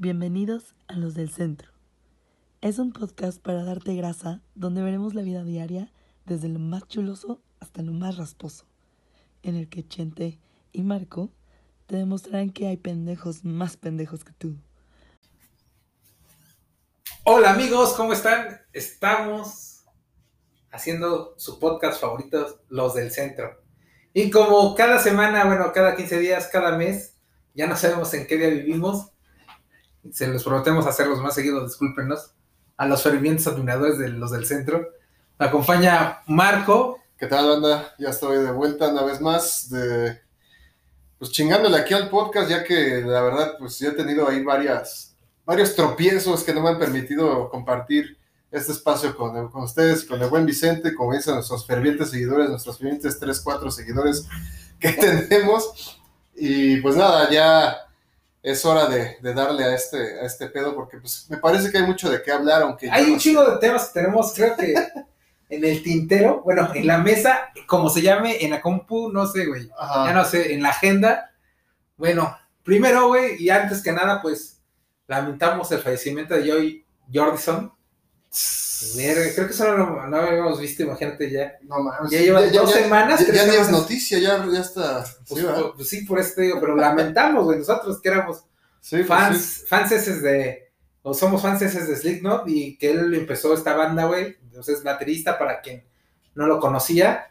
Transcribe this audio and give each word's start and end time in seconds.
Bienvenidos 0.00 0.76
a 0.86 0.92
Los 0.92 1.14
del 1.14 1.28
Centro. 1.28 1.72
Es 2.60 2.78
un 2.78 2.92
podcast 2.92 3.42
para 3.42 3.64
darte 3.64 3.96
grasa 3.96 4.40
donde 4.54 4.80
veremos 4.80 5.12
la 5.12 5.22
vida 5.22 5.42
diaria 5.42 5.92
desde 6.24 6.46
lo 6.48 6.60
más 6.60 6.86
chuloso 6.86 7.42
hasta 7.58 7.82
lo 7.82 7.90
más 7.92 8.16
rasposo, 8.16 8.64
en 9.42 9.56
el 9.56 9.68
que 9.68 9.88
Chente 9.88 10.38
y 10.70 10.84
Marco 10.84 11.32
te 11.86 11.96
demostrarán 11.96 12.50
que 12.50 12.68
hay 12.68 12.76
pendejos 12.76 13.44
más 13.44 13.76
pendejos 13.76 14.22
que 14.22 14.30
tú. 14.34 14.54
Hola 17.24 17.50
amigos, 17.50 17.94
¿cómo 17.94 18.12
están? 18.12 18.60
Estamos 18.72 19.82
haciendo 20.70 21.34
su 21.38 21.58
podcast 21.58 22.00
favorito, 22.00 22.62
Los 22.68 22.94
del 22.94 23.10
Centro. 23.10 23.64
Y 24.12 24.30
como 24.30 24.76
cada 24.76 25.00
semana, 25.00 25.44
bueno, 25.46 25.72
cada 25.72 25.96
15 25.96 26.20
días, 26.20 26.48
cada 26.52 26.78
mes, 26.78 27.16
ya 27.52 27.66
no 27.66 27.74
sabemos 27.76 28.14
en 28.14 28.28
qué 28.28 28.36
día 28.36 28.50
vivimos, 28.50 29.10
se 30.12 30.28
los 30.28 30.44
prometemos 30.44 30.86
hacerlos 30.86 31.20
más 31.20 31.34
seguidos, 31.34 31.68
discúlpenos, 31.68 32.32
a 32.76 32.86
los 32.86 33.02
fervientes 33.02 33.46
admiradores 33.46 33.98
de 33.98 34.08
los 34.08 34.30
del 34.30 34.46
centro. 34.46 34.88
Me 35.38 35.46
acompaña 35.46 36.20
Marco. 36.26 36.98
¿Qué 37.18 37.26
tal, 37.26 37.48
banda? 37.48 37.94
Ya 37.98 38.10
estoy 38.10 38.38
de 38.38 38.52
vuelta 38.52 38.88
una 38.88 39.02
vez 39.02 39.20
más, 39.20 39.70
pues 41.18 41.32
chingándole 41.32 41.76
aquí 41.76 41.94
al 41.94 42.08
podcast, 42.08 42.48
ya 42.48 42.62
que 42.62 43.02
la 43.04 43.22
verdad, 43.22 43.54
pues 43.58 43.78
ya 43.78 43.88
he 43.88 43.92
tenido 43.92 44.28
ahí 44.28 44.42
varias, 44.44 45.16
varios 45.44 45.74
tropiezos 45.74 46.44
que 46.44 46.54
no 46.54 46.62
me 46.62 46.68
han 46.68 46.78
permitido 46.78 47.50
compartir 47.50 48.16
este 48.50 48.72
espacio 48.72 49.16
con, 49.16 49.50
con 49.50 49.64
ustedes, 49.64 50.04
con 50.04 50.22
el 50.22 50.28
buen 50.28 50.46
Vicente, 50.46 50.94
como 50.94 51.12
dicen 51.12 51.34
nuestros 51.34 51.66
fervientes 51.66 52.10
seguidores, 52.10 52.48
nuestros 52.48 52.78
fervientes 52.78 53.18
3, 53.18 53.40
4 53.40 53.70
seguidores 53.70 54.26
que 54.78 54.92
tenemos. 55.28 56.00
Y 56.36 56.80
pues 56.80 56.94
nada, 56.94 57.28
ya 57.30 57.87
es 58.42 58.64
hora 58.64 58.86
de, 58.86 59.16
de, 59.20 59.34
darle 59.34 59.64
a 59.64 59.74
este, 59.74 60.20
a 60.20 60.22
este 60.22 60.48
pedo 60.48 60.74
porque 60.74 60.98
pues 60.98 61.26
me 61.28 61.38
parece 61.38 61.70
que 61.70 61.78
hay 61.78 61.86
mucho 61.86 62.08
de 62.08 62.22
qué 62.22 62.32
hablar, 62.32 62.62
aunque... 62.62 62.90
Hay 62.90 63.10
un 63.10 63.18
chingo 63.18 63.44
de 63.44 63.58
temas 63.58 63.88
que 63.88 64.00
tenemos, 64.00 64.32
creo 64.34 64.56
que 64.56 64.74
en 65.48 65.64
el 65.64 65.82
tintero, 65.82 66.42
bueno, 66.42 66.70
en 66.74 66.86
la 66.86 66.98
mesa, 66.98 67.50
como 67.66 67.88
se 67.88 68.02
llame, 68.02 68.44
en 68.44 68.50
la 68.50 68.60
compu, 68.60 69.10
no 69.10 69.26
sé, 69.26 69.46
güey, 69.46 69.68
ya 69.68 70.12
no 70.12 70.24
sé, 70.24 70.52
en 70.52 70.62
la 70.62 70.70
agenda. 70.70 71.32
Bueno, 71.96 72.36
primero, 72.62 73.08
güey, 73.08 73.42
y 73.42 73.50
antes 73.50 73.82
que 73.82 73.92
nada, 73.92 74.20
pues 74.20 74.60
lamentamos 75.06 75.72
el 75.72 75.80
fallecimiento 75.80 76.34
de 76.34 76.48
Joy 76.48 76.84
Jordison. 77.12 77.72
Creo 79.34 79.46
que 79.46 79.52
solo 79.52 79.76
no, 79.78 80.06
no 80.06 80.16
habíamos 80.16 80.60
visto, 80.60 80.82
imagínate 80.82 81.30
ya. 81.30 81.58
No 81.62 81.80
mames. 81.80 82.10
Ya 82.10 82.20
lleva 82.20 82.42
dos 82.42 82.74
ya, 82.74 82.82
semanas. 82.82 83.26
Ya, 83.26 83.32
ya 83.32 83.46
ni 83.46 83.56
es 83.56 83.70
noticia, 83.70 84.18
ya, 84.18 84.46
ya 84.50 84.60
está. 84.60 85.04
Pues, 85.28 85.40
sí, 85.40 85.46
pues 85.76 85.88
sí, 85.88 86.04
por 86.04 86.18
eso 86.18 86.34
te 86.36 86.42
digo, 86.42 86.60
pero 86.60 86.76
lamentamos, 86.76 87.44
güey, 87.44 87.58
nosotros 87.58 88.00
que 88.00 88.08
éramos 88.08 88.44
Sí, 88.80 88.96
pues 88.96 89.08
fans, 89.08 89.42
sí. 89.42 89.66
fans 89.66 89.92
eses 89.92 90.22
de, 90.22 90.70
o 91.02 91.12
somos 91.12 91.42
fans 91.42 91.60
de 91.60 91.96
Slipknot 91.96 92.44
y 92.48 92.78
que 92.78 92.90
él 92.90 93.12
empezó 93.14 93.52
esta 93.52 93.74
banda, 93.74 94.06
güey, 94.06 94.36
entonces 94.44 94.78
es 94.78 94.84
baterista 94.84 95.38
para 95.38 95.60
quien 95.60 95.84
no 96.34 96.46
lo 96.46 96.60
conocía, 96.60 97.26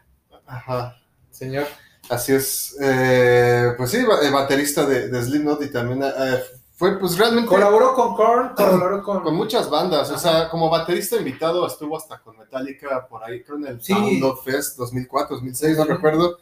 Ajá. 0.46 0.96
señor. 1.30 1.66
Así 2.08 2.32
es. 2.32 2.76
Eh, 2.80 3.72
pues 3.76 3.90
sí, 3.90 3.98
eh, 3.98 4.30
baterista 4.30 4.86
de, 4.86 5.08
de 5.08 5.22
Slipknot 5.22 5.62
y 5.62 5.70
también 5.72 6.02
eh, 6.02 6.38
fue 6.78 6.96
pues 6.96 7.18
realmente 7.18 7.48
Colaboró 7.48 7.92
con 7.92 8.14
Korn, 8.14 8.54
colaboró 8.54 9.02
con... 9.02 9.22
con 9.24 9.34
muchas 9.34 9.68
bandas. 9.68 10.10
O 10.12 10.16
sea, 10.18 10.48
como 10.48 10.70
baterista 10.70 11.16
invitado 11.16 11.66
estuvo 11.66 11.96
hasta 11.96 12.20
con 12.20 12.38
Metallica 12.38 13.04
por 13.08 13.24
ahí, 13.24 13.42
creo 13.42 13.56
en 13.58 13.66
el 13.66 13.82
Sí. 13.82 14.22
Fest 14.44 14.76
2004, 14.78 15.34
2006, 15.36 15.76
no 15.76 15.84
recuerdo. 15.84 16.38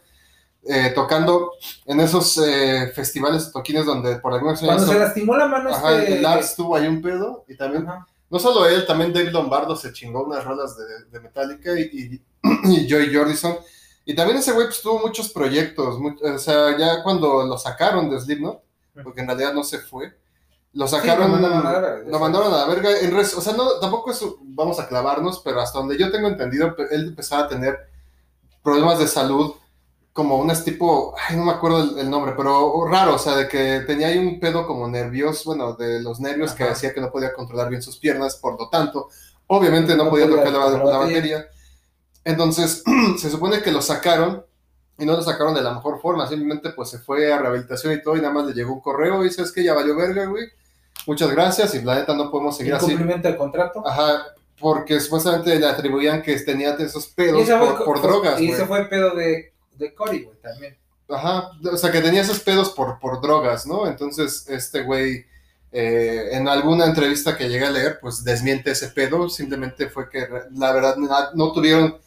eh, 0.69 0.91
tocando 0.93 1.53
en 1.85 1.99
esos 2.01 2.37
eh, 2.37 2.91
festivales 2.93 3.51
toquines 3.51 3.85
donde 3.85 4.17
por 4.17 4.33
alguna 4.33 4.53
Cuando 4.53 4.73
razón 4.83 4.89
se 4.89 4.99
lastimó 4.99 5.35
la 5.37 5.47
mano 5.47 5.69
Ajá, 5.71 6.03
este... 6.03 6.21
Lars 6.21 6.55
tuvo 6.55 6.75
ahí 6.75 6.87
un 6.87 7.01
pedo 7.01 7.43
y 7.47 7.55
también 7.57 7.87
Ajá. 7.87 8.05
no 8.29 8.37
solo 8.37 8.65
él, 8.67 8.85
también 8.85 9.11
Dave 9.13 9.31
Lombardo 9.31 9.75
se 9.75 9.91
chingó 9.93 10.23
unas 10.23 10.43
rolas 10.45 10.75
de, 10.77 10.83
de 11.09 11.19
Metallica 11.19 11.71
y, 11.79 11.81
y, 11.83 12.21
y 12.83 12.89
Joey 12.91 13.11
Jordison. 13.15 13.55
Y 14.05 14.13
también 14.13 14.37
ese 14.37 14.51
güey 14.51 14.67
pues, 14.67 14.81
tuvo 14.81 14.99
muchos 14.99 15.29
proyectos, 15.29 15.97
o 16.21 16.37
sea, 16.37 16.77
ya 16.77 17.01
cuando 17.03 17.43
lo 17.45 17.57
sacaron 17.57 18.09
de 18.09 18.19
Slipknot, 18.19 18.61
porque 19.03 19.21
en 19.21 19.27
realidad 19.27 19.53
no 19.53 19.63
se 19.63 19.79
fue, 19.79 20.17
lo 20.77 20.87
sacaron, 20.87 21.25
lo 21.25 21.29
mandaron 21.29 21.57
a 21.65 21.71
la 21.73 21.79
verga, 21.79 22.03
lo 22.09 22.19
mandaron 22.19 22.53
a 22.53 22.57
la 22.59 22.65
verga. 22.67 22.99
En 23.01 23.15
res- 23.15 23.35
o 23.35 23.41
sea, 23.41 23.53
no, 23.53 23.79
tampoco 23.79 24.11
es, 24.11 24.23
vamos 24.43 24.79
a 24.79 24.87
clavarnos, 24.87 25.41
pero 25.43 25.61
hasta 25.61 25.79
donde 25.79 25.97
yo 25.97 26.11
tengo 26.11 26.27
entendido, 26.29 26.75
él 26.91 27.09
empezaba 27.09 27.43
a 27.43 27.47
tener 27.49 27.77
problemas 28.63 28.99
de 28.99 29.07
salud, 29.07 29.53
como 30.13 30.37
unas 30.39 30.65
tipo, 30.65 31.15
ay, 31.29 31.37
no 31.37 31.45
me 31.45 31.51
acuerdo 31.53 31.83
el, 31.83 31.99
el 31.99 32.09
nombre, 32.09 32.33
pero 32.37 32.85
raro, 32.87 33.15
o 33.15 33.19
sea, 33.19 33.35
de 33.35 33.47
que 33.47 33.81
tenía 33.87 34.07
ahí 34.07 34.17
un 34.19 34.39
pedo 34.39 34.67
como 34.67 34.87
nervioso, 34.87 35.43
bueno, 35.51 35.73
de 35.75 36.01
los 36.01 36.19
nervios 36.19 36.53
que 36.53 36.63
hacía 36.65 36.93
que 36.93 37.01
no 37.01 37.11
podía 37.11 37.33
controlar 37.33 37.69
bien 37.69 37.81
sus 37.83 37.97
piernas, 37.97 38.37
por 38.37 38.59
lo 38.59 38.69
tanto, 38.69 39.09
obviamente 39.47 39.95
no, 39.95 40.05
No 40.05 40.09
podía 40.09 40.27
podía 40.27 40.29
tocar 40.29 40.53
la, 40.53 40.59
tocar 40.59 40.85
la 40.85 40.97
la 40.97 40.97
batería. 40.97 41.47
Entonces, 42.23 42.83
se 43.19 43.29
supone 43.29 43.61
que 43.61 43.71
lo 43.71 43.81
sacaron 43.81 44.45
y 44.99 45.05
no 45.05 45.13
lo 45.13 45.21
sacaron 45.23 45.53
de 45.53 45.61
la 45.61 45.73
mejor 45.73 46.01
forma, 46.01 46.27
simplemente 46.27 46.71
pues 46.71 46.89
se 46.89 46.99
fue 46.99 47.31
a 47.31 47.37
rehabilitación 47.39 47.93
y 47.93 48.01
todo 48.01 48.17
y 48.17 48.21
nada 48.21 48.33
más 48.33 48.45
le 48.47 48.53
llegó 48.53 48.73
un 48.73 48.81
correo 48.81 49.23
y 49.25 49.31
sabes 49.31 49.51
que 49.51 49.63
ya 49.63 49.73
valió 49.73 49.95
verga, 49.95 50.25
güey. 50.25 50.47
Muchas 51.07 51.31
gracias 51.31 51.73
y 51.73 51.81
la 51.81 51.95
neta 51.95 52.13
no 52.13 52.29
podemos 52.29 52.55
seguir 52.57 52.73
así. 52.75 52.85
Incumplimiento 52.85 53.27
de 53.29 53.37
contrato. 53.37 53.87
Ajá, 53.87 54.25
porque 54.59 54.99
supuestamente 54.99 55.57
le 55.57 55.65
atribuían 55.65 56.21
que 56.21 56.37
tenía 56.41 56.71
esos 56.75 57.07
pedos 57.07 57.41
ese 57.41 57.57
fue- 57.57 57.85
por, 57.85 57.99
fue- 57.99 58.07
drogas, 58.09 58.39
Y 58.41 58.51
ese 58.51 58.65
fue 58.65 58.79
el 58.79 58.89
pedo 58.89 59.15
de, 59.15 59.53
de 59.75 59.93
Cory, 59.95 60.23
güey, 60.23 60.37
también. 60.41 60.77
Ajá, 61.09 61.51
o 61.71 61.77
sea 61.77 61.91
que 61.91 62.01
tenía 62.01 62.21
esos 62.21 62.41
pedos 62.41 62.69
por, 62.71 62.99
por 62.99 63.21
drogas, 63.21 63.65
¿no? 63.65 63.87
Entonces, 63.87 64.45
este 64.49 64.83
güey, 64.83 65.25
eh, 65.71 66.29
en 66.33 66.49
alguna 66.49 66.85
entrevista 66.85 67.37
que 67.37 67.47
llegué 67.47 67.65
a 67.65 67.71
leer, 67.71 67.99
pues 68.01 68.23
desmiente 68.25 68.71
ese 68.71 68.89
pedo, 68.89 69.29
simplemente 69.29 69.87
fue 69.89 70.09
que 70.09 70.27
la 70.53 70.73
verdad 70.73 70.97
no 71.33 71.51
tuvieron 71.53 71.97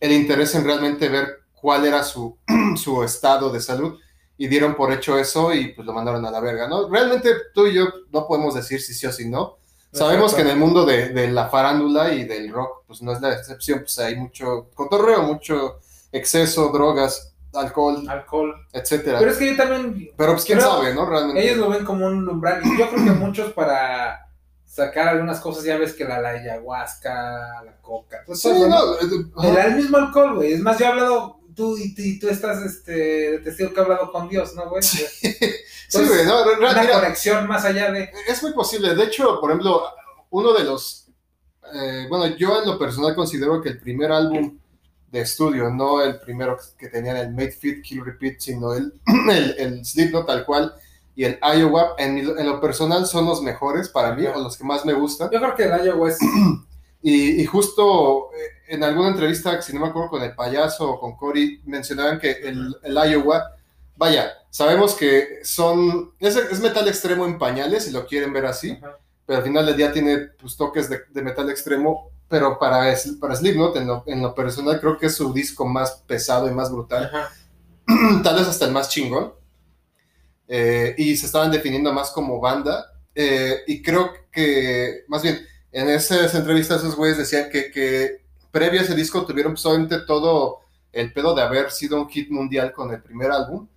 el 0.00 0.12
interés 0.12 0.54
en 0.56 0.64
realmente 0.64 1.08
ver 1.08 1.42
cuál 1.54 1.86
era 1.86 2.02
su, 2.02 2.36
su 2.76 3.04
estado 3.04 3.50
de 3.50 3.60
salud 3.60 3.98
y 4.40 4.48
dieron 4.48 4.74
por 4.74 4.90
hecho 4.90 5.18
eso 5.18 5.52
y 5.52 5.68
pues 5.74 5.86
lo 5.86 5.92
mandaron 5.92 6.24
a 6.24 6.30
la 6.30 6.40
verga, 6.40 6.66
¿no? 6.66 6.88
Realmente 6.88 7.30
tú 7.52 7.66
y 7.66 7.74
yo 7.74 7.84
no 8.10 8.26
podemos 8.26 8.54
decir 8.54 8.80
si 8.80 8.94
sí 8.94 9.06
o 9.06 9.12
si 9.12 9.28
no. 9.28 9.58
Sabemos 9.92 10.32
que 10.32 10.40
en 10.40 10.46
el 10.48 10.56
mundo 10.56 10.86
de, 10.86 11.10
de 11.10 11.28
la 11.28 11.50
farándula 11.50 12.14
y 12.14 12.24
del 12.24 12.50
rock, 12.50 12.84
pues 12.86 13.02
no 13.02 13.12
es 13.12 13.20
la 13.20 13.34
excepción, 13.34 13.80
pues 13.80 13.98
hay 13.98 14.16
mucho 14.16 14.70
cotorreo, 14.74 15.24
mucho 15.24 15.80
exceso, 16.10 16.70
drogas, 16.72 17.34
alcohol, 17.52 18.02
Alcohol. 18.08 18.54
etcétera. 18.72 19.18
Pero 19.18 19.30
es 19.30 19.36
que 19.36 19.50
yo 19.50 19.56
también 19.58 20.10
Pero 20.16 20.32
pues 20.32 20.44
quién 20.46 20.58
sabe, 20.58 20.94
¿no? 20.94 21.04
Realmente. 21.04 21.44
Ellos 21.44 21.58
lo 21.58 21.68
ven 21.68 21.84
como 21.84 22.06
un 22.06 22.26
umbral. 22.26 22.62
Y 22.64 22.78
yo 22.78 22.88
creo 22.88 23.04
que 23.04 23.10
muchos 23.10 23.52
para 23.52 24.26
sacar 24.64 25.08
algunas 25.08 25.40
cosas, 25.40 25.64
ya 25.64 25.76
ves 25.76 25.92
que 25.92 26.04
la, 26.04 26.18
la 26.18 26.30
ayahuasca, 26.30 27.62
la 27.62 27.76
coca. 27.82 28.22
Pues 28.24 28.40
Sí, 28.40 28.48
¿no? 28.48 28.68
no, 28.68 29.42
El, 29.42 29.56
el 29.58 29.76
mismo 29.76 29.98
alcohol, 29.98 30.36
güey. 30.36 30.52
Es 30.54 30.60
más, 30.60 30.78
yo 30.78 30.86
he 30.86 30.88
hablado, 30.88 31.39
tú 31.60 31.76
y, 31.78 31.94
y 31.96 32.18
tú 32.18 32.28
estás 32.28 32.62
este, 32.64 33.38
testigo 33.40 33.72
que 33.72 33.80
he 33.80 33.82
hablado 33.82 34.10
con 34.12 34.28
Dios, 34.28 34.54
¿no, 34.54 34.68
güey? 34.70 34.82
Sí, 34.82 35.04
Pues, 35.92 36.08
güey, 36.08 36.24
no, 36.24 36.42
Una 36.58 36.80
mira, 36.82 37.00
conexión 37.00 37.46
más 37.46 37.64
allá 37.64 37.90
de. 37.92 38.10
es 38.28 38.42
muy 38.42 38.52
posible. 38.52 38.94
De 38.94 39.04
hecho, 39.04 39.38
por 39.40 39.50
ejemplo, 39.50 39.82
uno 40.30 40.52
de 40.54 40.64
los. 40.64 41.06
eh, 41.74 42.06
bueno, 42.08 42.34
yo 42.36 42.60
en 42.62 42.68
lo 42.68 42.78
personal 42.78 43.14
considero 43.14 43.60
que 43.62 43.68
el 43.70 43.80
primer 43.80 44.10
álbum 44.12 44.58
de 45.10 45.20
estudio, 45.20 45.70
no 45.70 46.00
el 46.02 46.18
primero 46.20 46.56
que 46.78 46.88
tenían 46.88 47.16
el 47.16 47.30
Made 47.32 47.52
Fit, 47.52 47.82
Kill 47.82 48.04
Repeat, 48.04 48.38
sino 48.38 48.72
el, 48.74 48.92
el, 49.30 49.54
el 49.58 49.84
Slipknot 49.84 50.26
tal 50.26 50.44
cual 50.46 50.72
y 51.16 51.24
el 51.24 51.38
Iowa, 51.42 51.94
en, 51.98 52.14
mi- 52.14 52.20
en 52.20 52.46
lo 52.46 52.60
personal 52.60 53.04
son 53.06 53.26
los 53.26 53.42
mejores 53.42 53.88
para 53.88 54.14
mí, 54.14 54.24
o 54.26 54.38
los 54.40 54.56
que 54.56 54.64
más 54.64 54.86
me 54.86 54.92
gustan. 54.94 55.28
Yo 55.30 55.38
creo 55.40 55.54
que 55.54 55.64
el 55.64 55.72
ayahuasca 55.72 56.24
es. 56.24 56.30
Y, 57.02 57.40
y 57.40 57.46
justo 57.46 58.30
eh, 58.32 58.74
en 58.74 58.84
alguna 58.84 59.08
entrevista, 59.08 59.60
si 59.62 59.72
no 59.72 59.80
me 59.80 59.88
acuerdo 59.88 60.10
con 60.10 60.22
el 60.22 60.34
payaso 60.34 60.90
o 60.90 61.00
con 61.00 61.16
Cory, 61.16 61.60
mencionaban 61.64 62.18
que 62.18 62.30
el, 62.30 62.76
el 62.82 62.94
Iowa, 63.10 63.52
vaya, 63.96 64.32
sabemos 64.50 64.94
que 64.94 65.40
son, 65.42 66.12
es, 66.18 66.36
es 66.36 66.60
metal 66.60 66.86
extremo 66.88 67.24
en 67.24 67.38
pañales, 67.38 67.84
si 67.84 67.90
lo 67.90 68.06
quieren 68.06 68.32
ver 68.32 68.46
así, 68.46 68.72
Ajá. 68.72 68.98
pero 69.26 69.38
al 69.38 69.44
final 69.44 69.66
del 69.66 69.76
día 69.76 69.92
tiene 69.92 70.18
pues, 70.40 70.56
toques 70.56 70.88
de, 70.88 71.00
de 71.08 71.22
metal 71.22 71.48
extremo, 71.50 72.10
pero 72.28 72.58
para, 72.58 72.94
para 73.20 73.34
Slipknot, 73.34 73.76
en 73.76 73.86
lo, 73.86 74.04
en 74.06 74.22
lo 74.22 74.34
personal, 74.34 74.78
creo 74.78 74.98
que 74.98 75.06
es 75.06 75.16
su 75.16 75.32
disco 75.32 75.66
más 75.66 76.02
pesado 76.06 76.48
y 76.48 76.54
más 76.54 76.70
brutal, 76.70 77.06
Ajá. 77.06 77.30
tal 78.22 78.36
vez 78.36 78.46
hasta 78.46 78.66
el 78.66 78.72
más 78.72 78.88
chingón, 78.88 79.32
eh, 80.48 80.94
y 80.98 81.16
se 81.16 81.26
estaban 81.26 81.50
definiendo 81.50 81.92
más 81.92 82.10
como 82.10 82.40
banda, 82.40 82.92
eh, 83.14 83.62
y 83.66 83.82
creo 83.82 84.12
que, 84.30 85.04
más 85.08 85.22
bien, 85.22 85.40
en 85.72 85.88
esas 85.88 86.34
entrevistas 86.34 86.80
esos 86.80 86.96
güeyes 86.96 87.18
decían 87.18 87.50
que, 87.50 87.70
que 87.70 88.22
previo 88.50 88.80
a 88.80 88.84
ese 88.84 88.94
disco 88.94 89.24
tuvieron 89.24 89.54
obviamente 89.62 90.00
todo 90.00 90.60
el 90.92 91.12
pedo 91.12 91.34
de 91.34 91.42
haber 91.42 91.70
sido 91.70 92.00
un 92.00 92.08
hit 92.08 92.30
mundial 92.30 92.72
con 92.72 92.92
el 92.92 93.02
primer 93.02 93.30
álbum, 93.30 93.68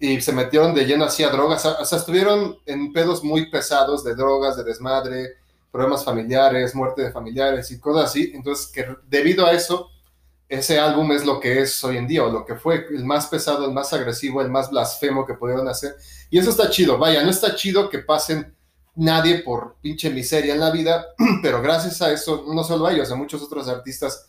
y 0.00 0.20
se 0.20 0.32
metieron 0.32 0.74
de 0.74 0.84
lleno 0.84 1.04
así 1.04 1.22
a 1.22 1.30
drogas, 1.30 1.64
o 1.64 1.84
sea, 1.84 1.98
estuvieron 1.98 2.58
en 2.66 2.92
pedos 2.92 3.22
muy 3.22 3.50
pesados 3.50 4.02
de 4.04 4.14
drogas, 4.14 4.56
de 4.56 4.64
desmadre, 4.64 5.34
problemas 5.70 6.04
familiares, 6.04 6.74
muerte 6.74 7.02
de 7.02 7.12
familiares 7.12 7.70
y 7.70 7.78
cosas 7.78 8.10
así, 8.10 8.32
entonces 8.34 8.66
que 8.66 8.86
debido 9.08 9.46
a 9.46 9.52
eso 9.52 9.90
ese 10.48 10.78
álbum 10.78 11.10
es 11.12 11.24
lo 11.24 11.40
que 11.40 11.60
es 11.60 11.82
hoy 11.84 11.96
en 11.96 12.06
día, 12.06 12.24
o 12.24 12.30
lo 12.30 12.44
que 12.44 12.54
fue, 12.54 12.86
el 12.90 13.04
más 13.04 13.26
pesado, 13.26 13.64
el 13.64 13.72
más 13.72 13.92
agresivo, 13.92 14.42
el 14.42 14.50
más 14.50 14.70
blasfemo 14.70 15.26
que 15.26 15.34
pudieron 15.34 15.66
hacer. 15.68 15.96
Y 16.30 16.38
eso 16.38 16.50
está 16.50 16.70
chido, 16.70 16.98
vaya, 16.98 17.22
no 17.22 17.30
está 17.30 17.54
chido 17.54 17.88
que 17.88 18.00
pasen 18.00 18.54
nadie 18.96 19.38
por 19.38 19.76
pinche 19.80 20.10
miseria 20.10 20.54
en 20.54 20.60
la 20.60 20.70
vida, 20.70 21.06
pero 21.42 21.60
gracias 21.62 22.00
a 22.02 22.12
eso, 22.12 22.44
no 22.48 22.64
solo 22.64 22.86
a 22.86 22.92
ellos, 22.92 23.10
a 23.10 23.16
muchos 23.16 23.42
otros 23.42 23.68
artistas, 23.68 24.28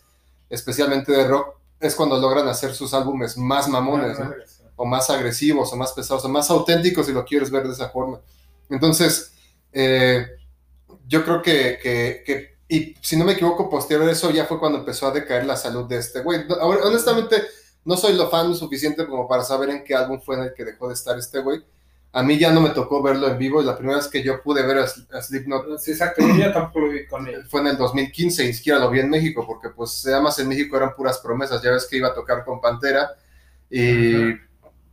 especialmente 0.50 1.12
de 1.12 1.28
rock, 1.28 1.56
es 1.80 1.96
cuando 1.96 2.18
logran 2.20 2.48
hacer 2.48 2.74
sus 2.74 2.94
álbumes 2.94 3.38
más 3.38 3.68
mamones, 3.68 4.20
¿no? 4.20 4.34
o 4.78 4.86
más 4.86 5.10
agresivos, 5.10 5.72
o 5.72 5.76
más 5.76 5.94
pesados, 5.94 6.26
o 6.26 6.30
más 6.30 6.50
auténticos, 6.50 7.06
si 7.06 7.14
lo 7.14 7.26
quieres 7.26 7.50
ver 7.50 7.68
de 7.68 7.74
esa 7.74 7.90
forma. 7.90 8.20
Entonces, 8.70 9.34
eh, 9.72 10.28
yo 11.08 11.24
creo 11.24 11.42
que, 11.42 11.80
que, 11.82 12.24
que, 12.26 12.56
y 12.68 12.96
si 13.02 13.16
no 13.16 13.26
me 13.26 13.34
equivoco, 13.34 13.70
posterior 13.70 14.08
a 14.08 14.12
eso 14.12 14.32
ya 14.32 14.46
fue 14.46 14.60
cuando 14.60 14.80
empezó 14.80 15.08
a 15.08 15.12
decaer 15.12 15.46
la 15.46 15.56
salud 15.56 15.86
de 15.86 15.98
este 15.98 16.22
güey. 16.22 16.46
Ahora, 16.60 16.84
Honestamente, 16.84 17.44
no 17.86 17.96
soy 17.96 18.14
lo 18.16 18.30
fan 18.30 18.54
suficiente 18.56 19.06
como 19.06 19.28
para 19.28 19.44
saber 19.44 19.70
en 19.70 19.84
qué 19.84 19.96
álbum 19.96 20.20
fue 20.20 20.36
en 20.36 20.44
el 20.44 20.54
que 20.54 20.66
dejó 20.66 20.88
de 20.88 20.96
estar 20.96 21.18
este 21.18 21.40
güey. 21.40 21.64
A 22.18 22.24
mí 22.24 22.38
ya 22.38 22.50
no 22.50 22.62
me 22.62 22.70
tocó 22.70 23.04
verlo 23.04 23.28
en 23.28 23.38
vivo 23.38 23.62
y 23.62 23.66
la 23.66 23.78
primera 23.78 23.98
vez 23.98 24.08
que 24.08 24.24
yo 24.24 24.42
pude 24.42 24.66
ver 24.66 24.78
a, 24.78 24.84
a 24.86 25.22
Slipknot 25.22 25.78
Sí, 25.80 25.92
exacto, 25.92 26.26
yo 26.26 26.34
ya 26.38 26.54
tampoco 26.54 26.86
lo 26.86 26.90
vi 26.90 27.06
con 27.06 27.28
él. 27.28 27.46
fue 27.50 27.60
en 27.60 27.68
el 27.68 27.78
2015 27.78 28.44
y 28.44 28.48
ni 28.48 28.54
siquiera 28.54 28.80
lo 28.80 28.90
vi 28.90 29.02
en 29.02 29.10
México 29.10 29.44
porque 29.46 29.68
pues 29.68 30.08
además 30.08 30.40
en 30.40 30.48
México 30.48 30.78
eran 30.78 30.96
puras 30.96 31.18
promesas. 31.18 31.62
Ya 31.62 31.72
ves 31.72 31.86
que 31.86 31.98
iba 31.98 32.08
a 32.08 32.14
tocar 32.14 32.46
con 32.46 32.62
Pantera 32.62 33.12
y 33.70 34.34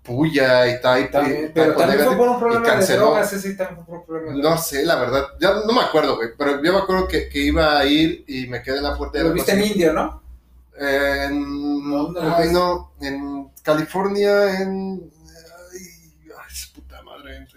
Puya 0.02 0.66
y 0.66 0.72
y 0.72 1.48
pero 1.54 1.76
también 1.76 2.04
fue 2.04 2.16
por 2.16 2.28
un 2.28 2.40
problema 2.40 2.74
de 2.74 2.96
drogas, 2.96 3.32
ese 3.34 3.54
también 3.54 3.86
fue 3.86 3.98
un 3.98 4.04
problema 4.04 4.32
de 4.32 4.42
No 4.42 4.58
sé, 4.58 4.84
la 4.84 4.96
verdad, 4.96 5.26
ya 5.40 5.54
no 5.64 5.72
me 5.72 5.80
acuerdo, 5.80 6.16
güey, 6.16 6.30
pero 6.36 6.60
yo 6.60 6.72
me 6.72 6.78
acuerdo 6.80 7.06
que, 7.06 7.28
que 7.28 7.38
iba 7.38 7.78
a 7.78 7.86
ir 7.86 8.25
y 8.26 8.48
me 8.48 8.62
quedé 8.62 8.78
en 8.78 8.82
la 8.82 8.98
puerta 8.98 9.18
de 9.18 9.25
Lo 9.25 9.30
la 9.30 9.34
viste 9.36 9.52
en. 9.52 9.62
Indio, 9.62 9.92
¿no? 9.92 10.22
En, 10.76 11.88
¿Dónde 11.88 12.20
lo 12.20 12.34
ay, 12.34 12.48
no, 12.52 12.92
en 13.00 13.48
California, 13.62 14.60
en. 14.60 15.08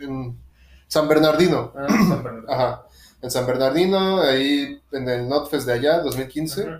En, 0.05 0.39
San 0.87 1.07
Bernardino. 1.07 1.73
Ah, 1.75 1.87
San 1.89 2.23
Bernardo. 2.23 2.51
Ajá, 2.53 2.85
en 3.21 3.31
San 3.31 3.45
Bernardino, 3.47 4.21
ahí 4.21 4.81
en 4.91 5.09
el 5.09 5.27
Notfest 5.27 5.65
de 5.67 5.73
allá, 5.73 5.99
2015 5.99 6.61
Ujú. 6.61 6.71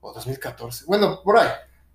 o 0.00 0.12
2014. 0.12 0.84
Bueno, 0.86 1.20
por 1.22 1.38
ahí. 1.38 1.48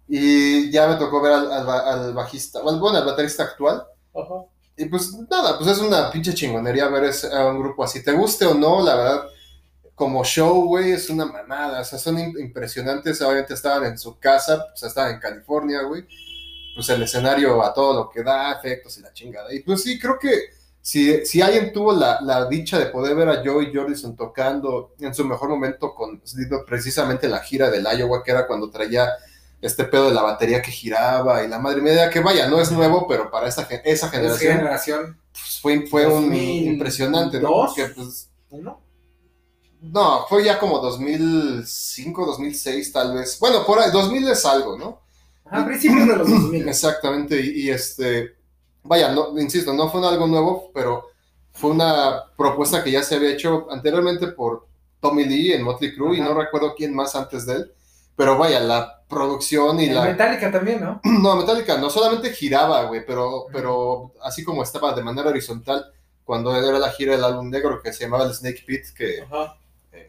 Y 0.08 0.72
ya 0.72 0.88
me 0.88 0.96
tocó 0.96 1.22
ver 1.22 1.34
al, 1.34 1.52
al 1.52 1.70
al 1.70 2.14
bajista, 2.14 2.62
bueno, 2.62 2.88
al 2.90 3.06
baterista 3.06 3.44
actual. 3.44 3.84
Ajá. 4.16 4.36
Y 4.78 4.86
pues 4.86 5.14
nada, 5.30 5.58
pues 5.58 5.70
es 5.70 5.80
una 5.80 6.10
pinche 6.10 6.34
chingonería 6.34 6.88
ver 6.88 7.04
ese- 7.04 7.32
a 7.36 7.46
un 7.48 7.60
grupo 7.60 7.84
así. 7.84 8.02
Te 8.02 8.14
guste 8.14 8.46
o 8.46 8.54
no, 8.54 8.82
la 8.82 8.96
verdad, 8.96 9.24
como 9.94 10.24
show, 10.24 10.66
güey, 10.66 10.94
es 10.94 11.10
una 11.10 11.26
mamada. 11.26 11.82
O 11.82 11.84
sea, 11.84 12.00
son 12.00 12.18
im- 12.18 12.40
impresionantes. 12.40 13.22
Obviamente 13.22 13.54
estaban 13.54 13.84
en 13.86 13.98
su 14.00 14.18
casa, 14.18 14.66
pues 14.70 14.82
estaban 14.84 15.16
en 15.16 15.20
California, 15.20 15.82
güey. 15.84 16.08
Pues 16.74 16.88
el 16.90 17.04
escenario 17.04 17.62
a 17.62 17.74
todo 17.74 17.94
lo 17.94 18.10
que 18.10 18.24
da, 18.24 18.54
efectos 18.54 18.98
y 18.98 19.02
la 19.02 19.12
chingada. 19.12 19.54
Y 19.54 19.60
pues 19.60 19.84
sí, 19.84 20.00
creo 20.00 20.18
que 20.18 20.58
si, 20.82 21.26
si 21.26 21.42
alguien 21.42 21.74
tuvo 21.74 21.94
la, 21.94 22.20
la 22.22 22.46
dicha 22.46 22.80
de 22.80 22.88
poder 22.88 23.16
ver 23.16 23.30
a 23.30 23.44
Joey 23.44 23.72
Jordison 23.74 24.16
tocando 24.16 24.94
en 25.00 25.14
su 25.14 25.26
mejor 25.26 25.50
momento 25.50 25.94
con 25.94 26.22
precisamente 26.66 27.26
en 27.26 27.34
la 27.34 27.40
gira 27.40 27.70
del 27.70 27.86
Iowa, 27.86 28.24
que 28.24 28.32
era 28.32 28.48
cuando 28.48 28.70
traía 28.70 29.10
este 29.62 29.84
pedo 29.84 30.08
de 30.08 30.16
la 30.16 30.22
batería 30.22 30.62
que 30.62 30.72
giraba 30.72 31.44
y 31.44 31.48
la 31.48 31.60
madre 31.60 31.82
mía, 31.82 32.10
que 32.10 32.22
vaya, 32.22 32.48
no 32.48 32.62
es 32.62 32.72
nuevo, 32.72 33.08
pero 33.08 33.30
para 33.30 33.48
esa, 33.48 33.68
esa 33.84 34.10
generación 34.10 34.58
generación 34.58 35.20
pues, 35.32 35.60
fue, 35.62 35.88
fue 35.88 36.08
un 36.08 36.30
2002. 36.30 36.74
impresionante, 36.74 37.40
¿no? 37.42 37.50
Porque, 37.50 37.86
pues, 37.88 38.30
uno. 38.52 38.82
no, 39.82 40.26
fue 40.28 40.46
ya 40.46 40.58
como 40.58 40.80
2005, 40.80 42.26
2006 42.26 42.92
tal 42.94 43.16
vez. 43.16 43.38
Bueno, 43.40 43.66
por 43.66 43.80
ahí, 43.80 43.92
2000 43.92 44.30
es 44.30 44.46
algo, 44.46 44.78
¿no? 44.78 45.02
A 45.52 45.66
principios 45.66 46.08
de 46.08 46.16
los 46.16 46.30
2000. 46.30 46.70
Exactamente, 46.70 47.42
y, 47.42 47.66
y 47.66 47.70
este, 47.70 48.39
vaya, 48.84 49.12
no, 49.12 49.38
insisto, 49.40 49.74
no 49.74 49.90
fue 49.90 50.06
algo 50.08 50.28
nuevo, 50.28 50.72
pero 50.74 51.08
fue 51.52 51.72
una 51.72 52.24
propuesta 52.38 52.84
que 52.84 52.92
ya 52.92 53.04
se 53.04 53.16
había 53.16 53.32
hecho 53.32 53.68
anteriormente 53.72 54.28
por 54.28 54.68
Tommy 55.00 55.26
Lee 55.26 55.54
en 55.54 55.64
Motley 55.64 55.96
Crue 55.96 56.18
y 56.18 56.22
no 56.22 56.34
recuerdo 56.34 56.74
quién 56.76 56.94
más 56.96 57.16
antes 57.16 57.46
de 57.46 57.54
él, 57.56 57.74
pero 58.16 58.38
vaya, 58.38 58.60
la 58.60 59.02
producción 59.08 59.80
y 59.80 59.90
la... 59.90 60.04
Metallica 60.04 60.52
también, 60.52 60.82
¿no? 60.82 61.02
No, 61.22 61.36
Metallica 61.36 61.78
no 61.78 61.90
solamente 61.90 62.32
giraba, 62.32 62.84
güey, 62.84 63.06
pero, 63.06 63.46
pero 63.52 64.12
así 64.24 64.44
como 64.44 64.64
estaba 64.64 64.94
de 64.94 65.02
manera 65.04 65.30
horizontal 65.30 65.92
cuando 66.24 66.56
era 66.56 66.78
la 66.78 66.92
gira 66.92 67.14
del 67.14 67.24
álbum 67.24 67.50
negro 67.50 67.82
que 67.82 67.92
se 67.92 68.04
llamaba 68.04 68.26
el 68.26 68.34
Snake 68.34 68.64
Pit, 68.68 68.86
que 68.96 69.22
Ajá. 69.24 69.58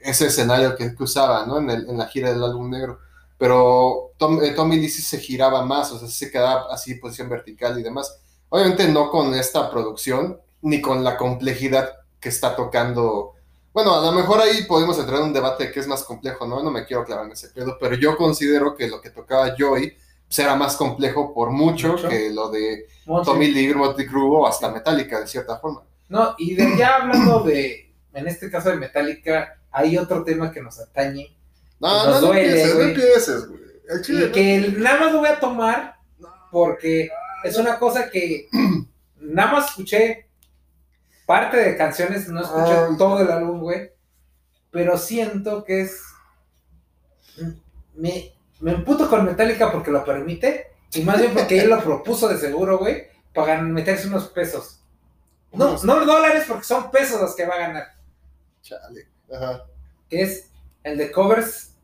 ese 0.03 0.27
escenario 0.27 0.77
que, 0.77 0.95
que 0.95 1.03
usaba, 1.03 1.47
¿no? 1.47 1.59
En, 1.59 1.71
el- 1.71 1.89
en 1.89 1.97
la 1.97 2.07
gira 2.07 2.31
del 2.33 2.45
álbum 2.45 2.69
negro. 2.69 2.99
Pero 3.39 4.11
Tom- 4.19 4.43
eh, 4.43 4.51
Tommy 4.51 4.77
Lee 4.77 4.91
sí 4.91 5.01
se 5.01 5.19
giraba 5.19 5.65
más, 5.65 5.91
o 5.93 5.99
sea, 5.99 6.09
se 6.09 6.31
quedaba 6.31 6.67
así 6.71 6.93
en 6.93 7.01
posición 7.01 7.31
vertical 7.31 7.79
y 7.79 7.83
demás. 7.83 8.21
Obviamente 8.51 8.89
no 8.89 9.11
con 9.11 9.35
esta 9.35 9.71
producción, 9.71 10.39
ni 10.63 10.81
con 10.81 11.03
la 11.03 11.17
complejidad 11.17 11.91
que 12.21 12.29
está 12.29 12.55
tocando. 12.55 13.35
Bueno, 13.73 13.95
a 13.95 14.05
lo 14.05 14.13
mejor 14.13 14.41
ahí 14.41 14.65
podemos 14.65 14.99
entrar 14.99 15.21
en 15.21 15.27
un 15.27 15.33
debate 15.33 15.65
de 15.67 15.73
qué 15.73 15.81
es 15.81 15.87
más 15.87 16.03
complejo, 16.03 16.47
¿no? 16.47 16.63
No 16.63 16.71
me 16.71 16.85
quiero 16.85 17.05
clavar 17.05 17.27
en 17.27 17.33
ese 17.33 17.49
pedo, 17.49 17.79
pero 17.81 17.95
yo 17.95 18.17
considero 18.17 18.75
que 18.77 18.89
lo 18.89 19.01
que 19.01 19.11
tocaba 19.11 19.55
Joey 19.59 19.97
pues, 20.27 20.39
era 20.39 20.57
más 20.57 20.77
complejo 20.77 21.33
por 21.33 21.51
mucho, 21.51 21.93
Mucho. 21.93 22.09
que 22.09 22.31
lo 22.31 22.51
de. 22.51 22.87
Tommy 23.25 23.49
Lee, 23.49 23.75
Motley 23.75 24.07
Crue 24.07 24.39
o 24.39 24.47
hasta 24.47 24.71
Metallica, 24.71 25.21
de 25.21 25.27
cierta 25.27 25.59
forma. 25.59 25.83
No, 26.09 26.35
y 26.39 26.55
de 26.55 26.77
ya 26.77 26.97
hablando 26.97 27.41
de, 27.45 27.93
en 28.13 28.27
este 28.29 28.51
caso 28.51 28.71
de 28.71 28.77
Metallica, 28.77 29.61
hay 29.71 29.97
otro 29.97 30.25
tema 30.25 30.51
que 30.53 30.61
nos 30.61 30.79
atañe. 30.81 31.37
No, 31.79 31.89
Nos 31.89 32.07
no, 32.07 32.21
no 32.21 32.27
duele, 32.29 32.75
no 32.75 32.81
empieces, 32.81 33.49
güey. 33.49 33.61
Y 34.09 34.31
que 34.33 34.75
nada 34.79 35.01
más 35.01 35.13
lo 35.13 35.21
voy 35.21 35.29
a 35.29 35.41
tomar 35.41 35.97
porque 36.51 37.11
es 37.45 37.57
una 37.57 37.79
cosa 37.79 38.11
que 38.11 38.49
nada 39.21 39.53
más 39.53 39.71
escuché 39.71 40.29
parte 41.27 41.57
de 41.57 41.77
canciones, 41.77 42.29
no 42.29 42.41
escuché 42.41 42.73
Ay. 42.73 42.97
todo 42.99 43.21
el 43.21 43.31
álbum, 43.31 43.61
güey. 43.61 43.93
Pero 44.71 44.99
siento 44.99 45.65
que 45.65 45.83
es. 45.83 46.03
Me, 47.95 48.33
me 48.61 48.73
emputo 48.73 49.09
con 49.09 49.25
Metallica 49.25 49.71
porque 49.71 49.91
lo 49.91 50.05
permite. 50.05 50.73
Y 50.93 51.03
más 51.03 51.21
bien 51.21 51.33
porque 51.33 51.61
él 51.61 51.71
lo 51.71 51.81
propuso 51.85 52.29
de 52.29 52.39
seguro, 52.39 52.79
güey. 52.79 53.07
Para 53.33 53.61
meterse 53.63 54.09
unos 54.09 54.29
pesos. 54.29 54.81
No, 55.53 55.77
no 55.83 56.05
dólares 56.05 56.45
porque 56.47 56.65
son 56.65 56.91
pesos 56.91 57.21
los 57.21 57.35
que 57.35 57.47
va 57.47 57.55
a 57.55 57.59
ganar. 57.59 57.87
Chale. 58.63 59.09
Ajá. 59.33 59.67
Que 60.09 60.23
es 60.23 60.51
el 60.83 60.99
de 60.99 61.13
covers 61.13 61.75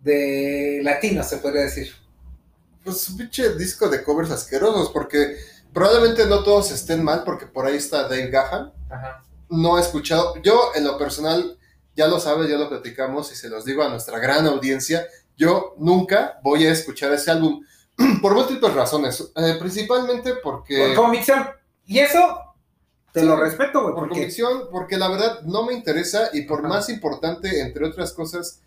de 0.00 0.80
latinos, 0.82 1.26
se 1.26 1.38
podría 1.38 1.62
decir. 1.62 1.92
Pues 2.84 3.08
un 3.08 3.16
pinche 3.16 3.54
disco 3.54 3.88
de 3.88 4.02
covers 4.04 4.30
asquerosos, 4.30 4.90
porque 4.90 5.36
probablemente 5.72 6.26
no 6.26 6.42
todos 6.42 6.70
estén 6.70 7.02
mal, 7.02 7.24
porque 7.24 7.46
por 7.46 7.66
ahí 7.66 7.76
está 7.76 8.02
Dave 8.02 8.28
Gahan. 8.28 8.72
Ajá. 8.90 9.24
No 9.48 9.78
he 9.78 9.80
escuchado, 9.80 10.34
yo 10.42 10.72
en 10.74 10.84
lo 10.84 10.98
personal, 10.98 11.58
ya 11.96 12.08
lo 12.08 12.20
sabes, 12.20 12.48
ya 12.48 12.56
lo 12.56 12.68
platicamos 12.68 13.30
y 13.32 13.36
se 13.36 13.48
los 13.48 13.64
digo 13.64 13.82
a 13.82 13.88
nuestra 13.88 14.18
gran 14.18 14.46
audiencia, 14.46 15.06
yo 15.36 15.74
nunca 15.78 16.38
voy 16.42 16.66
a 16.66 16.72
escuchar 16.72 17.12
ese 17.12 17.30
álbum 17.30 17.64
por 18.22 18.34
múltiples 18.34 18.74
razones, 18.74 19.32
eh, 19.36 19.56
principalmente 19.58 20.34
porque... 20.42 20.88
Por 20.88 21.04
convicción. 21.04 21.46
Y 21.86 21.98
eso 21.98 22.38
te 23.12 23.20
Sí, 23.20 23.26
lo 23.26 23.36
respeto, 23.36 23.82
güey, 23.82 23.94
por 23.94 24.04
porque 24.04 24.20
convicción, 24.20 24.68
porque 24.70 24.96
la 24.96 25.08
verdad 25.08 25.42
no 25.42 25.64
me 25.64 25.74
interesa 25.74 26.30
y 26.32 26.42
por 26.42 26.60
Ajá. 26.60 26.68
más 26.68 26.88
importante, 26.88 27.60
entre 27.60 27.86
otras 27.86 28.12
cosas, 28.12 28.60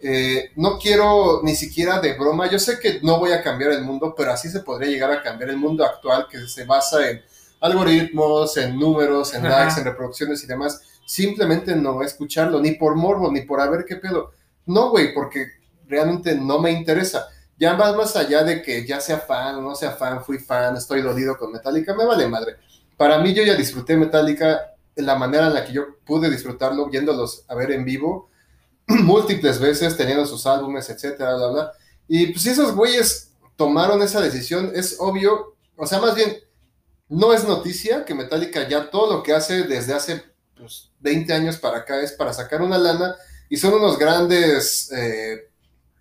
eh, 0.00 0.52
no 0.56 0.78
quiero 0.78 1.40
ni 1.42 1.56
siquiera 1.56 2.00
de 2.00 2.14
broma, 2.14 2.48
yo 2.48 2.58
sé 2.58 2.78
que 2.78 3.00
no 3.02 3.18
voy 3.18 3.32
a 3.32 3.42
cambiar 3.42 3.72
el 3.72 3.82
mundo, 3.82 4.14
pero 4.16 4.32
así 4.32 4.48
se 4.48 4.60
podría 4.60 4.90
llegar 4.90 5.10
a 5.10 5.22
cambiar 5.22 5.50
el 5.50 5.56
mundo 5.56 5.84
actual 5.84 6.26
que 6.30 6.46
se 6.46 6.64
basa 6.64 7.10
en 7.10 7.22
algoritmos, 7.60 8.56
en 8.56 8.78
números, 8.78 9.34
en 9.34 9.44
Ajá. 9.46 9.64
likes, 9.64 9.80
en 9.80 9.86
reproducciones 9.86 10.42
y 10.44 10.46
demás. 10.46 10.80
Simplemente 11.04 11.74
no 11.74 12.02
escucharlo, 12.02 12.60
ni 12.60 12.72
por 12.72 12.94
morbo, 12.94 13.32
ni 13.32 13.40
por 13.42 13.60
a 13.60 13.68
ver 13.68 13.84
qué 13.84 13.96
pedo. 13.96 14.32
No, 14.66 14.90
güey, 14.90 15.12
porque 15.14 15.46
realmente 15.88 16.34
no 16.36 16.60
me 16.60 16.70
interesa. 16.70 17.26
Ya 17.58 17.74
más, 17.74 17.96
más 17.96 18.14
allá 18.14 18.44
de 18.44 18.62
que 18.62 18.86
ya 18.86 19.00
sea 19.00 19.18
fan 19.18 19.56
o 19.56 19.62
no 19.62 19.74
sea 19.74 19.92
fan, 19.92 20.22
fui 20.22 20.38
fan, 20.38 20.76
estoy 20.76 21.02
dolido 21.02 21.36
con 21.36 21.50
Metallica, 21.50 21.94
me 21.94 22.04
vale 22.04 22.28
madre. 22.28 22.56
Para 22.96 23.18
mí 23.18 23.34
yo 23.34 23.42
ya 23.42 23.56
disfruté 23.56 23.96
Metallica 23.96 24.74
en 24.94 25.06
la 25.06 25.16
manera 25.16 25.48
en 25.48 25.54
la 25.54 25.64
que 25.64 25.72
yo 25.72 25.96
pude 26.04 26.30
disfrutarlo, 26.30 26.88
viéndolos 26.88 27.44
a 27.48 27.54
ver 27.56 27.72
en 27.72 27.84
vivo 27.84 28.30
múltiples 29.04 29.60
veces, 29.60 29.96
teniendo 29.96 30.26
sus 30.26 30.46
álbumes, 30.46 30.88
etcétera, 30.88 31.36
bla, 31.36 31.46
bla. 31.48 31.72
Y 32.08 32.28
pues 32.28 32.42
si 32.42 32.50
esos 32.50 32.74
güeyes 32.74 33.32
tomaron 33.56 34.02
esa 34.02 34.20
decisión, 34.20 34.72
es 34.74 34.96
obvio, 34.98 35.56
o 35.76 35.86
sea, 35.86 36.00
más 36.00 36.14
bien, 36.14 36.38
no 37.08 37.32
es 37.32 37.44
noticia 37.44 38.04
que 38.04 38.14
Metallica 38.14 38.68
ya 38.68 38.90
todo 38.90 39.16
lo 39.16 39.22
que 39.22 39.32
hace 39.32 39.64
desde 39.64 39.94
hace 39.94 40.22
pues, 40.56 40.90
20 41.00 41.32
años 41.32 41.56
para 41.56 41.78
acá 41.78 42.00
es 42.00 42.12
para 42.12 42.32
sacar 42.32 42.62
una 42.62 42.78
lana 42.78 43.16
y 43.48 43.56
son 43.56 43.74
unos 43.74 43.98
grandes 43.98 44.90
eh, 44.92 45.50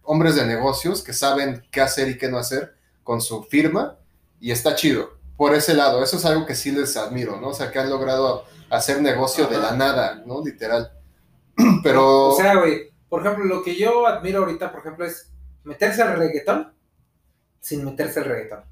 hombres 0.03 0.35
de 0.35 0.45
negocios 0.45 1.01
que 1.01 1.13
saben 1.13 1.65
qué 1.71 1.81
hacer 1.81 2.09
y 2.09 2.17
qué 2.17 2.29
no 2.29 2.37
hacer 2.37 2.75
con 3.03 3.21
su 3.21 3.43
firma 3.43 3.97
y 4.39 4.51
está 4.51 4.75
chido. 4.75 5.17
Por 5.37 5.53
ese 5.53 5.73
lado, 5.73 6.03
eso 6.03 6.17
es 6.17 6.25
algo 6.25 6.45
que 6.45 6.55
sí 6.55 6.71
les 6.71 6.97
admiro, 6.97 7.39
¿no? 7.39 7.49
O 7.49 7.53
sea, 7.53 7.71
que 7.71 7.79
han 7.79 7.89
logrado 7.89 8.45
hacer 8.69 9.01
negocio 9.01 9.47
de 9.47 9.59
la 9.59 9.71
nada, 9.71 10.23
¿no? 10.25 10.43
Literal. 10.43 10.96
Pero... 11.83 12.29
O 12.29 12.35
sea, 12.37 12.55
güey, 12.55 12.91
por 13.09 13.21
ejemplo, 13.21 13.45
lo 13.45 13.63
que 13.63 13.75
yo 13.75 14.05
admiro 14.07 14.39
ahorita, 14.39 14.71
por 14.71 14.81
ejemplo, 14.81 15.05
es 15.05 15.31
meterse 15.63 16.01
al 16.01 16.17
reggaetón 16.17 16.73
sin 17.59 17.83
meterse 17.83 18.19
al 18.19 18.25
reggaetón. 18.25 18.63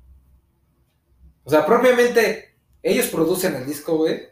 O 1.44 1.50
sea, 1.50 1.66
propiamente, 1.66 2.56
ellos 2.82 3.08
producen 3.08 3.56
el 3.56 3.66
disco, 3.66 3.98
güey. 3.98 4.24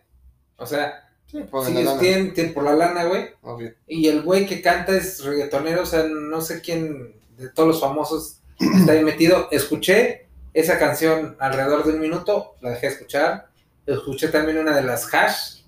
O 0.58 0.66
sea, 0.66 1.00
Sí, 1.26 1.40
por 1.50 1.68
la 1.68 1.82
lana, 1.82 2.00
tienen- 2.00 2.34
tienen 2.34 2.54
por 2.54 2.64
la 2.64 2.76
lana, 2.76 3.06
güey. 3.06 3.30
obvio. 3.42 3.74
Y 3.88 4.08
el 4.08 4.22
güey 4.22 4.46
que 4.46 4.62
canta 4.62 4.96
es 4.96 5.24
reggaetonero, 5.24 5.82
o 5.82 5.86
sea, 5.86 6.04
no 6.04 6.42
sé 6.42 6.62
quién 6.62 7.16
de 7.38 7.50
todos 7.50 7.68
los 7.70 7.82
famosos 7.82 8.40
está 8.60 8.92
ahí 8.94 9.04
metido. 9.04 9.48
Escuché 9.52 10.28
esa 10.54 10.78
canción 10.78 11.36
alrededor 11.40 11.84
de 11.84 11.94
un 11.94 12.00
minuto, 12.00 12.56
la 12.62 12.70
dejé 12.72 12.88
de 12.88 12.94
escuchar. 12.94 13.48
Escuché 13.88 14.28
también 14.30 14.60
una 14.60 14.76
de 14.76 14.84
las 14.84 15.12
Hash, 15.14 15.63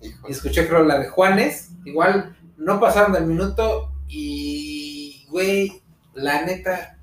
Y 0.00 0.14
escuché 0.28 0.66
creo 0.66 0.82
la 0.84 0.98
de 0.98 1.08
Juanes. 1.08 1.70
Igual 1.84 2.36
no 2.56 2.80
pasaron 2.80 3.12
del 3.12 3.26
minuto 3.26 3.92
y, 4.08 5.26
güey, 5.30 5.82
la 6.14 6.42
neta. 6.42 6.98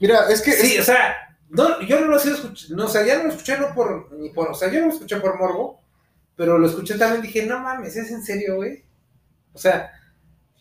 Mira, 0.00 0.28
es 0.28 0.42
que 0.42 0.52
Sí, 0.52 0.78
o 0.78 0.82
sea, 0.82 1.14
no, 1.48 1.80
yo 1.82 2.00
no 2.00 2.06
lo 2.06 2.18
sigo 2.18 2.36
escuchando, 2.36 2.76
no, 2.76 2.84
o 2.86 2.88
sea, 2.88 3.04
ya 3.04 3.18
no 3.18 3.24
lo 3.24 3.30
escuché 3.30 3.58
no 3.58 3.74
por, 3.74 4.12
ni 4.12 4.30
por, 4.30 4.50
o 4.50 4.54
sea, 4.54 4.70
yo 4.70 4.80
no 4.80 4.86
lo 4.86 4.92
escuché 4.92 5.16
por 5.20 5.38
morbo, 5.38 5.82
pero 6.34 6.58
lo 6.58 6.66
escuché 6.66 6.96
también 6.96 7.22
dije, 7.22 7.46
no 7.46 7.60
mames, 7.60 7.94
¿es 7.96 8.10
en 8.10 8.22
serio, 8.22 8.56
güey? 8.56 8.84
O 9.52 9.58
sea, 9.58 9.92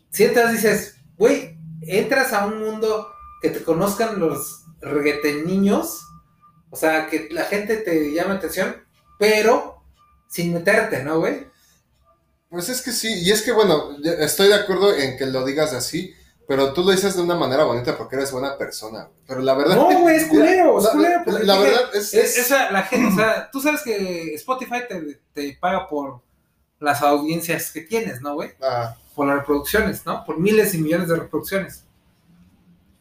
si 0.09 0.25
entras 0.25 0.51
dices, 0.51 0.97
güey, 1.17 1.57
entras 1.81 2.33
a 2.33 2.45
un 2.45 2.59
mundo 2.59 3.07
que 3.41 3.49
te 3.49 3.63
conozcan 3.63 4.19
los 4.19 4.65
reguete 4.81 5.43
niños, 5.43 6.01
o 6.69 6.75
sea, 6.75 7.07
que 7.07 7.29
la 7.31 7.45
gente 7.45 7.77
te 7.77 8.11
llame 8.13 8.35
atención, 8.35 8.75
pero 9.17 9.83
sin 10.27 10.53
meterte, 10.53 11.03
¿no, 11.03 11.19
güey? 11.19 11.47
Pues 12.51 12.69
es 12.69 12.81
que 12.83 12.91
sí, 12.91 13.07
y 13.23 13.31
es 13.31 13.41
que 13.41 13.51
bueno, 13.53 13.95
estoy 14.19 14.49
de 14.49 14.53
acuerdo 14.55 14.93
en 14.95 15.17
que 15.17 15.25
lo 15.25 15.43
digas 15.45 15.73
así, 15.73 16.13
pero 16.47 16.73
tú 16.73 16.83
lo 16.83 16.91
dices 16.91 17.15
de 17.15 17.21
una 17.23 17.35
manera 17.35 17.63
bonita 17.63 17.97
porque 17.97 18.17
eres 18.17 18.31
buena 18.31 18.57
persona. 18.57 19.07
Pero 19.25 19.39
la 19.41 19.53
verdad. 19.55 19.75
No, 19.77 19.99
güey, 20.01 20.17
es 20.17 20.25
culero, 20.27 20.77
es 20.77 20.83
La- 20.83 20.91
culero. 20.91 21.23
la- 21.27 21.39
la 21.55 21.59
verdad 21.59 21.81
es- 21.95 22.13
es- 22.13 22.37
es- 22.37 22.37
esa, 22.45 22.69
la 22.71 22.83
gente, 22.83 23.07
o 23.13 23.15
sea, 23.15 23.49
tú 23.49 23.61
sabes 23.61 23.81
que 23.81 24.35
Spotify 24.35 24.81
te, 24.87 25.21
te 25.33 25.57
paga 25.59 25.87
por 25.87 26.19
las 26.79 27.01
audiencias 27.01 27.71
que 27.71 27.81
tienes, 27.81 28.21
¿no, 28.21 28.33
güey? 28.35 28.51
Ah, 28.61 28.95
Por 29.15 29.27
las 29.27 29.37
reproducciones, 29.37 30.05
¿no? 30.05 30.25
Por 30.25 30.37
miles 30.39 30.73
y 30.73 30.77
millones 30.79 31.07
de 31.07 31.15
reproducciones. 31.15 31.85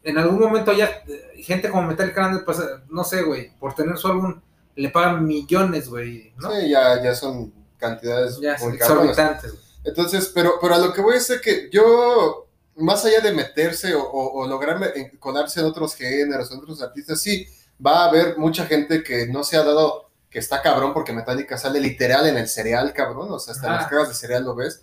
En 0.03 0.17
algún 0.17 0.39
momento 0.39 0.71
ya, 0.73 0.85
eh, 1.07 1.43
gente 1.43 1.69
como 1.69 1.83
Metallica, 1.87 2.21
Grande, 2.21 2.43
pues, 2.43 2.57
eh, 2.59 2.63
no 2.89 3.03
sé, 3.03 3.21
güey, 3.23 3.51
por 3.59 3.75
tener 3.75 3.97
su 3.97 4.07
álbum, 4.07 4.39
le 4.75 4.89
pagan 4.89 5.25
millones, 5.25 5.89
güey, 5.89 6.33
¿no? 6.37 6.51
Sí, 6.51 6.69
ya, 6.69 7.01
ya 7.03 7.13
son 7.13 7.53
cantidades 7.81 8.37
Ya, 8.39 8.55
muy 8.61 8.75
exorbitantes. 8.75 9.53
Entonces, 9.83 10.31
pero, 10.33 10.53
pero 10.61 10.75
a 10.75 10.77
lo 10.77 10.93
que 10.93 11.01
voy 11.01 11.17
es 11.17 11.27
que 11.43 11.69
yo, 11.71 12.47
más 12.75 13.03
allá 13.03 13.19
de 13.19 13.33
meterse 13.33 13.95
o, 13.95 14.03
o, 14.03 14.41
o 14.43 14.47
lograr 14.47 14.93
en- 14.95 15.17
colarse 15.17 15.59
en 15.59 15.65
otros 15.65 15.95
géneros, 15.95 16.51
en 16.51 16.59
otros 16.59 16.81
artistas, 16.81 17.19
sí, 17.19 17.45
va 17.85 18.03
a 18.05 18.09
haber 18.09 18.37
mucha 18.37 18.65
gente 18.67 19.03
que 19.03 19.25
no 19.27 19.43
se 19.43 19.57
ha 19.57 19.63
dado, 19.63 20.09
que 20.29 20.37
está 20.39 20.61
cabrón 20.61 20.93
porque 20.93 21.11
Metallica 21.13 21.57
sale 21.57 21.79
literal 21.81 22.27
en 22.27 22.37
el 22.37 22.47
cereal, 22.47 22.93
cabrón, 22.93 23.31
o 23.31 23.39
sea, 23.39 23.53
hasta 23.55 23.65
en 23.67 23.73
Ajá. 23.73 23.81
las 23.81 23.89
cagas 23.91 24.07
de 24.09 24.13
cereal 24.13 24.43
lo 24.45 24.53
ves, 24.55 24.81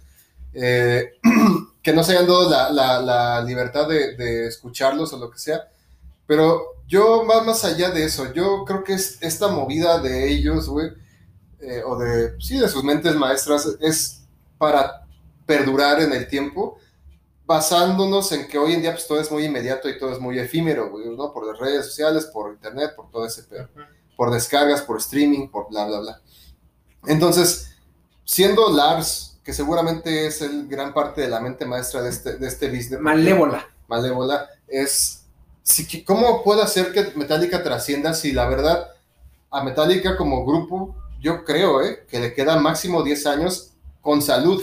eh, 0.53 1.13
que 1.83 1.93
no 1.93 2.03
se 2.03 2.13
hayan 2.13 2.27
dado 2.27 2.51
la, 2.51 2.71
la- 2.71 3.01
la 3.01 3.41
libertad 3.43 3.87
de, 3.89 4.17
de 4.17 4.47
escucharlos 4.49 5.13
o 5.13 5.19
lo 5.19 5.31
que 5.31 5.39
sea, 5.39 5.69
pero 6.27 6.61
yo 6.89 7.23
más, 7.25 7.47
más 7.47 7.65
allá 7.65 7.91
de 7.91 8.05
eso, 8.05 8.33
yo 8.33 8.65
creo 8.67 8.83
que 8.83 8.95
es 8.95 9.19
esta 9.21 9.49
movida 9.49 9.99
de 10.01 10.29
ellos, 10.29 10.69
güey, 10.69 10.91
eh, 11.61 11.83
o 11.85 11.99
de, 11.99 12.41
sí, 12.41 12.59
de 12.59 12.69
sus 12.69 12.85
mentes 12.85 13.15
maestras, 13.17 13.67
es 13.81 14.23
para 14.59 15.07
perdurar 15.47 16.01
en 16.01 16.13
el 16.13 16.29
tiempo, 16.29 16.79
basándonos 17.47 18.31
en 18.33 18.47
que 18.47 18.59
hoy 18.59 18.75
en 18.75 18.83
día 18.83 18.93
pues, 18.93 19.07
todo 19.07 19.21
es 19.21 19.31
muy 19.31 19.45
inmediato 19.45 19.89
y 19.89 19.99
todo 19.99 20.13
es 20.13 20.21
muy 20.21 20.39
efímero, 20.39 20.91
güey, 20.91 21.09
¿no? 21.17 21.33
Por 21.33 21.47
las 21.47 21.59
redes 21.59 21.87
sociales, 21.87 22.27
por 22.27 22.53
internet, 22.53 22.93
por 22.95 23.11
todo 23.11 23.27
ese 23.27 23.45
pedo, 23.45 23.69
por 24.17 24.31
descargas, 24.31 24.83
por 24.83 24.99
streaming, 24.99 25.49
por 25.49 25.69
bla, 25.71 25.87
bla, 25.87 26.01
bla. 26.01 26.21
Entonces, 27.07 27.77
siendo 28.25 28.71
Lars, 28.71 29.39
que 29.43 29.55
seguramente 29.55 30.27
es 30.27 30.43
el 30.43 30.69
gran 30.69 30.93
parte 30.93 31.23
de 31.23 31.29
la 31.29 31.41
mente 31.41 31.65
maestra 31.65 32.03
de 32.03 32.11
este, 32.11 32.37
de 32.37 32.47
este 32.47 32.69
business, 32.69 33.01
Malévola. 33.01 33.67
Malévola, 33.87 34.47
es 34.67 35.25
si, 35.63 36.05
cómo 36.05 36.43
puede 36.45 36.63
hacer 36.63 36.93
que 36.93 37.13
Metallica 37.17 37.63
trascienda 37.63 38.13
si 38.13 38.33
la 38.33 38.47
verdad 38.47 38.89
a 39.51 39.65
Metallica 39.65 40.17
como 40.17 40.45
grupo, 40.45 40.95
yo 41.21 41.45
creo 41.45 41.83
eh, 41.83 42.07
que 42.09 42.21
le 42.21 42.33
queda 42.33 42.59
máximo 42.59 43.03
10 43.03 43.27
años 43.27 43.73
con 44.01 44.23
salud. 44.23 44.63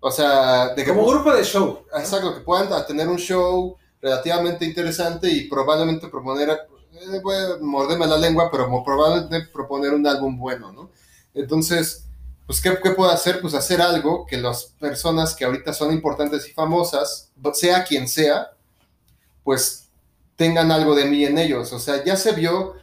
O 0.00 0.10
sea, 0.10 0.74
de 0.74 0.84
que, 0.84 0.90
Como 0.90 1.06
grupo 1.06 1.32
de 1.32 1.44
show. 1.44 1.84
exacto, 1.96 2.34
que 2.34 2.40
puedan 2.40 2.86
tener 2.86 3.08
un 3.08 3.18
show 3.18 3.76
relativamente 4.00 4.64
interesante 4.64 5.30
y 5.30 5.48
probablemente 5.48 6.08
proponer, 6.08 6.50
eh, 6.50 7.20
voy 7.22 7.36
a 7.36 7.56
morderme 7.60 8.06
la 8.06 8.18
lengua, 8.18 8.50
pero 8.50 8.68
probablemente 8.84 9.48
proponer 9.50 9.94
un 9.94 10.06
álbum 10.06 10.38
bueno, 10.38 10.72
¿no? 10.72 10.90
Entonces, 11.32 12.04
pues, 12.46 12.60
¿qué, 12.60 12.78
qué 12.82 12.90
puedo 12.90 13.10
hacer? 13.10 13.40
Pues 13.40 13.54
hacer 13.54 13.80
algo 13.80 14.26
que 14.26 14.36
las 14.36 14.64
personas 14.78 15.34
que 15.34 15.44
ahorita 15.44 15.72
son 15.72 15.92
importantes 15.92 16.46
y 16.48 16.52
famosas, 16.52 17.30
sea 17.54 17.84
quien 17.84 18.06
sea, 18.06 18.50
pues 19.42 19.88
tengan 20.36 20.70
algo 20.70 20.94
de 20.94 21.06
mí 21.06 21.24
en 21.24 21.38
ellos. 21.38 21.72
O 21.72 21.78
sea, 21.78 22.04
ya 22.04 22.16
se 22.16 22.32
vio 22.32 22.74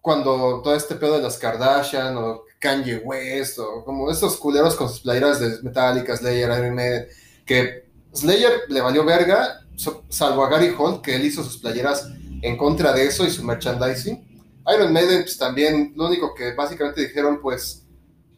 cuando 0.00 0.62
todo 0.62 0.74
este 0.74 0.94
pedo 0.94 1.16
de 1.16 1.22
las 1.22 1.36
Kardashian 1.38 2.16
o 2.16 2.44
Kanye 2.58 2.98
West 2.98 3.58
o 3.58 3.84
como 3.84 4.10
estos 4.10 4.36
culeros 4.36 4.74
con 4.74 4.88
sus 4.88 5.00
playeras 5.00 5.40
de 5.40 5.62
Metallica, 5.62 6.16
Slayer, 6.16 6.50
Iron 6.50 6.74
Maiden, 6.74 7.06
que 7.44 7.90
Slayer 8.14 8.62
le 8.68 8.80
valió 8.80 9.04
verga, 9.04 9.66
salvo 10.08 10.44
a 10.44 10.48
Gary 10.48 10.74
Holt, 10.76 11.02
que 11.02 11.16
él 11.16 11.24
hizo 11.24 11.42
sus 11.42 11.58
playeras 11.58 12.08
en 12.42 12.56
contra 12.56 12.92
de 12.92 13.06
eso 13.06 13.24
y 13.24 13.30
su 13.30 13.44
merchandising. 13.44 14.42
Iron 14.74 14.92
Maiden, 14.92 15.22
pues 15.22 15.38
también, 15.38 15.92
lo 15.96 16.06
único 16.06 16.34
que 16.34 16.54
básicamente 16.54 17.00
dijeron, 17.00 17.40
pues, 17.40 17.86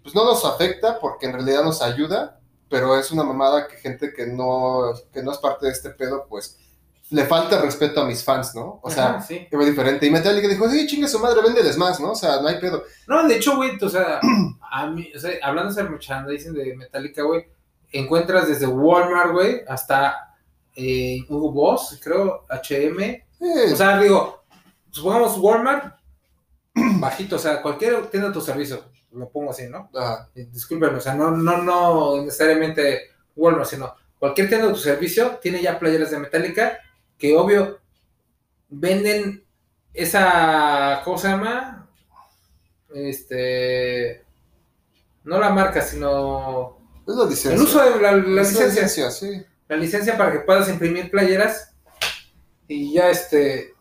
pues 0.02 0.14
no 0.14 0.25
nos 0.25 0.45
afecta 0.45 0.99
porque 1.00 1.26
en 1.26 1.33
realidad 1.33 1.64
nos 1.64 1.83
ayuda, 1.83 2.40
pero 2.69 2.99
es 2.99 3.11
una 3.11 3.25
mamada 3.25 3.69
que 3.69 3.76
gente 3.76 4.12
que 4.12 4.26
no, 4.26 4.92
que 5.12 5.23
no 5.23 5.33
es 5.33 5.38
parte 5.38 5.66
de 5.66 5.73
este 5.73 5.90
pedo, 5.90 6.26
pues, 6.28 6.59
le 7.12 7.26
falta 7.26 7.61
respeto 7.61 8.00
a 8.00 8.07
mis 8.07 8.25
fans, 8.25 8.54
¿no? 8.54 8.81
O 8.83 8.90
sea, 8.90 9.11
Ajá, 9.11 9.21
sí. 9.21 9.47
que 9.50 9.57
diferente. 9.59 10.07
Y 10.07 10.11
Metallica 10.11 10.49
dijo, 10.49 10.69
sí, 10.69 10.87
chingue 10.87 11.07
su 11.09 11.19
madre, 11.19 11.42
véndeles 11.42 11.76
más, 11.76 12.00
¿no? 12.00 12.12
O 12.12 12.14
sea, 12.14 12.40
no 12.40 12.49
hay 12.49 12.59
pedo. 12.59 12.85
No, 13.07 13.26
de 13.28 13.37
hecho, 13.37 13.57
güey, 13.57 13.73
o 13.81 13.88
sea, 13.88 14.19
a 14.71 14.87
mí, 14.87 15.11
o 15.14 15.19
sea, 15.19 15.33
hablando 15.42 15.75
de 15.75 15.85
merchandising 15.85 16.54
de 16.54 16.76
Metallica, 16.76 17.23
güey, 17.23 17.47
encuentras 17.90 18.49
desde 18.49 18.66
Walmart, 18.66 19.33
güey, 19.33 19.61
hasta 19.69 20.35
eh, 20.75 21.19
Hugo 21.28 21.52
Boss, 21.52 22.00
creo, 22.02 22.47
H&M. 22.49 23.26
Sí, 23.38 23.73
O 23.73 23.76
sea, 23.76 23.99
digo, 24.00 24.45
supongamos 24.90 25.37
Walmart, 25.38 25.95
bajito, 26.75 27.37
o 27.37 27.38
sea, 27.38 27.61
cualquier 27.61 28.07
tienda 28.07 28.28
de 28.28 28.35
tu 28.35 28.40
servicio, 28.40 28.85
lo 29.12 29.28
pongo 29.28 29.50
así, 29.50 29.69
¿no? 29.69 29.90
ajá, 29.95 30.31
Disculpen, 30.35 30.95
o 30.95 31.00
sea, 31.00 31.14
no, 31.14 31.31
no, 31.31 31.59
no 31.59 32.23
necesariamente 32.23 33.11
Walmart, 33.37 33.69
sino 33.69 33.95
cualquier 34.19 34.49
tienda 34.49 34.69
de 34.69 34.73
tu 34.73 34.78
servicio 34.78 35.38
tiene 35.42 35.61
ya 35.61 35.78
playeras 35.78 36.11
de 36.11 36.19
Metallica 36.19 36.78
que, 37.23 37.37
obvio, 37.37 37.79
venden 38.69 39.47
esa, 39.95 41.02
¿cómo 41.05 41.17
se 41.17 41.29
llama? 41.29 41.88
Este, 42.93 44.25
no 45.23 45.38
la 45.38 45.50
marca, 45.50 45.83
sino 45.83 46.79
es 47.07 47.14
la 47.14 47.25
licencia. 47.26 47.55
el 47.55 47.61
uso 47.61 47.81
de 47.81 48.02
la, 48.02 48.11
la 48.11 48.19
la 48.19 48.43
licencia, 48.43 49.09
sí. 49.12 49.41
la 49.69 49.76
licencia 49.76 50.19
para 50.19 50.33
que 50.33 50.41
puedas 50.41 50.69
imprimir 50.69 51.12
playeras 51.12 51.76
y 52.67 52.93
ya 52.93 53.09
este, 53.09 53.73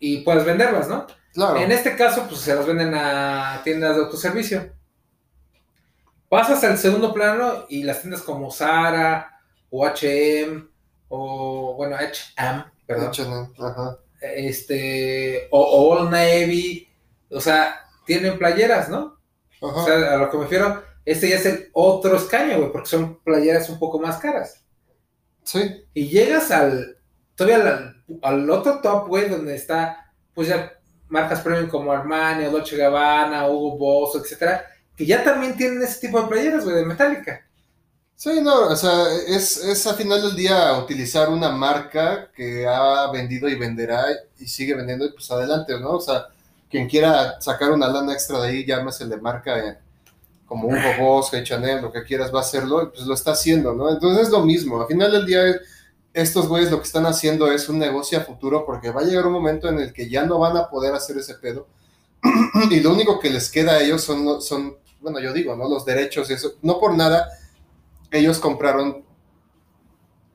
y 0.00 0.22
puedas 0.22 0.44
venderlas, 0.44 0.88
¿no? 0.88 1.06
Claro. 1.34 1.60
En 1.60 1.70
este 1.70 1.94
caso, 1.94 2.26
pues 2.28 2.40
se 2.40 2.52
las 2.52 2.66
venden 2.66 2.94
a 2.96 3.60
tiendas 3.62 3.94
de 3.94 4.02
autoservicio. 4.02 4.72
Pasas 6.28 6.64
al 6.64 6.76
segundo 6.78 7.14
plano 7.14 7.64
y 7.68 7.84
las 7.84 8.00
tiendas 8.00 8.22
como 8.22 8.50
Zara 8.50 9.40
o 9.70 9.86
H&M 9.86 10.64
o 11.06 11.74
bueno 11.76 11.94
H&M, 11.94 12.71
H&M, 12.88 13.48
Ajá. 13.58 13.98
este 14.20 15.48
o, 15.50 15.60
o 15.60 15.88
Old 15.94 16.10
Navy, 16.10 16.88
o 17.30 17.40
sea, 17.40 17.86
tienen 18.04 18.38
playeras, 18.38 18.88
¿no? 18.88 19.18
O 19.60 19.84
sea, 19.84 20.14
a 20.14 20.16
lo 20.16 20.30
que 20.30 20.36
me 20.36 20.42
refiero, 20.44 20.82
este 21.04 21.28
ya 21.28 21.36
es 21.36 21.46
el 21.46 21.70
otro 21.72 22.16
escaño, 22.16 22.58
güey, 22.58 22.72
porque 22.72 22.88
son 22.88 23.20
playeras 23.22 23.68
un 23.68 23.78
poco 23.78 24.00
más 24.00 24.18
caras. 24.18 24.64
Sí. 25.44 25.84
Y 25.94 26.08
llegas 26.08 26.50
al 26.50 26.98
todavía 27.34 27.56
al, 27.56 28.04
al 28.22 28.50
otro 28.50 28.80
top, 28.80 29.08
güey, 29.08 29.28
donde 29.28 29.54
está 29.54 30.12
pues 30.34 30.48
ya 30.48 30.72
marcas 31.08 31.40
premium 31.40 31.68
como 31.68 31.92
Armani, 31.92 32.44
Dolce 32.44 32.76
Gabbana, 32.76 33.48
Hugo 33.48 33.76
Boss, 33.76 34.16
etcétera, 34.16 34.66
que 34.96 35.04
ya 35.06 35.22
también 35.22 35.56
tienen 35.56 35.82
ese 35.82 36.00
tipo 36.00 36.20
de 36.20 36.28
playeras, 36.28 36.64
güey, 36.64 36.76
de 36.76 36.86
Metallica. 36.86 37.46
Sí, 38.22 38.40
no, 38.40 38.68
o 38.68 38.76
sea, 38.76 39.12
es, 39.26 39.56
es 39.56 39.84
a 39.84 39.94
final 39.94 40.22
del 40.22 40.36
día 40.36 40.78
utilizar 40.78 41.28
una 41.28 41.48
marca 41.48 42.30
que 42.32 42.64
ha 42.68 43.10
vendido 43.10 43.48
y 43.48 43.56
venderá 43.56 44.04
y 44.38 44.46
sigue 44.46 44.76
vendiendo 44.76 45.04
y 45.04 45.10
pues 45.10 45.28
adelante, 45.32 45.76
¿no? 45.80 45.94
O 45.94 46.00
sea, 46.00 46.28
quien 46.70 46.88
quiera 46.88 47.40
sacar 47.40 47.72
una 47.72 47.88
lana 47.88 48.12
extra 48.12 48.40
de 48.40 48.48
ahí, 48.48 48.64
llámesele 48.64 49.16
marca 49.16 49.58
eh, 49.58 49.76
como 50.46 50.68
Hugo 50.68 50.78
Boss, 51.00 51.34
H&M, 51.34 51.82
lo 51.82 51.90
que 51.90 52.04
quieras, 52.04 52.32
va 52.32 52.38
a 52.38 52.42
hacerlo 52.42 52.84
y 52.84 52.86
pues 52.94 53.00
lo 53.06 53.14
está 53.14 53.32
haciendo, 53.32 53.74
¿no? 53.74 53.90
Entonces 53.90 54.28
es 54.28 54.32
lo 54.32 54.44
mismo, 54.44 54.80
a 54.80 54.86
final 54.86 55.10
del 55.10 55.26
día 55.26 55.42
estos 56.12 56.46
güeyes 56.46 56.70
lo 56.70 56.76
que 56.76 56.86
están 56.86 57.06
haciendo 57.06 57.50
es 57.50 57.68
un 57.68 57.80
negocio 57.80 58.18
a 58.18 58.20
futuro 58.20 58.64
porque 58.64 58.92
va 58.92 59.00
a 59.00 59.04
llegar 59.04 59.26
un 59.26 59.32
momento 59.32 59.68
en 59.68 59.80
el 59.80 59.92
que 59.92 60.08
ya 60.08 60.24
no 60.24 60.38
van 60.38 60.56
a 60.56 60.70
poder 60.70 60.94
hacer 60.94 61.18
ese 61.18 61.34
pedo 61.34 61.66
y 62.70 62.78
lo 62.78 62.92
único 62.92 63.18
que 63.18 63.30
les 63.30 63.50
queda 63.50 63.72
a 63.72 63.80
ellos 63.82 64.04
son, 64.04 64.40
son 64.40 64.76
bueno, 65.00 65.18
yo 65.18 65.32
digo, 65.32 65.56
¿no? 65.56 65.68
Los 65.68 65.84
derechos, 65.84 66.30
eso, 66.30 66.52
no 66.62 66.78
por 66.78 66.94
nada, 66.94 67.28
ellos 68.12 68.38
compraron 68.38 69.04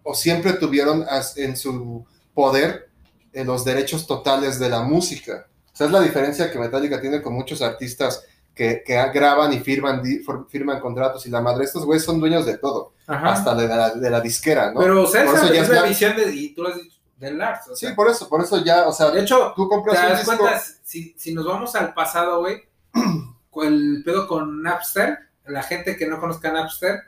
o 0.03 0.13
siempre 0.13 0.53
tuvieron 0.53 1.05
as- 1.09 1.37
en 1.37 1.55
su 1.57 2.05
poder 2.33 2.89
eh, 3.33 3.43
los 3.43 3.65
derechos 3.65 4.07
totales 4.07 4.59
de 4.59 4.69
la 4.69 4.81
música. 4.81 5.47
O 5.73 5.75
sea, 5.75 5.87
es 5.87 5.93
la 5.93 6.01
diferencia 6.01 6.51
que 6.51 6.59
Metallica 6.59 6.99
tiene 7.01 7.21
con 7.21 7.33
muchos 7.33 7.61
artistas 7.61 8.23
que, 8.55 8.81
que 8.85 8.95
graban 9.13 9.53
y 9.53 9.59
firman, 9.59 10.01
firman 10.49 10.79
contratos 10.79 11.25
y 11.27 11.29
la 11.29 11.41
madre, 11.41 11.65
estos 11.65 11.85
güeyes 11.85 12.03
son 12.03 12.19
dueños 12.19 12.45
de 12.45 12.57
todo, 12.57 12.93
Ajá. 13.05 13.33
hasta 13.33 13.53
de 13.53 13.67
la, 13.67 13.93
de 13.93 14.09
la 14.09 14.19
disquera, 14.19 14.71
¿no? 14.71 14.79
Pero, 14.79 15.03
o 15.03 15.07
sea, 15.07 15.25
Por 15.25 15.35
esa 15.35 15.45
eso 15.45 15.53
ya 15.53 15.61
es 15.61 15.69
la 15.69 15.83
visión 15.83 16.15
de, 16.15 16.33
y 16.33 16.55
tú 16.55 16.63
lo 16.63 16.69
has 16.69 16.77
dicho, 16.77 16.97
del 17.17 17.37
Lars. 17.37 17.67
o 17.67 17.75
Sí, 17.75 17.85
por 17.95 18.09
eso, 18.09 18.27
por 18.27 18.41
eso 18.41 18.63
ya, 18.63 18.87
o 18.87 18.91
sea, 18.93 19.11
De 19.11 19.21
hecho, 19.21 19.53
tú 19.55 19.65
¿te 19.69 19.75
compras 19.75 19.97
un 20.01 20.09
das 20.09 20.19
disco... 20.25 20.37
cuenta? 20.37 20.63
Si, 20.83 21.13
si 21.19 21.33
nos 21.35 21.45
vamos 21.45 21.75
al 21.75 21.93
pasado, 21.93 22.39
güey, 22.39 22.63
el 23.63 24.01
pedo 24.03 24.27
con 24.27 24.63
Napster, 24.63 25.17
la 25.45 25.61
gente 25.61 25.95
que 25.95 26.07
no 26.07 26.19
conozca 26.19 26.51
Napster, 26.51 27.01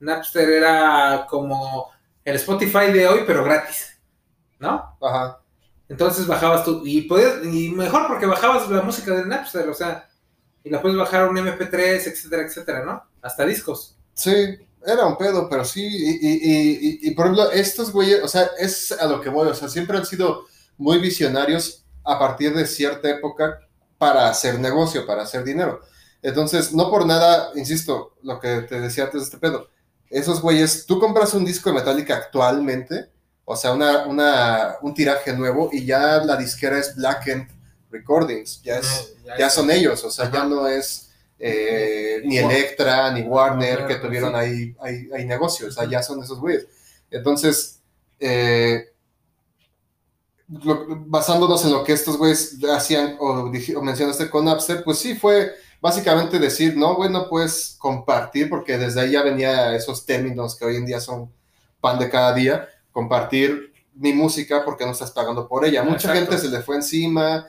Napster 0.00 0.48
era 0.50 1.26
como 1.28 1.90
el 2.24 2.36
Spotify 2.36 2.92
de 2.92 3.06
hoy, 3.08 3.20
pero 3.26 3.44
gratis, 3.44 3.98
¿no? 4.58 4.96
Ajá. 5.00 5.40
Entonces 5.88 6.26
bajabas 6.26 6.64
tú, 6.64 6.82
y 6.84 7.02
podías, 7.02 7.44
y 7.44 7.70
mejor 7.70 8.06
porque 8.08 8.26
bajabas 8.26 8.68
la 8.70 8.82
música 8.82 9.14
de 9.14 9.24
Napster, 9.26 9.68
o 9.68 9.74
sea, 9.74 10.08
y 10.62 10.70
la 10.70 10.82
puedes 10.82 10.98
bajar 10.98 11.22
a 11.22 11.28
un 11.30 11.38
MP3, 11.38 12.06
etcétera, 12.06 12.42
etcétera, 12.42 12.84
¿no? 12.84 13.02
Hasta 13.22 13.44
discos. 13.46 13.96
Sí, 14.14 14.58
era 14.84 15.06
un 15.06 15.16
pedo, 15.16 15.48
pero 15.48 15.64
sí, 15.64 15.82
y, 15.86 16.10
y, 16.26 16.32
y, 16.32 16.70
y- 17.06 17.08
y, 17.08 17.10
por 17.12 17.26
ejemplo, 17.26 17.50
estos 17.52 17.92
güeyes, 17.92 18.22
o 18.22 18.28
sea, 18.28 18.50
es 18.58 18.92
a 18.92 19.06
lo 19.06 19.20
que 19.20 19.30
voy, 19.30 19.48
o 19.48 19.54
sea, 19.54 19.68
siempre 19.68 19.96
han 19.96 20.04
sido 20.06 20.46
muy 20.76 20.98
visionarios 20.98 21.84
a 22.04 22.18
partir 22.18 22.54
de 22.54 22.66
cierta 22.66 23.08
época 23.10 23.60
para 23.98 24.28
hacer 24.28 24.58
negocio, 24.60 25.06
para 25.06 25.22
hacer 25.22 25.44
dinero. 25.44 25.80
Entonces, 26.22 26.72
no 26.74 26.90
por 26.90 27.06
nada, 27.06 27.50
insisto, 27.54 28.14
lo 28.22 28.40
que 28.40 28.62
te 28.62 28.80
decía 28.80 29.04
antes 29.04 29.20
de 29.20 29.24
este 29.24 29.38
pedo, 29.38 29.68
esos 30.10 30.40
güeyes, 30.40 30.86
tú 30.86 30.98
compras 30.98 31.34
un 31.34 31.44
disco 31.44 31.70
de 31.70 31.76
Metallica 31.76 32.16
actualmente, 32.16 33.10
o 33.44 33.56
sea, 33.56 33.72
una, 33.72 34.06
una, 34.06 34.76
un 34.82 34.94
tiraje 34.94 35.32
nuevo, 35.32 35.70
y 35.72 35.84
ya 35.84 36.18
la 36.24 36.36
disquera 36.36 36.78
es 36.78 36.94
Black 36.96 37.26
End 37.28 37.48
Recordings, 37.90 38.62
ya 38.62 38.78
es 38.78 39.14
ya 39.38 39.50
son 39.50 39.70
ellos, 39.70 40.02
o 40.04 40.10
sea, 40.10 40.26
Ajá. 40.26 40.34
ya 40.38 40.44
no 40.44 40.66
es 40.66 41.10
eh, 41.38 42.20
ni 42.24 42.38
Electra, 42.38 43.10
ni 43.12 43.22
Warner, 43.22 43.86
que 43.86 43.96
tuvieron 43.96 44.34
ahí, 44.34 44.74
ahí, 44.80 45.08
ahí 45.14 45.24
negocios, 45.24 45.70
o 45.70 45.80
sea, 45.80 45.88
ya 45.88 46.02
son 46.02 46.22
esos 46.22 46.40
güeyes. 46.40 46.66
Entonces, 47.10 47.80
eh, 48.18 48.88
lo- 50.48 50.86
basándonos 51.06 51.64
en 51.64 51.72
lo 51.72 51.84
que 51.84 51.92
estos 51.92 52.16
güeyes 52.16 52.56
hacían 52.74 53.16
o 53.20 53.50
mencionaste 53.82 54.30
con 54.30 54.46
Napster, 54.46 54.82
pues 54.82 54.98
sí, 54.98 55.14
fue 55.14 55.52
básicamente 55.80 56.38
decir, 56.38 56.76
no, 56.76 56.94
güey, 56.96 57.10
no 57.10 57.28
puedes 57.28 57.76
compartir, 57.78 58.48
porque 58.50 58.78
desde 58.78 59.00
ahí 59.00 59.12
ya 59.12 59.22
venía 59.22 59.74
esos 59.74 60.04
términos 60.04 60.56
que 60.56 60.64
hoy 60.64 60.76
en 60.76 60.86
día 60.86 61.00
son 61.00 61.30
pan 61.80 61.98
de 61.98 62.10
cada 62.10 62.32
día, 62.34 62.68
compartir 62.92 63.72
mi 63.94 64.12
música 64.12 64.64
porque 64.64 64.84
no 64.84 64.92
estás 64.92 65.10
pagando 65.12 65.46
por 65.48 65.64
ella. 65.64 65.82
Mucha 65.82 66.08
Exacto. 66.08 66.20
gente 66.32 66.38
se 66.38 66.48
le 66.48 66.62
fue 66.62 66.76
encima. 66.76 67.46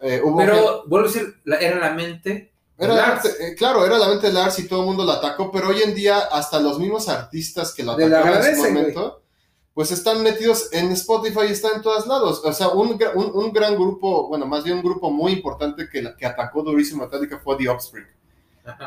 eh, 0.00 0.20
hubo 0.22 0.38
gente- 0.38 0.52
Pero, 0.54 0.84
vuelvo 0.86 1.08
a 1.08 1.10
decir, 1.12 1.34
la- 1.44 1.56
era 1.56 1.78
la 1.78 1.94
mente. 1.94 2.52
era 2.76 2.94
la 2.94 3.06
mente- 3.14 3.28
eh, 3.46 3.54
claro, 3.54 3.86
era 3.86 3.96
la 3.96 4.08
mente 4.08 4.26
de 4.26 4.32
Lars 4.34 4.58
y 4.58 4.66
todo 4.68 4.80
el 4.80 4.86
mundo 4.86 5.04
lo 5.04 5.12
atacó, 5.12 5.50
pero 5.50 5.68
hoy 5.68 5.80
en 5.82 5.94
día 5.94 6.18
hasta 6.18 6.60
los 6.60 6.78
mismos 6.78 7.08
artistas 7.08 7.72
que 7.72 7.82
Le 7.84 7.92
atacaron 7.92 8.12
en 8.12 8.28
agradecen, 8.28 8.74
momento, 8.74 9.22
pues 9.74 9.90
están 9.90 10.22
metidos 10.22 10.68
en 10.72 10.92
Spotify 10.92 11.40
y 11.48 11.52
están 11.52 11.72
en 11.76 11.82
todos 11.82 12.06
lados. 12.06 12.40
O 12.44 12.52
sea, 12.52 12.68
un, 12.68 12.96
un, 13.16 13.30
un 13.34 13.52
gran 13.52 13.74
grupo, 13.74 14.28
bueno, 14.28 14.46
más 14.46 14.62
bien 14.64 14.76
un 14.76 14.82
grupo 14.84 15.10
muy 15.10 15.32
importante 15.32 15.88
que, 15.90 16.00
la- 16.02 16.16
que 16.16 16.24
atacó 16.26 16.62
durísimo 16.62 17.02
Metallica 17.04 17.38
fue 17.42 17.56
The 17.56 17.68
Offspring, 17.68 18.06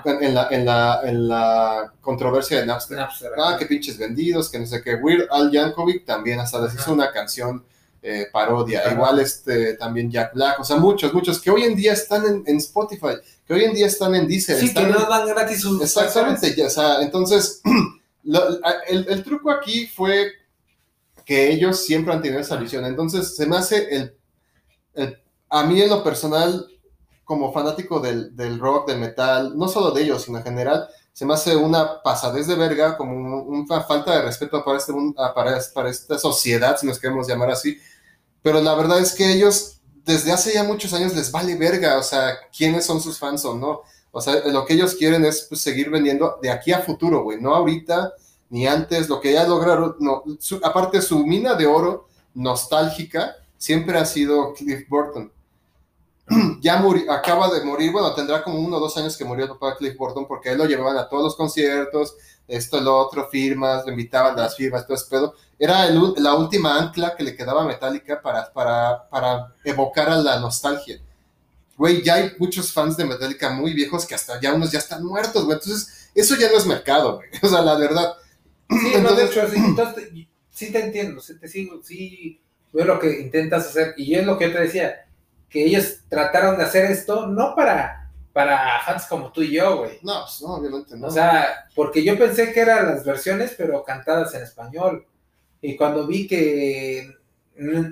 en, 0.05 0.33
la, 0.33 0.47
en, 0.49 0.65
la, 0.65 1.01
en 1.03 1.27
la 1.27 1.93
controversia 2.01 2.59
de 2.59 2.65
Napster. 2.65 2.97
Napster, 2.97 3.31
Ah, 3.37 3.49
ajá. 3.49 3.57
qué 3.59 3.65
pinches 3.65 3.97
vendidos, 3.97 4.49
que 4.49 4.59
no 4.59 4.65
sé 4.65 4.81
qué. 4.81 4.95
Weird 4.95 5.27
Al 5.29 5.51
Yankovic 5.51 6.05
también 6.05 6.39
hasta 6.39 6.59
les 6.61 6.73
hizo 6.73 6.93
una 6.93 7.11
canción 7.11 7.63
eh, 8.01 8.27
parodia. 8.31 8.79
Ajá. 8.85 8.93
Igual 8.93 9.19
este 9.19 9.73
también 9.73 10.09
Jack 10.09 10.33
Black. 10.33 10.59
O 10.59 10.63
sea, 10.63 10.77
muchos, 10.77 11.13
muchos 11.13 11.39
que 11.41 11.51
hoy 11.51 11.63
en 11.63 11.75
día 11.75 11.93
están 11.93 12.25
en, 12.25 12.43
en 12.47 12.57
Spotify, 12.57 13.17
que 13.45 13.53
hoy 13.53 13.65
en 13.65 13.73
día 13.73 13.87
están 13.87 14.15
en 14.15 14.25
Deezer. 14.27 14.55
Sí, 14.57 14.73
que 14.73 14.79
están 14.83 14.91
no 14.91 15.05
dan 15.09 15.27
gratis 15.27 15.61
sus 15.61 15.81
Exactamente, 15.81 16.55
ya, 16.55 16.67
o 16.67 16.69
sea, 16.69 17.01
entonces, 17.01 17.61
lo- 18.23 18.59
el, 18.87 19.05
el 19.09 19.23
truco 19.23 19.51
aquí 19.51 19.85
fue 19.87 20.31
que 21.27 21.51
ellos 21.53 21.85
siempre 21.85 22.13
han 22.15 22.23
tenido 22.23 22.41
esa 22.41 22.57
visión. 22.57 22.85
Entonces, 22.87 23.37
se 23.37 23.47
me 23.47 23.57
hace 23.57 23.95
el, 23.95 24.17
el- 24.95 25.17
a 25.49 25.63
mí 25.65 25.81
en 25.81 25.89
lo 25.89 26.03
personal, 26.03 26.67
como 27.25 27.53
fanático 27.53 27.99
del, 27.99 28.35
del 28.35 28.59
rock, 28.59 28.89
del 28.89 28.99
metal, 28.99 29.57
no 29.57 29.67
solo 29.67 29.91
de 29.91 30.03
ellos, 30.03 30.23
sino 30.23 30.39
en 30.39 30.43
general, 30.45 30.87
se 31.13 31.25
me 31.25 31.33
hace 31.33 31.55
una 31.55 32.01
pasadez 32.03 32.47
de 32.47 32.55
verga, 32.55 32.97
como 32.97 33.13
un- 33.15 33.65
una 33.69 33.83
falta 33.83 34.15
de 34.15 34.23
respeto 34.23 34.63
para, 34.65 34.77
este, 34.77 34.93
ah, 35.17 35.33
para, 35.35 35.59
para 35.73 35.89
esta 35.89 36.17
sociedad, 36.19 36.77
si 36.77 36.87
nos 36.87 36.99
queremos 36.99 37.27
llamar 37.27 37.51
así. 37.51 37.77
Pero 38.41 38.61
la 38.61 38.75
verdad 38.75 38.99
es 38.99 39.13
que 39.13 39.31
ellos, 39.33 39.79
desde 40.05 40.31
hace 40.31 40.53
ya 40.53 40.63
muchos 40.63 40.93
años, 40.93 41.15
les 41.15 41.31
vale 41.31 41.55
verga, 41.55 41.97
o 41.97 42.03
sea, 42.03 42.37
quiénes 42.55 42.85
son 42.85 43.01
sus 43.01 43.19
fans 43.19 43.43
o 43.45 43.55
no. 43.55 43.81
O 44.11 44.21
sea, 44.21 44.35
lo 44.47 44.65
que 44.65 44.73
ellos 44.75 44.95
quieren 44.95 45.25
es 45.25 45.45
pues, 45.49 45.61
seguir 45.61 45.89
vendiendo 45.89 46.39
de 46.41 46.49
aquí 46.49 46.71
a 46.73 46.79
futuro, 46.81 47.23
güey, 47.23 47.41
no 47.41 47.55
ahorita 47.55 48.13
ni 48.49 48.67
antes. 48.67 49.09
Lo 49.09 49.19
que 49.21 49.33
ya 49.33 49.45
lograron, 49.47 49.95
no, 49.99 50.23
su- 50.39 50.59
aparte 50.63 51.01
su 51.01 51.25
mina 51.25 51.53
de 51.55 51.65
oro 51.67 52.07
nostálgica 52.33 53.35
siempre 53.57 53.97
ha 53.97 54.05
sido 54.05 54.53
Cliff 54.53 54.87
Burton. 54.89 55.31
ya 56.61 56.77
muri- 56.81 57.05
acaba 57.09 57.49
de 57.49 57.63
morir, 57.63 57.91
bueno, 57.91 58.13
tendrá 58.13 58.43
como 58.43 58.59
uno 58.59 58.77
o 58.77 58.79
dos 58.79 58.97
años 58.97 59.15
que 59.15 59.23
murió 59.23 59.45
el 59.45 59.51
papá 59.51 59.75
Cliff 59.77 59.95
Burton 59.97 60.27
porque 60.27 60.49
él 60.51 60.57
lo 60.57 60.65
llevaban 60.65 60.97
a 60.97 61.07
todos 61.07 61.23
los 61.23 61.35
conciertos, 61.35 62.15
esto, 62.47 62.79
lo 62.81 62.97
otro, 62.97 63.27
firmas, 63.29 63.85
le 63.85 63.91
invitaban 63.91 64.37
a 64.37 64.43
las 64.43 64.55
firmas, 64.55 64.85
todo 64.85 64.95
ese 64.95 65.09
pedo. 65.09 65.33
Era 65.59 65.85
el 65.87 66.13
la 66.17 66.35
última 66.35 66.77
ancla 66.77 67.15
que 67.15 67.23
le 67.23 67.35
quedaba 67.35 67.63
Metallica 67.65 68.21
para, 68.21 68.51
para, 68.53 69.07
para 69.09 69.53
evocar 69.63 70.09
a 70.09 70.17
la 70.17 70.39
nostalgia. 70.39 70.99
Güey, 71.77 72.01
ya 72.03 72.15
hay 72.15 72.31
muchos 72.39 72.71
fans 72.73 72.97
de 72.97 73.05
Metallica 73.05 73.49
muy 73.51 73.73
viejos 73.73 74.05
que 74.05 74.15
hasta 74.15 74.39
ya 74.41 74.53
unos 74.53 74.71
ya 74.71 74.79
están 74.79 75.05
muertos, 75.05 75.45
güey. 75.45 75.57
Entonces, 75.57 76.09
eso 76.15 76.35
ya 76.35 76.49
no 76.51 76.57
es 76.57 76.65
mercado, 76.65 77.15
güey. 77.17 77.29
O 77.43 77.47
sea, 77.47 77.61
la 77.61 77.75
verdad. 77.75 78.13
Sí, 78.69 78.93
no, 79.01 79.13
de 79.13 79.25
hecho, 79.25 79.47
sí, 79.49 79.57
entonces, 79.65 80.09
te- 80.13 80.27
sí 80.51 80.71
te 80.71 80.83
entiendo, 80.85 81.21
sí 81.21 81.37
te 81.39 81.47
sigo, 81.47 81.81
sí 81.83 82.41
veo 82.73 82.85
lo 82.85 82.99
que 82.99 83.21
intentas 83.21 83.67
hacer, 83.67 83.93
y 83.97 84.15
es 84.15 84.25
lo 84.25 84.37
que 84.37 84.47
yo 84.49 84.53
te 84.53 84.61
decía, 84.63 85.05
que 85.49 85.65
ellos 85.65 86.01
trataron 86.09 86.57
de 86.57 86.63
hacer 86.63 86.85
esto 86.91 87.27
no 87.27 87.55
para, 87.55 88.11
para 88.33 88.81
fans 88.85 89.05
como 89.05 89.31
tú 89.31 89.41
y 89.41 89.53
yo, 89.53 89.77
güey. 89.77 89.99
No, 90.03 90.21
pues 90.23 90.41
no, 90.41 90.55
obviamente 90.55 90.97
no. 90.97 91.07
O 91.07 91.11
sea, 91.11 91.67
porque 91.75 92.03
yo 92.03 92.17
pensé 92.17 92.51
que 92.51 92.59
eran 92.59 92.87
las 92.87 93.05
versiones, 93.05 93.53
pero 93.57 93.83
cantadas 93.83 94.33
en 94.35 94.43
español. 94.43 95.05
Y 95.61 95.75
cuando 95.77 96.05
vi 96.05 96.27
que 96.27 97.15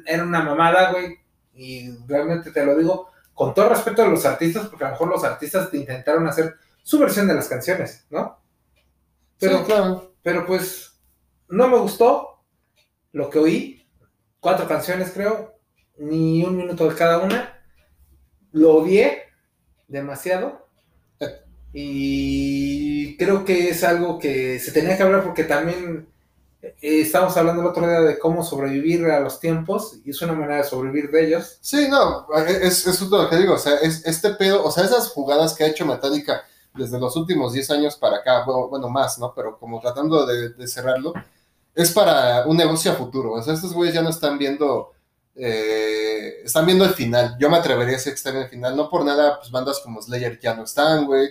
era 0.05 0.23
una 0.23 0.41
mamada, 0.43 0.91
güey, 0.91 1.17
y 1.55 1.89
realmente 2.07 2.51
te 2.51 2.65
lo 2.65 2.77
digo, 2.77 3.09
con 3.33 3.53
todo 3.53 3.69
respeto 3.69 4.03
a 4.03 4.07
los 4.07 4.25
artistas, 4.25 4.67
porque 4.67 4.83
a 4.85 4.87
lo 4.89 4.93
mejor 4.93 5.07
los 5.09 5.23
artistas 5.23 5.71
te 5.71 5.77
intentaron 5.77 6.27
hacer 6.27 6.55
su 6.83 6.99
versión 6.99 7.27
de 7.27 7.33
las 7.35 7.47
canciones, 7.47 8.05
¿no? 8.09 8.37
Pero, 9.39 9.59
Sí, 9.59 9.63
claro. 9.65 10.14
Pero 10.25 10.43
pues 10.43 10.99
no 11.49 11.67
me 11.67 11.77
gustó 11.77 12.43
lo 13.11 13.29
que 13.29 13.37
oí. 13.37 13.87
Cuatro 14.39 14.67
canciones, 14.67 15.11
creo, 15.13 15.53
ni 15.99 16.43
un 16.43 16.57
minuto 16.57 16.89
de 16.89 16.95
cada 16.95 17.19
una. 17.19 17.63
Lo 18.51 18.77
odié 18.77 19.21
demasiado. 19.87 20.67
Y 21.73 23.15
creo 23.17 23.45
que 23.45 23.69
es 23.69 23.83
algo 23.83 24.17
que 24.17 24.59
se 24.59 24.71
tenía 24.71 24.97
que 24.97 25.03
hablar 25.03 25.23
porque 25.23 25.43
también 25.43 26.07
eh, 26.63 26.73
estábamos 26.81 27.37
hablando 27.37 27.61
el 27.61 27.67
otro 27.67 27.87
día 27.87 27.99
de 27.99 28.17
cómo 28.17 28.43
sobrevivir 28.43 29.05
a 29.05 29.19
los 29.19 29.39
tiempos 29.39 29.99
y 30.03 30.09
es 30.09 30.21
una 30.23 30.33
manera 30.33 30.57
de 30.57 30.63
sobrevivir 30.63 31.11
de 31.11 31.27
ellos. 31.27 31.59
Sí, 31.61 31.87
no, 31.87 32.25
es, 32.47 32.87
es 32.87 32.97
justo 32.97 33.21
lo 33.21 33.29
que 33.29 33.37
digo, 33.37 33.53
o 33.53 33.59
sea, 33.59 33.75
es, 33.75 34.03
este 34.07 34.31
pedo, 34.31 34.63
o 34.63 34.71
sea, 34.71 34.85
esas 34.85 35.09
jugadas 35.09 35.53
que 35.53 35.65
ha 35.65 35.67
hecho 35.67 35.85
Metallica 35.85 36.45
desde 36.75 36.99
los 36.99 37.15
últimos 37.15 37.53
10 37.53 37.71
años 37.71 37.95
para 37.95 38.17
acá, 38.17 38.43
bueno, 38.45 38.67
bueno, 38.67 38.89
más, 38.89 39.17
¿no? 39.19 39.33
Pero 39.33 39.57
como 39.57 39.79
tratando 39.79 40.25
de, 40.25 40.67
cerrarlo, 40.67 41.13
es 41.73 41.91
para 41.91 42.45
un 42.45 42.57
negocio 42.57 42.91
a 42.91 42.95
futuro, 42.95 43.33
o 43.33 43.41
sea, 43.41 43.53
estos 43.53 43.73
güeyes 43.73 43.95
ya 43.95 44.01
no 44.01 44.09
están 44.09 44.37
viendo, 44.37 44.91
eh, 45.35 46.41
están 46.43 46.65
viendo 46.65 46.85
el 46.85 46.91
final, 46.91 47.35
yo 47.39 47.49
me 47.49 47.57
atrevería 47.57 47.95
a 47.95 47.97
decir 47.97 48.13
que 48.13 48.17
están 48.17 48.33
viendo 48.33 48.45
el 48.45 48.51
final, 48.51 48.75
no 48.75 48.89
por 48.89 49.03
nada, 49.03 49.37
pues 49.39 49.51
bandas 49.51 49.79
como 49.79 50.01
Slayer 50.01 50.39
ya 50.39 50.55
no 50.55 50.63
están, 50.63 51.05
güey, 51.05 51.29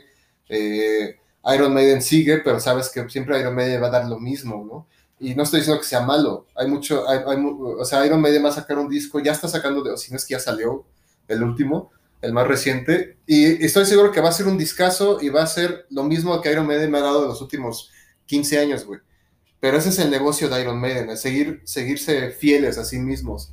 eh, 0.49 1.17
Iron 1.55 1.75
Maiden 1.75 2.03
sigue, 2.03 2.39
pero 2.39 2.59
sabes 2.61 2.89
que 2.91 3.09
siempre 3.09 3.39
Iron 3.39 3.55
Maiden 3.55 3.83
va 3.83 3.89
a 3.89 3.91
dar 3.91 4.07
lo 4.07 4.19
mismo, 4.19 4.65
¿no? 4.65 4.87
Y 5.21 5.35
no 5.35 5.43
estoy 5.43 5.61
diciendo 5.61 5.81
que 5.81 5.87
sea 5.87 6.01
malo. 6.01 6.47
Hay 6.55 6.69
mucho, 6.69 7.09
hay, 7.09 7.19
o 7.25 7.85
sea, 7.85 8.05
Iron 8.05 8.21
Maiden 8.21 8.45
va 8.45 8.49
a 8.49 8.53
sacar 8.53 8.79
un 8.79 8.89
disco, 8.89 9.21
ya 9.21 9.33
está 9.33 9.49
sacando, 9.49 9.83
de, 9.83 9.93
o 9.93 9.97
si 9.97 10.11
no 10.11 10.17
es 10.17 10.25
que 10.25 10.33
ya 10.33 10.41
salió 10.41 10.85
el 11.29 11.43
último, 11.43 11.91
el 12.25 12.33
más 12.33 12.47
reciente, 12.49 13.19
y 13.27 13.65
estoy 13.65 13.87
seguro 13.87 14.13
que 14.13 14.21
va 14.21 14.31
a 14.31 14.33
ser 14.33 14.47
un 14.47 14.59
discazo 14.59 15.19
y 15.21 15.29
va 15.29 15.43
a 15.43 15.47
ser 15.47 15.87
lo 15.91 16.05
mismo 16.05 16.41
que 16.41 16.51
Iron 16.53 16.67
Maiden 16.67 16.91
me 16.91 16.99
ha 16.99 17.03
dado 17.03 17.23
en 17.23 17.29
los 17.29 17.41
últimos 17.43 17.91
15 18.27 18.59
años, 18.59 18.85
güey. 18.85 19.01
Pero 19.61 19.79
ese 19.79 19.91
es 19.91 19.99
el 19.99 20.11
negocio 20.11 20.49
de 20.49 20.61
Iron 20.61 20.81
Maiden, 20.81 21.11
es 21.11 21.21
seguir, 21.23 21.63
seguirse 21.65 22.31
fieles 22.33 22.79
a 22.79 22.85
sí 22.85 22.99
mismos, 22.99 23.53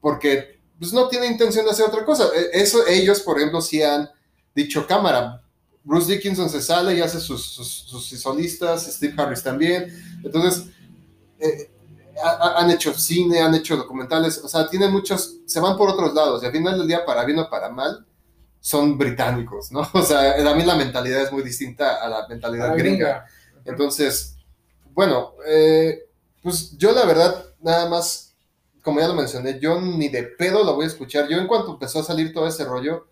porque 0.00 0.60
pues, 0.78 0.92
no 0.92 1.08
tiene 1.08 1.26
intención 1.26 1.64
de 1.64 1.70
hacer 1.72 1.86
otra 1.86 2.04
cosa. 2.04 2.28
E- 2.34 2.50
Eso 2.62 2.86
ellos, 2.86 3.20
por 3.20 3.38
ejemplo, 3.38 3.60
sí 3.60 3.82
han 3.82 4.08
dicho 4.54 4.86
cámara, 4.86 5.42
Bruce 5.84 6.12
Dickinson 6.12 6.50
se 6.50 6.60
sale 6.62 6.96
y 6.96 7.00
hace 7.00 7.20
sus, 7.20 7.44
sus, 7.46 7.68
sus 7.68 8.06
solistas, 8.20 8.86
Steve 8.92 9.14
Harris 9.16 9.42
también. 9.42 9.88
Entonces, 10.24 10.66
eh, 11.38 11.70
ha- 12.22 12.60
han 12.62 12.70
hecho 12.70 12.94
cine, 12.94 13.40
han 13.40 13.54
hecho 13.54 13.76
documentales, 13.76 14.38
o 14.38 14.48
sea, 14.48 14.68
tienen 14.68 14.92
muchos, 14.92 15.36
se 15.46 15.60
van 15.60 15.76
por 15.76 15.90
otros 15.90 16.14
lados 16.14 16.42
y 16.42 16.46
al 16.46 16.52
final 16.52 16.78
del 16.78 16.88
día, 16.88 17.04
para 17.04 17.24
bien 17.24 17.38
o 17.38 17.50
para 17.50 17.68
mal, 17.68 18.05
son 18.66 18.98
británicos, 18.98 19.70
¿no? 19.70 19.88
O 19.94 20.02
sea, 20.02 20.42
también 20.42 20.66
la 20.66 20.74
mentalidad 20.74 21.22
es 21.22 21.30
muy 21.30 21.44
distinta 21.44 22.02
a 22.04 22.08
la 22.08 22.26
mentalidad 22.26 22.76
gringa. 22.76 23.24
Entonces, 23.64 24.38
bueno, 24.92 25.34
eh, 25.46 26.08
pues 26.42 26.76
yo 26.76 26.90
la 26.90 27.04
verdad, 27.04 27.44
nada 27.60 27.88
más, 27.88 28.34
como 28.82 28.98
ya 28.98 29.06
lo 29.06 29.14
mencioné, 29.14 29.60
yo 29.60 29.80
ni 29.80 30.08
de 30.08 30.24
pedo 30.24 30.64
lo 30.64 30.74
voy 30.74 30.82
a 30.82 30.88
escuchar. 30.88 31.28
Yo 31.28 31.38
en 31.38 31.46
cuanto 31.46 31.74
empezó 31.74 32.00
a 32.00 32.02
salir 32.02 32.32
todo 32.34 32.48
ese 32.48 32.64
rollo, 32.64 33.06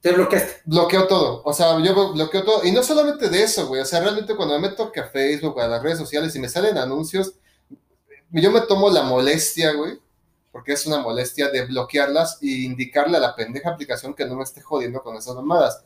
Te 0.00 0.10
bloqueaste. 0.10 0.62
bloqueo 0.64 1.06
todo. 1.06 1.42
O 1.44 1.52
sea, 1.52 1.78
yo 1.80 2.12
bloqueo 2.12 2.42
todo. 2.42 2.64
Y 2.64 2.72
no 2.72 2.82
solamente 2.82 3.28
de 3.28 3.44
eso, 3.44 3.68
güey. 3.68 3.80
O 3.80 3.84
sea, 3.84 4.00
realmente 4.00 4.34
cuando 4.34 4.58
me 4.58 4.68
meto 4.68 4.90
a 4.92 5.04
Facebook, 5.04 5.60
a 5.60 5.68
las 5.68 5.84
redes 5.84 5.98
sociales 5.98 6.34
y 6.34 6.40
me 6.40 6.48
salen 6.48 6.78
anuncios, 6.78 7.34
yo 8.32 8.50
me 8.50 8.62
tomo 8.62 8.90
la 8.90 9.04
molestia, 9.04 9.72
güey. 9.74 10.00
Porque 10.54 10.72
es 10.72 10.86
una 10.86 11.00
molestia 11.00 11.48
de 11.50 11.66
bloquearlas 11.66 12.38
e 12.40 12.46
indicarle 12.46 13.16
a 13.16 13.20
la 13.20 13.34
pendeja 13.34 13.70
aplicación 13.70 14.14
que 14.14 14.24
no 14.24 14.36
me 14.36 14.44
esté 14.44 14.60
jodiendo 14.60 15.02
con 15.02 15.16
esas 15.16 15.34
mamadas. 15.34 15.82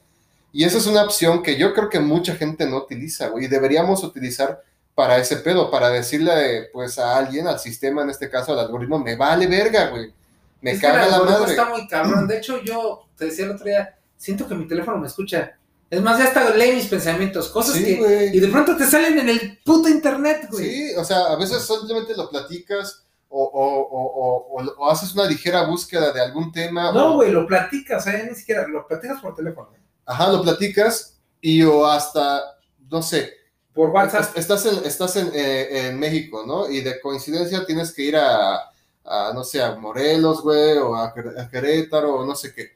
Y 0.52 0.64
esa 0.64 0.76
es 0.76 0.87
una 0.87 1.04
opción 1.04 1.42
que 1.42 1.57
yo 1.57 1.72
creo 1.72 1.88
que 1.88 2.00
mucha 2.00 2.35
gente 2.37 2.66
no 2.66 2.76
utiliza, 2.76 3.28
güey. 3.28 3.46
Y 3.46 3.48
deberíamos 3.48 4.04
utilizar 4.04 4.62
para 4.94 5.16
ese 5.16 5.37
pedo, 5.37 5.70
para 5.70 5.88
decirle, 5.88 6.68
pues, 6.70 6.98
a 6.98 7.16
alguien, 7.16 7.48
al 7.48 7.59
sistema, 7.59 8.02
en 8.02 8.11
este 8.11 8.28
caso, 8.28 8.52
al 8.52 8.59
algoritmo, 8.59 8.98
me 8.98 9.16
vale 9.16 9.46
verga, 9.46 9.88
güey. 9.88 10.12
Me 10.61 10.72
Es 10.72 10.81
que 10.81 10.87
el 10.87 10.92
caga 10.92 11.09
la 11.09 11.22
madre. 11.22 11.52
está 11.52 11.64
muy 11.70 11.88
cabrón. 11.88 12.28
De 12.28 12.37
hecho, 12.37 12.62
yo 12.62 13.07
te 13.16 13.24
decía 13.24 13.46
el 13.46 13.52
otro 13.52 13.64
día, 13.64 13.96
siento 14.18 14.46
que 14.46 14.54
mi 14.54 14.68
teléfono 14.68 14.98
me 14.98 15.07
escucha. 15.07 15.57
Es 15.88 16.02
más, 16.02 16.18
ya 16.18 16.24
hasta 16.24 16.50
lee 16.54 16.72
mis 16.72 16.88
pensamientos, 16.88 17.48
cosas 17.48 17.76
Sí, 17.76 17.85
que. 17.85 17.96
güey. 17.96 18.37
Y 18.37 18.40
de 18.40 18.48
pronto 18.48 18.76
te 18.76 18.85
salen 18.87 19.18
en 19.18 19.31
el 19.31 19.59
puto 19.64 19.88
internet, 19.88 20.46
güey. 20.50 20.62
Sí, 20.62 20.94
o 20.94 21.04
sea, 21.04 21.20
a 21.28 21.37
veces 21.37 21.66
simplemente 21.66 22.14
lo 22.14 22.28
platicas 22.28 23.07
o, 23.28 23.44
o- 23.44 24.62
o- 24.62 24.74
o- 24.78 24.90
haces 24.90 25.14
una 25.14 25.24
ligera 25.26 25.64
búsqueda 25.66 26.12
de 26.12 26.20
algún 26.20 26.50
tema. 26.52 26.92
No, 26.92 27.14
güey, 27.14 27.30
lo 27.30 27.46
platicas, 27.46 28.04
sea, 28.04 28.22
ni 28.24 28.34
siquiera 28.34 28.66
lo 28.66 28.86
platicas 28.86 29.20
por 29.20 29.34
teléfono. 29.34 29.68
Ajá, 30.06 30.32
lo 30.32 30.42
platicas 30.42 31.18
y 31.40 31.62
o 31.62 31.86
hasta, 31.86 32.58
no 32.90 33.02
sé, 33.02 33.32
Por 33.74 33.90
WhatsApp. 33.90 34.22
est- 34.22 34.38
estás, 34.38 34.66
en, 34.66 34.84
estás 34.84 35.16
en, 35.16 35.30
eh, 35.34 35.88
en 35.88 35.98
México, 36.00 36.44
¿no? 36.46 36.68
Y 36.70 36.80
de 36.80 37.00
coincidencia 37.00 37.64
tienes 37.66 37.92
que 37.92 38.02
ir 38.02 38.16
a, 38.16 38.56
a, 39.04 39.32
no 39.34 39.44
sé, 39.44 39.62
a 39.62 39.74
Morelos, 39.76 40.42
güey, 40.42 40.78
o 40.78 40.94
a, 40.96 41.08
a 41.38 41.48
Querétaro, 41.50 42.14
o 42.16 42.24
no 42.26 42.34
sé 42.34 42.52
qué, 42.54 42.70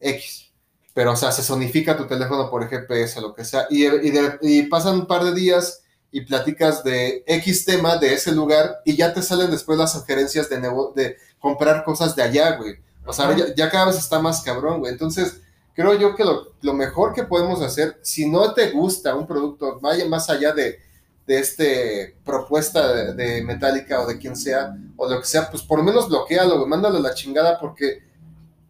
X. 0.00 0.46
Pero, 0.94 1.12
o 1.12 1.16
sea, 1.16 1.30
se 1.30 1.42
sonifica 1.44 1.96
tu 1.96 2.06
teléfono 2.06 2.50
por 2.50 2.68
GPS 2.68 3.18
o 3.18 3.22
lo 3.22 3.34
que 3.34 3.44
sea. 3.44 3.66
Y, 3.70 3.84
y 3.86 4.10
de- 4.10 4.38
y 4.42 4.62
pasan 4.64 4.94
un 5.00 5.06
par 5.06 5.22
de 5.24 5.32
días 5.34 5.82
y 6.10 6.22
platicas 6.22 6.82
de 6.84 7.22
X 7.26 7.64
tema 7.64 7.96
de 7.98 8.14
ese 8.14 8.32
lugar 8.32 8.80
y 8.84 8.96
ya 8.96 9.12
te 9.12 9.22
salen 9.22 9.50
después 9.50 9.78
las 9.78 9.92
sugerencias 9.92 10.48
de, 10.48 10.58
de 10.94 11.16
comprar 11.38 11.84
cosas 11.84 12.16
de 12.16 12.22
allá, 12.22 12.56
güey. 12.56 12.76
O 13.06 13.12
sea, 13.12 13.34
ya, 13.36 13.54
ya 13.54 13.70
cada 13.70 13.86
vez 13.86 13.96
está 13.98 14.18
más 14.18 14.42
cabrón, 14.42 14.80
güey. 14.80 14.92
Entonces, 14.92 15.40
creo 15.74 15.94
yo 15.94 16.14
que 16.16 16.24
lo, 16.24 16.52
lo 16.60 16.74
mejor 16.74 17.12
que 17.14 17.24
podemos 17.24 17.62
hacer, 17.62 17.98
si 18.02 18.28
no 18.28 18.52
te 18.54 18.70
gusta 18.70 19.14
un 19.14 19.26
producto, 19.26 19.78
vaya 19.80 20.06
más 20.06 20.28
allá 20.30 20.52
de, 20.52 20.78
de 21.26 21.38
este 21.38 22.16
propuesta 22.24 22.92
de, 22.92 23.12
de 23.14 23.42
Metallica 23.44 24.00
o 24.00 24.06
de 24.06 24.18
quien 24.18 24.34
sea, 24.36 24.76
o 24.96 25.08
lo 25.08 25.20
que 25.20 25.26
sea, 25.26 25.50
pues 25.50 25.62
por 25.62 25.78
lo 25.78 25.84
menos 25.84 26.08
bloquealo, 26.08 26.56
güey, 26.56 26.68
mándalo 26.68 26.98
a 26.98 27.00
la 27.00 27.14
chingada 27.14 27.58
porque 27.60 28.02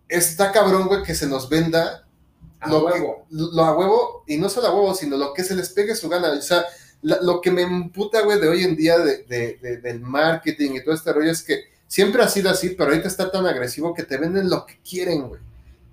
está 0.09 0.53
cabrón, 0.53 0.87
güey, 0.89 1.03
que 1.03 1.15
se 1.15 1.27
nos 1.27 1.49
venda 1.49 2.05
A 2.61 2.69
lo, 2.69 2.85
huevo. 2.85 3.27
que- 3.29 3.37
lo 3.37 3.65
a 3.65 3.77
huevo, 3.77 4.25
y 4.27 4.37
no 4.37 4.49
solo 4.49 4.69
a 4.69 4.75
huevo, 4.75 4.95
sino 4.95 5.17
lo 5.17 5.33
que 5.35 5.45
se 5.45 5.55
les 5.55 5.69
pegue 5.71 5.95
su 5.95 6.09
gana. 6.09 6.31
O 6.31 6.41
sea, 6.43 6.65
lo 7.03 7.41
que 7.41 7.51
me 7.51 7.63
emputa, 7.63 8.23
güey, 8.23 8.41
de 8.41 8.49
hoy 8.49 8.65
en 8.65 8.75
día 8.77 8.99
de, 8.99 9.25
de- 9.25 9.59
de- 9.63 9.77
del 9.79 10.01
marketing 10.01 10.73
y 10.73 10.85
todo 10.85 10.95
este 10.95 11.13
rollo 11.13 11.31
es 11.31 11.43
que 11.43 11.65
siempre 11.87 12.23
ha 12.23 12.29
sido 12.29 12.51
así, 12.51 12.71
pero 12.71 12.91
ahorita 12.91 13.09
está 13.09 13.31
tan 13.31 13.47
agresivo 13.47 13.95
que 13.95 14.03
te 14.03 14.17
venden 14.17 14.51
lo 14.51 14.67
que 14.67 14.79
quieren, 14.89 15.29
güey. 15.29 15.41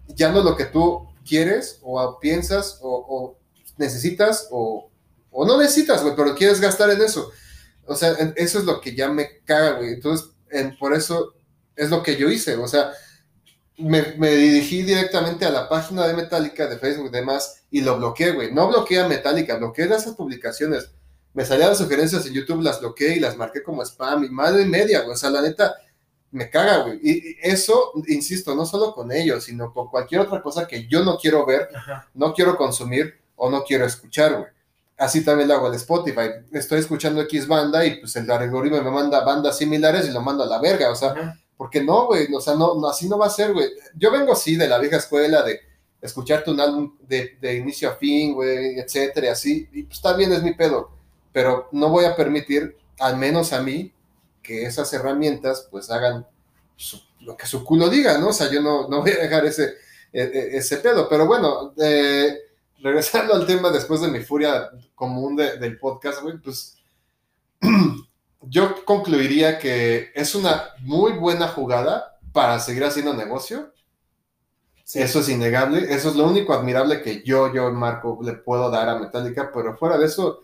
Ya 0.09 0.31
no 0.31 0.43
lo 0.43 0.55
que 0.57 0.65
tú 0.65 1.07
quieres 1.27 1.79
o 1.83 2.19
piensas 2.19 2.79
o, 2.81 3.35
necesitas 3.77 4.47
o, 4.51 4.89
o 5.31 5.45
no 5.45 5.57
necesitas, 5.59 6.01
güey, 6.03 6.15
pero 6.15 6.35
quieres 6.35 6.59
gastar 6.59 6.89
en 6.89 7.01
eso. 7.01 7.31
O 7.85 7.95
sea, 7.95 8.11
eso 8.35 8.59
es 8.59 8.65
lo 8.65 8.81
que 8.81 8.95
ya 8.95 9.09
me 9.09 9.39
caga, 9.45 9.73
güey. 9.77 9.93
Entonces, 9.93 10.29
en- 10.49 10.77
por 10.77 10.93
eso 10.93 11.33
es 11.75 11.89
lo 11.89 12.01
que 12.03 12.15
yo 12.17 12.29
hice. 12.29 12.55
O 12.55 12.67
sea, 12.67 12.91
me, 13.77 14.13
me 14.17 14.31
dirigí 14.31 14.83
directamente 14.83 15.45
a 15.45 15.49
la 15.49 15.67
página 15.67 16.07
de 16.07 16.13
Metallica 16.13 16.67
de 16.67 16.77
Facebook 16.77 17.07
y 17.07 17.11
demás 17.11 17.63
y 17.71 17.81
lo 17.81 17.97
bloqueé, 17.97 18.31
güey. 18.31 18.53
No 18.53 18.67
bloqueé 18.67 19.01
a 19.01 19.07
Metallica, 19.07 19.57
bloqueé 19.57 19.85
esas 19.85 20.15
publicaciones. 20.15 20.91
Me 21.33 21.45
salían 21.45 21.69
las 21.69 21.79
sugerencias 21.79 22.25
en 22.25 22.33
YouTube, 22.33 22.61
las 22.61 22.79
bloqueé 22.79 23.17
y 23.17 23.19
las 23.19 23.35
marqué 23.35 23.61
como 23.61 23.81
spam 23.83 24.23
y 24.23 24.29
madre 24.29 24.61
y 24.61 24.65
media, 24.65 25.01
güey. 25.01 25.13
O 25.13 25.17
sea, 25.17 25.29
la 25.29 25.41
neta, 25.41 25.75
me 26.31 26.49
caga, 26.49 26.83
güey. 26.83 26.99
Y, 27.03 27.37
eso, 27.41 27.91
insisto, 28.07 28.55
no 28.55 28.65
solo 28.65 28.93
con 28.93 29.11
ellos, 29.11 29.43
sino 29.43 29.73
con 29.73 29.89
cualquier 29.89 30.21
otra 30.21 30.41
cosa 30.41 30.67
que 30.67 30.87
yo 30.87 31.03
no 31.03 31.17
quiero 31.17 31.45
ver, 31.45 31.69
Ajá. 31.75 32.09
no 32.13 32.33
quiero 32.33 32.55
consumir 32.55 33.19
o 33.35 33.49
no 33.49 33.63
quiero 33.63 33.85
escuchar, 33.85 34.33
güey. 34.33 34.47
Así 34.97 35.25
también 35.25 35.49
lo 35.49 35.55
hago 35.55 35.67
en 35.67 35.73
Spotify. 35.73 36.29
Estoy 36.53 36.79
escuchando 36.79 37.21
X 37.23 37.47
banda 37.47 37.85
y 37.85 37.99
pues 37.99 38.15
el 38.15 38.31
algoritmo 38.31 38.81
me 38.81 38.91
manda 38.91 39.25
bandas 39.25 39.57
similares 39.57 40.07
y 40.07 40.11
lo 40.11 40.21
mando 40.21 40.45
a 40.45 40.47
la 40.47 40.59
verga. 40.61 40.89
O 40.89 40.95
sea, 40.95 41.11
Ajá. 41.11 41.39
Porque 41.57 41.83
no, 41.83 42.07
güey, 42.07 42.27
o 42.33 42.41
sea, 42.41 42.55
no, 42.55 42.75
no, 42.75 42.87
así 42.87 43.07
no 43.07 43.17
va 43.17 43.27
a 43.27 43.29
ser, 43.29 43.53
güey. 43.53 43.69
Yo 43.95 44.11
vengo, 44.11 44.35
sí, 44.35 44.55
de 44.55 44.67
la 44.67 44.77
vieja 44.79 44.97
escuela, 44.97 45.41
de 45.43 45.59
escucharte 46.01 46.51
un 46.51 46.59
álbum 46.59 46.95
de, 47.07 47.37
inicio 47.57 47.89
a 47.89 47.95
fin, 47.95 48.33
güey, 48.33 48.79
etcétera, 48.79 49.31
así, 49.31 49.67
y 49.71 49.83
pues 49.83 49.97
está 49.97 50.13
bien, 50.15 50.31
es 50.33 50.43
mi 50.43 50.53
pedo, 50.53 50.91
pero 51.31 51.67
no 51.71 51.89
voy 51.89 52.05
a 52.05 52.15
permitir, 52.15 52.77
al 52.99 53.17
menos 53.17 53.53
a 53.53 53.61
mí, 53.61 53.91
que 54.43 54.65
esas 54.65 54.91
herramientas, 54.93 55.67
pues, 55.71 55.89
hagan 55.89 56.27
lo 57.21 57.35
que 57.35 57.47
su 57.47 57.63
culo 57.63 57.89
diga, 57.89 58.17
¿no? 58.19 58.27
O 58.29 58.33
sea, 58.33 58.51
yo 58.51 58.61
no, 58.61 58.87
no 58.87 59.01
voy 59.01 59.11
a 59.11 59.17
dejar 59.17 59.45
ese, 59.45 59.73
e- 60.13 60.21
e- 60.21 60.57
ese 60.57 60.77
pedo, 60.77 61.09
pero 61.09 61.25
bueno, 61.25 61.73
eh, 61.81 62.37
regresando 62.81 63.33
al 63.33 63.47
tema 63.47 63.71
después 63.71 64.01
de 64.01 64.09
mi 64.09 64.19
furia 64.19 64.69
común 64.93 65.35
de- 65.35 65.57
del 65.57 65.79
podcast, 65.79 66.21
güey, 66.21 66.37
pues 66.37 66.77
yo 68.49 68.83
concluiría 68.85 69.59
que 69.59 70.11
es 70.13 70.35
una 70.35 70.69
muy 70.79 71.13
buena 71.13 71.47
jugada 71.47 72.17
para 72.31 72.59
seguir 72.59 72.83
haciendo 72.83 73.13
negocio. 73.13 73.71
Sí. 74.83 75.01
Eso 75.01 75.19
es 75.19 75.29
innegable. 75.29 75.93
Eso 75.93 76.09
es 76.09 76.15
lo 76.15 76.27
único 76.27 76.53
admirable 76.53 77.01
que 77.01 77.23
yo, 77.23 77.53
yo, 77.53 77.71
Marco, 77.71 78.19
le 78.21 78.33
puedo 78.33 78.69
dar 78.69 78.89
a 78.89 78.99
Metallica. 78.99 79.49
Pero 79.53 79.75
fuera 79.77 79.97
de 79.97 80.05
eso, 80.05 80.41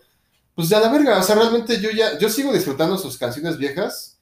pues 0.54 0.68
ya 0.68 0.80
la 0.80 0.90
verga. 0.90 1.18
O 1.18 1.22
sea, 1.22 1.36
realmente 1.36 1.80
yo 1.80 1.90
ya, 1.90 2.18
yo 2.18 2.28
sigo 2.28 2.52
disfrutando 2.52 2.98
sus 2.98 3.16
canciones 3.16 3.56
viejas. 3.56 4.18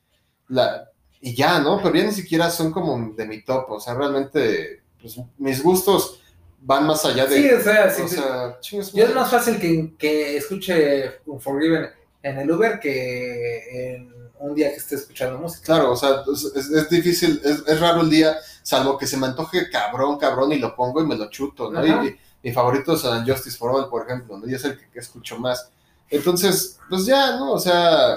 La, 0.48 0.90
y 1.20 1.34
ya, 1.34 1.60
¿no? 1.60 1.80
Pero 1.82 1.94
ya 1.94 2.04
ni 2.04 2.12
siquiera 2.12 2.50
son 2.50 2.72
como 2.72 3.14
de 3.14 3.26
mi 3.26 3.42
top. 3.42 3.70
O 3.70 3.80
sea, 3.80 3.94
realmente, 3.94 4.82
pues 5.00 5.18
mis 5.38 5.62
gustos 5.62 6.20
van 6.60 6.86
más 6.86 7.04
allá 7.06 7.26
de. 7.26 7.36
Sí, 7.36 7.50
o 7.50 7.60
sea, 7.60 7.90
sí, 7.90 8.02
o 8.02 8.08
sí. 8.08 8.14
sea, 8.16 8.58
chingas 8.60 8.92
Yo 8.92 9.04
es 9.04 9.14
más 9.14 9.30
fácil 9.30 9.58
que, 9.58 9.94
que 9.96 10.36
escuche 10.36 11.20
Unforgiven 11.24 11.88
en 12.22 12.38
el 12.38 12.50
Uber 12.50 12.78
que 12.80 13.92
en 13.94 14.14
un 14.38 14.54
día 14.54 14.70
que 14.70 14.76
esté 14.76 14.94
escuchando 14.96 15.38
música. 15.38 15.64
Claro, 15.64 15.92
o 15.92 15.96
sea, 15.96 16.22
es, 16.32 16.70
es- 16.70 16.88
difícil, 16.90 17.40
es, 17.44 17.62
es 17.66 17.80
raro 17.80 18.00
el 18.02 18.10
día, 18.10 18.36
salvo 18.62 18.96
que 18.96 19.06
se 19.06 19.16
me 19.16 19.26
antoje 19.26 19.68
cabrón, 19.70 20.18
cabrón, 20.18 20.52
y 20.52 20.58
lo 20.58 20.74
pongo 20.74 21.02
y 21.02 21.06
me 21.06 21.16
lo 21.16 21.28
chuto, 21.30 21.70
¿no? 21.70 21.84
Y, 21.86 22.08
y 22.08 22.16
mi 22.42 22.52
favorito 22.52 22.94
es 22.94 23.02
Justice 23.26 23.58
for 23.58 23.70
All, 23.74 23.88
por 23.90 24.06
ejemplo, 24.06 24.38
¿no? 24.38 24.48
Y 24.48 24.54
es 24.54 24.64
el 24.64 24.78
que, 24.78 24.88
que 24.90 24.98
escucho 25.00 25.38
más. 25.38 25.70
Entonces, 26.08 26.78
pues 26.88 27.04
ya, 27.06 27.36
¿no? 27.36 27.52
O 27.52 27.58
sea, 27.58 28.16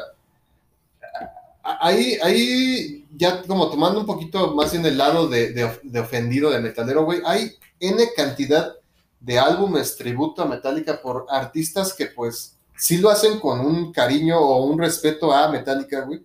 ahí, 1.63 2.17
ahí, 2.21 3.05
ya 3.15 3.41
como 3.43 3.69
tomando 3.69 3.99
un 3.99 4.05
poquito 4.05 4.53
más 4.53 4.73
en 4.73 4.85
el 4.85 4.97
lado 4.97 5.27
de, 5.27 5.51
de 5.53 5.79
de 5.83 5.99
ofendido 5.99 6.49
de 6.51 6.59
metalero, 6.59 7.03
güey, 7.05 7.21
hay 7.25 7.51
N 7.79 8.01
cantidad 8.15 8.73
de 9.19 9.39
álbumes 9.39 9.95
tributo 9.95 10.41
a 10.41 10.45
Metallica 10.45 11.01
por 11.01 11.25
artistas 11.29 11.93
que, 11.93 12.07
pues, 12.07 12.57
sí 12.77 12.97
lo 12.97 13.09
hacen 13.09 13.39
con 13.39 13.59
un 13.59 13.91
cariño 13.93 14.39
o 14.39 14.65
un 14.65 14.77
respeto 14.79 15.31
a 15.33 15.49
Metallica, 15.49 16.01
güey 16.01 16.23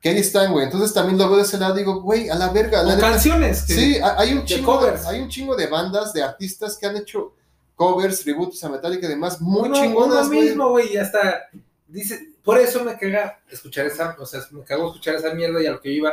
que 0.00 0.10
ahí 0.10 0.18
están, 0.18 0.52
güey. 0.52 0.64
Entonces 0.64 0.94
también 0.94 1.18
lo 1.18 1.26
veo 1.28 1.38
de 1.38 1.42
ese 1.42 1.58
lado, 1.58 1.74
digo, 1.74 2.00
güey, 2.00 2.28
a 2.28 2.36
la 2.36 2.50
verga. 2.50 2.84
Neta- 2.84 3.00
canciones. 3.00 3.64
que- 3.64 3.74
sí, 3.74 3.98
ha- 3.98 4.14
hay 4.20 4.32
un, 4.32 4.44
chingo 4.44 4.80
de, 4.80 4.96
hay 5.08 5.20
un 5.20 5.28
chingo 5.28 5.56
de 5.56 5.66
bandas, 5.66 6.12
de 6.12 6.22
artistas 6.22 6.78
que 6.78 6.86
han 6.86 6.96
hecho 6.96 7.34
covers, 7.74 8.20
tributos 8.20 8.62
a 8.62 8.68
Metallica 8.68 9.06
y 9.06 9.08
demás, 9.08 9.40
muy 9.40 9.68
uno, 9.68 9.74
chingonas, 9.74 10.28
uno 10.28 10.40
mismo, 10.40 10.68
güey, 10.70 10.92
ya 10.92 11.02
está. 11.02 11.48
Dice, 11.88 12.28
por 12.44 12.58
eso 12.58 12.84
me 12.84 12.96
caga 12.96 13.40
escuchar 13.50 13.86
esa, 13.86 14.14
o 14.20 14.24
sea, 14.24 14.40
me 14.52 14.62
cagó 14.62 14.86
escuchar 14.86 15.16
esa 15.16 15.34
mierda 15.34 15.60
y 15.60 15.66
a 15.66 15.72
lo 15.72 15.80
que 15.80 15.88
yo 15.90 15.96
iba 15.96 16.12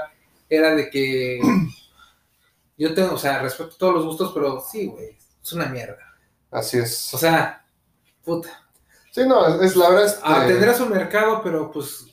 era 0.50 0.74
de 0.74 0.89
que 0.89 1.39
yo 2.78 2.91
tengo, 2.95 3.13
o 3.13 3.17
sea, 3.19 3.39
respeto 3.39 3.76
todos 3.78 3.93
los 3.93 4.06
gustos, 4.06 4.32
pero 4.34 4.60
sí, 4.67 4.88
güey, 4.88 5.15
es 5.43 5.54
una 5.54 5.67
mierda. 5.67 5.98
Así 6.50 6.80
es. 6.80 7.13
O 7.13 7.19
sea, 7.19 7.63
puta. 8.24 8.64
Sí, 9.15 9.25
no, 9.25 9.47
es, 9.47 9.71
es 9.71 9.78
la 9.78 9.89
verdad. 9.91 10.08
este, 10.08 10.19
Ah, 10.23 10.43
tendrá 10.45 10.73
su 10.73 10.88
mercado, 10.88 11.39
pero 11.41 11.71
pues. 11.71 12.06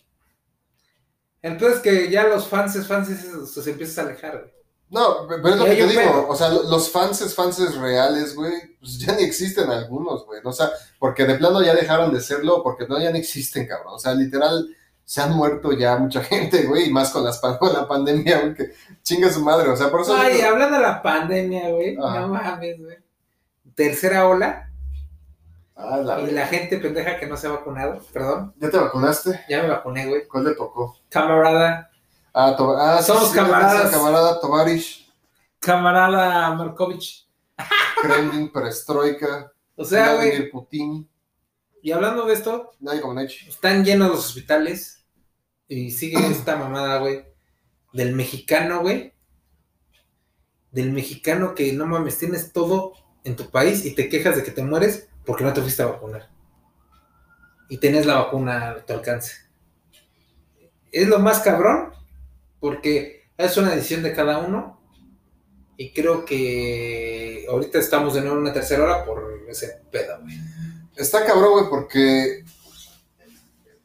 El 1.40 1.56
peor 1.56 1.72
es 1.72 1.80
que 1.80 2.08
ya 2.08 2.28
los 2.28 2.46
fans, 2.46 2.86
fans, 2.86 3.08
se, 3.52 3.70
empiezan 3.72 4.06
a 4.06 4.10
alejar, 4.10 4.38
güey. 4.38 4.52
No, 4.88 5.26
pero 5.26 5.48
es 5.48 5.56
lo 5.56 5.64
que 5.64 5.74
te 5.74 5.86
digo, 5.88 6.00
pedo. 6.00 6.28
o 6.28 6.36
sea, 6.36 6.50
los 6.50 6.92
fans, 6.92 7.34
fans 7.34 7.76
reales, 7.76 8.36
güey, 8.36 8.52
pues 8.78 9.00
ya 9.00 9.16
ni 9.16 9.24
existen 9.24 9.68
algunos, 9.68 10.24
güey, 10.26 10.40
o 10.44 10.52
sea, 10.52 10.70
porque 11.00 11.24
de 11.24 11.34
plano 11.34 11.60
ya 11.60 11.74
dejaron 11.74 12.12
de 12.12 12.20
serlo, 12.20 12.62
porque 12.62 12.86
no, 12.86 13.00
ya 13.00 13.10
no 13.10 13.16
existen, 13.16 13.66
cabrón, 13.66 13.94
o 13.94 13.98
sea, 13.98 14.14
literal, 14.14 14.68
se 15.04 15.22
han 15.22 15.32
muerto 15.32 15.72
ya 15.72 15.96
mucha 15.96 16.22
gente, 16.22 16.64
güey, 16.66 16.88
y 16.88 16.92
más 16.92 17.10
con, 17.10 17.24
las, 17.24 17.40
con 17.58 17.72
la 17.72 17.88
pandemia, 17.88 18.42
güey, 18.42 18.54
que 18.54 18.74
chinga 19.02 19.32
su 19.32 19.40
madre, 19.40 19.70
o 19.70 19.76
sea, 19.76 19.90
por 19.90 20.02
eso... 20.02 20.14
Ay, 20.14 20.42
hablando 20.42 20.76
de 20.76 20.82
la 20.82 21.02
pandemia, 21.02 21.70
güey. 21.70 21.96
No 21.96 22.28
mames, 22.28 22.78
güey. 22.78 22.98
Tercera 23.74 24.28
ola. 24.28 24.71
Ah, 25.74 25.96
la 25.98 26.20
Y 26.20 26.30
la 26.32 26.46
gente 26.46 26.78
pendeja 26.78 27.18
que 27.18 27.26
no 27.26 27.36
se 27.36 27.46
ha 27.46 27.50
vacunado. 27.50 28.00
Perdón. 28.12 28.54
¿Ya 28.58 28.70
te 28.70 28.76
vacunaste? 28.78 29.40
Ya 29.48 29.62
me 29.62 29.68
vacuné, 29.68 30.06
güey. 30.06 30.26
¿Cuál 30.28 30.44
le 30.44 30.54
tocó? 30.54 30.98
Camarada. 31.08 31.90
Ah, 32.34 32.54
to- 32.56 32.76
ah 32.78 33.02
Somos 33.02 33.30
sí, 33.30 33.36
camaradas. 33.36 33.90
Camarada 33.90 34.40
Tovarish, 34.40 35.10
Camarada 35.58 36.50
Markovich. 36.54 37.28
Kremlin, 38.00 38.50
Perestroika, 38.50 39.52
O 39.76 39.84
sea, 39.84 40.14
güey. 40.16 40.50
Putin, 40.50 41.08
Y 41.82 41.92
hablando 41.92 42.26
de 42.26 42.34
esto, 42.34 42.70
están 43.48 43.84
llenos 43.84 44.08
los 44.10 44.26
hospitales. 44.26 45.04
Y 45.68 45.90
sigue 45.90 46.18
esta 46.28 46.56
mamada, 46.56 46.98
güey. 46.98 47.24
Del 47.92 48.14
mexicano, 48.14 48.80
güey. 48.80 49.14
Del 50.70 50.92
mexicano 50.92 51.54
que 51.54 51.72
no 51.72 51.86
mames, 51.86 52.18
tienes 52.18 52.52
todo 52.52 52.92
en 53.24 53.36
tu 53.36 53.50
país 53.50 53.84
y 53.84 53.94
te 53.94 54.08
quejas 54.08 54.36
de 54.36 54.42
que 54.42 54.50
te 54.50 54.62
mueres 54.62 55.08
porque 55.24 55.44
no 55.44 55.52
te 55.52 55.60
fuiste 55.60 55.82
a 55.82 55.86
vacunar. 55.86 56.30
Y 57.68 57.78
tenés 57.78 58.06
la 58.06 58.16
vacuna 58.16 58.70
a 58.70 58.86
tu 58.86 58.92
alcance. 58.92 59.32
Es 60.90 61.08
lo 61.08 61.18
más 61.18 61.40
cabrón 61.40 61.92
porque 62.60 63.28
es 63.36 63.56
una 63.56 63.74
decisión 63.74 64.02
de 64.02 64.12
cada 64.12 64.38
uno. 64.38 64.80
Y 65.76 65.92
creo 65.92 66.24
que 66.24 67.46
ahorita 67.48 67.78
estamos 67.78 68.14
de 68.14 68.20
nuevo 68.20 68.36
en 68.36 68.42
una 68.42 68.52
tercera 68.52 68.84
hora 68.84 69.04
por 69.04 69.46
ese 69.48 69.80
pedo, 69.90 70.20
güey. 70.20 70.38
Está 70.96 71.24
cabrón, 71.24 71.52
güey, 71.52 71.70
porque. 71.70 72.44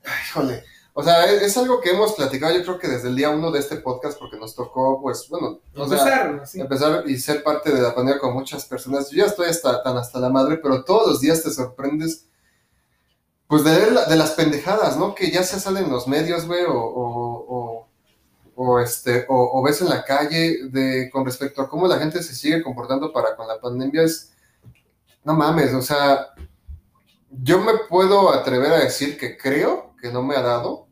Ay, 0.03 0.21
híjole. 0.29 0.63
O 0.99 1.03
sea, 1.03 1.25
es, 1.31 1.43
es 1.43 1.57
algo 1.57 1.79
que 1.79 1.91
hemos 1.91 2.13
platicado, 2.13 2.55
yo 2.57 2.63
creo 2.63 2.79
que 2.79 2.87
desde 2.87 3.09
el 3.09 3.15
día 3.15 3.29
uno 3.29 3.51
de 3.51 3.59
este 3.59 3.75
podcast, 3.75 4.17
porque 4.17 4.37
nos 4.37 4.55
tocó, 4.55 4.99
pues, 4.99 5.27
bueno, 5.29 5.59
sea, 5.87 6.39
así. 6.41 6.59
empezar 6.59 7.03
y 7.07 7.17
ser 7.19 7.43
parte 7.43 7.71
de 7.71 7.81
la 7.83 7.93
pandemia 7.93 8.19
con 8.19 8.33
muchas 8.33 8.65
personas. 8.65 9.11
Yo 9.11 9.17
ya 9.19 9.25
estoy 9.27 9.47
hasta, 9.47 9.83
tan 9.83 9.95
hasta 9.95 10.19
la 10.19 10.29
madre, 10.29 10.57
pero 10.57 10.83
todos 10.83 11.07
los 11.07 11.21
días 11.21 11.43
te 11.43 11.51
sorprendes, 11.51 12.25
pues, 13.45 13.63
de, 13.63 13.91
la- 13.91 14.05
de 14.05 14.15
las 14.15 14.31
pendejadas, 14.31 14.97
¿no? 14.97 15.13
Que 15.13 15.29
ya 15.29 15.43
se 15.43 15.59
salen 15.59 15.85
en 15.85 15.91
los 15.91 16.07
medios, 16.07 16.47
güey, 16.47 16.63
o, 16.65 16.73
o, 16.73 17.45
o- 17.47 17.87
o, 18.59 18.79
este, 18.79 19.23
o 19.29 19.61
ves 19.61 19.81
en 19.81 19.89
la 19.89 20.03
calle 20.03 20.63
de, 20.71 21.11
con 21.13 21.23
respecto 21.23 21.61
a 21.61 21.69
cómo 21.69 21.87
la 21.87 21.99
gente 21.99 22.23
se 22.23 22.33
sigue 22.33 22.63
comportando 22.63 23.13
para 23.13 23.35
con 23.35 23.47
la 23.47 23.61
pandemia. 23.61 24.01
Es, 24.01 24.31
no 25.23 25.35
mames, 25.35 25.75
o 25.75 25.81
sea, 25.83 26.29
yo 27.29 27.59
me 27.59 27.73
puedo 27.87 28.33
atrever 28.33 28.71
a 28.71 28.79
decir 28.79 29.15
que 29.15 29.37
creo 29.37 29.93
que 30.01 30.11
no 30.11 30.23
me 30.23 30.35
ha 30.35 30.41
dado. 30.41 30.86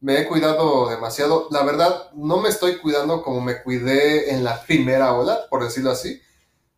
Me 0.00 0.20
he 0.20 0.28
cuidado 0.28 0.88
demasiado. 0.88 1.48
La 1.50 1.62
verdad, 1.64 2.10
no 2.14 2.38
me 2.38 2.48
estoy 2.48 2.78
cuidando 2.78 3.22
como 3.22 3.40
me 3.40 3.62
cuidé 3.62 4.32
en 4.32 4.44
la 4.44 4.62
primera 4.62 5.14
ola, 5.14 5.46
por 5.50 5.64
decirlo 5.64 5.90
así, 5.90 6.20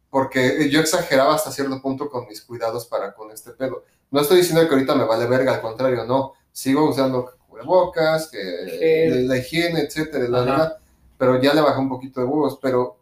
porque 0.08 0.68
yo 0.70 0.80
exageraba 0.80 1.34
hasta 1.34 1.52
cierto 1.52 1.80
punto 1.82 2.08
con 2.08 2.26
mis 2.26 2.42
cuidados 2.42 2.86
para 2.86 3.14
con 3.14 3.30
este 3.30 3.50
pedo. 3.52 3.84
No 4.10 4.20
estoy 4.20 4.38
diciendo 4.38 4.66
que 4.66 4.74
ahorita 4.74 4.94
me 4.94 5.04
vale 5.04 5.26
verga, 5.26 5.54
al 5.54 5.60
contrario, 5.60 6.04
no. 6.04 6.32
Sigo 6.52 6.88
usando 6.88 7.30
cubrebocas, 7.46 8.28
que 8.28 8.38
Gel. 8.38 9.28
la 9.28 9.36
higiene, 9.36 9.80
etcétera, 9.80 10.28
la 10.28 10.40
verdad, 10.40 10.78
pero 11.16 11.40
ya 11.40 11.54
le 11.54 11.60
bajé 11.60 11.78
un 11.78 11.88
poquito 11.88 12.20
de 12.20 12.26
huevos, 12.26 12.58
pero, 12.60 12.98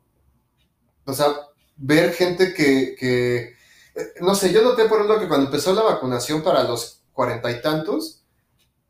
o 1.07 1.13
sea, 1.13 1.29
ver 1.77 2.13
gente 2.13 2.53
que, 2.53 2.95
que 2.99 3.59
eh, 3.99 4.15
no 4.21 4.35
sé, 4.35 4.53
yo 4.53 4.63
noté 4.63 4.85
por 4.85 4.99
ejemplo 4.99 5.19
que 5.19 5.29
cuando 5.29 5.47
empezó 5.47 5.75
la 5.75 5.83
vacunación 5.83 6.43
para 6.43 6.63
los 6.63 7.03
cuarenta 7.13 7.51
y 7.51 7.61
tantos, 7.61 8.18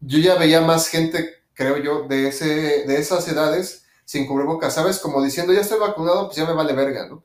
yo 0.01 0.19
ya 0.19 0.37
veía 0.37 0.61
más 0.61 0.89
gente, 0.89 1.43
creo 1.55 1.77
yo, 1.79 2.03
de, 2.09 2.29
ese, 2.29 2.47
de 2.87 2.99
esas 2.99 3.27
edades 3.29 3.85
sin 4.05 4.27
cubrebocas, 4.27 4.75
¿sabes? 4.75 4.99
Como 4.99 5.23
diciendo, 5.23 5.53
ya 5.53 5.61
estoy 5.61 5.79
vacunado, 5.79 6.27
pues 6.27 6.37
ya 6.37 6.47
me 6.47 6.55
vale 6.55 6.73
verga, 6.73 7.07
¿no? 7.09 7.25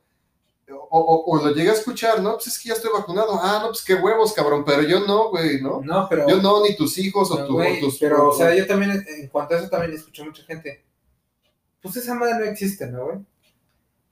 O, 0.95 0.99
o- 0.99 1.25
o 1.31 1.43
lo 1.43 1.53
llegué 1.55 1.69
a 1.71 1.73
escuchar, 1.73 2.21
¿no? 2.21 2.33
Pues 2.33 2.47
es 2.47 2.59
que 2.59 2.69
ya 2.69 2.75
estoy 2.75 2.91
vacunado. 2.93 3.39
Ah, 3.41 3.59
no, 3.63 3.69
pues 3.69 3.83
qué 3.83 3.95
huevos, 3.95 4.31
cabrón, 4.33 4.63
pero 4.63 4.83
yo 4.83 4.99
no, 5.07 5.29
güey, 5.29 5.59
¿no? 5.61 5.81
No, 5.81 6.07
pero. 6.09 6.27
Yo 6.27 6.41
no, 6.41 6.63
ni 6.63 6.75
tus 6.75 6.97
hijos 6.99 7.31
o, 7.31 7.45
tu- 7.45 7.57
tus... 7.79 7.97
pero, 7.99 8.29
o 8.29 8.33
sea, 8.35 8.53
yo 8.55 8.67
también, 8.67 9.03
en 9.07 9.27
cuanto 9.29 9.55
a 9.55 9.57
eso, 9.59 9.69
también 9.69 9.93
escucho 9.93 10.23
mucha 10.23 10.43
gente. 10.43 10.83
Pues 11.81 11.95
esa 11.97 12.13
madre 12.15 12.35
no 12.39 12.45
existe, 12.45 12.85
¿no, 12.87 13.05
güey? 13.05 13.17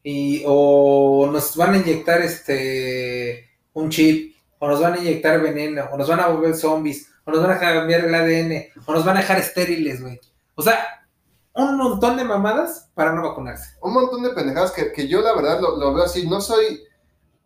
Y, 0.04 0.44
o 0.48 1.30
nos 1.32 1.56
van 1.56 1.76
a 1.76 1.78
inyectar 1.78 2.22
este, 2.22 3.50
un 3.74 3.90
chip, 3.90 4.36
o 4.58 4.68
nos 4.68 4.82
van 4.82 4.94
a 4.94 4.98
inyectar 4.98 5.40
veneno, 5.42 5.86
o 5.92 5.98
nos 5.98 6.08
van 6.08 6.20
a 6.20 6.28
volver 6.28 6.56
zombies, 6.56 7.08
o 7.26 7.32
nos 7.32 7.42
van 7.42 7.52
a 7.52 7.60
cambiar 7.60 8.06
el 8.06 8.16
ADN, 8.16 8.84
o 8.86 8.94
nos 8.94 9.06
van 9.06 9.18
a 9.18 9.22
dejar 9.22 9.40
estériles, 9.40 10.02
güey. 10.02 10.20
O 10.56 10.62
sea, 10.62 11.06
un 11.54 11.78
montón 11.78 12.18
de 12.18 12.24
mamadas 12.24 12.90
para 12.94 13.14
no 13.14 13.22
vacunarse. 13.24 13.76
un 13.82 13.94
montón 13.94 14.24
de 14.24 14.30
pendejadas 14.30 14.72
que, 14.72 14.92
que 14.92 15.08
yo 15.08 15.22
la 15.22 15.34
verdad 15.34 15.60
lo, 15.60 15.78
lo 15.78 15.94
veo 15.94 16.06
así. 16.06 16.28
No 16.28 16.40
soy 16.42 16.84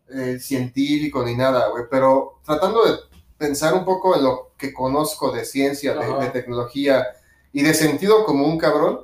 eh, 0.08 0.38
científico 0.38 1.24
ni 1.24 1.34
nada, 1.34 1.68
güey, 1.68 1.84
pero 1.90 2.40
tratando 2.44 2.84
de 2.84 2.96
pensar 3.36 3.74
un 3.74 3.84
poco 3.84 4.14
en 4.14 4.22
lo 4.22 4.52
que 4.56 4.72
conozco 4.72 5.32
de 5.32 5.44
ciencia, 5.44 5.94
de, 5.94 6.30
tecnología 6.30 7.04
y 7.52 7.62
de 7.62 7.74
sentido 7.74 8.24
común, 8.24 8.56
cabrón, 8.56 9.00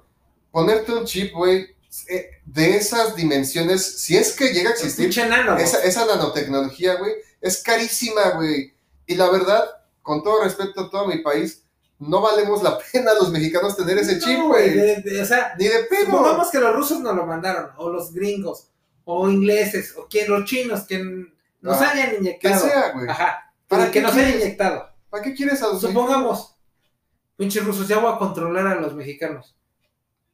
ponerte 0.52 0.92
un 0.92 1.04
chip, 1.04 1.34
güey, 1.34 1.74
eh, 2.08 2.30
de 2.44 2.76
esas 2.76 3.16
dimensiones, 3.16 4.00
si 4.00 4.16
es 4.16 4.36
que 4.36 4.52
llega 4.52 4.70
a 4.70 4.72
existir, 4.74 5.08
esa 5.08 6.06
nanotecnología, 6.06 6.94
güey, 6.94 7.12
es 7.40 7.62
carísima, 7.62 8.30
güey. 8.36 8.72
Y 9.06 9.16
la 9.16 9.28
verdad, 9.28 9.64
con 10.02 10.22
todo 10.22 10.42
respeto 10.44 10.82
a 10.82 10.90
todo 10.90 11.06
mi 11.06 11.18
país, 11.18 11.62
no 11.98 12.20
valemos 12.20 12.62
la 12.62 12.78
pena 12.92 13.14
los 13.14 13.30
mexicanos 13.30 13.76
tener 13.76 13.98
ese 13.98 14.18
chip, 14.18 14.38
No, 14.38 14.48
güey. 14.48 14.70
de- 14.70 14.96
de- 15.02 15.22
O 15.22 15.24
sea, 15.24 15.54
Ni 15.58 15.66
de 15.68 15.84
pedo. 15.84 16.06
supongamos 16.06 16.50
que 16.50 16.58
los 16.58 16.74
rusos 16.74 17.00
nos 17.00 17.14
lo 17.14 17.24
mandaron, 17.26 17.70
o 17.76 17.88
los 17.90 18.12
gringos, 18.12 18.68
o 19.04 19.28
ingleses, 19.28 19.94
o 19.96 20.06
quien, 20.08 20.30
los 20.30 20.44
chinos, 20.44 20.82
quien 20.82 21.32
nos 21.60 21.80
Ah, 21.80 21.90
hayan 21.90 22.10
Que 22.10 22.16
inyectado. 22.18 22.60
sea, 22.66 22.90
güey. 22.92 23.08
Ajá. 23.08 23.52
¿Para 23.68 23.90
que 23.90 24.00
nos 24.00 24.12
hayan 24.14 24.34
inyectado. 24.34 24.88
¿Para 25.08 25.22
qué 25.22 25.34
quieres 25.34 25.62
a 25.62 25.68
los 25.68 25.80
Supongamos, 25.80 26.56
pinches 27.36 27.64
rusos, 27.64 27.86
ya 27.88 27.98
voy 27.98 28.12
a 28.12 28.18
controlar 28.18 28.66
a 28.66 28.74
los 28.80 28.94
mexicanos. 28.94 29.54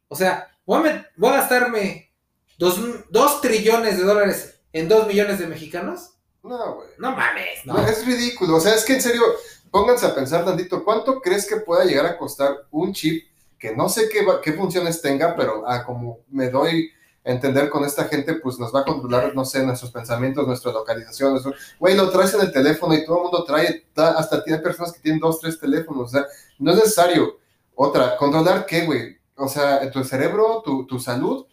O 0.09 0.17
sea, 0.17 0.49
voy 0.65 0.89
a, 0.89 1.11
voy 1.17 1.31
a 1.31 1.37
gastarme 1.39 2.11
dos, 2.59 2.81
dos 3.11 3.41
trillones 3.41 3.99
de 3.99 4.05
dólares 4.05 4.61
en 4.73 4.89
dos 4.89 5.07
millones 5.07 5.39
de 5.39 5.47
mexicanos. 5.47 6.15
No, 6.43 6.77
güey. 6.77 6.89
No 6.99 7.11
mames, 7.13 7.65
no. 7.67 7.75
No, 7.75 7.87
es 7.87 8.07
ridículo. 8.07 8.57
O 8.57 8.61
sea, 8.61 8.75
es 8.75 8.85
que 8.85 8.95
en 8.95 9.03
serio, 9.03 9.23
pónganse 9.71 10.07
a 10.07 10.15
pensar 10.15 10.45
tantito. 10.45 10.85
¿Cuánto 10.85 11.21
crees 11.21 11.47
que 11.49 11.57
pueda 11.57 11.85
llegar 11.85 12.07
a 12.07 12.17
costar 12.19 12.67
un 12.71 12.93
chip 12.93 13.25
que 13.59 13.75
no 13.75 13.89
sé 13.89 14.09
qué, 14.09 14.25
qué 14.43 14.53
funciones 14.53 15.03
tenga, 15.03 15.35
pero 15.37 15.65
ah, 15.67 15.85
como 15.85 16.21
me 16.31 16.49
doy 16.49 16.91
a 17.25 17.31
entender 17.33 17.69
con 17.69 17.85
esta 17.85 18.05
gente, 18.05 18.35
pues 18.35 18.59
nos 18.59 18.73
va 18.75 18.81
a 18.81 18.85
controlar, 18.85 19.35
no 19.35 19.45
sé, 19.45 19.65
nuestros 19.67 19.91
pensamientos, 19.91 20.47
nuestra 20.47 20.73
localización. 20.73 21.33
nuestro- 21.33 21.53
Güey, 21.79 21.97
lo 21.97 22.09
traes 22.11 22.33
en 22.35 22.41
el 22.43 22.53
teléfono 22.53 22.95
y 22.95 23.05
todo 23.05 23.17
el 23.17 23.23
mundo 23.25 23.45
trae, 23.45 23.87
ta- 23.93 24.13
hasta 24.13 24.43
tiene 24.45 24.61
personas 24.61 24.93
que 24.93 25.01
tienen 25.01 25.21
dos, 25.21 25.41
tres 25.41 25.59
teléfonos. 25.59 26.05
O 26.05 26.09
sea, 26.09 26.25
no 26.59 26.71
es 26.71 26.77
necesario. 26.77 27.39
Otra, 27.75 28.17
¿controlar 28.17 28.65
qué, 28.65 28.87
güey? 28.87 29.19
O 29.37 29.49
sea, 29.49 29.91
tu 29.91 30.03
cerebro, 30.05 30.63
tu, 30.65 30.87
tu 30.87 30.99
salud, 30.99 31.47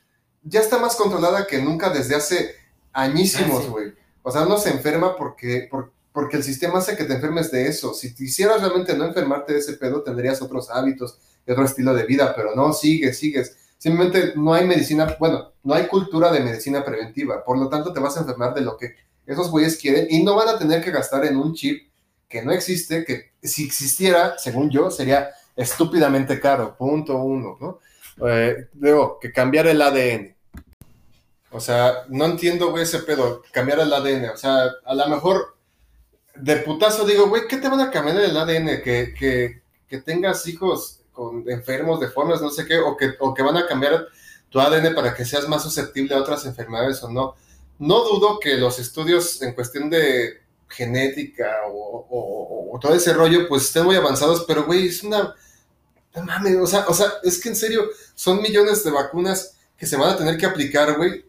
ya 0.44 0.60
está 0.62 0.78
más 0.78 0.96
controlada 0.96 1.46
que 1.48 1.58
nunca 1.62 1.90
desde 1.90 2.16
hace 2.16 2.56
añísimos, 2.94 3.64
Ah, 3.66 3.70
güey. 3.70 3.94
O 4.24 4.32
sea, 4.32 4.42
uno 4.44 4.58
se 4.58 4.70
enferma 4.70 5.16
porque, 5.18 5.68
por- 5.70 5.92
porque 6.16 6.38
el 6.38 6.44
sistema 6.44 6.80
hace 6.80 6.96
que 6.96 7.04
te 7.04 7.14
enfermes 7.14 7.52
de 7.52 7.68
eso. 7.68 7.94
Si 7.94 8.16
quisieras 8.16 8.62
realmente 8.62 8.98
no 8.98 9.04
enfermarte 9.04 9.52
de 9.52 9.60
ese 9.60 9.74
pedo, 9.74 10.02
tendrías 10.02 10.42
otros 10.42 10.70
hábitos 10.72 11.20
y 11.46 11.52
otro 11.52 11.66
estilo 11.66 11.94
de 11.94 12.06
vida, 12.06 12.34
pero 12.34 12.56
no, 12.56 12.72
sigues, 12.72 13.20
sigues. 13.20 13.58
Simplemente 13.78 14.32
no 14.38 14.54
hay 14.54 14.66
medicina, 14.66 15.18
bueno, 15.20 15.52
no 15.62 15.74
hay 15.74 15.88
cultura 15.88 16.32
de 16.32 16.40
medicina 16.40 16.86
preventiva. 16.86 17.44
Por 17.44 17.58
lo 17.58 17.68
tanto, 17.68 17.92
te 17.92 18.00
vas 18.00 18.16
a 18.16 18.22
enfermar 18.22 18.54
de 18.54 18.62
lo 18.62 18.78
que 18.78 18.96
esos 19.26 19.52
güeyes 19.52 19.78
quieren 19.78 20.08
y 20.10 20.24
no 20.24 20.38
van 20.38 20.48
a 20.48 20.58
tener 20.58 20.82
que 20.82 20.92
gastar 20.92 21.26
en 21.26 21.36
un 21.36 21.54
chip 21.54 21.92
que 22.30 22.42
no 22.42 22.54
existe, 22.54 23.04
que 23.04 23.34
si 23.44 23.66
existiera, 23.66 24.38
según 24.38 24.70
yo, 24.70 24.90
sería 24.90 25.32
estúpidamente 25.54 26.40
caro. 26.40 26.78
Punto 26.78 27.18
uno, 27.18 27.58
¿no? 27.60 27.80
Eh, 28.26 28.70
luego, 28.76 29.20
que 29.20 29.34
cambiar 29.34 29.68
el 29.68 29.82
ADN. 29.82 30.34
O 31.52 31.60
sea, 31.60 32.06
no 32.08 32.24
entiendo, 32.24 32.78
ese 32.78 33.00
pedo, 33.00 33.44
cambiar 33.52 33.80
el 33.80 33.92
ADN. 33.92 34.30
O 34.30 34.38
sea, 34.38 34.70
a 34.86 34.96
lo 34.96 35.10
mejor 35.10 35.55
de 36.38 36.58
putazo 36.58 37.06
digo, 37.06 37.28
güey, 37.30 37.48
¿qué 37.48 37.58
te 37.58 37.70
van 37.70 37.80
a 37.82 37.92
cambiar 37.92 38.18
el 38.20 38.36
ADN? 38.38 38.82
Que, 38.84 39.14
que, 39.18 39.62
que 39.88 40.02
tengas 40.02 40.48
hijos 40.48 41.00
con 41.12 41.50
enfermos, 41.50 42.00
deformes, 42.00 42.42
no 42.42 42.50
sé 42.50 42.66
qué, 42.66 42.78
o 42.80 42.98
que, 42.98 43.14
o 43.20 43.34
que 43.34 43.42
van 43.44 43.58
a 43.58 43.68
cambiar 43.68 44.08
tu 44.50 44.60
ADN 44.60 44.94
para 44.96 45.14
que 45.14 45.26
seas 45.26 45.48
más 45.48 45.64
susceptible 45.64 46.14
a 46.16 46.20
otras 46.20 46.46
enfermedades 46.46 47.02
o 47.04 47.10
no. 47.10 47.36
No 47.80 48.04
dudo 48.04 48.40
que 48.40 48.56
los 48.58 48.80
estudios 48.80 49.42
en 49.42 49.54
cuestión 49.54 49.90
de 49.90 50.42
genética 50.68 51.46
o, 51.70 52.06
o- 52.10 52.80
todo 52.80 52.94
ese 52.94 53.14
rollo, 53.14 53.48
pues 53.48 53.64
estén 53.64 53.86
muy 53.86 53.96
avanzados, 53.96 54.44
pero, 54.48 54.66
güey, 54.66 54.88
es 54.88 55.02
una... 55.04 55.34
No 56.16 56.24
mames, 56.24 56.56
o 56.58 56.68
sea, 56.68 56.86
o 56.88 56.94
sea, 56.94 57.14
es 57.24 57.42
que 57.42 57.50
en 57.50 57.56
serio, 57.56 57.84
son 58.16 58.42
millones 58.42 58.84
de 58.84 58.92
vacunas 58.92 59.58
que 59.78 59.86
se 59.86 59.98
van 59.98 60.10
a 60.12 60.18
tener 60.18 60.38
que 60.38 60.46
aplicar, 60.46 60.96
güey, 60.98 61.26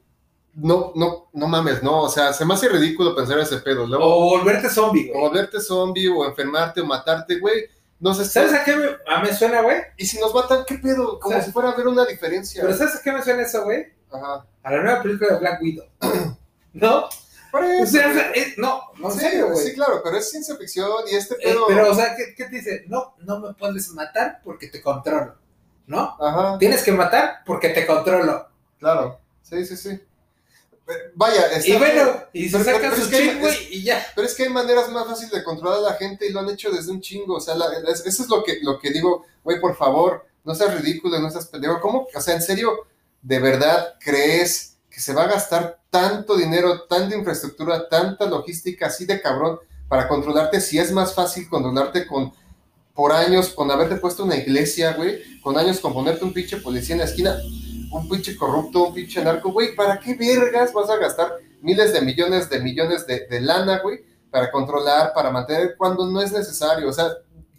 no, 0.57 0.93
no, 0.97 1.29
no 1.33 1.47
mames, 1.47 1.83
no, 1.83 2.03
o 2.03 2.09
sea, 2.09 2.33
se 2.33 2.45
me 2.45 2.55
hace 2.55 2.69
ridículo 2.69 3.15
pensar 3.15 3.39
ese 3.39 3.59
pedo. 3.59 3.87
Luego, 3.87 4.05
O 4.05 4.31
volverte 4.39 4.69
zombie, 4.71 5.11
o 5.11 5.13
güey. 5.13 5.29
volverte 5.29 5.61
zombie, 5.61 6.09
o 6.09 6.25
enfermarte, 6.27 6.81
o 6.81 6.87
matarte, 6.87 7.39
güey. 7.39 7.67
No 8.01 8.13
sé, 8.15 8.25
¿Sabes 8.27 8.53
a 8.53 8.63
qué 8.65 8.77
me, 8.77 8.89
a 9.09 9.23
me 9.23 9.33
suena, 9.35 9.63
güey? 9.63 9.79
Y 9.97 10.07
si 10.07 10.19
nos 10.21 10.35
matan, 10.35 10.65
¿qué 10.67 10.77
pedo? 10.79 11.19
Como 11.19 11.37
O 11.39 11.41
si 11.43 11.51
fuera 11.51 11.71
a 11.71 11.73
haber 11.73 11.89
una 11.89 12.05
diferencia. 12.05 12.61
Pero 12.63 12.77
¿sabes 12.77 12.97
a 12.97 13.03
qué 13.03 13.11
me 13.13 13.23
suena 13.23 13.43
eso, 13.43 13.65
güey? 13.65 13.87
Ajá. 14.13 14.45
A 14.63 14.71
la 14.73 14.83
nueva 14.83 15.03
película 15.03 15.33
de 15.35 15.39
Black 15.41 15.63
Widow. 15.63 15.87
¿No? 16.73 17.09
Por 17.51 17.63
O 17.63 17.65
eso, 17.65 17.87
sea, 17.93 18.09
o 18.11 18.13
sea, 18.13 18.31
es- 18.33 18.59
no, 18.59 18.83
no, 18.99 19.09
en 19.09 19.15
sí, 19.15 19.21
serio, 19.21 19.49
güey. 19.51 19.65
sí, 19.67 19.75
claro, 19.75 20.01
pero 20.05 20.19
es 20.19 20.31
ciencia 20.31 20.57
ficción 20.57 20.91
y 21.11 21.15
este 21.17 21.35
Eh, 21.37 21.39
pedo. 21.45 21.65
pero, 21.69 21.91
o 21.91 21.95
sea, 21.95 22.15
¿qué, 22.15 22.35
qué 22.37 22.45
te 22.45 22.57
dice? 22.57 22.85
No, 22.89 23.15
no 23.21 23.41
me 23.41 23.55
puedes 23.55 23.89
matar 23.93 24.41
porque 24.45 24.67
te 24.69 24.83
controlo. 24.83 25.35
¿No? 25.87 26.17
Ajá, 26.21 26.59
Tienes 26.59 26.83
que 26.83 26.93
matar 26.93 27.39
porque 27.47 27.71
te 27.71 27.87
controlo. 27.87 28.47
claro. 28.79 29.21
Sí, 29.43 29.65
sí, 29.65 29.77
sí. 29.77 30.01
Vaya, 31.15 31.47
está 31.49 31.69
Y 31.69 31.77
bueno, 31.79 32.05
bien, 32.33 32.47
y 32.47 32.49
se 32.49 32.59
Pero- 32.59 32.79
pero 32.81 32.97
su 32.97 33.11
chip, 33.11 33.41
güey, 33.41 33.57
y 33.75 33.83
ya. 33.83 34.07
Pero 34.15 34.27
es 34.27 34.35
que 34.35 34.45
hay 34.45 34.49
maneras 34.51 34.89
más 34.91 35.07
fáciles 35.07 35.33
de 35.33 35.43
controlar 35.43 35.79
a 35.79 35.83
la 35.83 35.95
gente 35.95 36.27
y 36.27 36.33
lo 36.33 36.41
han 36.41 36.49
hecho 36.51 36.71
desde 36.71 36.93
un 36.93 37.01
chingo. 37.01 37.37
O 37.37 37.41
sea, 37.41 37.55
la- 37.57 37.67
eso 37.89 38.05
es 38.23 38.29
lo 38.29 38.45
que, 38.45 38.61
lo 38.63 38.79
que 38.79 38.91
digo, 38.91 39.25
güey, 39.43 39.61
por 39.61 39.77
favor, 39.77 40.25
no 40.45 40.55
seas 40.55 40.81
ridículo, 40.81 41.19
no 41.19 41.29
seas 41.31 41.47
pendejo. 41.47 41.81
¿Cómo? 41.81 42.07
O 42.15 42.21
sea, 42.21 42.35
en 42.35 42.43
serio, 42.43 42.87
¿de 43.21 43.39
verdad 43.41 43.95
crees 43.99 44.77
que 44.89 45.01
se 45.01 45.13
va 45.13 45.25
a 45.25 45.29
gastar 45.29 45.81
tanto 45.91 46.37
dinero, 46.37 46.83
tanta 46.83 47.17
infraestructura, 47.17 47.89
tanta 47.89 48.27
logística 48.27 48.87
así 48.87 49.07
de 49.07 49.21
cabrón 49.21 49.59
para 49.89 50.07
controlarte 50.09 50.61
si 50.61 50.79
es 50.79 50.93
más 50.93 51.15
fácil 51.15 51.49
controlarte 51.49 52.07
con 52.07 52.33
por 52.95 53.13
años, 53.13 53.51
con 53.51 53.71
haberte 53.71 53.97
puesto 53.97 54.25
una 54.25 54.37
iglesia, 54.37 54.93
güey, 54.95 55.41
con 55.41 55.59
años 55.59 55.81
con 55.81 55.93
ponerte 55.93 56.25
un 56.25 56.33
pinche 56.33 56.57
policía 56.57 56.95
en 56.95 57.01
la 57.01 57.05
esquina, 57.05 57.37
un 57.97 58.09
pinche 58.09 58.37
corrupto, 58.37 58.85
un 58.89 58.95
pinche 58.95 59.23
narco, 59.23 59.51
güey, 59.53 59.75
¿para 59.75 59.99
qué 59.99 60.15
vergas 60.15 60.73
vas 60.73 60.89
a 60.91 60.97
gastar 60.97 61.39
miles 61.61 61.93
de 61.93 62.01
millones 62.03 62.49
de 62.51 62.61
millones 62.61 63.07
de, 63.07 63.27
de 63.27 63.41
lana, 63.41 63.81
güey, 63.83 64.01
para 64.31 64.51
controlar, 64.51 65.13
para 65.15 65.31
mantener 65.31 65.75
cuando 65.77 66.07
no 66.07 66.21
es 66.21 66.33
necesario? 66.33 66.89
O 66.89 66.93
sea, 66.93 67.09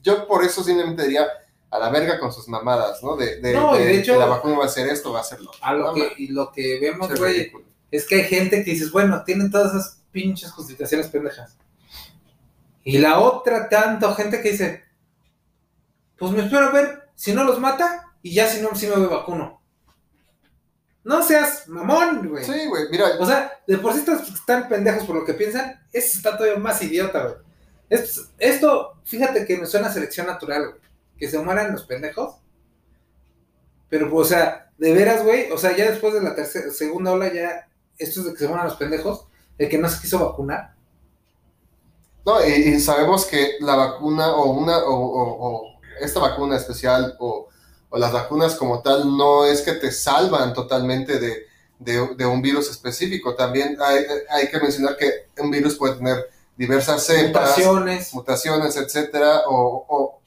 yo 0.04 0.28
por 0.28 0.44
eso 0.44 0.64
simplemente 0.64 1.04
diría 1.04 1.28
a 1.70 1.80
la 1.80 1.90
verga 1.90 2.20
con 2.20 2.32
sus 2.32 2.48
mamadas, 2.48 3.04
¿no? 3.04 3.16
De, 3.18 3.42
de, 3.42 3.54
No, 3.54 3.76
de 3.76 3.86
de 3.86 4.00
hecho- 4.00 4.18
la 4.18 4.26
vacuna 4.26 4.58
va 4.58 4.64
a 4.64 4.68
hacer 4.68 4.88
esto, 4.88 5.12
va 5.12 5.22
a. 5.22 5.26
A 5.62 5.74
lo 5.74 5.94
que, 5.94 6.14
y 6.18 6.28
lo 6.30 6.52
que 6.52 6.80
vemos, 6.80 7.14
güey, 7.20 7.52
es 7.92 8.06
que 8.08 8.16
hay 8.16 8.24
gente 8.24 8.64
que 8.64 8.72
dices, 8.72 8.92
bueno, 8.92 9.24
tienen 9.26 9.52
todas 9.52 9.74
esas 9.74 10.02
pinches 10.12 10.52
justificaciones 10.52 11.08
pendejas. 11.08 11.58
Y 12.84 13.00
la 13.00 13.20
otra, 13.20 13.68
tanto 13.68 14.14
gente 14.16 14.42
que 14.42 14.52
dice, 14.52 14.84
pues 16.18 16.32
me 16.32 16.44
espero 16.44 16.68
a 16.68 16.72
ver 16.72 17.10
si 17.16 17.34
no 17.34 17.44
los 17.44 17.60
mata 17.60 18.14
y 18.22 18.34
ya 18.34 18.48
si 18.48 18.62
no, 18.62 18.74
si 18.76 18.88
me 18.88 18.96
vacuno. 19.08 19.57
No 21.08 21.24
seas 21.24 21.68
mamón, 21.70 22.28
güey. 22.28 22.44
Sí, 22.44 22.68
güey, 22.68 22.90
mira, 22.92 23.06
O 23.20 23.26
sea, 23.26 23.62
de 23.66 23.78
por 23.78 23.94
sí 23.94 24.04
están, 24.34 24.68
pendejos 24.68 25.06
por 25.06 25.16
lo 25.16 25.24
que 25.26 25.34
piensan, 25.34 25.80
ese 25.94 26.18
está 26.18 26.36
todavía 26.38 26.60
más 26.60 26.82
idiota, 26.82 27.24
güey. 27.24 27.36
Esto, 27.90 28.22
esto, 28.38 28.94
fíjate 29.06 29.46
que 29.46 29.56
me 29.58 29.66
suena 29.68 29.88
a 29.88 29.94
selección 29.94 30.28
natural, 30.28 30.68
güey. 30.70 30.82
Que 31.18 31.30
se 31.30 31.40
mueran 31.40 31.72
los 31.72 31.86
pendejos. 31.86 32.36
Pero, 33.90 34.14
o 34.14 34.26
sea, 34.26 34.70
de 34.78 34.92
veras, 34.94 35.24
güey, 35.24 35.50
o 35.52 35.58
sea, 35.58 35.76
ya 35.76 35.90
después 35.90 36.14
de 36.14 36.22
la 36.22 36.36
tercera, 36.36 36.72
segunda 36.72 37.12
ola, 37.14 37.34
ya, 37.34 37.70
esto 37.98 38.20
es 38.20 38.26
de 38.26 38.34
que 38.34 38.40
se 38.40 38.48
mueran 38.50 38.66
los 38.68 38.76
pendejos, 38.76 39.28
el 39.58 39.70
que 39.70 39.78
no 39.78 39.88
se 39.88 40.02
quiso 40.02 40.20
vacunar. 40.20 40.74
No, 42.26 42.46
y, 42.46 42.52
y 42.52 42.80
sabemos 42.82 43.26
que 43.26 43.54
la 43.62 43.76
vacuna 43.76 44.36
o 44.36 44.52
una 44.52 44.80
o, 44.80 44.94
o- 44.94 45.48
o 45.48 45.80
esta 46.02 46.20
vacuna 46.20 46.58
especial 46.58 47.16
o, 47.20 47.48
o 47.98 48.00
las 48.00 48.12
vacunas 48.12 48.56
como 48.56 48.82
tal 48.82 49.18
no 49.18 49.46
es 49.46 49.62
que 49.62 49.74
te 49.74 49.92
salvan 49.92 50.54
totalmente 50.54 51.20
de, 51.20 51.48
de- 51.80 52.16
de 52.16 52.26
un 52.26 52.42
virus 52.42 52.70
específico. 52.70 53.36
También 53.36 53.78
hay, 53.82 54.06
hay 54.30 54.50
que 54.50 54.60
mencionar 54.60 54.98
que 54.98 55.28
un 55.42 55.52
virus 55.52 55.76
puede 55.76 55.96
tener 55.96 56.30
diversas 56.56 57.04
cepas, 57.06 57.50
Mutaciones. 57.58 58.14
mutaciones, 58.14 58.78
etcétera, 58.78 59.44
o, 59.48 59.86
o 59.88 60.22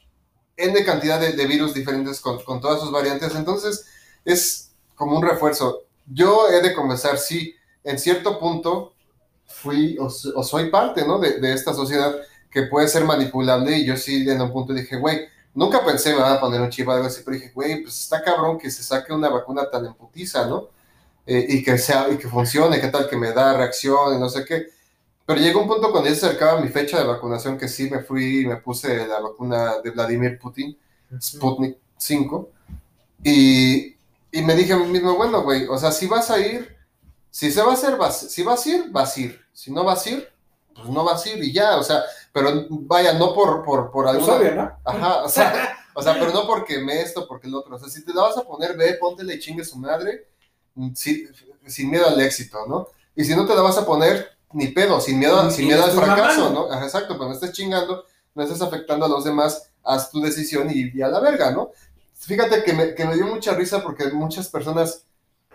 N 0.57 0.85
cantidad 0.85 1.19
de, 1.19 1.33
de 1.33 1.47
virus 1.47 1.73
diferentes 1.75 2.21
con, 2.21 2.43
con 2.45 2.61
todas 2.61 2.81
sus 2.81 2.93
variantes. 2.93 3.35
Entonces, 3.35 3.87
es 4.25 4.71
como 4.95 5.17
un 5.17 5.23
refuerzo. 5.27 5.83
Yo 6.07 6.49
he 6.49 6.61
de 6.61 6.75
confesar, 6.75 7.19
sí, 7.19 7.55
en 7.85 7.99
cierto 7.99 8.39
punto 8.39 8.93
fui 9.47 9.97
o, 9.99 10.07
o 10.07 10.43
soy 10.45 10.71
parte, 10.71 11.07
¿no? 11.07 11.19
De, 11.19 11.41
de 11.41 11.53
esta 11.55 11.73
sociedad 11.75 12.15
que 12.51 12.63
puede 12.65 12.89
ser 12.89 13.05
manipulable 13.05 13.77
y 13.79 13.87
yo 13.87 13.97
sí 13.97 14.29
en 14.29 14.41
un 14.41 14.53
punto 14.53 14.73
dije, 14.73 14.97
güey, 14.97 15.29
nunca 15.55 15.85
pensé 15.85 16.15
me 16.15 16.21
van 16.21 16.35
a 16.35 16.41
poner 16.41 16.61
un 16.61 16.71
chip 16.71 16.89
o 16.89 16.93
algo 16.93 17.07
así, 17.07 17.23
pero 17.25 17.37
dije, 17.37 17.53
güey, 17.55 17.83
pues 17.83 17.99
está 18.01 18.23
cabrón 18.23 18.59
que 18.59 18.71
se 18.71 18.83
saque 18.83 19.13
una 19.13 19.29
vacuna 19.29 19.69
tan 19.71 19.87
en 19.87 19.95
putiza, 19.95 20.47
¿no? 20.47 20.69
Eh, 21.27 21.47
y 21.49 21.63
que 21.63 21.79
sea, 21.79 22.09
y 22.11 22.17
que 22.19 22.29
funcione, 22.29 22.81
qué 22.81 22.89
tal 22.89 23.09
que 23.09 23.17
me 23.17 23.33
da 23.33 23.57
reacción 23.57 24.17
y 24.17 24.19
no 24.19 24.29
sé 24.29 24.45
qué. 24.45 24.67
Pero 25.27 25.41
llegó 25.41 25.63
un 25.63 25.69
punto 25.69 25.93
cuando 25.93 26.09
ya 26.09 26.17
se 26.17 26.27
acercaba 26.27 26.61
mi 26.61 26.69
fecha 26.69 26.99
de 26.99 27.05
vacunación 27.05 27.57
que 27.57 27.69
sí 27.69 27.89
me 27.91 28.01
fui 28.01 28.41
y 28.41 28.47
me 28.47 28.57
puse 28.57 29.07
la 29.07 29.21
vacuna 29.21 29.79
de 29.79 29.91
Vladimir 29.91 30.39
Putin, 30.39 30.77
Sputnik 31.21 31.77
5, 31.97 32.51
y, 33.23 33.95
y 34.33 34.43
me 34.43 34.55
dije 34.55 34.73
a 34.73 34.77
mí 34.77 34.87
mismo, 34.87 35.15
bueno, 35.17 35.43
güey, 35.43 35.67
o 35.69 35.79
sea, 35.79 35.93
si 35.93 36.07
vas 36.07 36.31
a 36.31 36.39
ir, 36.39 36.77
si 37.31 37.53
se 37.53 37.63
va 37.63 37.71
a 37.71 37.75
hacer, 37.75 37.97
vas, 37.97 38.19
si 38.19 38.43
vas 38.43 38.65
a 38.67 38.69
ir, 38.69 38.91
vas 38.91 39.17
a 39.17 39.21
ir, 39.21 39.41
si 39.53 39.71
no 39.71 39.85
vas 39.85 40.07
a 40.07 40.11
ir, 40.11 40.29
pues 40.75 40.89
no 40.89 41.05
vas 41.05 41.25
a 41.25 41.29
ir 41.31 41.45
y 41.45 41.53
ya, 41.53 41.77
o 41.77 41.83
sea, 41.83 42.03
pero 42.33 42.67
vaya, 42.71 43.15
no 43.15 43.35
por, 43.35 43.65
por, 43.65 43.91
por 43.91 44.05
Pues 44.07 44.17
alguna... 44.17 44.35
obvio, 44.37 44.55
¿no? 44.55 44.73
Ajá, 44.85 45.23
o 45.25 45.29
sea, 45.29 45.77
o 45.95 46.03
sea, 46.03 46.15
pero 46.15 46.33
no 46.33 46.47
porque 46.47 46.79
me 46.79 47.01
esto, 47.01 47.27
porque 47.27 47.49
el 47.49 47.55
otro. 47.55 47.77
O 47.77 47.79
sea, 47.79 47.89
si 47.89 48.05
te 48.05 48.13
la 48.15 48.23
vas 48.23 48.37
a 48.39 48.45
poner, 48.45 48.77
ve, 48.77 48.95
póntele 48.95 49.35
y 49.35 49.41
chingue 49.41 49.65
su 49.65 49.79
madre, 49.79 50.29
mm, 50.75 50.95
si- 50.95 51.27
sin 51.67 51.91
miedo 51.91 52.07
al 52.09 52.21
éxito, 52.21 52.59
¿no? 52.69 52.89
Y 53.17 53.25
si 53.25 53.35
no 53.35 53.47
te 53.47 53.55
la 53.55 53.63
vas 53.63 53.77
a 53.79 53.85
poner, 53.87 54.31
ni 54.53 54.69
pedo, 54.69 55.01
sin 55.01 55.19
miedo, 55.19 55.51
sin 55.51 55.67
miedo 55.67 55.85
al 55.85 55.91
fracaso. 55.93 56.51
¿no? 56.51 56.73
Ajá, 56.73 56.85
exacto, 56.85 57.15
pero 57.15 57.27
no 57.29 57.35
estés 57.35 57.53
chingando, 57.53 58.05
no 58.35 58.43
estés 58.43 58.61
afectando 58.63 59.07
a 59.07 59.09
los 59.09 59.25
demás, 59.25 59.71
haz 59.85 60.11
tu 60.11 60.21
decisión 60.21 60.69
y, 60.71 60.91
y 60.97 61.03
a 61.03 61.09
la 61.09 61.21
verga, 61.21 61.51
¿no? 61.53 61.71
Fíjate 62.15 62.63
que 62.65 62.73
me, 62.73 62.95
que 62.95 63.05
me 63.05 63.15
dio 63.15 63.27
mucha 63.27 63.55
risa 63.55 63.83
porque 63.83 64.07
muchas 64.09 64.49
personas 64.49 65.05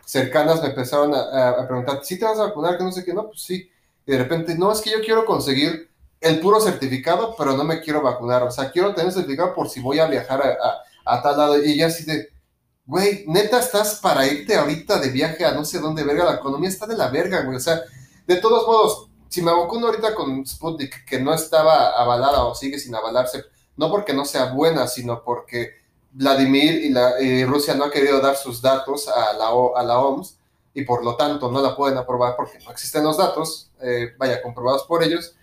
cercanas 0.06 0.62
me 0.62 0.70
empezaron 0.70 1.14
a, 1.14 1.20
a- 1.20 1.62
a 1.62 1.68
preguntar, 1.68 2.00
¿sí 2.04 2.18
te 2.20 2.26
vas 2.26 2.38
a 2.40 2.44
vacunar? 2.46 2.78
Que 2.78 2.84
no 2.84 2.92
sé 2.92 3.04
qué, 3.04 3.14
no, 3.14 3.28
pues 3.28 3.42
sí. 3.42 3.70
Y 4.06 4.12
de 4.12 4.18
repente, 4.18 4.56
no, 4.56 4.72
es 4.72 4.82
que 4.82 4.92
yo 4.92 5.02
quiero 5.02 5.26
conseguir 5.26 5.90
el 6.22 6.40
puro 6.40 6.60
certificado, 6.60 7.36
pero 7.38 7.56
no 7.56 7.64
me 7.64 7.82
quiero 7.82 8.02
vacunar. 8.02 8.44
O 8.44 8.52
sea, 8.52 8.72
quiero 8.72 8.94
tener 8.96 9.12
certificado 9.12 9.54
por 9.54 9.70
si 9.70 9.80
voy 9.80 10.00
a 10.00 10.08
viajar 10.08 10.42
a, 10.42 10.50
a- 10.68 11.18
a 11.18 11.22
tal 11.22 11.38
lado. 11.38 11.64
Y 11.64 11.74
ella 11.74 11.88
así 11.88 12.04
de, 12.06 12.30
güey, 12.86 13.26
neta, 13.28 13.60
estás 13.60 13.96
para 14.02 14.26
irte 14.28 14.56
ahorita 14.56 15.00
de 15.00 15.10
viaje 15.10 15.46
a 15.46 15.52
no 15.52 15.64
sé 15.66 15.80
dónde, 15.80 16.04
verga. 16.04 16.26
La 16.26 16.36
economía 16.36 16.70
está 16.70 16.88
de 16.88 16.98
la 16.98 17.10
verga, 17.10 17.42
güey. 17.42 17.58
O 17.58 17.60
sea, 17.60 17.82
de 18.28 18.36
todos 18.38 18.66
modos, 18.66 19.08
si 19.30 19.42
me 19.42 19.52
vacuno 19.52 19.88
ahorita 19.88 20.16
con 20.16 20.46
Sputnik, 20.46 21.06
que 21.06 21.20
no 21.20 21.34
estaba 21.34 21.90
avalada 21.92 22.44
o 22.46 22.56
sigue 22.56 22.80
sin 22.80 22.96
avalarse, 22.96 23.44
no 23.78 23.92
porque 23.92 24.14
no 24.14 24.26
sea 24.26 24.46
buena, 24.54 24.88
sino 24.88 25.24
porque 25.24 25.72
Vladimir 26.12 26.86
y, 26.86 26.90
la, 26.90 27.20
y 27.22 27.44
Rusia 27.46 27.76
no 27.76 27.84
ha 27.86 27.92
querido 27.92 28.22
dar 28.22 28.38
sus 28.38 28.62
datos 28.62 29.08
a 29.10 29.34
la, 29.34 29.52
O- 29.54 29.76
a 29.76 29.84
la 29.84 30.00
OMS 30.00 30.38
y 30.74 30.84
por 30.86 31.04
lo 31.04 31.16
tanto 31.18 31.52
no 31.52 31.62
la 31.62 31.76
pueden 31.76 31.98
aprobar 31.98 32.36
porque 32.38 32.58
no 32.64 32.72
existen 32.72 33.04
los 33.04 33.18
datos, 33.18 33.70
eh, 33.82 34.14
vaya, 34.18 34.42
comprobados 34.42 34.84
por 34.84 35.04
ellos. 35.04 35.36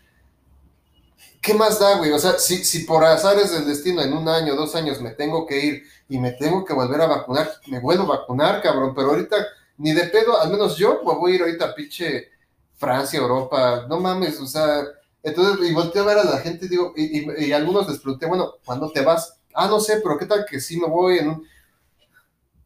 ¿Qué 1.42 1.54
más 1.54 1.80
da, 1.80 1.98
güey? 1.98 2.12
O 2.12 2.18
sea, 2.20 2.38
si, 2.38 2.64
si 2.64 2.80
por 2.84 3.04
azares 3.04 3.50
del 3.52 3.66
destino 3.66 4.00
en 4.02 4.12
un 4.12 4.28
año, 4.28 4.54
dos 4.54 4.76
años 4.76 5.00
me 5.02 5.10
tengo 5.10 5.46
que 5.46 5.58
ir 5.64 5.82
y 6.08 6.18
me 6.18 6.32
tengo 6.32 6.64
que 6.64 6.72
volver 6.72 7.00
a 7.00 7.06
vacunar, 7.08 7.50
me 7.66 7.80
vuelvo 7.80 8.04
a 8.04 8.18
vacunar, 8.18 8.62
cabrón, 8.62 8.94
pero 8.94 9.08
ahorita 9.10 9.36
ni 9.78 9.92
de 9.92 10.04
pedo, 10.04 10.40
al 10.40 10.50
menos 10.50 10.76
yo 10.76 11.00
me 11.04 11.14
voy 11.14 11.32
a 11.32 11.34
ir 11.36 11.42
ahorita 11.42 11.64
a 11.66 11.74
pinche 11.74 12.28
Francia, 12.76 13.18
Europa, 13.20 13.86
no 13.88 14.00
mames, 14.00 14.40
o 14.40 14.46
sea, 14.46 14.84
entonces, 15.22 15.68
y 15.68 15.74
volteo 15.74 16.04
a 16.04 16.06
ver 16.06 16.18
a 16.18 16.24
la 16.24 16.38
gente 16.38 16.66
y 16.66 16.68
digo, 16.68 16.92
y, 16.96 17.20
y- 17.20 17.46
y 17.46 17.52
algunos 17.52 17.88
les 17.88 17.98
pregunté, 17.98 18.26
bueno, 18.26 18.54
¿cuándo 18.64 18.90
te 18.92 19.02
vas? 19.02 19.36
Ah, 19.54 19.66
no 19.68 19.80
sé, 19.80 20.00
pero 20.02 20.18
¿qué 20.18 20.26
tal 20.26 20.46
que 20.48 20.60
sí 20.60 20.78
me 20.80 20.88
voy 20.88 21.18
en 21.18 21.28
un... 21.30 21.46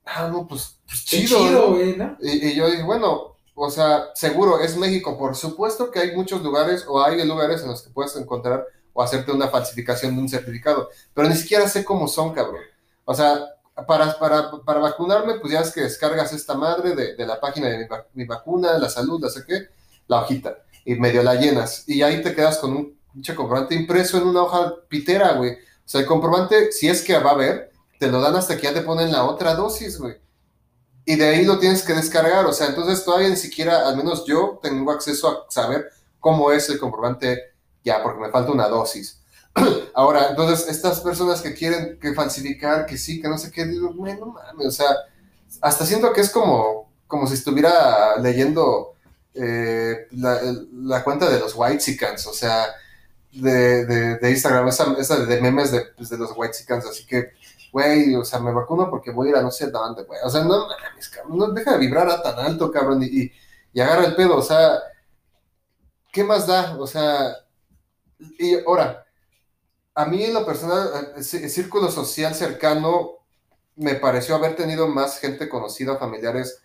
Ah, 0.05 0.29
no, 0.29 0.47
pues, 0.47 0.79
pues 0.87 1.05
Qué 1.09 1.25
chido, 1.25 1.39
chido, 1.39 1.71
¿no? 1.71 1.75
güey, 1.75 1.97
¿no? 1.97 2.17
Y, 2.19 2.49
y 2.49 2.55
yo 2.55 2.71
dije, 2.71 2.83
bueno, 2.83 3.36
o 3.57 3.71
sea, 3.71 4.11
seguro 4.14 4.61
es 4.61 4.77
México. 4.77 5.19
Por 5.19 5.35
supuesto 5.35 5.91
que 5.91 5.99
hay 5.99 6.14
muchos 6.14 6.43
lugares 6.43 6.85
o 6.87 7.03
hay 7.03 7.24
lugares 7.26 7.62
en 7.62 7.68
los 7.68 7.83
que 7.83 7.91
puedes 7.91 8.14
encontrar 8.16 8.64
o 8.93 9.03
hacerte 9.03 9.33
una 9.33 9.49
falsificación 9.49 10.14
de 10.14 10.22
un 10.22 10.28
certificado, 10.28 10.89
pero 11.12 11.28
ni 11.28 11.35
siquiera 11.35 11.68
sé 11.68 11.85
cómo 11.85 12.07
son, 12.07 12.33
cabrón. 12.33 12.62
O 13.05 13.14
sea, 13.14 13.47
para, 13.87 14.18
para, 14.18 14.51
para 14.64 14.81
vacunarme, 14.81 15.35
pues 15.41 15.53
ya 15.53 15.61
es 15.61 15.70
que 15.72 15.83
descargas 15.83 16.33
esta 16.33 16.55
madre 16.55 16.95
de, 16.95 17.14
de 17.16 17.26
la 17.26 17.41
página 17.41 17.68
de 17.68 17.78
mi, 17.78 17.85
vac- 17.85 18.07
mi 18.14 18.24
vacuna, 18.24 18.78
la 18.78 18.89
salud, 18.89 19.20
no 19.20 19.28
sé 19.28 19.45
qué, 19.47 19.68
la 20.07 20.22
hojita, 20.22 20.59
y 20.85 20.95
medio 20.95 21.22
la 21.22 21.35
llenas. 21.35 21.85
Y 21.89 22.03
ahí 22.03 22.22
te 22.22 22.35
quedas 22.35 22.59
con 22.59 22.76
un 22.76 22.99
pinche 23.12 23.35
comprobante 23.35 23.74
impreso 23.74 24.18
en 24.18 24.26
una 24.28 24.43
hoja 24.43 24.74
pitera, 24.89 25.33
güey. 25.33 25.53
O 25.53 25.57
sea, 25.89 26.01
el 26.01 26.07
comprobante, 26.07 26.72
si 26.72 26.89
es 26.89 27.03
que 27.03 27.18
va 27.18 27.31
a 27.31 27.35
haber, 27.35 27.70
te 27.99 28.09
lo 28.09 28.20
dan 28.20 28.37
hasta 28.37 28.57
que 28.57 28.62
ya 28.62 28.74
te 28.74 28.83
ponen 28.83 29.12
la 29.12 29.24
otra 29.24 29.55
dosis, 29.55 29.99
güey 29.99 30.26
y 31.07 31.15
de 31.15 31.25
ahí 31.25 31.45
lo 31.45 31.59
tienes 31.59 31.83
que 31.83 31.95
descargar. 31.95 32.45
O 32.45 32.53
sea, 32.53 32.67
entonces 32.67 33.05
todavía 33.05 33.29
ni 33.31 33.37
siquiera, 33.37 33.89
al 33.89 33.97
menos 33.97 34.27
yo, 34.27 34.59
tengo 34.61 34.91
acceso 34.91 35.29
a 35.29 35.51
saber 35.51 35.89
cómo 36.21 36.51
es 36.53 36.69
el 36.69 36.79
comprobante 36.79 37.55
ya, 37.85 38.03
porque 38.03 38.21
me 38.21 38.31
falta 38.31 38.51
una 38.51 38.69
dosis. 38.69 39.21
Ahora, 39.95 40.29
entonces, 40.31 40.69
estas 40.69 41.01
personas 41.01 41.41
que 41.41 41.55
quieren 41.55 41.99
que 42.01 42.13
falsificar, 42.13 42.85
que 42.85 42.99
sí, 42.99 43.23
que 43.23 43.29
no 43.29 43.39
sé 43.39 43.53
qué, 43.53 43.65
digo, 43.65 43.95
güey, 43.95 44.19
no 44.19 44.27
mames, 44.27 44.67
o 44.67 44.71
sea, 44.73 44.89
hasta 45.63 45.87
siento 45.87 46.13
que 46.13 46.21
es 46.21 46.31
como, 46.31 46.91
como 47.07 47.29
si 47.29 47.35
estuviera 47.35 48.19
leyendo 48.19 48.95
eh, 49.35 50.09
la, 50.11 50.41
la 50.73 51.05
cuenta 51.05 51.31
de 51.31 51.39
los 51.39 51.55
Whitesicans, 51.55 52.27
o 52.27 52.33
sea, 52.33 52.67
de, 53.33 53.87
de, 53.87 54.17
de 54.17 54.31
Instagram, 54.31 54.67
esa, 54.67 54.93
esa 54.99 55.25
de 55.25 55.41
memes 55.41 55.71
de, 55.71 55.83
pues, 55.97 56.09
de 56.09 56.19
los 56.19 56.33
Whitesicans, 56.37 56.85
así 56.85 57.07
que, 57.07 57.31
güey, 57.73 58.14
o 58.14 58.25
sea, 58.25 58.41
me 58.41 58.53
vacuno 58.53 58.91
porque 58.91 59.11
voy 59.11 59.29
a 59.29 59.31
ir 59.31 59.37
a 59.37 59.43
no 59.43 59.51
sé 59.51 59.71
dónde, 59.71 60.05
güey. 60.05 60.21
O 60.25 60.31
sea, 60.31 60.43
no 60.43 60.67
mames, 60.67 61.09
cabrón, 61.09 61.39
no 61.39 61.49
deja 61.49 61.73
de 61.73 61.79
vibrar 61.79 62.09
a 62.09 62.23
tan 62.23 62.39
alto, 62.39 62.71
cabrón, 62.71 63.03
y, 63.03 63.33
y, 63.73 63.81
agarra 63.81 64.07
el 64.07 64.17
pedo, 64.17 64.37
o 64.37 64.43
sea, 64.43 64.79
¿qué 66.12 66.25
más 66.25 66.47
da? 66.47 66.77
O 66.79 66.87
sea, 66.87 67.37
y 68.39 68.59
ahora, 68.64 69.05
a 69.95 70.05
mí 70.07 70.25
en 70.25 70.35
lo 70.35 70.45
personal, 70.45 71.12
el 71.17 71.25
círculo 71.25 71.91
social 71.91 72.35
cercano 72.35 73.17
me 73.77 73.95
pareció 73.95 74.35
haber 74.35 74.57
tenido 74.57 74.89
más 74.89 75.19
gente 75.19 75.49
conocida, 75.49 75.99
familiares 75.99 76.62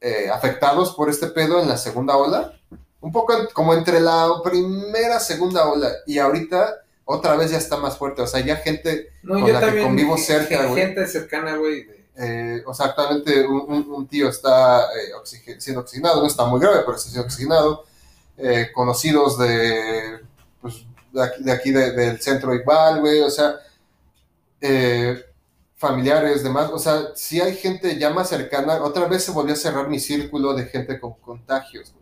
eh, 0.00 0.28
afectados 0.30 0.94
por 0.94 1.08
este 1.08 1.28
pedo 1.28 1.60
en 1.60 1.68
la 1.68 1.76
segunda 1.76 2.16
ola. 2.16 2.52
Un 3.00 3.12
poco 3.12 3.34
como 3.52 3.74
entre 3.74 4.00
la 4.00 4.28
primera, 4.42 5.20
segunda 5.20 5.68
ola 5.68 5.90
y 6.06 6.18
ahorita 6.18 6.82
otra 7.10 7.36
vez 7.36 7.50
ya 7.50 7.56
está 7.58 7.78
más 7.78 7.96
fuerte. 7.96 8.20
O 8.22 8.26
sea, 8.26 8.40
ya 8.40 8.56
gente, 8.56 9.10
No, 9.22 9.40
con 9.40 9.50
la 9.52 9.60
que 9.60 9.82
convivo 9.82 10.18
cerca, 10.18 10.66
güey. 10.66 10.82
Gente 10.82 11.06
cercana, 11.06 11.56
güey. 11.56 11.86
eh, 12.20 12.62
o 12.66 12.74
sea, 12.74 12.86
actualmente 12.86 13.46
un, 13.46 13.60
un- 13.66 13.90
un 13.92 14.06
tío 14.08 14.28
está 14.28 14.82
eh, 14.92 15.12
siendo 15.58 15.80
oxigenado, 15.82 16.20
no 16.20 16.26
está 16.26 16.44
muy 16.44 16.60
grave, 16.60 16.80
pero 16.84 16.96
está 16.96 17.08
siendo 17.10 17.24
oxigenado. 17.26 17.84
Eh, 18.36 18.68
conocidos 18.74 19.38
de, 19.38 20.20
pues, 20.60 20.84
de 21.12 21.22
aquí, 21.22 21.42
de 21.44 21.52
aquí 21.52 21.70
de- 21.70 21.92
del 21.92 22.20
centro 22.20 22.54
igual, 22.54 23.00
güey, 23.00 23.20
o 23.22 23.30
sea, 23.30 23.54
familiares, 25.76 26.42
demás, 26.42 26.70
o 26.72 26.78
sea, 26.78 27.12
si 27.14 27.40
hay 27.40 27.54
gente 27.54 27.96
ya 27.98 28.10
más 28.10 28.28
cercana, 28.28 28.82
otra 28.82 29.06
vez 29.06 29.22
se 29.24 29.30
volvió 29.30 29.54
a 29.54 29.56
cerrar 29.56 29.88
mi 29.88 30.00
círculo 30.00 30.54
de 30.54 30.64
gente 30.66 30.98
con 30.98 31.14
contagios. 31.14 31.94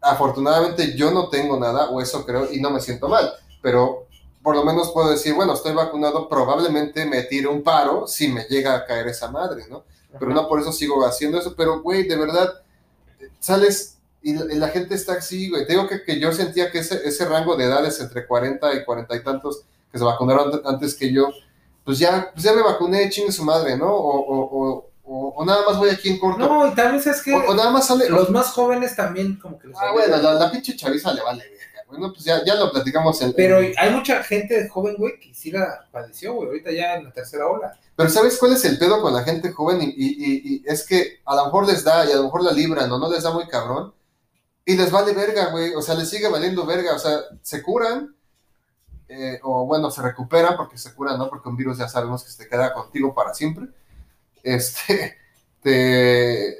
Afortunadamente 0.00 0.96
yo 0.96 1.12
no 1.12 1.28
tengo 1.28 1.58
nada, 1.60 1.90
o 1.90 2.00
eso 2.00 2.26
creo, 2.26 2.52
y 2.52 2.60
no 2.60 2.70
me 2.70 2.80
siento 2.80 3.08
mal, 3.08 3.32
pero 3.62 4.07
por 4.48 4.56
lo 4.56 4.64
menos 4.64 4.92
puedo 4.92 5.10
decir, 5.10 5.34
bueno, 5.34 5.52
estoy 5.52 5.74
vacunado, 5.74 6.26
probablemente 6.26 7.04
me 7.04 7.22
tire 7.24 7.48
un 7.48 7.62
paro 7.62 8.06
si 8.06 8.28
me 8.28 8.44
llega 8.44 8.74
a 8.74 8.86
caer 8.86 9.06
esa 9.08 9.30
madre, 9.30 9.66
¿no? 9.68 9.84
Pero 10.18 10.30
no 10.32 10.48
por 10.48 10.58
eso 10.58 10.72
sigo 10.72 11.04
haciendo 11.04 11.38
eso, 11.38 11.54
pero 11.54 11.82
güey, 11.82 12.08
de 12.08 12.16
verdad, 12.16 12.54
sales 13.38 13.98
y 14.22 14.32
la, 14.34 14.50
y 14.52 14.56
la 14.56 14.68
gente 14.68 14.94
está 14.94 15.12
así, 15.14 15.50
güey. 15.50 15.66
Te 15.66 15.74
digo 15.74 15.86
que, 15.86 16.02
que 16.02 16.18
yo 16.18 16.32
sentía 16.32 16.70
que 16.70 16.78
ese, 16.78 17.06
ese 17.06 17.26
rango 17.28 17.56
de 17.56 17.64
edades 17.64 18.00
entre 18.00 18.26
40 18.26 18.72
y 18.74 18.84
40 18.86 19.16
y 19.16 19.22
tantos 19.22 19.62
que 19.92 19.98
se 19.98 20.04
vacunaron 20.04 20.50
ant- 20.50 20.62
antes 20.64 20.94
que 20.94 21.12
yo, 21.12 21.28
pues 21.84 21.98
ya, 21.98 22.30
pues 22.32 22.42
ya 22.42 22.54
me 22.54 22.62
vacuné, 22.62 23.10
chingue 23.10 23.32
su 23.32 23.44
madre, 23.44 23.76
¿no? 23.76 23.92
O, 23.92 24.18
o, 24.18 24.38
o, 24.40 24.90
o- 25.04 25.34
o 25.36 25.44
nada 25.44 25.60
más 25.66 25.76
voy 25.78 25.90
aquí 25.90 26.08
en 26.08 26.18
corto. 26.18 26.38
No, 26.38 26.66
y 26.66 26.74
también 26.74 27.02
sabes 27.02 27.22
que 27.22 27.34
o, 27.34 27.50
o 27.50 27.54
nada 27.54 27.70
más 27.70 27.86
sale. 27.86 28.08
los 28.08 28.30
más 28.30 28.46
jóvenes 28.48 28.96
también 28.96 29.36
como 29.36 29.58
que 29.58 29.68
les 29.68 29.76
Ah, 29.78 29.92
bueno, 29.92 30.16
la, 30.16 30.32
la 30.34 30.50
pinche 30.50 30.74
chaviza 30.76 31.12
le 31.12 31.22
vale. 31.22 31.44
Bueno, 31.88 32.12
pues 32.12 32.24
ya, 32.24 32.44
ya 32.44 32.54
lo 32.54 32.70
platicamos 32.70 33.20
en. 33.22 33.32
Pero 33.32 33.60
en- 33.60 33.72
hay 33.78 33.90
mucha 33.90 34.22
gente 34.22 34.68
joven, 34.68 34.96
güey, 34.98 35.18
que 35.18 35.32
sí 35.34 35.50
la 35.50 35.86
padeció, 35.90 36.34
güey. 36.34 36.48
Ahorita 36.48 36.70
ya 36.70 36.94
en 36.96 37.04
la 37.04 37.12
tercera 37.12 37.46
ola. 37.46 37.78
Pero 37.96 38.08
¿sabes 38.10 38.36
cuál 38.38 38.52
es 38.52 38.64
el 38.66 38.78
pedo 38.78 39.00
con 39.00 39.12
la 39.14 39.24
gente 39.24 39.50
joven? 39.50 39.80
Y, 39.80 39.86
y- 39.86 39.90
y- 39.96 40.40
y 40.44 40.62
es 40.66 40.86
que 40.86 41.20
a 41.24 41.34
lo 41.34 41.46
mejor 41.46 41.66
les 41.66 41.82
da 41.84 42.04
y 42.06 42.12
a 42.12 42.16
lo 42.16 42.24
mejor 42.24 42.44
la 42.44 42.52
libran 42.52 42.92
o 42.92 42.98
no 42.98 43.10
les 43.10 43.22
da 43.22 43.32
muy 43.32 43.46
cabrón. 43.48 43.94
Y 44.64 44.76
les 44.76 44.90
vale 44.90 45.14
verga, 45.14 45.46
güey. 45.50 45.74
O 45.74 45.80
sea, 45.82 45.94
les 45.94 46.10
sigue 46.10 46.28
valiendo 46.28 46.66
verga. 46.66 46.94
O 46.94 46.98
sea, 46.98 47.20
se 47.42 47.62
curan. 47.62 48.14
eh, 49.08 49.40
o 49.42 49.64
bueno, 49.64 49.90
se 49.90 50.02
recuperan 50.02 50.54
porque 50.58 50.76
se 50.76 50.94
curan, 50.94 51.18
¿no? 51.18 51.30
Porque 51.30 51.48
un 51.48 51.56
virus 51.56 51.78
ya 51.78 51.88
sabemos 51.88 52.22
que 52.22 52.30
se 52.30 52.44
te 52.44 52.48
queda 52.50 52.74
contigo 52.74 53.14
para 53.14 53.32
siempre. 53.32 53.68
Este, 54.42 55.16
te, 55.62 56.54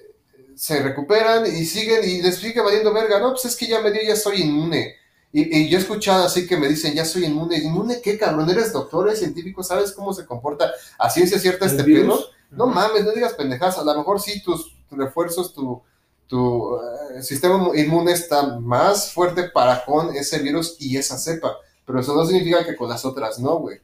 se 0.56 0.82
recuperan 0.82 1.44
y 1.46 1.64
siguen 1.66 2.02
y 2.04 2.22
les 2.22 2.36
sigue 2.36 2.60
valiendo 2.62 2.92
verga. 2.92 3.18
No, 3.20 3.30
pues 3.32 3.44
es 3.44 3.56
que 3.56 3.66
ya 3.66 3.80
me 3.80 3.90
dio, 3.90 4.00
ya 4.02 4.16
soy 4.16 4.42
inmune. 4.42 4.94
Y, 5.32 5.58
y 5.58 5.68
yo 5.68 5.78
he 5.78 5.80
escuchado 5.80 6.24
así 6.24 6.46
que 6.46 6.56
me 6.56 6.68
dicen, 6.68 6.94
ya 6.94 7.04
soy 7.04 7.26
inmune. 7.26 7.58
¿Inmune 7.58 8.00
qué, 8.00 8.18
cabrón? 8.18 8.48
¿Eres 8.48 8.72
doctor, 8.72 9.08
eres 9.08 9.18
científico? 9.18 9.62
¿Sabes 9.62 9.92
cómo 9.92 10.12
se 10.12 10.26
comporta 10.26 10.70
a 10.98 11.10
ciencia 11.10 11.38
cierta 11.38 11.66
¿El 11.66 11.72
este 11.72 11.82
virus? 11.82 12.18
pedo? 12.18 12.30
No 12.50 12.66
mames, 12.66 13.04
no 13.04 13.12
digas 13.12 13.34
pendejadas. 13.34 13.78
A 13.78 13.84
lo 13.84 13.94
mejor 13.94 14.20
sí 14.20 14.42
tus, 14.42 14.74
refuerzos, 14.90 15.52
tu, 15.52 15.82
tu 16.26 16.76
eh, 16.76 17.22
sistema 17.22 17.70
inmune 17.74 18.12
está 18.12 18.58
más 18.58 19.12
fuerte 19.12 19.44
para 19.44 19.84
con 19.84 20.14
ese 20.16 20.38
virus 20.38 20.76
y 20.78 20.96
esa 20.96 21.18
cepa. 21.18 21.56
Pero 21.84 22.00
eso 22.00 22.14
no 22.14 22.24
significa 22.24 22.64
que 22.64 22.76
con 22.76 22.88
las 22.88 23.04
otras 23.04 23.38
no, 23.38 23.56
güey. 23.58 23.80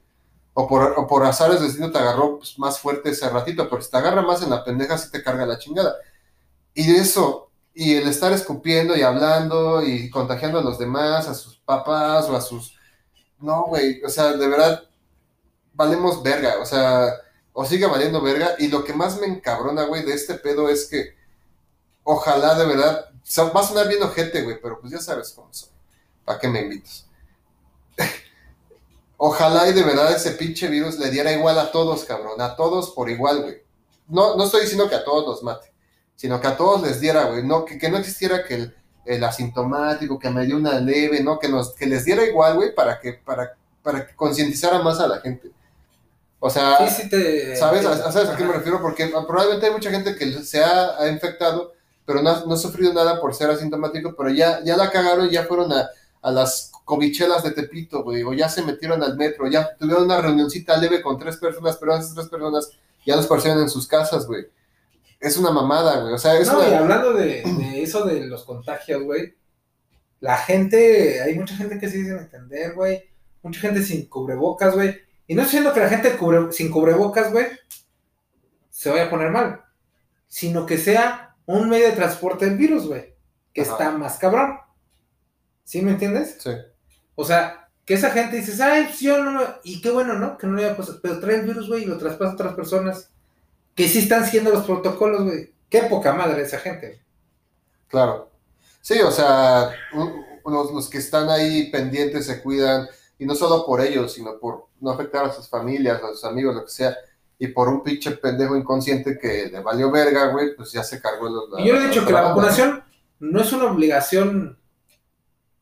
O 0.54 0.68
por, 0.68 0.94
o 0.96 1.06
por 1.06 1.24
azares 1.24 1.60
destino 1.60 1.90
te 1.90 1.98
agarró 1.98 2.38
pues, 2.38 2.58
más 2.58 2.78
fuerte 2.78 3.10
ese 3.10 3.28
ratito, 3.28 3.68
pero 3.68 3.82
si 3.82 3.90
te 3.90 3.96
agarra 3.96 4.22
más 4.22 4.40
en 4.42 4.50
la 4.50 4.64
pendeja, 4.64 4.96
sí 4.96 5.10
te 5.10 5.22
carga 5.22 5.44
la 5.46 5.58
chingada. 5.58 5.96
Y 6.74 6.86
de 6.86 6.98
eso, 6.98 7.50
y 7.74 7.96
el 7.96 8.06
estar 8.08 8.32
escupiendo 8.32 8.96
y 8.96 9.02
hablando 9.02 9.82
y 9.82 10.08
contagiando 10.08 10.60
a 10.60 10.62
los 10.62 10.78
demás, 10.78 11.26
a 11.28 11.34
sus 11.34 11.56
papás 11.58 12.26
o 12.28 12.36
a 12.36 12.40
sus... 12.40 12.76
No, 13.40 13.64
güey, 13.66 14.02
o 14.04 14.08
sea, 14.08 14.32
de 14.32 14.46
verdad, 14.46 14.84
valemos 15.74 16.22
verga, 16.22 16.58
o 16.60 16.64
sea, 16.64 17.12
o 17.52 17.64
sigue 17.64 17.86
valiendo 17.86 18.22
verga. 18.22 18.54
Y 18.58 18.68
lo 18.68 18.84
que 18.84 18.92
más 18.92 19.18
me 19.20 19.26
encabrona, 19.26 19.84
güey, 19.84 20.04
de 20.04 20.14
este 20.14 20.34
pedo 20.34 20.68
es 20.68 20.86
que 20.86 21.16
ojalá 22.04 22.54
de 22.54 22.66
verdad, 22.66 23.06
sea, 23.22 23.44
va 23.44 23.60
a 23.60 23.66
sonar 23.66 23.88
bien 23.88 24.02
ojete, 24.02 24.42
güey, 24.42 24.60
pero 24.62 24.80
pues 24.80 24.92
ya 24.92 25.00
sabes 25.00 25.32
cómo 25.32 25.52
soy. 25.52 25.70
¿Para 26.24 26.38
qué 26.38 26.48
me 26.48 26.60
invitas? 26.60 27.06
ojalá 29.16 29.68
y 29.68 29.72
de 29.72 29.82
verdad 29.82 30.14
ese 30.14 30.32
pinche 30.32 30.68
virus 30.68 30.98
le 30.98 31.10
diera 31.10 31.32
igual 31.32 31.58
a 31.58 31.72
todos, 31.72 32.04
cabrón, 32.04 32.40
a 32.40 32.54
todos 32.54 32.90
por 32.90 33.10
igual, 33.10 33.42
güey. 33.42 33.62
No, 34.06 34.36
no 34.36 34.44
estoy 34.44 34.62
diciendo 34.62 34.88
que 34.88 34.94
a 34.94 35.04
todos 35.04 35.26
los 35.26 35.42
mate, 35.42 35.73
sino 36.16 36.40
que 36.40 36.46
a 36.48 36.56
todos 36.56 36.82
les 36.82 37.00
diera, 37.00 37.24
güey, 37.26 37.42
no, 37.44 37.64
que, 37.64 37.78
que 37.78 37.88
no 37.90 37.98
existiera 37.98 38.44
que 38.44 38.54
el, 38.54 38.74
el 39.04 39.24
asintomático, 39.24 40.18
que 40.18 40.30
me 40.30 40.46
dio 40.46 40.56
una 40.56 40.78
leve, 40.80 41.22
no, 41.22 41.38
que, 41.38 41.48
nos, 41.48 41.74
que 41.74 41.86
les 41.86 42.04
diera 42.04 42.24
igual, 42.24 42.56
güey, 42.56 42.74
para 42.74 42.98
que, 43.00 43.14
para, 43.14 43.56
para 43.82 44.06
que 44.06 44.14
concientizara 44.16 44.80
más 44.80 45.00
a 45.00 45.08
la 45.08 45.20
gente. 45.20 45.50
O 46.38 46.50
sea, 46.50 46.86
Sí, 46.88 47.02
sí 47.02 47.08
te... 47.08 47.56
¿Sabes? 47.56 47.86
¿A, 47.86 48.12
¿Sabes 48.12 48.28
a 48.28 48.36
qué 48.36 48.44
me 48.44 48.52
refiero? 48.52 48.80
Porque 48.80 49.06
probablemente 49.26 49.66
hay 49.66 49.72
mucha 49.72 49.90
gente 49.90 50.14
que 50.16 50.42
se 50.42 50.62
ha, 50.62 50.98
ha 51.00 51.08
infectado, 51.08 51.72
pero 52.04 52.20
no, 52.22 52.30
ha- 52.30 52.44
no 52.46 52.54
ha 52.54 52.58
sufrido 52.58 52.92
nada 52.92 53.20
por 53.20 53.34
ser 53.34 53.50
asintomático, 53.50 54.14
pero 54.16 54.28
ya, 54.30 54.62
ya 54.62 54.76
la 54.76 54.90
cagaron, 54.90 55.30
ya 55.30 55.44
fueron 55.44 55.72
a, 55.72 55.88
a 56.20 56.30
las 56.30 56.70
covichelas 56.84 57.42
de 57.44 57.52
Tepito, 57.52 58.02
güey, 58.02 58.22
o 58.24 58.34
ya 58.34 58.48
se 58.50 58.60
metieron 58.62 59.02
al 59.02 59.16
metro, 59.16 59.48
ya 59.48 59.74
tuvieron 59.78 60.04
una 60.04 60.20
reunioncita 60.20 60.76
leve 60.76 61.00
con 61.00 61.18
tres 61.18 61.38
personas, 61.38 61.78
pero 61.78 61.94
esas 61.96 62.14
tres 62.14 62.28
personas 62.28 62.68
ya 63.06 63.16
los 63.16 63.26
parcieron 63.26 63.62
en 63.62 63.70
sus 63.70 63.86
casas, 63.86 64.26
güey. 64.26 64.46
Es 65.26 65.36
una 65.36 65.50
mamada, 65.50 66.00
güey. 66.00 66.12
O 66.14 66.18
sea, 66.18 66.38
es 66.38 66.48
no, 66.52 66.58
una... 66.60 66.68
y 66.68 66.74
hablando 66.74 67.12
de, 67.14 67.42
de 67.42 67.82
eso 67.82 68.04
de 68.04 68.26
los 68.26 68.44
contagios, 68.44 69.02
güey. 69.02 69.34
La 70.20 70.36
gente, 70.36 71.20
hay 71.22 71.34
mucha 71.38 71.56
gente 71.56 71.78
que 71.78 71.88
sí 71.88 71.98
dicen 72.02 72.18
entender, 72.18 72.74
güey. 72.74 73.02
Mucha 73.42 73.60
gente 73.60 73.82
sin 73.82 74.06
cubrebocas, 74.08 74.74
güey. 74.74 74.98
Y 75.26 75.34
no 75.34 75.42
estoy 75.42 75.58
diciendo 75.60 75.72
que 75.74 75.80
la 75.80 75.88
gente 75.88 76.18
cubre- 76.18 76.52
sin 76.52 76.70
cubrebocas, 76.70 77.32
güey, 77.32 77.46
se 78.70 78.90
vaya 78.90 79.04
a 79.06 79.10
poner 79.10 79.30
mal. 79.30 79.62
Sino 80.28 80.66
que 80.66 80.78
sea 80.78 81.36
un 81.46 81.68
medio 81.68 81.86
de 81.86 81.92
transporte 81.92 82.44
del 82.46 82.56
virus, 82.56 82.86
güey. 82.86 83.14
Que 83.52 83.62
Ajá. 83.62 83.72
está 83.72 83.90
más 83.90 84.18
cabrón. 84.18 84.58
¿Sí 85.64 85.80
me 85.82 85.92
entiendes? 85.92 86.36
Sí. 86.40 86.50
O 87.14 87.24
sea, 87.24 87.68
que 87.84 87.94
esa 87.94 88.10
gente 88.10 88.36
dice, 88.36 88.62
ay, 88.62 88.84
pues 88.84 89.00
yo 89.00 89.22
no. 89.22 89.42
Y 89.62 89.80
qué 89.80 89.90
bueno, 89.90 90.14
¿no? 90.14 90.36
Que 90.38 90.46
no 90.46 90.56
le 90.56 90.64
haya 90.66 90.76
pasado. 90.76 91.00
Pero 91.02 91.20
trae 91.20 91.36
el 91.36 91.46
virus, 91.46 91.68
güey, 91.68 91.82
y 91.82 91.86
lo 91.86 91.96
traspasa 91.98 92.32
a 92.32 92.34
otras 92.34 92.54
personas 92.54 93.10
que 93.74 93.88
sí 93.88 94.00
están 94.00 94.24
siguiendo 94.24 94.50
los 94.50 94.64
protocolos, 94.64 95.24
güey. 95.24 95.52
Qué 95.68 95.82
poca 95.82 96.12
madre 96.12 96.42
esa 96.42 96.58
gente. 96.58 97.02
Claro. 97.88 98.30
Sí, 98.80 99.00
o 99.00 99.10
sea, 99.10 99.70
los, 100.44 100.72
los 100.72 100.90
que 100.90 100.98
están 100.98 101.28
ahí 101.28 101.70
pendientes 101.70 102.26
se 102.26 102.42
cuidan, 102.42 102.86
y 103.18 103.26
no 103.26 103.34
solo 103.34 103.64
por 103.64 103.80
ellos, 103.80 104.12
sino 104.12 104.38
por 104.38 104.66
no 104.80 104.90
afectar 104.90 105.24
a 105.24 105.32
sus 105.32 105.48
familias, 105.48 106.02
a 106.02 106.08
sus 106.08 106.24
amigos, 106.24 106.54
lo 106.54 106.64
que 106.64 106.70
sea, 106.70 106.96
y 107.38 107.48
por 107.48 107.68
un 107.68 107.82
pinche 107.82 108.12
pendejo 108.12 108.56
inconsciente 108.56 109.18
que 109.18 109.48
le 109.50 109.60
valió 109.60 109.90
verga, 109.90 110.26
güey, 110.26 110.54
pues 110.54 110.72
ya 110.72 110.84
se 110.84 111.00
cargó 111.00 111.28
los... 111.28 111.60
Y 111.60 111.66
yo 111.66 111.74
le 111.74 111.84
he 111.84 111.88
dicho 111.88 112.06
que 112.06 112.12
la 112.12 112.22
vacunación 112.22 112.84
no 113.18 113.40
es 113.40 113.52
una 113.52 113.64
obligación 113.64 114.58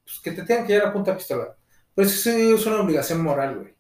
pues, 0.05 0.21
que 0.21 0.33
te 0.33 0.43
tengan 0.43 0.67
que 0.67 0.75
llevar 0.75 0.89
a 0.89 0.93
punta 0.93 1.17
pistola. 1.17 1.57
Pero 1.95 2.09
eso 2.09 2.31
sí 2.31 2.53
es 2.53 2.67
una 2.67 2.81
obligación 2.81 3.23
moral, 3.23 3.59
güey. 3.59 3.75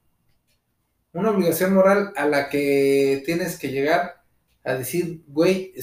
Una 1.13 1.31
obligación 1.31 1.75
moral 1.75 2.13
a 2.17 2.27
la 2.27 2.49
que 2.49 3.23
tienes 3.27 3.59
que 3.59 3.69
llegar 3.69 4.22
a 4.65 4.75
decir, 4.75 5.23
güey, 5.29 5.75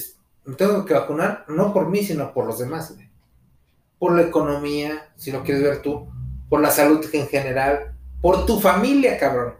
me 0.44 0.54
tengo 0.54 0.84
que 0.84 0.94
vacunar 0.94 1.44
no 1.48 1.72
por 1.72 1.88
mí, 1.88 2.02
sino 2.02 2.32
por 2.32 2.46
los 2.46 2.58
demás, 2.58 2.94
güey. 2.94 3.08
Por 3.98 4.16
la 4.16 4.22
economía, 4.22 5.12
si 5.16 5.30
lo 5.30 5.42
quieres 5.42 5.62
ver 5.62 5.82
tú, 5.82 6.08
por 6.48 6.60
la 6.60 6.70
salud 6.70 7.04
en 7.12 7.28
general, 7.28 7.94
por 8.20 8.46
tu 8.46 8.58
familia, 8.58 9.18
cabrón. 9.18 9.54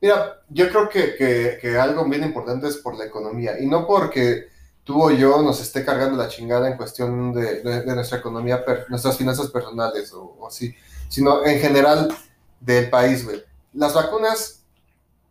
Mira, 0.00 0.42
yo 0.50 0.68
creo 0.68 0.88
que, 0.88 1.58
que- 1.60 1.78
algo 1.78 2.08
bien 2.08 2.24
importante 2.24 2.68
es 2.68 2.76
por 2.76 2.96
la 2.96 3.04
economía, 3.04 3.58
y 3.58 3.66
no 3.66 3.86
porque 3.86 4.48
tú 4.84 5.02
o 5.02 5.10
yo 5.10 5.42
nos 5.42 5.60
esté 5.60 5.84
cargando 5.84 6.16
la 6.16 6.28
chingada 6.28 6.68
en 6.68 6.76
cuestión 6.76 7.32
de, 7.32 7.62
nuestra 7.86 8.18
economía, 8.18 8.64
nuestras 8.88 9.16
finanzas 9.16 9.50
personales 9.50 10.12
o 10.12 10.46
así, 10.46 10.74
sino 11.08 11.44
en 11.44 11.58
general 11.60 12.14
del 12.60 12.90
país, 12.90 13.24
güey. 13.24 13.42
Las 13.72 13.94
vacunas, 13.94 14.62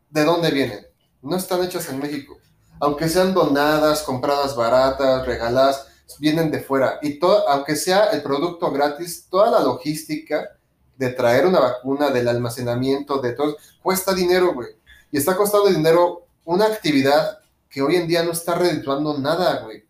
¿de 0.10 0.24
dónde 0.24 0.52
vienen? 0.52 0.86
No 1.22 1.38
están 1.38 1.64
hechas 1.64 1.90
en 1.90 2.00
México. 2.00 2.38
Aunque 2.80 3.10
sean 3.10 3.34
donadas, 3.34 4.04
compradas 4.04 4.56
baratas, 4.56 5.26
regaladas, 5.26 5.88
vienen 6.20 6.52
de 6.52 6.60
fuera. 6.62 7.00
Y 7.02 7.20
todo, 7.20 7.48
aunque 7.50 7.76
sea 7.76 8.06
el 8.12 8.22
producto 8.22 8.72
gratis, 8.72 9.28
toda 9.30 9.52
la 9.52 9.62
logística 9.62 10.50
de 10.98 11.10
traer 11.10 11.46
una 11.46 11.60
vacuna, 11.60 12.10
del 12.10 12.28
almacenamiento, 12.28 13.20
de 13.20 13.34
todo, 13.34 13.58
cuesta 13.82 14.14
dinero, 14.14 14.54
güey. 14.54 14.70
Y 15.12 15.18
está 15.18 15.36
costando 15.36 15.70
dinero 15.70 16.28
una 16.46 16.66
actividad 16.66 17.40
que 17.70 17.82
hoy 17.82 17.96
en 17.96 18.08
día 18.08 18.24
no 18.24 18.32
está 18.32 18.56
redituando 18.56 19.18
nada, 19.18 19.62
güey. 19.62 19.84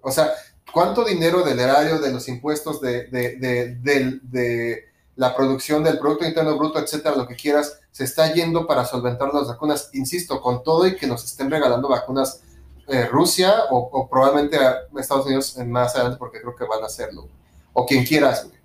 O 0.00 0.10
sea, 0.10 0.32
¿cuánto 0.72 1.04
dinero 1.04 1.42
del 1.42 1.58
erario, 1.58 1.98
de 1.98 2.12
los 2.12 2.28
impuestos, 2.28 2.80
de, 2.80 3.06
de, 3.08 3.76
de, 3.80 4.84
la 5.16 5.34
producción 5.36 5.84
del 5.84 5.98
Producto 5.98 6.24
Interno 6.24 6.56
Bruto, 6.56 6.78
etcétera, 6.78 7.16
lo 7.16 7.28
que 7.28 7.36
quieras, 7.36 7.80
se 7.92 8.04
está 8.04 8.32
yendo 8.32 8.66
para 8.66 8.84
solventar 8.84 9.32
las 9.32 9.46
vacunas? 9.46 9.90
Insisto, 9.92 10.40
con 10.40 10.64
todo 10.64 10.86
y 10.86 10.96
que 10.96 11.06
nos 11.06 11.24
estén 11.24 11.50
regalando 11.50 11.88
vacunas 11.88 12.42
eh, 12.88 13.06
Rusia 13.06 13.64
o, 13.70 14.08
probablemente 14.08 14.58
Estados 14.98 15.26
Unidos 15.26 15.56
más 15.58 15.94
adelante, 15.94 16.18
porque 16.18 16.40
creo 16.40 16.56
que 16.56 16.64
van 16.64 16.82
a 16.82 16.86
hacerlo. 16.86 17.28
O 17.72 17.86
quien 17.86 18.04
quieras, 18.04 18.44
güey. 18.44 18.60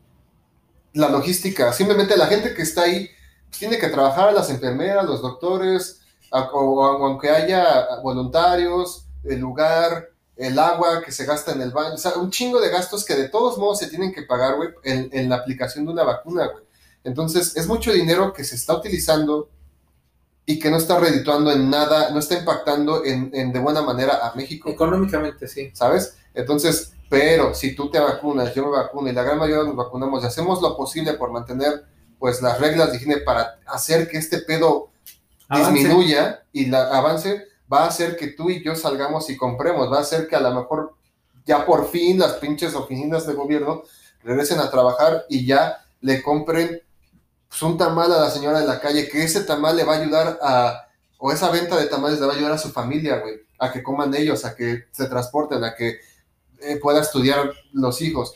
La 0.94 1.10
logística, 1.10 1.72
simplemente 1.72 2.18
la 2.18 2.26
gente 2.26 2.56
que 2.56 2.64
está 2.64 2.84
ahí 2.84 3.10
pues, 3.48 3.60
tiene 3.60 3.78
que 3.78 3.88
trabajar, 3.88 4.34
las 4.34 4.50
enfermeras, 4.50 5.06
los 5.06 5.22
doctores, 5.22 6.02
o, 6.32 6.84
aunque 6.84 7.30
haya 7.30 8.00
voluntarios, 8.02 9.06
el 9.24 9.40
lugar, 9.40 10.10
el 10.36 10.58
agua 10.58 11.02
que 11.04 11.12
se 11.12 11.26
gasta 11.26 11.52
en 11.52 11.62
el 11.62 11.72
baño, 11.72 11.96
o 11.96 11.98
sea, 11.98 12.14
un 12.14 12.32
chingo 12.32 12.60
de 12.60 12.70
gastos 12.70 13.06
que 13.06 13.16
de 13.16 13.30
todos 13.30 13.58
modos 13.58 13.80
se 13.80 13.88
tienen 13.88 14.12
que 14.12 14.24
pagar, 14.24 14.56
güey, 14.56 14.70
en, 14.84 15.10
en, 15.12 15.30
la 15.30 15.38
aplicación 15.38 15.86
de 15.86 15.92
una 15.92 16.04
vacuna, 16.04 16.48
güey. 16.48 16.64
Entonces, 17.08 17.56
es 17.56 17.68
mucho 17.68 17.94
dinero 17.94 18.34
que 18.34 18.44
se 18.44 18.56
está 18.56 18.76
utilizando 18.76 19.50
y 20.46 20.60
que 20.60 20.70
no 20.70 20.76
está 20.76 21.00
redituando 21.00 21.54
en 21.54 21.70
nada, 21.70 22.10
no 22.12 22.20
está 22.20 22.38
impactando 22.38 23.06
en, 23.06 23.32
en, 23.34 23.54
de 23.54 23.60
buena 23.60 23.82
manera 23.82 24.28
a 24.28 24.36
México. 24.36 24.70
Económicamente, 24.70 25.48
sí. 25.48 25.72
¿Sabes? 25.74 26.18
Entonces, 26.34 26.92
pero 27.10 27.54
si 27.54 27.74
tú 27.74 27.90
te 27.90 27.98
vacunas, 27.98 28.54
yo 28.54 28.66
me 28.66 28.72
vacuno 28.72 29.10
y 29.10 29.14
la 29.14 29.24
gran 29.24 29.38
mayoría 29.38 29.64
nos 29.64 29.78
vacunamos 29.78 30.22
y 30.22 30.28
hacemos 30.28 30.62
lo 30.62 30.76
posible 30.76 31.14
por 31.14 31.32
mantener 31.32 31.86
pues 32.20 32.42
las 32.42 32.60
reglas 32.60 32.92
de 32.92 32.98
higiene 32.98 33.18
para 33.20 33.60
hacer 33.68 34.10
que 34.10 34.18
este 34.18 34.40
pedo 34.40 34.90
disminuya 35.50 36.44
y 36.52 36.66
la 36.66 36.98
avance, 36.98 37.46
va 37.72 37.86
a 37.86 37.88
hacer 37.88 38.18
que 38.18 38.28
tú 38.28 38.50
y 38.50 38.62
yo 38.62 38.76
salgamos 38.76 39.30
y 39.30 39.38
compremos, 39.38 39.90
va 39.90 40.00
a 40.00 40.02
hacer 40.02 40.28
que 40.28 40.36
a 40.36 40.42
lo 40.42 40.54
mejor 40.54 40.96
ya 41.46 41.66
por 41.66 41.88
fin 41.90 42.20
las 42.20 42.34
pinches 42.34 42.76
oficinas 42.76 43.26
de 43.26 43.34
gobierno 43.34 43.84
regresen 44.24 44.60
a 44.60 44.70
trabajar 44.70 45.24
y 45.30 45.46
ya 45.46 45.86
le 46.02 46.22
compren 46.22 46.82
pues, 47.50 47.62
un 47.62 47.78
tamal 47.78 48.12
a 48.12 48.20
la 48.20 48.30
señora 48.30 48.60
de 48.60 48.68
la 48.68 48.80
calle, 48.80 49.08
que 49.08 49.24
ese 49.24 49.42
tamal 49.42 49.76
le 49.76 49.84
va 49.84 49.96
a 49.96 50.00
ayudar 50.00 50.40
a, 50.42 50.88
o 51.18 51.32
esa 51.32 51.50
venta 51.50 51.78
de 51.78 51.88
tamales 51.88 52.20
le 52.20 52.28
va 52.28 52.34
a 52.34 52.36
ayudar 52.36 52.54
a 52.54 52.58
su 52.58 52.70
familia, 52.70 53.20
güey, 53.20 53.36
a 53.60 53.72
que 53.72 53.84
coman 53.84 54.14
ellos, 54.14 54.46
a 54.46 54.56
que 54.56 54.86
se 54.92 55.08
transporten, 55.08 55.64
a 55.64 55.76
que 55.76 56.00
eh, 56.62 56.78
pueda 56.78 57.02
estudiar 57.02 57.52
los 57.74 58.02
hijos. 58.02 58.36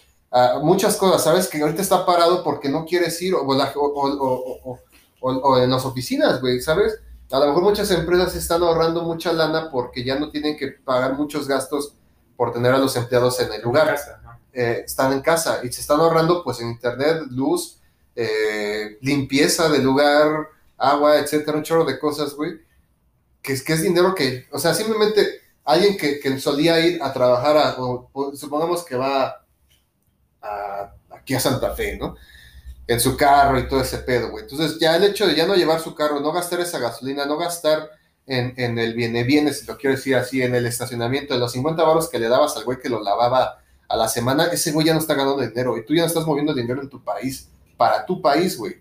muchas 0.64 0.96
cosas, 0.98 1.24
¿sabes? 1.24 1.48
Que 1.48 1.62
ahorita 1.62 1.82
está 1.82 2.06
parado 2.06 2.44
porque 2.44 2.70
no 2.70 2.86
quieres 2.86 3.22
ir 3.22 3.36
o, 3.36 3.42
o, 3.42 4.80
o, 5.22 5.58
en 5.60 5.70
las 5.70 5.86
oficinas, 5.86 6.42
güey, 6.42 6.62
¿sabes? 6.62 7.00
A 7.32 7.40
lo 7.40 7.48
mejor 7.48 7.64
muchas 7.64 7.92
empresas 7.92 8.36
están 8.36 8.64
ahorrando 8.64 9.04
mucha 9.04 9.32
lana 9.32 9.70
porque 9.72 10.04
ya 10.04 10.20
no 10.20 10.30
tienen 10.30 10.58
que 10.58 10.68
pagar 10.68 11.16
muchos 11.16 11.48
gastos 11.48 11.94
por 12.36 12.52
tener 12.52 12.74
a 12.74 12.78
los 12.78 12.96
empleados 12.96 13.40
en 13.40 13.54
el 13.54 13.62
lugar. 13.62 13.98
Eh, 14.54 14.84
están 14.86 15.14
en 15.14 15.22
casa 15.22 15.60
y 15.64 15.72
se 15.72 15.82
están 15.82 16.00
ahorrando 16.00 16.44
pues 16.44 16.60
en 16.60 16.70
internet, 16.72 17.24
luz, 17.30 17.81
eh, 18.16 18.98
limpieza 19.02 19.70
del 19.70 19.84
lugar, 19.84 20.48
agua, 20.78 21.20
etcétera, 21.20 21.58
un 21.58 21.64
chorro 21.64 21.86
de 21.86 22.00
cosas, 22.00 22.34
güey. 22.34 22.60
Que 23.42 23.54
es, 23.54 23.64
que 23.64 23.74
es 23.74 23.82
dinero 23.82 24.14
que, 24.14 24.48
o 24.52 24.60
sea, 24.60 24.74
simplemente 24.74 25.42
alguien 25.64 25.98
que, 25.98 26.20
que 26.20 26.40
solía 26.40 26.80
ir 26.80 27.02
a 27.02 27.12
trabajar, 27.12 27.58
a, 27.58 27.76
supongamos 28.36 28.84
que 28.86 28.96
va 28.96 29.46
a, 30.42 30.94
aquí 31.10 31.34
a 31.34 31.40
Santa 31.40 31.76
Fe, 31.76 31.98
¿no? 31.98 32.16
en 32.92 33.00
su 33.00 33.16
carro 33.16 33.58
y 33.58 33.68
todo 33.70 33.82
ese 33.82 34.00
pedo, 34.00 34.32
güey. 34.32 34.44
Entonces, 34.44 34.78
ya 34.78 34.98
el 34.98 35.04
hecho 35.06 35.26
de 35.26 35.36
ya 35.36 35.48
no 35.48 35.56
llevar 35.56 35.80
su 35.80 35.96
carro, 35.96 36.20
no 36.20 36.34
gastar 36.34 36.60
esa 36.60 36.78
gasolina, 36.78 37.26
no 37.26 37.38
gastar 37.38 37.90
en, 38.28 38.54
en 38.58 38.78
el 38.78 38.94
viene 38.94 39.24
viene, 39.24 39.54
si 39.54 39.66
lo 39.66 39.78
quiero 39.78 39.96
decir 39.96 40.16
así, 40.16 40.42
en 40.42 40.56
el 40.56 40.66
estacionamiento, 40.66 41.34
de 41.34 41.40
los 41.40 41.54
50 41.54 41.82
baros 41.84 42.10
que 42.10 42.20
le 42.20 42.28
dabas 42.28 42.58
al 42.58 42.66
güey 42.66 42.80
que 42.80 42.90
lo 42.90 43.02
lavaba 43.02 43.60
a 43.88 43.96
la 43.96 44.08
semana, 44.10 44.48
ese 44.48 44.72
güey 44.74 44.88
ya 44.88 44.94
no 44.94 45.00
está 45.00 45.14
ganando 45.14 45.42
dinero 45.42 45.78
y 45.78 45.86
tú 45.86 45.94
ya 45.94 46.02
no 46.02 46.08
estás 46.08 46.26
moviendo 46.26 46.54
dinero 46.54 46.82
en 46.82 46.90
tu 46.90 47.04
país, 47.04 47.50
para 47.82 48.06
tu 48.06 48.22
país, 48.22 48.56
güey. 48.56 48.76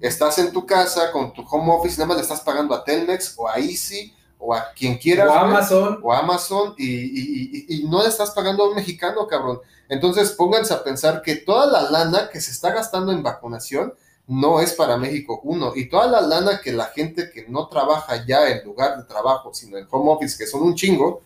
Estás 0.00 0.38
en 0.38 0.54
tu 0.54 0.64
casa 0.64 1.12
con 1.12 1.34
tu 1.34 1.42
home 1.42 1.70
office, 1.70 1.98
nada 1.98 2.06
más 2.06 2.16
le 2.16 2.22
estás 2.22 2.40
pagando 2.40 2.74
a 2.74 2.82
Telmex 2.82 3.34
o 3.36 3.46
a 3.46 3.58
Easy 3.58 4.10
o 4.38 4.54
a 4.54 4.72
quien 4.72 4.96
quieras. 4.96 5.28
O 5.28 5.32
a 5.32 5.40
Amazon. 5.42 6.00
O 6.02 6.10
a 6.14 6.20
Amazon 6.20 6.74
y, 6.78 6.86
y, 6.86 7.66
y, 7.68 7.84
no 7.88 8.02
le 8.02 8.08
estás 8.08 8.30
pagando 8.30 8.64
a 8.64 8.70
un 8.70 8.74
mexicano, 8.74 9.26
cabrón. 9.26 9.60
Entonces 9.86 10.30
pónganse 10.30 10.72
a 10.72 10.82
pensar 10.82 11.20
que 11.20 11.36
toda 11.36 11.66
la 11.66 11.90
lana 11.90 12.30
que 12.32 12.40
se 12.40 12.52
está 12.52 12.72
gastando 12.72 13.12
en 13.12 13.22
vacunación 13.22 13.92
no 14.26 14.60
es 14.60 14.72
para 14.72 14.96
México, 14.96 15.42
uno, 15.44 15.72
y 15.76 15.90
toda 15.90 16.06
la 16.06 16.22
lana 16.22 16.62
que 16.62 16.72
la 16.72 16.86
gente 16.86 17.30
que 17.30 17.46
no 17.48 17.68
trabaja 17.68 18.24
ya 18.24 18.48
en 18.48 18.64
lugar 18.64 18.96
de 18.96 19.04
trabajo, 19.04 19.52
sino 19.52 19.76
en 19.76 19.86
home 19.90 20.10
office, 20.10 20.38
que 20.38 20.46
son 20.46 20.62
un 20.62 20.74
chingo, 20.74 21.20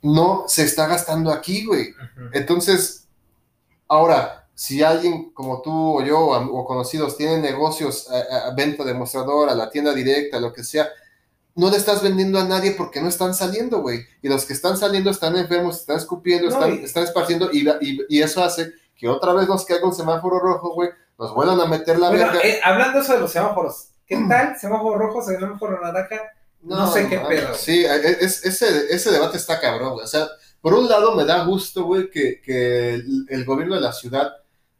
no 0.00 0.44
se 0.48 0.62
está 0.62 0.86
gastando 0.86 1.30
aquí, 1.30 1.66
güey. 1.66 1.92
Entonces, 2.32 3.06
ahora, 3.86 4.47
si 4.58 4.82
alguien 4.82 5.30
como 5.30 5.62
tú 5.62 6.00
o 6.00 6.02
yo 6.02 6.18
o, 6.18 6.64
conocidos 6.66 7.16
tienen 7.16 7.42
negocios 7.42 8.10
a, 8.10 8.48
a, 8.48 8.54
venta 8.56 8.82
de 8.82 8.92
mostrador, 8.92 9.48
a 9.48 9.54
la 9.54 9.70
tienda 9.70 9.94
directa, 9.94 10.40
lo 10.40 10.52
que 10.52 10.64
sea, 10.64 10.88
no 11.54 11.70
le 11.70 11.76
estás 11.76 12.02
vendiendo 12.02 12.40
a 12.40 12.44
nadie 12.44 12.72
porque 12.72 13.00
no 13.00 13.08
están 13.08 13.34
saliendo, 13.34 13.82
güey. 13.82 14.00
Y 14.20 14.28
los 14.28 14.44
que 14.44 14.54
están 14.54 14.76
saliendo 14.76 15.10
están 15.10 15.36
enfermos, 15.36 15.78
están 15.78 15.98
escupiendo, 15.98 16.48
están, 16.48 16.72
están, 16.72 17.04
esparciendo 17.04 17.50
y, 17.52 17.68
y, 18.08 18.20
eso 18.20 18.42
hace 18.42 18.72
que 18.96 19.08
otra 19.08 19.32
vez 19.32 19.46
nos 19.46 19.64
caiga 19.64 19.86
un 19.86 19.94
semáforo 19.94 20.40
rojo, 20.40 20.74
güey, 20.74 20.90
nos 21.16 21.32
vuelvan 21.32 21.60
a 21.60 21.66
meter 21.66 21.96
la 21.96 22.10
verga. 22.10 22.40
Eh, 22.42 22.58
hablando 22.64 22.98
eso 22.98 23.12
de 23.12 23.20
los 23.20 23.30
semáforos, 23.30 23.90
¿qué 24.08 24.18
tal? 24.28 24.58
¿Semáforo 24.58 24.98
rojo, 24.98 25.22
semáforo 25.22 25.80
naranja? 25.80 26.32
No, 26.62 26.90
sé 26.90 27.08
qué 27.08 27.20
pedo. 27.20 27.54
Sí, 27.54 27.84
e, 27.84 28.24
es, 28.24 28.44
ese, 28.44 28.92
ese 28.92 29.12
debate 29.12 29.36
está 29.36 29.60
cabrón, 29.60 29.92
güey. 29.92 30.04
O 30.04 30.08
sea, 30.08 30.26
por 30.60 30.74
un 30.74 30.88
lado 30.88 31.14
me 31.14 31.24
da 31.24 31.44
gusto, 31.44 31.84
güey, 31.84 32.10
que, 32.10 32.40
que 32.40 32.94
el, 32.94 33.24
el, 33.28 33.44
gobierno 33.44 33.76
de 33.76 33.82
la 33.82 33.92
ciudad 33.92 34.32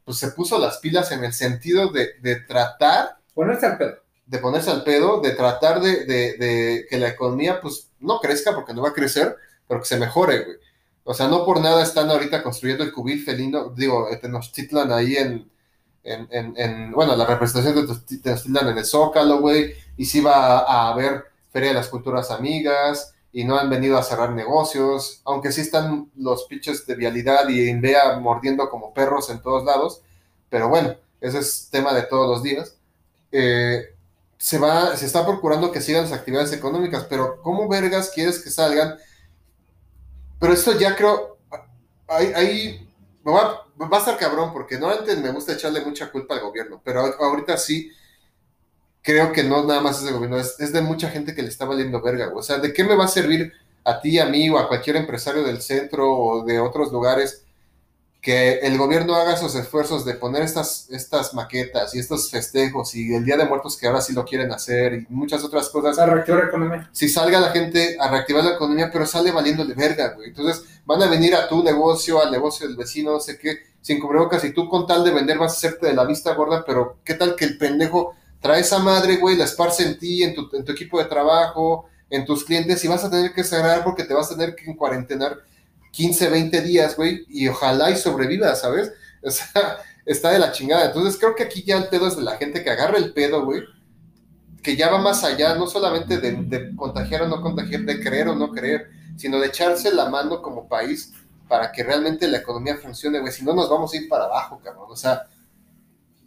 pues 0.09 0.17
se 0.17 0.31
puso 0.31 0.57
las 0.57 0.79
pilas 0.79 1.11
en 1.11 1.23
el 1.23 1.33
sentido 1.33 1.89
de, 1.89 2.13
de 2.19 2.37
tratar... 2.37 3.19
Ponerse 3.35 3.67
al 3.67 3.77
pedo 3.77 3.99
de 4.25 4.39
ponerse 4.39 4.71
al 4.71 4.83
pedo, 4.83 5.21
de 5.21 5.31
tratar 5.31 5.81
de, 5.81 6.05
de, 6.05 6.87
que 6.89 6.97
la 6.97 7.09
economía 7.09 7.61
pues 7.61 7.91
no 7.99 8.19
crezca 8.19 8.55
porque 8.55 8.73
no 8.73 8.81
va 8.81 8.89
a 8.89 8.93
crecer, 8.93 9.35
pero 9.67 9.81
que 9.81 9.87
se 9.87 9.99
mejore, 9.99 10.43
güey. 10.43 10.57
O 11.03 11.13
sea, 11.13 11.27
no 11.27 11.45
por 11.45 11.59
nada 11.59 11.83
están 11.83 12.09
ahorita 12.09 12.41
construyendo 12.41 12.83
el 12.83 12.91
cubil 12.91 13.23
felino, 13.23 13.69
digo, 13.69 14.07
Tenochtitlan 14.19 14.91
ahí 14.91 15.15
en, 15.15 15.47
en, 16.03 16.27
en, 16.31 16.53
en, 16.57 16.91
bueno, 16.91 17.15
la 17.15 17.25
representación 17.25 17.87
de 17.87 17.95
Tenochtitlan 18.17 18.69
en 18.69 18.77
el 18.79 18.85
Zócalo, 18.85 19.39
güey, 19.39 19.73
y 19.95 20.05
sí 20.05 20.21
va 20.21 20.59
a, 20.59 20.89
haber 20.89 21.25
Feria 21.51 21.69
de 21.69 21.75
las 21.75 21.87
Culturas 21.87 22.31
Amigas, 22.31 23.13
y 23.31 23.43
no 23.43 23.57
han 23.57 23.69
venido 23.69 23.97
a 23.97 24.03
cerrar 24.03 24.31
negocios, 24.31 25.21
aunque 25.25 25.51
sí 25.51 25.61
están 25.61 26.09
los 26.15 26.45
pinches 26.45 26.85
de 26.85 26.95
vialidad 26.95 27.47
y 27.49 27.69
Invea 27.69 28.19
mordiendo 28.19 28.69
como 28.69 28.93
perros 28.93 29.29
en 29.29 29.41
todos 29.41 29.63
lados, 29.63 30.01
pero 30.49 30.67
bueno, 30.67 30.95
ese 31.21 31.39
es 31.39 31.69
tema 31.69 31.93
de 31.93 32.03
todos 32.03 32.27
los 32.27 32.43
días. 32.43 32.75
Eh, 33.31 33.95
se 34.37 34.57
va, 34.57 34.95
se 34.95 35.05
está 35.05 35.25
procurando 35.25 35.71
que 35.71 35.81
sigan 35.81 36.03
las 36.03 36.13
actividades 36.13 36.53
económicas, 36.53 37.05
pero 37.09 37.41
¿cómo 37.41 37.67
vergas 37.67 38.09
quieres 38.09 38.39
que 38.39 38.49
salgan? 38.49 38.97
Pero 40.39 40.53
esto 40.53 40.77
ya 40.79 40.95
creo, 40.95 41.37
ahí, 42.07 42.89
va, 43.27 43.65
va, 43.77 43.97
a 43.97 43.99
estar 43.99 44.17
cabrón, 44.17 44.53
porque 44.53 44.79
no 44.79 44.89
antes 44.89 45.17
me 45.19 45.31
gusta 45.31 45.53
echarle 45.53 45.81
mucha 45.81 46.09
culpa 46.09 46.35
al 46.35 46.41
gobierno, 46.41 46.81
pero 46.83 47.01
ahorita 47.19 47.57
sí 47.57 47.91
creo 49.09 49.31
que 49.31 49.43
no 49.43 49.65
nada 49.65 49.81
más 49.81 49.97
es 49.97 50.03
del 50.03 50.13
gobierno, 50.13 50.37
es, 50.37 50.59
es 50.59 50.71
de 50.71 50.81
mucha 50.81 51.09
gente 51.09 51.33
que 51.33 51.41
le 51.41 51.49
está 51.49 51.65
valiendo 51.65 51.99
verga, 51.99 52.31
o 52.31 52.43
sea, 52.43 52.59
¿de 52.59 52.71
qué 52.71 52.83
me 52.83 52.95
va 52.95 53.05
a 53.05 53.07
servir 53.07 53.51
a 53.83 53.99
ti, 53.99 54.19
a 54.19 54.27
mí 54.27 54.47
o 54.51 54.59
a 54.59 54.67
cualquier 54.67 54.97
empresario 54.97 55.41
del 55.41 55.63
centro 55.63 56.15
o 56.15 56.45
de 56.45 56.59
otros 56.59 56.91
lugares? 56.91 57.43
que 58.21 58.59
el 58.59 58.77
gobierno 58.77 59.15
haga 59.15 59.33
esos 59.33 59.55
esfuerzos 59.55 60.03
de 60.03 60.13
poner 60.13 60.41
estas, 60.41 60.89
estas 60.89 61.33
maquetas 61.33 61.95
y 61.95 61.99
estos 61.99 62.29
festejos 62.29 62.93
y 62.93 63.15
el 63.15 63.23
Día 63.23 63.37
de 63.37 63.45
Muertos 63.45 63.77
que 63.77 63.87
ahora 63.87 64.01
sí 64.01 64.11
lo 64.11 64.25
quieren 64.25 64.51
hacer 64.51 64.93
y 64.93 65.05
muchas 65.09 65.41
otras 65.45 65.69
cosas. 65.69 65.97
A 65.97 66.05
reactivar 66.05 66.41
la 66.41 66.49
economía. 66.49 66.89
Si 66.91 67.07
salga 67.07 67.39
la 67.39 67.51
gente 67.51 67.95
a 67.97 68.09
reactivar 68.09 68.43
la 68.43 68.55
economía, 68.55 68.89
pero 68.91 69.05
sale 69.05 69.31
valiéndole 69.31 69.73
verga, 69.73 70.15
güey. 70.15 70.29
Entonces 70.29 70.65
van 70.85 71.01
a 71.01 71.07
venir 71.07 71.33
a 71.33 71.47
tu 71.47 71.63
negocio, 71.63 72.21
al 72.21 72.29
negocio 72.29 72.67
del 72.67 72.75
vecino, 72.75 73.11
no 73.13 73.19
sé 73.21 73.37
qué, 73.37 73.59
sin 73.79 74.01
cubrebocas 74.01 74.43
y 74.43 74.51
tú 74.51 74.67
con 74.67 74.85
tal 74.85 75.05
de 75.05 75.11
vender 75.11 75.37
vas 75.37 75.53
a 75.53 75.55
hacerte 75.55 75.87
de 75.87 75.93
la 75.93 76.03
vista 76.03 76.33
gorda, 76.33 76.65
pero 76.65 76.97
qué 77.05 77.13
tal 77.13 77.37
que 77.37 77.45
el 77.45 77.57
pendejo 77.57 78.15
trae 78.39 78.61
esa 78.61 78.79
madre, 78.79 79.17
güey, 79.17 79.35
la 79.35 79.45
esparce 79.45 79.83
en 79.83 79.97
ti, 79.97 80.23
en 80.23 80.35
tu, 80.35 80.49
equipo 80.71 80.99
de 80.99 81.05
trabajo, 81.05 81.89
en 82.09 82.25
tus 82.25 82.43
clientes 82.43 82.83
y 82.83 82.87
vas 82.87 83.03
a 83.03 83.09
tener 83.09 83.33
que 83.33 83.43
cerrar 83.43 83.83
porque 83.83 84.03
te 84.03 84.13
vas 84.13 84.31
a 84.31 84.35
tener 84.35 84.55
que 84.55 84.75
cuarentenar 84.75 85.37
15, 85.91 86.29
20 86.29 86.61
días, 86.61 86.95
güey, 86.95 87.25
y 87.29 87.47
ojalá 87.47 87.91
y 87.91 87.97
sobreviva, 87.97 88.55
¿sabes? 88.55 88.91
O 89.21 89.29
sea, 89.29 89.79
está 90.05 90.31
de 90.31 90.39
la 90.39 90.53
chingada. 90.53 90.85
Entonces 90.85 91.19
creo 91.19 91.35
que 91.35 91.43
aquí 91.43 91.61
ya 91.61 91.75
el 91.75 91.89
pedo 91.89 92.07
es 92.07 92.15
de 92.15 92.21
la 92.21 92.37
gente 92.37 92.63
que 92.63 92.69
agarra 92.69 92.97
el 92.97 93.11
pedo, 93.11 93.43
güey, 93.43 93.63
que 94.63 94.77
ya 94.77 94.89
va 94.89 94.97
más 94.97 95.25
allá, 95.25 95.55
no 95.55 95.67
solamente 95.67 96.19
de, 96.19 96.31
de 96.31 96.73
contagiar 96.73 97.23
o 97.23 97.27
no 97.27 97.41
contagiar, 97.41 97.81
de 97.81 97.99
creer 97.99 98.29
o 98.29 98.35
no 98.35 98.51
creer, 98.51 98.89
sino 99.17 99.41
de 99.41 99.47
echarse 99.47 99.93
la 99.93 100.09
mano 100.09 100.41
como 100.41 100.69
país 100.69 101.11
para 101.49 101.71
que 101.73 101.83
realmente 101.83 102.29
la 102.29 102.37
economía 102.37 102.77
funcione, 102.77 103.19
güey. 103.19 103.33
Si 103.33 103.43
no, 103.43 103.53
nos 103.53 103.69
vamos 103.69 103.93
a 103.93 103.97
ir 103.97 104.07
para 104.07 104.23
abajo, 104.25 104.61
cabrón. 104.63 104.85
O 104.87 104.95
sea, 104.95 105.27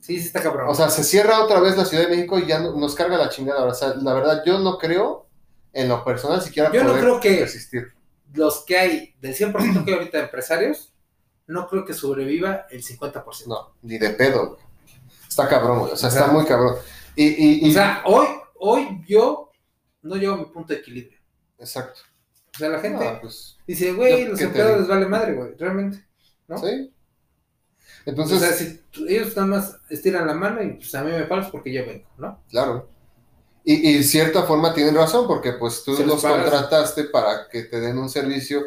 Sí, 0.02 0.18
sí 0.20 0.26
está 0.26 0.42
cabrón. 0.42 0.66
o 0.68 0.74
sea, 0.74 0.90
se 0.90 1.04
cierra 1.04 1.42
otra 1.44 1.60
vez 1.60 1.76
la 1.76 1.84
Ciudad 1.84 2.04
de 2.08 2.10
México 2.16 2.36
y 2.38 2.46
ya 2.46 2.58
no- 2.58 2.72
nos 2.76 2.94
carga 2.96 3.16
la 3.16 3.28
chingada. 3.28 3.64
O 3.64 3.72
sea, 3.74 3.94
la 3.94 4.12
verdad, 4.12 4.42
yo 4.44 4.58
no 4.58 4.76
creo 4.76 5.28
en 5.72 5.88
lo 5.88 6.04
personal 6.04 6.42
siquiera 6.42 6.72
Yo 6.72 6.82
no 6.82 6.88
poder 6.90 7.02
creo 7.04 7.20
que- 7.20 7.40
resistir. 7.40 7.92
los 8.34 8.64
que 8.64 8.76
hay, 8.78 9.14
del 9.20 9.34
100% 9.34 9.84
que 9.84 9.92
hay 9.92 9.98
ahorita 9.98 10.18
de 10.18 10.24
empresarios, 10.24 10.92
no 11.46 11.68
creo 11.68 11.84
que 11.84 11.94
sobreviva 11.94 12.66
el 12.70 12.82
50%. 12.82 13.46
No, 13.46 13.74
ni 13.82 13.98
de 13.98 14.10
pedo, 14.10 14.48
güey. 14.50 14.60
Está 15.28 15.48
cabrón, 15.48 15.78
güey. 15.80 15.92
O 15.92 15.96
sea, 15.96 16.08
está 16.08 16.26
muy 16.28 16.44
cabrón. 16.46 16.76
Y, 17.14 17.24
y, 17.26 17.66
y- 17.66 17.70
O 17.70 17.72
sea, 17.72 18.02
hoy, 18.06 18.26
hoy 18.58 19.04
yo 19.06 19.50
no 20.02 20.16
llego 20.16 20.34
a 20.34 20.38
mi 20.38 20.46
punto 20.46 20.72
de 20.72 20.80
equilibrio. 20.80 21.18
exacto. 21.58 22.00
O 22.54 22.58
sea, 22.58 22.68
la 22.68 22.80
gente 22.80 23.02
No, 23.04 23.20
pues, 23.20 23.56
dice, 23.66 23.92
güey, 23.92 24.26
los 24.26 24.38
empleados 24.40 24.80
les 24.80 24.88
vale 24.88 25.06
madre, 25.06 25.32
güey, 25.34 25.54
realmente. 25.56 26.04
¿no? 26.48 26.58
sí. 26.58 26.91
Entonces, 28.06 28.36
o 28.38 28.40
sea, 28.40 28.52
si 28.52 28.78
tú- 28.90 29.06
ellos 29.08 29.36
nada 29.36 29.46
más 29.48 29.76
estiran 29.88 30.26
la 30.26 30.34
mano 30.34 30.62
y 30.62 30.74
pues 30.74 30.94
a 30.94 31.04
mí 31.04 31.10
me 31.12 31.24
pagas 31.24 31.50
porque 31.50 31.72
yo 31.72 31.86
vengo, 31.86 32.06
¿no? 32.18 32.40
Claro. 32.48 32.88
Y, 33.64 33.74
y 33.98 34.02
cierta 34.04 34.42
forma 34.44 34.74
tienen 34.74 34.94
razón, 34.94 35.26
porque 35.26 35.52
pues 35.52 35.84
tú 35.84 35.94
los 36.04 36.22
pagas. 36.22 36.42
contrataste 36.42 37.04
para 37.04 37.48
que 37.48 37.64
te 37.64 37.80
den 37.80 37.98
un 37.98 38.08
servicio, 38.10 38.62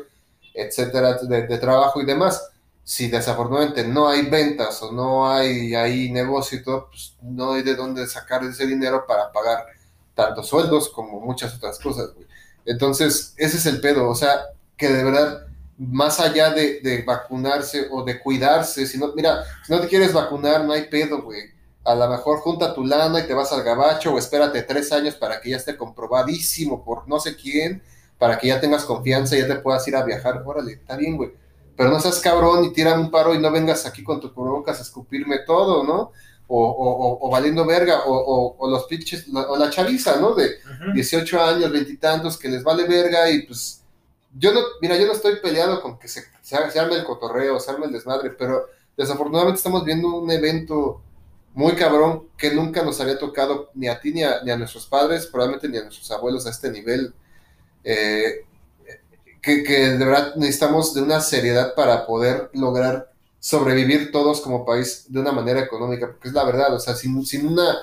etcétera, 0.54 1.16
de, 1.16 1.48
de 1.48 1.58
trabajo 1.58 2.02
y 2.02 2.06
demás. 2.06 2.50
Si 2.84 3.08
desafortunadamente 3.10 3.86
no 3.88 4.08
hay 4.08 4.24
ventas 4.30 4.82
o 4.84 4.92
no 4.92 5.30
hay 5.30 5.76
ahí 5.76 6.12
negocio 6.12 6.60
y 6.60 6.64
todo, 6.64 6.88
pues 6.90 7.16
no 7.22 7.54
hay 7.54 7.64
de 7.64 7.76
dónde 7.76 8.08
sacar 8.08 8.44
ese 8.44 8.68
dinero 8.68 9.06
para 9.08 9.32
pagar 9.32 9.66
tantos 10.14 10.48
sueldos 10.48 10.90
como 10.90 11.20
muchas 11.20 11.56
otras 11.56 11.80
cosas, 11.80 12.14
güey. 12.14 12.28
Entonces, 12.66 13.34
ese 13.38 13.58
es 13.58 13.66
el 13.66 13.82
pedo, 13.82 14.10
o 14.10 14.16
sea, 14.16 14.46
que 14.78 14.90
de 14.90 15.04
verdad, 15.04 15.45
más 15.78 16.20
allá 16.20 16.52
de, 16.52 16.80
de 16.82 17.04
vacunarse 17.04 17.88
o 17.92 18.04
de 18.04 18.20
cuidarse, 18.20 18.86
si 18.88 18.98
no, 18.98 19.14
mira, 19.16 19.44
si 19.66 19.74
no 19.74 19.80
te 19.80 19.88
quieres 19.88 20.14
vacunar, 20.14 20.64
no 20.64 20.74
hay 20.74 20.84
pedo, 20.90 21.22
güey 21.22 21.56
a 21.86 21.94
lo 21.94 22.10
mejor 22.10 22.40
junta 22.40 22.74
tu 22.74 22.84
lana 22.84 23.20
y 23.20 23.28
te 23.28 23.34
vas 23.34 23.52
al 23.54 23.64
gabacho 23.64 24.14
o 24.14 24.18
espérate 24.18 24.64
tres 24.64 24.92
años 24.92 25.16
para 25.16 25.40
que 25.40 25.52
ya 25.52 25.58
esté 25.58 25.78
comprobadísimo 25.78 26.84
por 26.84 27.08
no 27.08 27.20
sé 27.20 27.36
quién, 27.36 27.84
para 28.18 28.40
que 28.40 28.48
ya 28.48 28.60
tengas 28.60 28.86
confianza 28.86 29.36
y 29.36 29.42
ya 29.42 29.48
te 29.48 29.56
puedas 29.58 29.88
ir 29.88 29.96
a 29.96 30.04
viajar. 30.04 30.42
Órale, 30.46 30.74
está 30.74 30.98
bien, 30.98 31.16
güey. 31.16 31.32
Pero 31.78 31.90
no 31.90 32.00
seas 32.00 32.20
cabrón 32.20 32.64
y 32.64 32.74
tira 32.74 33.00
un 33.00 33.12
paro 33.12 33.36
y 33.36 33.40
no 33.40 33.52
vengas 33.52 33.86
aquí 33.86 34.04
con 34.04 34.20
tu 34.20 34.34
cubrebocas 34.34 34.80
a 34.80 34.82
escupirme 34.82 35.40
todo, 35.46 35.84
¿no? 35.84 36.12
O, 36.48 36.64
o, 36.64 36.90
o, 36.90 37.28
o 37.28 37.30
valiendo 37.30 37.66
verga, 37.66 38.04
o, 38.06 38.14
o, 38.14 38.56
o 38.58 38.70
los 38.70 38.86
pinches, 38.86 39.28
o 39.34 39.58
la 39.58 39.70
chaviza, 39.70 40.20
¿no? 40.20 40.34
De 40.34 40.58
18 40.94 41.44
años, 41.44 41.72
veintitantos, 41.72 42.38
que 42.38 42.50
les 42.50 42.64
vale 42.64 42.86
verga 42.86 43.30
y 43.30 43.44
pues 43.44 43.84
yo 44.38 44.54
no, 44.54 44.62
mira, 44.82 44.98
yo 44.98 45.08
no 45.08 45.14
estoy 45.14 45.38
peleado 45.42 45.82
con 45.82 45.98
que 45.98 46.08
se, 46.08 46.24
se, 46.42 46.72
se 46.72 46.80
arme 46.80 46.96
el 46.96 47.04
cotorreo, 47.04 47.60
se 47.60 47.72
arme 47.72 47.86
el 47.86 47.92
desmadre, 47.92 48.32
pero 48.32 48.68
desafortunadamente 48.98 49.58
estamos 49.58 49.84
viendo 49.84 50.16
un 50.16 50.30
evento 50.32 51.02
muy 51.54 51.74
cabrón 51.74 52.28
que 52.38 52.54
nunca 52.54 52.84
nos 52.84 53.00
había 53.00 53.18
tocado 53.18 53.72
ni 53.74 53.88
a 53.88 54.00
ti 54.00 54.14
ni 54.14 54.24
a, 54.24 54.58
nuestros 54.58 54.88
padres, 54.88 55.28
probablemente 55.28 55.70
ni 55.70 55.78
a 55.78 55.84
nuestros 55.84 56.12
abuelos 56.12 56.46
a 56.46 56.50
este 56.50 56.70
nivel. 56.70 57.14
eh, 57.84 58.46
que, 59.46 59.64
que 59.64 59.92
de 59.92 60.04
verdad 60.04 60.36
necesitamos 60.36 60.94
de 60.96 61.04
una 61.04 61.22
seriedad 61.22 61.76
para 61.76 62.08
poder 62.08 62.50
lograr 62.54 63.12
sobrevivir 63.40 64.12
todos 64.12 64.42
como 64.42 64.66
país 64.66 65.06
de 65.08 65.20
una 65.20 65.32
manera 65.32 65.60
económica, 65.60 66.08
porque 66.08 66.30
es 66.30 66.34
la 66.34 66.44
verdad, 66.44 66.74
o 66.74 66.80
sea, 66.80 66.96
sin, 66.96 67.24
sin 67.24 67.46
una, 67.46 67.78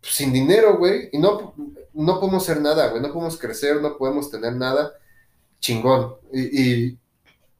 sin 0.00 0.32
dinero, 0.32 0.78
güey, 0.78 1.10
y 1.12 1.18
no, 1.18 1.52
no 1.92 2.18
podemos 2.18 2.44
hacer 2.44 2.62
nada, 2.62 2.88
güey, 2.88 3.02
no 3.02 3.12
podemos 3.12 3.36
crecer, 3.36 3.82
no 3.82 3.98
podemos 3.98 4.30
tener 4.30 4.56
nada, 4.56 4.94
chingón, 5.64 6.14
y, 6.32 6.42
y, 6.62 6.98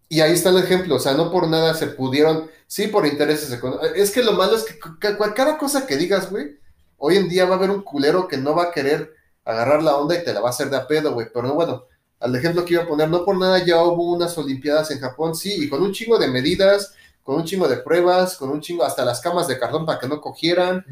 y 0.09 0.21
ahí 0.21 0.33
está 0.33 0.51
el 0.51 0.59
ejemplo, 0.59 0.97
o 0.97 0.99
sea, 0.99 1.15
no 1.15 1.31
por 1.31 1.49
nada 1.49 1.75
se 1.75 1.87
pudieron, 1.89 2.51
sí, 2.67 2.89
por 2.89 3.07
intereses 3.07 3.51
económicos, 3.53 3.91
es 3.97 4.11
que 4.11 4.23
lo 4.23 4.33
malo 4.35 4.57
es 4.57 4.65
que 4.65 4.79
ca- 4.79 5.17
ca- 5.19 5.35
cada 5.35 5.57
cosa 5.59 5.87
que 5.87 5.97
digas, 5.97 6.31
güey, 6.31 6.59
hoy 6.99 7.17
en 7.17 7.29
día 7.29 7.47
va 7.47 7.55
a 7.55 7.59
haber 7.59 7.71
un 7.71 7.83
culero 7.83 8.29
que 8.29 8.37
no 8.37 8.55
va 8.55 8.65
a 8.65 8.73
querer 8.73 9.15
agarrar 9.45 9.83
la 9.83 9.97
onda 9.97 10.15
y 10.17 10.25
te 10.25 10.33
la 10.35 10.41
va 10.41 10.49
a 10.49 10.51
hacer 10.51 10.69
de 10.71 10.77
a 10.77 10.87
pedo, 10.87 11.13
güey, 11.15 11.29
pero 11.33 11.55
bueno, 11.55 11.85
al 12.21 12.35
ejemplo 12.37 12.65
que 12.65 12.75
iba 12.75 12.83
a 12.85 12.87
poner, 12.89 13.09
no 13.09 13.25
por 13.25 13.37
nada 13.37 13.65
ya 13.65 13.83
hubo 13.83 14.13
unas 14.15 14.37
Olimpiadas 14.39 14.91
en 14.91 15.01
Japón, 15.01 15.35
sí, 15.35 15.55
y 15.65 15.69
con 15.69 15.83
un 15.83 15.93
chingo 15.93 16.19
de 16.19 16.29
medidas, 16.29 16.95
con 17.23 17.37
un 17.37 17.45
chingo 17.45 17.67
de 17.69 17.79
pruebas, 17.79 18.37
con 18.37 18.51
un 18.51 18.61
chingo, 18.61 18.85
hasta 18.85 19.05
las 19.05 19.21
camas 19.21 19.49
de 19.49 19.59
cartón 19.59 19.85
para 19.87 19.99
que 19.99 20.09
no 20.09 20.21
cogieran, 20.21 20.85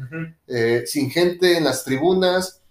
eh, 0.47 0.83
sin 0.87 1.09
gente 1.11 1.57
en 1.57 1.63
las 1.63 1.83
tribunas, 1.83 2.61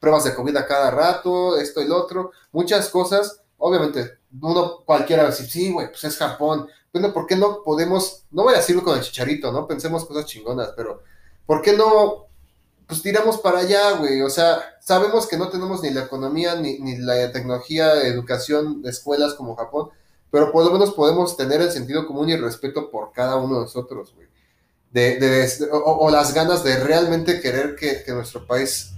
pruebas 0.00 0.24
de 0.24 0.34
COVID 0.34 0.56
a 0.56 0.66
cada 0.66 0.90
rato, 0.90 1.56
esto 1.58 1.82
y 1.82 1.88
lo 1.88 1.96
otro, 1.96 2.30
muchas 2.52 2.88
cosas. 2.88 3.40
Obviamente, 3.58 4.18
uno 4.40 4.78
cualquiera 4.84 5.22
va 5.24 5.28
a 5.28 5.32
decir, 5.32 5.48
sí, 5.48 5.72
güey, 5.72 5.88
pues 5.88 6.04
es 6.04 6.16
Japón. 6.16 6.68
Bueno, 6.92 7.12
¿por 7.12 7.26
qué 7.26 7.36
no 7.36 7.62
podemos, 7.62 8.24
no 8.30 8.44
voy 8.44 8.54
a 8.54 8.58
decirlo 8.58 8.82
con 8.82 8.96
el 8.96 9.02
chicharito, 9.04 9.52
¿no? 9.52 9.66
Pensemos 9.66 10.04
cosas 10.04 10.26
chingonas, 10.26 10.70
pero 10.76 11.02
¿por 11.46 11.62
qué 11.62 11.72
no, 11.74 12.26
pues 12.86 13.02
tiramos 13.02 13.38
para 13.38 13.60
allá, 13.60 13.92
güey? 13.92 14.20
O 14.22 14.30
sea, 14.30 14.60
sabemos 14.80 15.26
que 15.26 15.36
no 15.36 15.48
tenemos 15.48 15.82
ni 15.82 15.90
la 15.90 16.02
economía, 16.04 16.54
ni, 16.56 16.78
ni 16.78 16.96
la 16.98 17.32
tecnología, 17.32 18.02
educación, 18.02 18.82
escuelas 18.84 19.34
como 19.34 19.56
Japón, 19.56 19.90
pero 20.30 20.52
por 20.52 20.64
lo 20.64 20.70
menos 20.72 20.92
podemos 20.94 21.36
tener 21.36 21.60
el 21.62 21.70
sentido 21.70 22.06
común 22.06 22.28
y 22.28 22.32
el 22.32 22.42
respeto 22.42 22.90
por 22.90 23.12
cada 23.12 23.36
uno 23.36 23.54
de 23.56 23.60
nosotros, 23.62 24.14
güey 24.14 24.28
de, 24.90 25.16
de- 25.18 25.68
o, 25.72 26.10
las 26.10 26.32
ganas 26.34 26.62
de 26.64 26.76
realmente 26.78 27.40
querer 27.40 27.74
que, 27.76 28.02
que 28.04 28.12
nuestro 28.12 28.46
país 28.46 28.92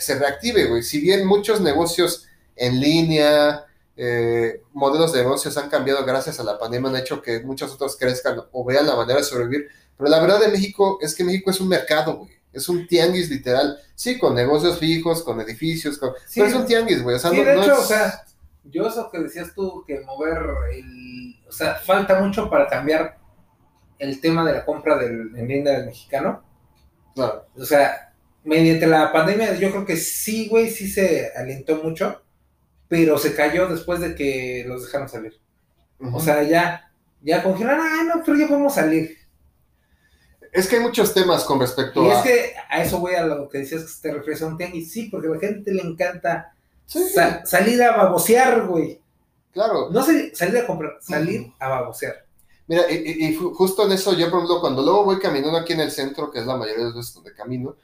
se 0.00 0.18
reactive, 0.18 0.66
güey. 0.66 0.82
Si 0.82 1.00
bien 1.00 1.26
muchos 1.26 1.60
negocios 1.60 2.26
en 2.56 2.80
línea, 2.80 3.64
eh, 3.96 4.62
modelos 4.72 5.12
de 5.12 5.20
negocios 5.22 5.56
han 5.58 5.68
cambiado 5.68 6.04
gracias 6.04 6.40
a 6.40 6.44
la 6.44 6.58
pandemia, 6.58 6.90
han 6.90 6.96
hecho 6.96 7.20
que 7.22 7.40
muchos 7.40 7.72
otros 7.72 7.96
crezcan 7.96 8.40
o 8.52 8.64
vean 8.64 8.86
la 8.86 8.96
manera 8.96 9.18
de 9.18 9.24
sobrevivir. 9.24 9.68
Pero 9.96 10.10
la 10.10 10.20
verdad 10.20 10.40
de 10.40 10.48
México 10.48 10.98
es 11.00 11.14
que 11.14 11.24
México 11.24 11.50
es 11.50 11.60
un 11.60 11.68
mercado, 11.68 12.16
güey. 12.18 12.30
Es 12.52 12.68
un 12.68 12.86
tianguis 12.86 13.30
literal. 13.30 13.78
Sí, 13.94 14.18
con 14.18 14.34
negocios 14.34 14.78
fijos, 14.78 15.22
con 15.22 15.40
edificios, 15.40 15.96
con... 15.98 16.12
Sí. 16.26 16.40
pero 16.40 16.46
es 16.48 16.54
un 16.54 16.66
tianguis, 16.66 17.02
güey. 17.02 17.16
O 17.16 17.18
sea, 17.18 17.30
Sí, 17.30 17.36
no, 17.38 17.44
de 17.44 17.54
no 17.54 17.62
hecho, 17.62 17.72
es- 17.72 17.78
o 17.78 17.84
sea, 17.84 18.24
yo 18.64 18.86
eso 18.86 19.10
que 19.10 19.18
decías 19.20 19.54
tú, 19.54 19.84
que 19.86 20.00
mover 20.00 20.38
el... 20.74 21.36
O 21.48 21.52
sea, 21.52 21.74
falta 21.76 22.20
mucho 22.20 22.48
para 22.50 22.66
cambiar 22.68 23.18
el 23.98 24.20
tema 24.20 24.44
de 24.44 24.52
la 24.54 24.64
compra 24.64 24.96
del, 24.98 25.34
en 25.36 25.48
línea 25.48 25.74
del 25.78 25.86
mexicano. 25.86 26.42
Claro. 27.14 27.46
O 27.56 27.64
sea, 27.64 28.14
mediante 28.44 28.86
la 28.86 29.12
pandemia 29.12 29.54
yo 29.54 29.70
creo 29.70 29.84
que 29.86 29.96
sí, 29.96 30.48
güey, 30.48 30.70
sí 30.70 30.88
se 30.90 31.30
alentó 31.36 31.76
mucho, 31.76 32.21
pero 32.92 33.16
se 33.16 33.34
cayó 33.34 33.68
después 33.68 34.00
de 34.00 34.14
que 34.14 34.64
los 34.68 34.84
dejaron 34.84 35.08
salir. 35.08 35.40
O 36.12 36.20
sea, 36.20 36.42
ya, 36.42 36.92
ya 37.22 37.42
congelaron, 37.42 37.86
ah, 37.86 38.02
no, 38.04 38.22
pero 38.22 38.36
ya 38.36 38.46
podemos 38.46 38.74
salir. 38.74 39.16
es 40.52 40.68
que 40.68 40.76
hay 40.76 40.82
muchos 40.82 41.14
temas 41.14 41.44
con 41.44 41.58
respecto 41.58 42.04
Y 42.04 42.10
a... 42.10 42.18
es 42.18 42.22
que 42.22 42.52
a 42.68 42.82
eso, 42.82 42.98
güey, 43.00 43.14
a 43.14 43.24
lo 43.24 43.48
que 43.48 43.58
decías 43.60 43.82
que 43.84 44.08
te 44.10 44.14
refieres 44.14 44.42
a 44.42 44.46
un 44.48 44.58
tianguis, 44.58 44.92
sí, 44.92 45.08
porque 45.10 45.28
a 45.28 45.30
la 45.30 45.38
gente 45.40 45.72
le 45.72 45.80
encanta 45.80 46.54
Sí, 46.84 47.02
sa- 47.08 47.46
salir 47.46 47.82
a 47.82 47.96
babosear, 47.96 48.66
güey. 48.66 49.00
claro. 49.52 49.88
No 49.90 50.02
sal- 50.04 50.30
salir 50.34 50.58
a 50.58 50.66
comprar, 50.66 50.98
salir 51.00 51.50
a 51.58 51.68
babosear. 51.68 52.26
Mira, 52.66 52.82
y, 52.90 52.96
y- 52.96 53.26
y 53.28 53.38
ju- 53.38 53.54
justo 53.54 53.86
en 53.86 53.92
eso, 53.92 54.12
yo 54.12 54.28
por 54.28 54.40
ejemplo, 54.40 54.60
cuando 54.60 54.82
luego 54.82 55.04
voy 55.06 55.18
caminando 55.18 55.56
aquí 55.56 55.72
en 55.72 55.80
el 55.80 55.90
centro, 55.90 56.30
que 56.30 56.40
es 56.40 56.46
la 56.46 56.58
mayoría 56.58 56.80
de 56.80 56.90
las 56.90 56.94
veces 56.96 57.14
donde 57.14 57.32
camino, 57.32 57.74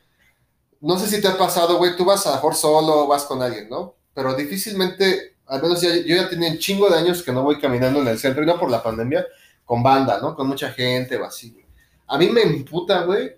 no 0.82 0.98
sé 0.98 1.06
si 1.06 1.22
te 1.22 1.28
ha 1.28 1.38
pasado, 1.38 1.78
güey, 1.78 1.96
tú 1.96 2.04
vas 2.04 2.26
a 2.26 2.30
lo 2.30 2.36
mejor 2.36 2.54
solo 2.54 3.04
o 3.04 3.06
vas 3.06 3.24
con 3.24 3.40
alguien, 3.40 3.70
¿no? 3.70 3.94
Pero 4.18 4.34
difícilmente, 4.34 5.36
al 5.46 5.62
menos 5.62 5.80
ya- 5.80 5.94
yo 5.94 6.16
ya 6.16 6.28
tenía 6.28 6.50
un 6.50 6.58
chingo 6.58 6.90
de 6.90 6.98
años 6.98 7.22
que 7.22 7.30
no 7.30 7.44
voy 7.44 7.60
caminando 7.60 8.00
en 8.00 8.08
el 8.08 8.18
centro, 8.18 8.42
y 8.42 8.46
no 8.46 8.58
por 8.58 8.68
la 8.68 8.82
pandemia, 8.82 9.24
con 9.64 9.80
banda, 9.80 10.18
¿no? 10.20 10.34
Con 10.34 10.48
mucha 10.48 10.72
gente 10.72 11.16
o 11.16 11.24
así. 11.24 11.56
A 12.08 12.18
mí 12.18 12.28
me 12.28 12.42
imputa, 12.42 13.02
güey, 13.04 13.36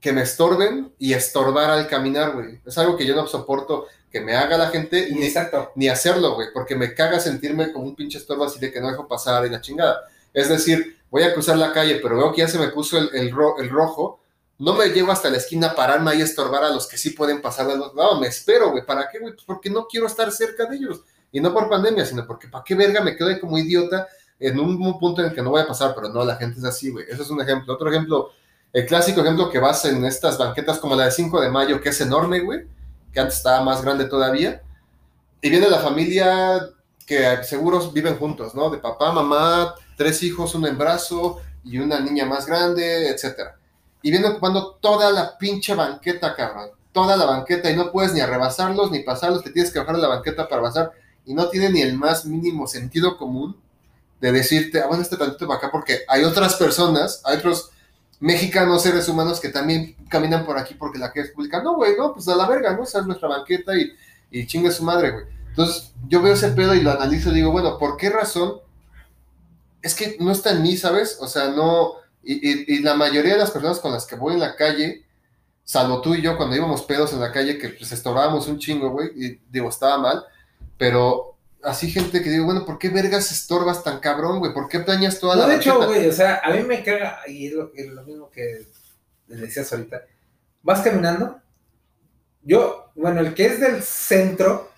que 0.00 0.10
me 0.14 0.22
estorben 0.22 0.94
y 0.98 1.12
estorbar 1.12 1.68
al 1.68 1.86
caminar, 1.88 2.32
güey. 2.32 2.58
Es 2.64 2.78
algo 2.78 2.96
que 2.96 3.04
yo 3.04 3.14
no 3.14 3.26
soporto 3.26 3.86
que 4.10 4.22
me 4.22 4.34
haga 4.34 4.56
la 4.56 4.68
gente 4.68 5.10
ni, 5.10 5.28
ni 5.74 5.88
hacerlo, 5.88 6.36
güey, 6.36 6.48
porque 6.54 6.74
me 6.74 6.94
caga 6.94 7.20
sentirme 7.20 7.70
como 7.70 7.84
un 7.84 7.94
pinche 7.94 8.16
estorbo 8.16 8.44
así 8.44 8.58
de 8.58 8.72
que 8.72 8.80
no 8.80 8.88
dejo 8.88 9.06
pasar 9.06 9.44
y 9.44 9.50
la 9.50 9.60
chingada. 9.60 10.00
Es 10.32 10.48
decir, 10.48 10.96
voy 11.10 11.24
a 11.24 11.34
cruzar 11.34 11.58
la 11.58 11.72
calle, 11.74 11.96
pero 12.02 12.16
veo 12.16 12.32
que 12.32 12.38
ya 12.40 12.48
se 12.48 12.58
me 12.58 12.68
puso 12.68 12.96
el, 12.96 13.10
el 13.12 13.30
ro- 13.30 13.58
el 13.58 13.68
rojo, 13.68 14.20
no 14.58 14.74
me 14.74 14.88
llevo 14.88 15.12
hasta 15.12 15.30
la 15.30 15.36
esquina 15.36 15.68
a 15.68 15.74
pararme 15.74 16.10
ahí 16.10 16.20
a 16.20 16.24
estorbar 16.24 16.64
a 16.64 16.70
los 16.70 16.86
que 16.88 16.98
sí 16.98 17.10
pueden 17.10 17.40
pasar 17.40 17.66
los 17.66 17.94
lados, 17.94 18.20
me 18.20 18.26
espero, 18.26 18.70
güey, 18.70 18.84
¿para 18.84 19.08
qué, 19.08 19.20
güey? 19.20 19.32
Pues 19.32 19.44
porque 19.44 19.70
no 19.70 19.86
quiero 19.86 20.06
estar 20.06 20.30
cerca 20.32 20.66
de 20.66 20.76
ellos. 20.76 21.02
Y 21.30 21.40
no 21.40 21.52
por 21.52 21.68
pandemia, 21.68 22.04
sino 22.04 22.26
porque 22.26 22.48
¿para 22.48 22.64
qué 22.64 22.74
verga 22.74 23.00
me 23.00 23.14
quedo 23.14 23.28
ahí 23.28 23.38
como 23.38 23.58
idiota 23.58 24.08
en 24.40 24.58
un, 24.58 24.82
un 24.82 24.98
punto 24.98 25.20
en 25.20 25.28
el 25.28 25.34
que 25.34 25.42
no 25.42 25.50
voy 25.50 25.60
a 25.60 25.66
pasar? 25.66 25.94
Pero 25.94 26.08
no, 26.08 26.24
la 26.24 26.36
gente 26.36 26.58
es 26.58 26.64
así, 26.64 26.90
güey. 26.90 27.04
Eso 27.08 27.22
es 27.22 27.30
un 27.30 27.40
ejemplo. 27.40 27.74
Otro 27.74 27.90
ejemplo, 27.90 28.30
el 28.72 28.86
clásico 28.86 29.20
ejemplo 29.20 29.50
que 29.50 29.58
vas 29.58 29.84
en 29.84 30.04
estas 30.04 30.38
banquetas 30.38 30.78
como 30.78 30.96
la 30.96 31.04
de 31.04 31.10
5 31.10 31.40
de 31.40 31.50
mayo, 31.50 31.80
que 31.80 31.90
es 31.90 32.00
enorme, 32.00 32.40
güey, 32.40 32.66
que 33.12 33.20
antes 33.20 33.36
estaba 33.36 33.62
más 33.62 33.82
grande 33.82 34.06
todavía, 34.06 34.62
y 35.40 35.50
viene 35.50 35.68
la 35.68 35.78
familia 35.78 36.68
que 37.06 37.42
seguros 37.44 37.92
viven 37.92 38.16
juntos, 38.16 38.54
¿no? 38.54 38.70
De 38.70 38.78
papá, 38.78 39.12
mamá, 39.12 39.74
tres 39.96 40.22
hijos, 40.22 40.54
un 40.54 40.66
embarazo 40.66 41.40
y 41.64 41.78
una 41.78 42.00
niña 42.00 42.26
más 42.26 42.46
grande, 42.46 43.08
etcétera. 43.10 43.57
Y 44.02 44.10
viene 44.10 44.28
ocupando 44.28 44.78
toda 44.80 45.10
la 45.10 45.36
pinche 45.38 45.74
banqueta, 45.74 46.34
cabrón. 46.34 46.70
toda 46.92 47.16
la 47.16 47.26
banqueta 47.26 47.70
y 47.70 47.76
no 47.76 47.92
puedes 47.92 48.12
ni 48.12 48.20
arrebasarlos 48.20 48.90
ni 48.90 49.00
pasarlos, 49.00 49.44
te 49.44 49.50
tienes 49.50 49.72
que 49.72 49.78
bajar 49.78 49.96
de 49.96 50.02
la 50.02 50.08
banqueta 50.08 50.48
para 50.48 50.62
pasar 50.62 50.92
y 51.24 51.34
no 51.34 51.48
tiene 51.48 51.70
ni 51.70 51.82
el 51.82 51.94
más 51.96 52.24
mínimo 52.24 52.66
sentido 52.66 53.16
común 53.16 53.56
de 54.20 54.32
decirte, 54.32 54.80
ah, 54.80 54.86
bueno, 54.86 55.02
este 55.02 55.16
tantito 55.16 55.46
para 55.46 55.58
acá, 55.58 55.70
porque 55.70 56.00
hay 56.08 56.24
otras 56.24 56.56
personas, 56.56 57.20
hay 57.24 57.36
otros 57.36 57.70
mexicanos, 58.18 58.82
seres 58.82 59.08
humanos 59.08 59.38
que 59.38 59.48
también 59.50 59.94
caminan 60.08 60.44
por 60.44 60.58
aquí 60.58 60.74
porque 60.74 60.98
la 60.98 61.12
que 61.12 61.20
es 61.20 61.30
pública. 61.30 61.62
No, 61.62 61.76
güey, 61.76 61.96
no, 61.96 62.14
pues 62.14 62.26
a 62.28 62.34
la 62.34 62.48
verga, 62.48 62.74
¿no? 62.74 62.82
Esa 62.82 63.00
es 63.00 63.06
nuestra 63.06 63.28
banqueta 63.28 63.76
y, 63.76 63.92
y 64.30 64.46
chingue 64.46 64.72
su 64.72 64.82
madre, 64.82 65.10
güey. 65.12 65.24
Entonces, 65.50 65.92
yo 66.08 66.20
veo 66.22 66.34
ese 66.34 66.48
pedo 66.50 66.74
y 66.74 66.80
lo 66.80 66.90
analizo 66.90 67.30
y 67.30 67.34
digo, 67.34 67.52
bueno, 67.52 67.78
¿por 67.78 67.96
qué 67.96 68.10
razón? 68.10 68.54
Es 69.82 69.94
que 69.94 70.16
no 70.18 70.32
está 70.32 70.50
en 70.50 70.62
mí, 70.62 70.76
¿sabes? 70.76 71.18
O 71.20 71.28
sea, 71.28 71.48
no. 71.48 71.92
Y, 72.22 72.34
y, 72.34 72.64
y 72.76 72.78
la 72.80 72.94
mayoría 72.94 73.32
de 73.34 73.38
las 73.38 73.50
personas 73.50 73.78
con 73.78 73.92
las 73.92 74.06
que 74.06 74.16
voy 74.16 74.34
en 74.34 74.40
la 74.40 74.56
calle, 74.56 75.04
salvo 75.64 76.00
tú 76.00 76.14
y 76.14 76.22
yo, 76.22 76.36
cuando 76.36 76.56
íbamos 76.56 76.82
pedos 76.82 77.12
en 77.12 77.20
la 77.20 77.32
calle, 77.32 77.58
que 77.58 77.70
pues 77.70 77.92
estorbábamos 77.92 78.48
un 78.48 78.58
chingo, 78.58 78.90
güey, 78.90 79.10
y 79.14 79.40
digo, 79.50 79.68
estaba 79.68 79.98
mal, 79.98 80.24
pero 80.76 81.36
así 81.62 81.90
gente 81.90 82.22
que 82.22 82.30
digo, 82.30 82.44
bueno, 82.44 82.64
¿por 82.64 82.78
qué 82.78 82.88
vergas 82.88 83.30
estorbas 83.32 83.82
tan 83.84 84.00
cabrón, 84.00 84.38
güey? 84.40 84.52
¿Por 84.52 84.68
qué 84.68 84.78
dañas 84.80 85.18
toda 85.20 85.36
No, 85.36 85.42
la 85.42 85.48
de 85.48 85.56
hecho, 85.56 85.86
güey, 85.86 86.06
o 86.08 86.12
sea, 86.12 86.40
a 86.44 86.50
mí 86.52 86.62
me 86.62 86.82
caga, 86.82 87.20
y 87.26 87.46
es 87.46 87.52
lo, 87.52 87.72
es 87.74 87.86
lo 87.88 88.02
mismo 88.04 88.30
que 88.30 88.66
decías 89.26 89.72
ahorita. 89.72 90.02
Vas 90.62 90.80
caminando, 90.80 91.40
yo, 92.42 92.90
bueno, 92.94 93.20
el 93.20 93.34
que 93.34 93.46
es 93.46 93.60
del 93.60 93.82
centro 93.82 94.70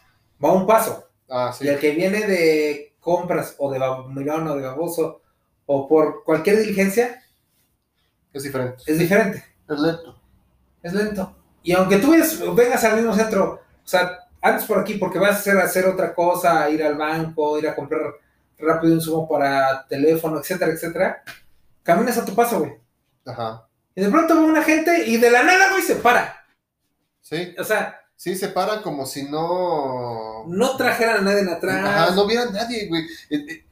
va 0.43 0.53
un 0.53 0.67
paso, 0.67 1.07
Ah, 1.29 1.53
sí. 1.57 1.65
y 1.65 1.69
el 1.69 1.79
que 1.79 1.93
viene 1.93 2.27
de 2.27 2.95
compras 2.99 3.55
o 3.59 3.71
de 3.71 3.79
Milón 4.09 4.49
o 4.49 4.57
de 4.57 4.63
Baboso 4.63 5.23
o 5.67 5.89
por 5.89 6.25
cualquier 6.25 6.59
diligencia 6.59 7.23
Es 8.33 8.43
diferente. 8.43 8.83
es 8.87 8.99
diferente, 8.99 9.45
Es 9.69 9.79
lento. 9.79 10.21
es 10.83 10.93
lento. 10.93 11.37
Y 11.63 11.73
aunque 11.73 11.97
tú 11.99 12.13
vengas 12.55 12.85
al 12.85 12.97
mismo 12.97 13.15
centro, 13.15 13.61
o 13.85 13.89
sea, 13.89 14.19
antes 14.41 14.65
por 14.65 14.79
aquí 14.79 14.95
porque 14.95 15.19
vas 15.19 15.33
a 15.37 15.39
hacer, 15.39 15.59
hacer 15.59 15.87
otra 15.87 16.15
cosa, 16.15 16.69
ir 16.71 16.83
al 16.83 16.95
banco, 16.97 17.59
ir 17.59 17.69
a 17.69 17.75
comprar 17.75 18.01
rápido 18.59 18.95
un 18.95 19.01
sumo 19.01 19.29
para 19.29 19.87
teléfono, 19.89 20.39
etcétera, 20.39 20.73
etcétera, 20.73 21.23
caminas 21.83 22.17
a 22.19 22.25
tu 22.25 22.35
paso, 22.35 22.61
güey. 22.61 22.73
Ajá. 23.27 23.67
Y 23.95 24.03
de 24.03 24.11
pronto 24.11 24.35
va 24.37 24.43
una 24.43 24.63
gente 24.63 25.07
y 25.07 25.17
de 25.19 25.31
la 25.31 25.43
nada, 25.43 25.71
güey, 25.71 25.83
se 25.83 25.97
para. 25.97 26.45
Sí. 27.21 27.55
O 27.59 27.65
sea, 27.65 27.97
Sí, 28.17 28.37
se 28.37 28.49
para 28.49 28.83
como 28.83 29.07
si 29.07 29.23
no. 29.31 30.45
no 30.47 30.77
trajeran 30.77 31.17
a 31.19 31.21
nadie 31.23 31.51
atrás. 31.51 31.83
Ajá, 31.83 32.15
no 32.15 32.25
hubiera 32.25 32.45
nadie, 32.51 32.87
güey. 32.87 33.03
Eh, 33.31 33.47
eh, 33.49 33.65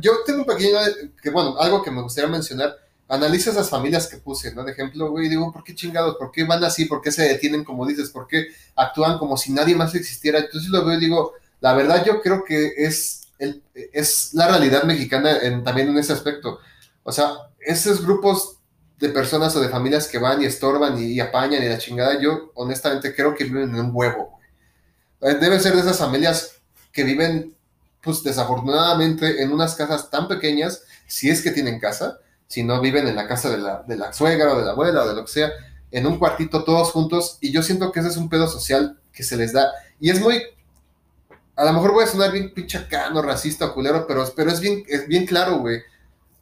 Yo 0.00 0.24
tengo 0.24 0.38
un 0.40 0.46
pequeño, 0.46 0.78
que 1.22 1.28
bueno, 1.28 1.54
algo 1.58 1.82
que 1.82 1.90
me 1.90 2.00
gustaría 2.00 2.30
mencionar. 2.30 2.74
Analiza 3.10 3.50
esas 3.50 3.68
familias 3.68 4.06
que 4.06 4.18
puse, 4.18 4.54
¿no? 4.54 4.64
De 4.64 4.72
ejemplo, 4.72 5.10
güey, 5.10 5.28
digo, 5.28 5.52
¿por 5.52 5.64
qué 5.64 5.74
chingados? 5.74 6.16
¿Por 6.16 6.30
qué 6.30 6.44
van 6.44 6.64
así? 6.64 6.86
¿Por 6.86 7.02
qué 7.02 7.12
se 7.12 7.24
detienen 7.24 7.64
como 7.64 7.86
dices? 7.86 8.10
¿Por 8.10 8.26
qué 8.28 8.46
actúan 8.76 9.18
como 9.18 9.36
si 9.36 9.52
nadie 9.52 9.74
más 9.74 9.94
existiera? 9.94 10.38
Entonces 10.38 10.70
lo 10.70 10.84
veo 10.84 10.96
y 10.96 11.00
digo, 11.00 11.32
la 11.60 11.74
verdad 11.74 12.04
yo 12.06 12.22
creo 12.22 12.44
que 12.44 12.72
es, 12.76 13.28
el, 13.38 13.62
es 13.74 14.30
la 14.34 14.48
realidad 14.48 14.84
mexicana 14.84 15.38
en- 15.42 15.64
también 15.64 15.88
en 15.88 15.98
ese 15.98 16.12
aspecto. 16.12 16.60
O 17.02 17.12
sea, 17.12 17.32
esos 17.60 18.04
grupos 18.04 18.58
de 18.98 19.08
personas 19.08 19.56
o 19.56 19.60
de 19.60 19.68
familias 19.70 20.06
que 20.08 20.18
van 20.18 20.42
y 20.42 20.46
estorban 20.46 20.98
y, 21.02 21.06
y 21.14 21.20
apañan 21.20 21.62
y 21.62 21.68
la 21.68 21.78
chingada, 21.78 22.20
yo 22.20 22.52
honestamente 22.54 23.14
creo 23.14 23.34
que 23.34 23.44
viven 23.44 23.70
en 23.70 23.80
un 23.80 23.90
huevo, 23.92 24.38
Deben 25.20 25.60
ser 25.60 25.74
de 25.74 25.80
esas 25.80 25.98
familias 25.98 26.52
que 26.92 27.04
viven, 27.04 27.54
pues 28.02 28.22
desafortunadamente, 28.22 29.42
en 29.42 29.52
unas 29.52 29.74
casas 29.74 30.08
tan 30.10 30.28
pequeñas, 30.28 30.82
si 31.06 31.28
es 31.28 31.42
que 31.42 31.50
tienen 31.50 31.78
casa, 31.78 32.18
si 32.50 32.64
no 32.64 32.80
viven 32.80 33.06
en 33.06 33.14
la 33.14 33.28
casa 33.28 33.48
de 33.48 33.58
la, 33.58 33.84
de 33.86 33.96
la 33.96 34.12
suegra 34.12 34.52
o 34.52 34.58
de 34.58 34.64
la 34.64 34.72
abuela 34.72 35.04
o 35.04 35.08
de 35.08 35.14
lo 35.14 35.24
que 35.24 35.30
sea, 35.30 35.50
en 35.92 36.04
un 36.04 36.18
cuartito 36.18 36.64
todos 36.64 36.90
juntos, 36.90 37.38
y 37.40 37.52
yo 37.52 37.62
siento 37.62 37.92
que 37.92 38.00
ese 38.00 38.08
es 38.08 38.16
un 38.16 38.28
pedo 38.28 38.48
social 38.48 38.98
que 39.12 39.22
se 39.22 39.36
les 39.36 39.52
da, 39.52 39.70
y 40.00 40.10
es 40.10 40.20
muy, 40.20 40.42
a 41.54 41.64
lo 41.64 41.72
mejor 41.72 41.92
voy 41.92 42.04
a 42.04 42.08
sonar 42.08 42.32
bien 42.32 42.52
pinchacano, 42.52 43.22
racista 43.22 43.66
o 43.66 43.74
culero, 43.74 44.04
pero, 44.06 44.24
pero 44.34 44.50
es, 44.50 44.58
bien, 44.58 44.82
es 44.88 45.06
bien 45.06 45.26
claro, 45.26 45.58
güey, 45.58 45.80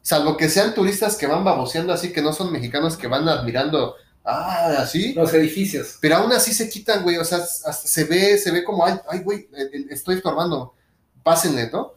salvo 0.01 0.35
que 0.35 0.49
sean 0.49 0.73
turistas 0.73 1.15
que 1.15 1.27
van 1.27 1.43
baboseando 1.43 1.93
así, 1.93 2.11
que 2.11 2.23
no 2.23 2.33
son 2.33 2.51
mexicanos 2.51 2.97
que 2.97 3.05
van 3.05 3.29
admirando, 3.29 3.95
ah, 4.25 4.77
así, 4.79 5.13
Los 5.13 5.33
edificios. 5.35 5.99
pero 6.01 6.15
aún 6.15 6.31
así 6.31 6.53
se 6.53 6.67
quitan, 6.67 7.03
güey. 7.03 7.17
O 7.17 7.25
sea, 7.25 7.37
hasta 7.37 7.73
se 7.73 8.05
ve, 8.05 8.37
se 8.37 8.51
ve 8.51 8.63
como, 8.63 8.85
ay, 8.85 8.95
ay, 9.07 9.19
güey, 9.19 9.47
eh, 9.55 9.69
eh, 9.71 9.85
estoy 9.91 10.15
estorbando. 10.15 10.73
Pásenle, 11.23 11.69
¿no? 11.71 11.93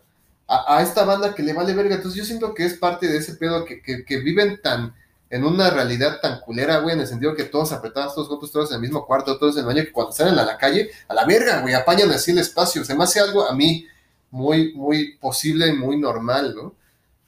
A, 0.54 0.82
esta 0.82 1.04
banda 1.04 1.34
que 1.34 1.42
le 1.42 1.54
vale 1.54 1.72
verga. 1.72 1.94
Entonces 1.94 2.18
yo 2.18 2.24
siento 2.26 2.52
que 2.52 2.66
es 2.66 2.74
parte 2.74 3.06
de 3.06 3.18
ese 3.18 3.34
pedo 3.34 3.64
que, 3.64 3.80
que, 3.82 4.16
viven 4.18 4.60
tan, 4.62 4.94
en 5.30 5.44
una 5.44 5.70
realidad 5.70 6.20
tan 6.20 6.40
culera, 6.40 6.78
güey, 6.78 6.94
en 6.94 7.00
el 7.00 7.06
sentido 7.06 7.34
que 7.34 7.44
todos 7.44 7.72
apretados, 7.72 8.14
todos 8.14 8.28
juntos, 8.28 8.52
todos 8.52 8.70
en 8.70 8.76
el 8.76 8.82
mismo 8.82 9.06
cuarto, 9.06 9.38
todos 9.38 9.54
en 9.54 9.60
el 9.60 9.66
baño, 9.66 9.82
que 9.82 9.92
cuando 9.92 10.12
salen 10.12 10.38
a 10.38 10.44
la 10.44 10.58
calle, 10.58 10.90
a 11.08 11.14
la 11.14 11.24
verga, 11.24 11.60
güey, 11.60 11.72
apañan 11.72 12.10
así 12.10 12.32
el 12.32 12.38
espacio. 12.38 12.84
Se 12.84 12.94
me 12.94 13.04
hace 13.04 13.20
algo 13.20 13.48
a 13.48 13.54
mí 13.54 13.86
muy, 14.30 14.74
muy 14.74 15.16
posible 15.16 15.68
y 15.68 15.72
muy 15.72 15.98
normal, 15.98 16.54
¿no? 16.54 16.74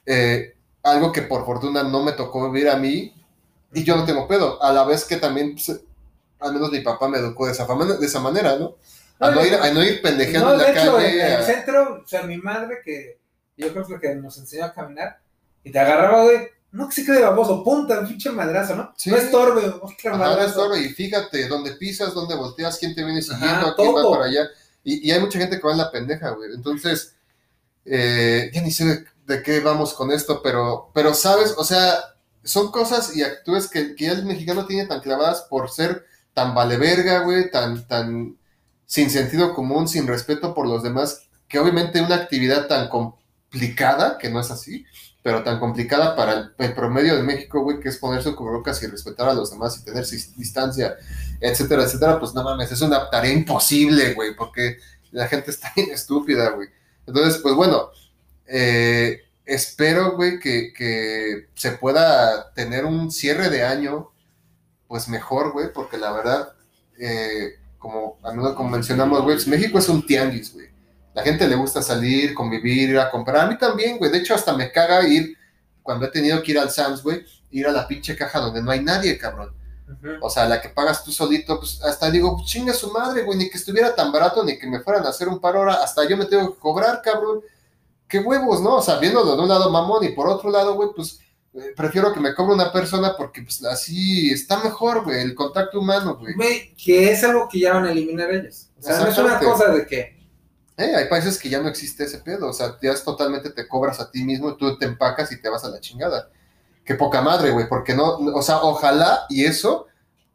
Eh, 0.05 0.55
algo 0.83 1.13
que 1.13 1.23
por 1.23 1.47
fortuna 1.47 1.83
no 1.83 2.03
me 2.03 2.13
tocó 2.13 2.51
vivir 2.51 2.69
a 2.69 2.77
mí 2.77 3.15
y 3.73 3.85
yo 3.85 3.97
no 3.97 4.05
tengo 4.05 4.29
pedo. 4.29 4.63
A 4.63 4.73
la 4.73 4.85
vez 4.85 5.05
que 5.05 5.17
también, 5.17 5.55
pues, 5.55 5.81
al 6.41 6.53
menos 6.53 6.71
mi 6.71 6.81
papá 6.81 7.09
me 7.09 7.19
educó 7.19 7.47
de 7.47 7.53
esa, 7.53 7.67
de 7.67 8.07
esa 8.07 8.21
manera, 8.21 8.57
¿no? 8.57 8.77
A 9.27 9.31
no 9.31 9.45
ir, 9.45 9.55
a 9.55 9.71
no 9.71 9.83
ir 9.83 10.01
pendejeando 10.03 10.49
No, 10.57 10.65
en 10.65 10.75
de 10.75 10.81
hecho, 10.81 10.95
calle. 10.97 11.21
en 11.21 11.27
el 11.33 11.41
a- 11.41 11.43
centro, 11.45 12.03
o 12.05 12.07
sea, 12.07 12.23
mi 12.23 12.37
madre, 12.37 12.79
que 12.85 13.19
yo 13.57 13.69
creo 13.73 13.83
que 13.83 13.89
fue 13.95 14.01
que 14.01 14.15
nos 14.17 14.37
enseñó 14.39 14.65
a 14.67 14.73
caminar, 14.73 15.19
y 15.63 15.71
te 15.73 15.79
agarraba, 15.79 16.25
güey, 16.25 16.49
no 16.73 16.89
que 16.89 16.95
se 16.97 17.05
quede 17.05 17.23
baboso, 17.23 17.63
punta, 17.63 18.01
un 18.01 18.09
pinche 18.09 18.31
madrazo, 18.31 18.75
¿no? 18.75 18.93
Sí. 18.97 19.11
No 19.11 19.17
estorbe, 19.17 19.63
otra 19.81 20.17
madrazo. 20.17 20.39
no 20.41 20.47
estorbe, 20.47 20.79
y 20.81 20.89
fíjate, 20.89 21.47
dónde 21.49 21.73
pisas, 21.73 22.13
dónde 22.15 22.35
volteas, 22.35 22.79
quién 22.79 22.95
te 22.95 23.05
viene 23.05 23.23
siguiendo, 23.23 23.67
Ajá, 23.69 23.75
quién 23.77 23.95
va 23.95 24.11
para 24.11 24.25
allá. 24.25 24.49
Y, 24.83 25.09
y 25.09 25.13
hay 25.13 25.21
mucha 25.21 25.39
gente 25.39 25.59
que 25.61 25.67
va 25.67 25.73
en 25.73 25.79
la 25.79 25.91
pendeja, 25.93 26.31
güey. 26.31 26.51
Entonces, 26.53 27.15
eh, 27.85 28.51
ya 28.53 28.61
ni 28.63 28.71
sé 28.71 28.85
de, 28.85 29.05
de 29.27 29.43
qué 29.43 29.61
vamos 29.61 29.95
con 29.95 30.11
esto, 30.11 30.41
pero, 30.43 30.91
pero 30.95 31.15
sabes, 31.15 31.55
o 31.57 31.65
sea, 31.65 31.95
son 32.43 32.71
cosas 32.71 33.17
y 33.17 33.23
actúes 33.23 33.69
que, 33.71 33.95
que 33.95 34.07
ya 34.07 34.13
el 34.13 34.25
mexicano 34.27 34.67
tiene 34.67 34.87
tan 34.87 35.01
clavadas 35.01 35.43
por 35.49 35.71
ser 35.71 36.05
tan 36.35 36.55
vale 36.55 36.77
verga, 36.77 37.21
güey, 37.21 37.51
tan, 37.51 37.87
tan 37.87 38.37
sin 38.87 39.11
sentido 39.11 39.55
común, 39.55 39.89
sin 39.89 40.07
respeto 40.07 40.55
por 40.55 40.67
los 40.67 40.83
demás, 40.83 41.23
que 41.49 41.59
obviamente 41.59 42.01
una 42.01 42.17
actividad 42.17 42.67
tan 42.67 42.89
complicada, 42.89 44.19
que 44.19 44.31
no 44.31 44.41
es 44.41 44.51
así, 44.51 44.85
pero 45.23 45.43
tan 45.43 45.59
complicada 45.59 46.15
para 46.15 46.53
el, 46.59 46.75
promedio 46.75 47.17
de 47.17 47.23
México, 47.23 47.63
güey, 47.63 47.81
que 47.81 47.89
es 47.89 47.97
ponerse 47.97 48.29
un 48.29 48.37
cubrebocas 48.37 48.83
y 48.83 48.87
respetar 48.89 49.29
a 49.29 49.33
los 49.33 49.51
demás 49.51 49.79
y 49.79 49.85
tener 49.85 50.05
distancia, 50.37 50.97
etcétera, 51.41 51.85
etcétera, 51.85 52.21
pues 52.21 52.35
no 52.35 52.43
mames, 52.43 52.71
es 52.71 52.81
una 52.83 53.09
tarea 53.09 53.33
imposible, 53.33 54.13
güey, 54.13 54.37
porque 54.37 54.77
la 55.13 55.27
gente 55.27 55.51
está 55.51 55.73
bien 55.77 55.91
estúpida, 55.91 56.51
güey. 56.51 56.69
Entonces, 57.07 57.41
pues 57.41 57.55
bueno, 57.55 57.89
eh, 58.47 59.23
espero, 59.47 60.15
güey, 60.17 60.39
que, 60.39 60.75
que 60.75 61.49
se 61.55 61.73
pueda 61.73 62.53
tener 62.53 62.85
un 62.85 63.11
cierre 63.11 63.49
de 63.49 63.63
año, 63.63 64.11
pues 64.89 65.09
mejor, 65.09 65.53
güey, 65.53 65.73
porque 65.73 65.97
la 65.97 66.13
verdad, 66.13 66.53
eh, 66.99 67.55
como, 67.85 68.17
al 68.23 68.35
menos 68.35 68.55
como 68.55 68.71
mencionamos, 68.71 69.21
güey, 69.21 69.37
pues 69.37 69.47
México 69.47 69.79
es 69.79 69.91
un 69.91 70.07
tianguis, 70.07 70.55
güey. 70.55 70.69
La 71.13 71.23
gente 71.23 71.47
le 71.47 71.55
gusta 71.55 71.83
salir, 71.83 72.33
convivir, 72.33 72.89
ir 72.89 72.99
a 72.99 73.11
comprar. 73.11 73.45
A 73.45 73.47
mí 73.47 73.59
también, 73.59 73.99
güey. 73.99 74.11
De 74.11 74.19
hecho, 74.19 74.35
hasta 74.35 74.57
me 74.57 74.73
caga 74.73 75.07
ir, 75.07 75.37
cuando 75.83 76.07
he 76.07 76.11
tenido 76.11 76.43
que 76.43 76.53
ir 76.53 76.59
al 76.59 76.71
Sam's, 76.71 77.03
güey, 77.03 77.27
ir 77.51 77.67
a 77.67 77.73
la 77.73 77.87
pinche 77.87 78.17
caja 78.17 78.41
donde 78.41 78.63
no 78.63 78.71
hay 78.71 78.83
nadie, 78.83 79.19
cabrón. 79.19 79.55
Ujú. 79.87 80.09
O 80.23 80.31
sea, 80.31 80.49
la 80.49 80.63
que 80.63 80.71
pagas 80.71 81.05
tú 81.05 81.13
solito, 81.13 81.59
pues 81.61 81.83
hasta 81.83 82.11
digo, 82.11 82.35
pues, 82.37 82.49
chinga 82.49 82.73
su 82.73 82.91
madre, 82.91 83.23
güey, 83.23 83.37
ni 83.37 83.51
que 83.51 83.59
estuviera 83.59 83.95
tan 83.95 84.11
barato, 84.11 84.43
ni 84.43 84.59
que 84.59 84.67
me 84.67 84.81
fueran 84.81 85.05
a 85.05 85.11
hacer 85.11 85.29
un 85.29 85.41
par 85.41 85.55
hora, 85.57 85.75
hasta 85.75 86.09
yo 86.09 86.17
me 86.17 86.25
tengo 86.25 86.55
que 86.55 86.59
cobrar, 86.59 87.03
cabrón. 87.03 87.43
Qué 88.09 88.19
huevos, 88.21 88.63
¿no? 88.63 88.77
O 88.77 88.83
sea, 88.83 88.97
viéndolo 88.97 89.37
de 89.37 89.43
un 89.43 89.49
lado 89.49 89.69
mamón 89.69 90.05
y 90.05 90.09
por 90.09 90.27
otro 90.27 90.49
lado, 90.51 90.75
güey, 90.75 90.89
pues 90.97 91.21
prefiero 91.77 92.13
que 92.13 92.21
me 92.21 92.35
cobre 92.35 92.55
una 92.55 92.73
persona 92.73 93.15
porque 93.17 93.43
pues 93.43 93.65
así 93.65 94.31
está 94.31 94.63
mejor, 94.63 95.05
güey, 95.05 95.21
el 95.21 95.35
contacto 95.35 95.81
humano, 95.81 96.17
güey. 96.17 96.35
Güey, 96.35 96.75
que 96.75 97.13
es 97.13 97.23
algo 97.25 97.49
que 97.49 97.61
ya 97.61 97.75
van 97.75 97.87
a 97.87 97.93
eliminar 97.93 98.31
ellos. 98.33 98.71
O 98.79 98.83
sea, 98.83 98.99
no 99.01 99.09
es 99.09 99.19
una 99.19 99.39
cosa 99.39 99.71
de 99.71 99.87
que, 99.87 100.15
Eh, 100.77 100.95
hay 100.97 101.09
países 101.09 101.39
que 101.39 101.49
ya 101.49 101.61
no 101.61 101.69
existe 101.69 102.05
ese 102.05 102.19
pedo, 102.19 102.49
o 102.49 102.53
sea, 102.53 102.77
ya 102.83 102.91
es 102.93 103.05
totalmente 103.05 103.51
te 103.51 103.69
cobras 103.69 104.01
a 104.01 104.11
ti 104.11 104.25
mismo, 104.25 104.57
tú 104.57 104.77
te 104.77 104.87
empacas 104.87 105.31
y 105.31 105.41
te 105.41 105.49
vas 105.49 105.65
a 105.65 105.69
la 105.69 105.79
chingada. 105.81 106.31
Qué 106.85 106.97
poca 106.97 107.23
madre, 107.23 107.51
güey, 107.51 107.69
porque 107.69 107.95
no, 107.95 108.17
o 108.17 108.43
sea, 108.43 108.59
ojalá 108.63 109.25
y 109.29 109.45
eso 109.45 109.87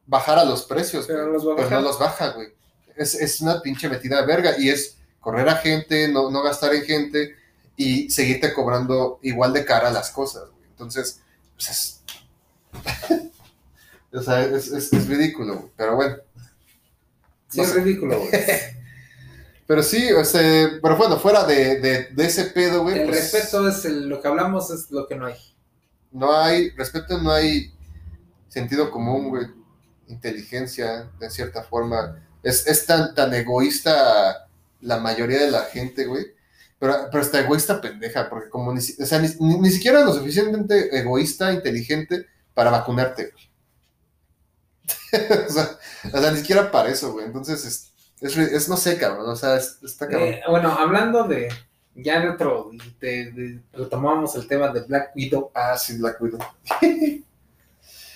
bajara 0.08 0.46
los 0.46 0.64
precios, 0.64 1.06
pero 1.08 1.24
güey, 1.30 1.44
los 1.44 1.56
pero 1.58 1.70
no 1.70 1.82
los 1.82 2.00
baja, 2.00 2.30
güey. 2.30 2.48
Es, 2.96 3.16
es 3.16 3.42
una 3.42 3.62
pinche 3.62 3.90
metida 3.90 4.22
de 4.22 4.26
verga 4.26 4.58
y 4.58 4.70
es 4.70 4.98
correr 5.20 5.48
a 5.50 5.58
gente, 5.58 6.08
no, 6.08 6.32
no 6.32 6.42
gastar 6.42 6.74
en 6.74 6.84
gente 6.84 7.36
y 7.76 8.10
seguirte 8.10 8.54
cobrando 8.54 9.20
igual 9.22 9.54
de 9.54 9.66
cara 9.66 9.92
las 9.92 10.10
cosas, 10.12 10.50
güey. 10.50 10.59
Entonces, 10.80 11.20
pues 11.56 11.70
es... 11.70 12.02
o 14.14 14.22
sea, 14.22 14.42
es, 14.44 14.68
es- 14.68 14.94
es 14.94 15.08
ridículo, 15.08 15.56
güey, 15.58 15.72
pero 15.76 15.96
bueno. 15.96 16.16
Sí, 17.50 17.62
es 17.62 17.74
ridículo, 17.74 18.18
güey. 18.20 18.32
Pero 19.68 19.84
sí, 19.84 20.12
o 20.14 20.26
sea, 20.26 20.80
pero 20.82 20.98
bueno, 20.98 21.20
fuera 21.20 21.44
de, 21.44 21.80
de, 21.80 22.06
de 22.06 22.26
ese 22.26 22.46
pedo, 22.46 22.82
güey. 22.82 22.98
El 23.02 23.08
pues, 23.08 23.32
respeto 23.32 23.70
es 23.70 23.86
el- 23.86 24.10
lo 24.10 24.20
que 24.20 24.28
hablamos, 24.28 24.72
es 24.72 24.90
lo 24.90 25.08
que 25.08 25.16
no 25.16 25.28
hay. 25.28 25.36
No 26.12 26.36
hay 26.36 26.72
respeto, 26.72 27.20
no 27.20 27.32
hay 27.32 27.72
sentido 28.48 28.90
común, 28.90 29.30
güey. 29.30 29.46
inteligencia, 30.08 31.08
de 31.20 31.30
cierta 31.30 31.62
forma. 31.62 32.20
Es, 32.42 32.66
es 32.66 32.84
tan, 32.88 33.14
tan 33.14 33.32
egoísta 33.36 34.48
la 34.82 34.98
mayoría 34.98 35.38
de 35.40 35.52
la 35.52 35.62
gente, 35.66 36.06
güey. 36.06 36.26
Pero, 36.80 36.96
pero 37.12 37.22
está 37.22 37.42
egoísta 37.42 37.82
pendeja, 37.82 38.30
porque 38.30 38.50
como 38.50 38.72
ni, 38.74 38.80
o 38.80 39.06
sea, 39.06 39.20
ni, 39.20 39.28
ni- 39.40 39.60
ni 39.60 39.70
siquiera 39.70 40.04
lo 40.06 40.14
suficientemente 40.14 40.98
egoísta, 40.98 41.52
inteligente 41.52 42.26
para 42.54 42.72
vacunarte, 42.72 43.32
güey. 43.32 43.50
o, 45.48 45.52
sea, 45.52 45.78
o 46.14 46.22
sea, 46.22 46.32
ni 46.32 46.38
siquiera 46.38 46.72
para 46.72 46.90
eso, 46.90 47.12
güey. 47.12 47.26
Entonces, 47.26 47.66
es, 47.66 47.92
es, 48.22 48.38
es 48.38 48.70
no 48.70 48.78
sé, 48.78 48.98
cabrón. 48.98 49.30
O 49.30 49.36
sea, 49.36 49.58
es- 49.58 49.78
está 49.84 50.08
cabrón. 50.08 50.30
Eh, 50.30 50.42
bueno, 50.50 50.72
hablando 50.72 51.24
de 51.26 51.50
ya 51.96 52.20
de 52.22 52.30
otro, 52.30 52.72
de- 53.00 53.32
de- 53.32 53.60
retomamos 53.74 54.36
el 54.36 54.48
tema 54.48 54.70
de 54.72 54.82
Black 54.82 55.12
Widow. 55.16 55.52
Ah, 55.54 55.78
sí, 55.78 55.98
Black 55.98 56.22
Widow. 56.22 56.40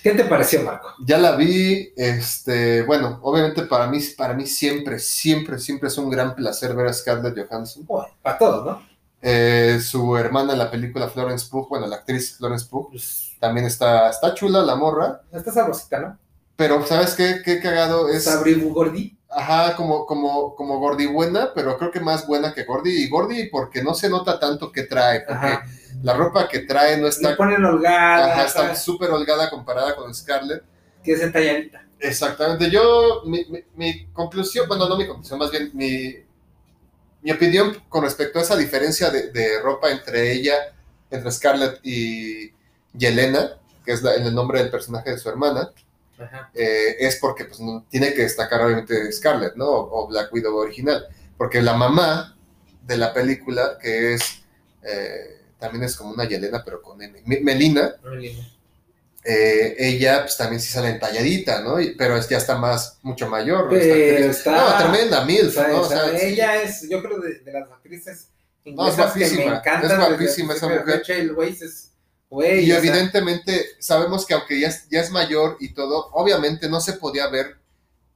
¿Qué 0.04 0.12
te 0.12 0.26
pareció, 0.26 0.62
Marco? 0.64 0.90
Ya 1.00 1.18
la 1.18 1.38
vi, 1.38 1.94
este, 1.96 2.82
bueno, 2.84 3.20
obviamente 3.24 3.64
para 3.64 3.88
mí, 3.88 4.00
para 4.18 4.34
mí 4.34 4.46
siempre, 4.46 5.00
siempre, 5.00 5.58
siempre 5.58 5.88
es 5.88 5.98
un 5.98 6.10
gran 6.10 6.36
placer 6.36 6.76
ver 6.76 6.88
a 6.88 6.94
Scarlett 6.94 7.48
Johansson. 7.48 7.86
Bueno, 7.86 8.10
para 8.22 8.38
todos, 8.38 8.66
¿no? 8.66 8.84
Eh, 9.22 9.80
su 9.82 10.18
hermana 10.18 10.52
en 10.52 10.60
la 10.60 10.70
película 10.70 11.08
Florence 11.08 11.48
Pugh, 11.50 11.70
bueno, 11.70 11.88
la 11.88 11.96
actriz 11.96 12.36
Florence 12.36 12.66
Pugh, 12.70 12.90
Pues, 12.90 13.32
también 13.40 13.66
está, 13.66 14.10
está 14.10 14.34
chula 14.34 14.62
la 14.62 14.76
morra, 14.76 15.22
está 15.32 15.54
sabrosita, 15.54 16.00
¿no? 16.00 16.18
pero 16.58 16.86
¿sabes 16.86 17.14
qué? 17.16 17.42
Qué 17.44 17.60
cagado 17.62 18.10
es, 18.10 18.26
Sabri 18.26 18.56
Gordy. 18.56 19.18
Ajá, 19.36 19.76
como, 19.76 20.06
como, 20.06 20.56
como 20.56 20.80
Gordy 20.80 21.06
buena, 21.08 21.52
pero 21.54 21.78
creo 21.78 21.92
que 21.92 22.00
más 22.00 22.26
buena 22.28 22.54
que 22.54 22.64
Gordy, 22.64 22.92
y 23.04 23.10
Gordy 23.10 23.50
porque 23.50 23.84
no 23.84 23.94
se 23.94 24.10
nota 24.10 24.40
tanto 24.40 24.72
que 24.72 24.84
trae, 24.84 25.22
porque 25.22 25.46
Ajá. 25.48 25.66
la 26.02 26.14
ropa 26.14 26.48
que 26.48 26.60
trae 26.60 26.98
no 26.98 27.04
Le 27.04 27.10
está, 27.10 27.36
ponen 27.38 27.64
holgada, 27.64 28.34
ajá, 28.34 28.46
está 28.46 28.76
súper 28.76 29.12
holgada 29.12 29.50
comparada 29.50 29.96
con 29.96 30.14
Scarlett. 30.14 30.64
que 31.04 31.14
es 31.14 31.22
entalladita. 31.22 31.86
Exactamente. 32.00 32.70
Yo, 32.70 33.22
mi, 33.26 33.46
mi- 33.46 33.64
mi 33.76 34.06
conclusión, 34.08 34.68
bueno, 34.68 34.88
no 34.90 34.98
mi 34.98 35.08
conclusión, 35.08 35.40
más 35.40 35.52
bien 35.52 35.72
mi, 35.74 36.16
mi 37.22 37.32
opinión 37.32 37.78
con 37.90 38.04
respecto 38.04 38.40
a 38.40 38.42
esa 38.42 38.56
diferencia 38.58 39.10
de, 39.10 39.32
de 39.32 39.62
ropa 39.62 39.90
entre 39.92 40.32
ella, 40.34 40.56
entre 41.10 41.32
Scarlett 41.32 41.80
y 41.84 42.52
Yelena, 42.94 43.58
que 43.86 43.94
es 43.94 44.04
la- 44.04 44.16
el 44.16 44.34
nombre 44.36 44.60
del 44.60 44.70
personaje 44.72 45.12
de 45.12 45.18
su 45.18 45.30
hermana. 45.30 45.72
Eh, 46.54 46.96
es 47.00 47.18
porque 47.18 47.46
pues, 47.46 47.60
no- 47.60 47.86
tiene 47.90 48.14
que 48.14 48.24
destacar 48.24 48.62
obviamente 48.62 49.12
Scarlett, 49.12 49.56
¿no? 49.56 49.66
O, 49.70 50.04
o 50.04 50.08
Black 50.08 50.32
Widow 50.34 50.56
original. 50.56 51.06
Porque 51.38 51.62
la 51.62 51.74
mamá 51.74 52.38
de 52.84 52.98
la 52.98 53.14
película, 53.14 53.78
que 53.82 54.14
es, 54.14 54.44
eh, 54.84 55.42
también 55.60 55.84
es 55.84 55.96
como 55.96 56.12
una 56.12 56.26
Yelena, 56.26 56.64
pero 56.64 56.82
con 56.82 57.02
N, 57.02 57.22
Me- 57.26 57.40
Melina, 57.42 57.96
eh, 59.26 59.76
ella 59.80 60.22
pues 60.24 60.36
también 60.36 60.62
sí 60.62 60.70
sale 60.70 60.90
entalladita, 60.90 61.62
¿no? 61.62 61.80
Y- 61.80 61.96
pero 61.96 62.18
es, 62.18 62.28
ya 62.28 62.38
está 62.38 62.58
más, 62.58 63.00
mucho 63.04 63.30
mayor. 63.30 63.66
¿no? 63.66 63.70
Pero 63.70 63.82
Esta 63.82 64.14
actriz. 64.16 64.38
está- 64.38 64.52
No, 64.52 64.78
tremenda, 64.92 65.26
mil, 65.26 65.48
O 65.48 65.52
sea, 65.52 65.68
¿no? 65.70 65.82
o 65.82 65.88
sea, 65.88 66.06
O 66.06 66.10
sea, 66.10 66.20
sí. 66.20 66.26
ella 66.26 66.62
es, 66.62 66.90
yo 66.90 67.02
creo, 67.02 67.20
de, 67.20 67.40
de 67.40 67.52
las 67.54 67.72
actrices 67.72 68.30
No, 68.66 68.88
es 68.88 68.94
inglesas 68.96 69.14
que 69.14 69.20
me 69.20 69.26
guapísima, 69.28 69.58
encantan. 69.58 69.92
es 69.92 69.98
guapísima 70.10 70.54
esa 70.56 70.68
mujer. 70.68 70.84
Rachel 70.88 71.32
Weisz 71.34 71.62
es, 71.62 71.83
güey, 72.34 72.66
Y 72.66 72.72
o 72.72 72.80
sea, 72.80 72.80
evidentemente 72.80 73.66
sabemos 73.80 74.26
que 74.26 74.34
aunque 74.34 74.60
ya 74.60 74.68
es, 74.70 74.88
ya 74.90 75.02
es 75.02 75.12
mayor 75.12 75.58
y 75.60 75.74
todo, 75.74 76.10
obviamente 76.14 76.70
no 76.70 76.82
se 76.82 76.94
podía 76.94 77.28
ver 77.28 77.58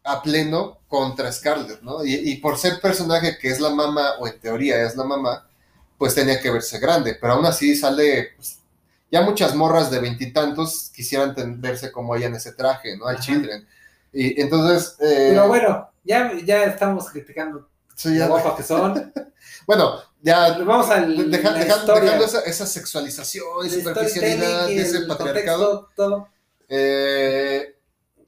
a 0.04 0.22
pleno 0.22 0.80
contra 0.88 1.32
Scarlett, 1.32 1.82
¿no? 1.82 2.04
Y, 2.06 2.16
y 2.16 2.38
por 2.38 2.58
ser 2.58 2.80
personaje 2.82 3.38
que 3.40 3.50
es 3.50 3.60
la 3.60 3.70
mamá, 3.72 4.14
o 4.20 4.28
en 4.28 4.40
teoría 4.40 4.82
es 4.84 4.96
la 4.96 5.04
mamá, 5.04 5.48
pues 5.98 6.16
tenía 6.16 6.40
que 6.42 6.52
verse 6.52 6.80
grande, 6.80 7.18
pero 7.20 7.34
aún 7.34 7.46
así 7.46 7.76
sale, 7.76 8.32
pues, 8.36 8.60
ya 9.12 9.22
muchas 9.22 9.56
morras 9.56 9.92
de 9.92 10.00
veintitantos 10.00 10.92
quisieran 10.96 11.34
verse 11.62 11.92
como 11.92 12.16
ella 12.16 12.28
en 12.28 12.36
ese 12.36 12.54
traje, 12.54 12.98
¿no? 12.98 13.08
Al 13.08 13.18
Ajá. 13.18 13.26
Children. 13.26 13.68
Y 14.14 14.40
entonces... 14.42 14.96
eh, 15.02 15.32
Pero 15.32 15.48
bueno, 15.48 15.90
ya, 16.04 16.32
ya 16.46 16.64
estamos 16.66 17.10
criticando 17.10 17.70
sí, 17.96 18.16
lo 18.16 18.16
ya- 18.16 18.28
guapas 18.28 18.56
que 18.56 18.64
son. 18.64 19.14
bueno, 19.68 20.02
ya 20.22 20.58
Vamos 20.60 20.90
al 20.90 21.30
deja- 21.32 21.54
dejando 21.54 21.94
esa, 22.26 22.42
esa 22.42 22.66
sexualización 22.66 23.66
y 23.66 23.70
superficialidad 23.70 24.68
y 24.70 24.76
de 24.76 24.82
ese 24.82 25.02
patriarcado, 25.02 25.70
contexto, 25.82 25.94
todo. 25.96 26.28
eh, 26.70 27.74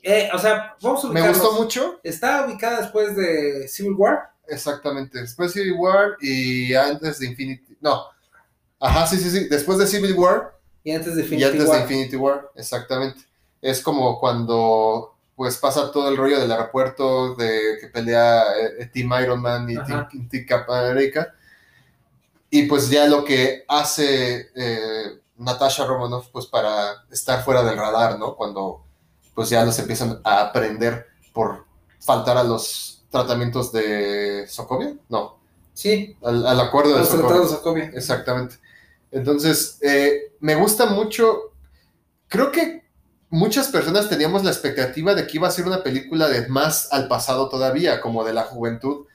Eh, 0.01 0.29
o 0.33 0.39
sea, 0.39 0.75
vamos 0.81 1.03
a 1.03 1.09
me 1.09 1.27
gustó 1.27 1.53
mucho. 1.53 1.99
Está 2.03 2.45
ubicada 2.45 2.81
después 2.81 3.15
de 3.15 3.67
Civil 3.67 3.93
War. 3.97 4.31
Exactamente, 4.47 5.19
después 5.19 5.53
de 5.53 5.61
Civil 5.61 5.75
War 5.77 6.15
y 6.21 6.73
antes 6.73 7.19
de 7.19 7.27
Infinity. 7.27 7.77
No, 7.81 8.03
ajá, 8.79 9.05
sí, 9.07 9.17
sí, 9.17 9.29
sí. 9.29 9.47
Después 9.49 9.77
de 9.77 9.85
Civil 9.87 10.13
War 10.13 10.53
Y 10.83 10.91
antes 10.91 11.15
de 11.15 11.21
y 11.21 11.23
Infinity 11.25 11.45
antes 11.51 11.67
War. 11.67 11.77
de 11.77 11.83
Infinity 11.83 12.15
War, 12.15 12.51
exactamente. 12.55 13.21
Es 13.61 13.81
como 13.81 14.19
cuando 14.19 15.15
pues 15.35 15.57
pasa 15.57 15.91
todo 15.91 16.09
el 16.09 16.17
rollo 16.17 16.39
del 16.39 16.51
aeropuerto 16.51 17.35
de 17.35 17.77
que 17.79 17.87
pelea 17.87 18.43
eh, 18.79 18.85
Team 18.93 19.11
Iron 19.21 19.41
Man 19.41 19.69
y 19.69 19.75
Ajá. 19.77 20.07
Team, 20.09 20.27
Team 20.29 20.45
Captain 20.47 20.77
America. 20.91 21.33
Y 22.50 22.64
pues 22.64 22.89
ya 22.89 23.08
lo 23.08 23.24
que 23.24 23.64
hace 23.68 24.50
eh, 24.56 25.20
Natasha 25.38 25.86
Romanoff 25.86 26.28
pues 26.32 26.45
para 26.47 27.06
estar 27.12 27.43
fuera 27.43 27.64
del 27.64 27.78
radar, 27.78 28.18
¿no? 28.18 28.36
Cuando 28.36 28.84
pues 29.36 29.50
ya 29.50 29.64
los 29.64 29.78
empiezan 29.80 30.20
a 30.24 30.41
aprender 30.41 31.06
por 31.34 31.66
faltar 32.00 32.38
a 32.38 32.43
los 32.43 33.04
tratamientos 33.10 33.72
de 33.72 34.45
Sokovia, 34.47 34.95
no, 35.10 35.38
Sí, 35.74 36.18
al, 36.24 36.45
al 36.45 36.60
acuerdo 36.60 36.91
de 36.91 37.00
los 37.00 37.08
Sokovia. 37.08 37.28
tratados 37.28 37.52
de 37.52 37.58
Sokovia. 37.58 37.91
Exactamente. 37.95 38.56
Entonces, 39.12 39.78
eh, 39.82 40.34
me 40.41 40.56
gusta 40.56 40.88
mucho. 40.88 41.54
Creo 42.28 42.52
que 42.52 42.84
muchas 43.30 43.70
personas 43.70 44.10
teníamos 44.10 44.43
la 44.43 44.52
expectativa 44.52 45.16
de 45.16 45.26
que 45.26 45.38
iba 45.38 45.47
a 45.47 45.52
ser 45.52 45.66
una 45.66 45.82
película 45.82 46.28
de 46.28 46.47
más 46.50 46.89
al 46.91 47.08
pasado 47.08 47.47
todavía, 47.47 48.02
como 48.02 48.26
de 48.26 48.34
la 48.34 48.43
juventud 48.43 49.06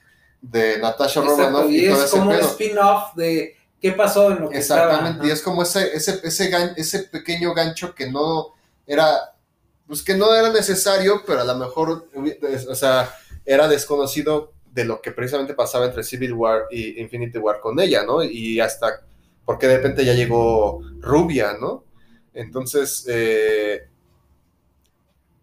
de 0.41 0.79
Natasha 0.79 1.21
Romanoff 1.21 1.69
y 1.71 1.81
y, 1.81 1.85
todo 1.85 2.03
es 2.03 2.03
ese 2.03 2.09
como 2.09 2.31
un 2.31 2.39
spin-off 2.39 3.15
de 3.15 3.55
qué 3.79 3.91
pasó 3.93 4.31
en 4.31 4.41
lo 4.41 4.53
que 4.57 4.57
Exactamente, 4.59 5.27
y 5.27 5.29
estaba. 5.29 5.33
es 5.33 5.41
como 5.41 5.63
ese, 5.63 5.95
ese, 5.95 6.19
ese, 6.23 6.51
gan- 6.51 6.73
ese 6.77 6.99
pequeño 7.03 7.53
gancho 7.53 7.93
que 7.95 8.09
no 8.09 8.53
era, 8.87 9.35
pues 9.87 10.03
que 10.03 10.15
no 10.15 10.33
era 10.33 10.51
necesario, 10.51 11.23
pero 11.25 11.41
a 11.41 11.45
lo 11.45 11.55
mejor, 11.55 12.07
o 12.69 12.75
sea, 12.75 13.13
era 13.45 13.67
desconocido 13.67 14.53
de 14.71 14.85
lo 14.85 15.01
que 15.01 15.11
precisamente 15.11 15.53
pasaba 15.53 15.85
entre 15.85 16.03
Civil 16.03 16.33
War 16.33 16.63
y 16.71 16.99
Infinity 17.01 17.37
War 17.37 17.59
con 17.61 17.79
ella, 17.79 18.03
¿no? 18.03 18.23
Y 18.23 18.59
hasta, 18.59 19.05
porque 19.45 19.67
de 19.67 19.77
repente 19.77 20.03
ya 20.05 20.13
llegó 20.13 20.81
Rubia, 20.99 21.55
¿no? 21.59 21.85
Entonces, 22.33 23.05
eh, 23.07 23.87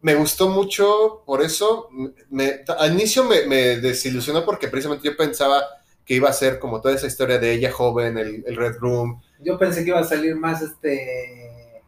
me 0.03 0.15
gustó 0.15 0.49
mucho 0.49 1.23
por 1.27 1.43
eso. 1.43 1.89
Me- 2.31 2.61
al 2.79 2.93
inicio 2.93 3.25
me, 3.25 3.47
me 3.47 3.79
desilusionó 3.79 4.45
porque 4.45 4.69
precisamente 4.69 5.09
yo 5.09 5.17
pensaba 5.17 5.65
que 6.05 6.15
iba 6.15 6.29
a 6.29 6.33
ser 6.33 6.59
como 6.59 6.81
toda 6.81 6.95
esa 6.95 7.07
historia 7.07 7.39
de 7.39 7.53
ella 7.55 7.73
joven, 7.73 8.19
el, 8.19 8.45
el 8.47 8.57
Red 8.57 8.77
Room. 8.81 9.23
Yo 9.39 9.59
pensé 9.59 9.83
que 9.85 9.91
iba 9.91 10.01
a 10.01 10.05
salir 10.05 10.35
más 10.37 10.63
este 10.63 11.83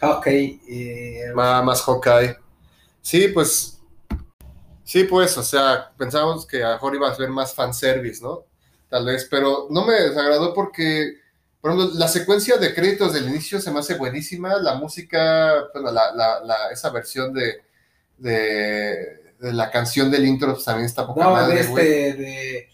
Hawkeye 0.00 0.60
eh, 0.68 1.32
Más, 1.34 1.64
más 1.64 1.82
Hawkeye. 1.82 2.36
Sí, 3.02 3.28
pues. 3.28 3.80
Sí, 4.84 5.04
pues, 5.04 5.36
o 5.38 5.42
sea, 5.42 5.92
pensábamos 5.96 6.46
que 6.46 6.62
a 6.64 6.68
lo 6.68 6.74
mejor 6.74 6.94
iba 6.96 7.08
a 7.08 7.14
ser 7.14 7.28
más 7.28 7.54
fanservice, 7.54 8.22
¿no? 8.22 8.44
Tal 8.88 9.04
vez, 9.06 9.26
pero 9.30 9.68
no 9.70 9.84
me 9.86 9.94
desagradó 9.94 10.52
porque, 10.52 11.14
por 11.60 11.72
ejemplo, 11.72 11.98
la 11.98 12.08
secuencia 12.08 12.56
de 12.56 12.74
créditos 12.74 13.12
del 13.12 13.28
inicio 13.28 13.60
se 13.60 13.70
me 13.70 13.80
hace 13.80 13.94
buenísima. 13.94 14.56
La 14.58 14.74
música, 14.74 15.64
bueno, 15.74 15.92
la, 15.92 16.12
la, 16.14 16.40
la- 16.44 16.70
esa 16.72 16.90
versión 16.90 17.32
de, 17.34 17.60
de, 18.18 19.34
de 19.38 19.52
la 19.52 19.70
canción 19.70 20.10
del 20.10 20.26
intro 20.26 20.52
pues, 20.52 20.64
también 20.64 20.86
está 20.86 21.06
poca 21.06 21.24
no, 21.24 21.32
madre, 21.32 21.54
de 21.54 21.60
este 21.60 21.82
de, 22.14 22.68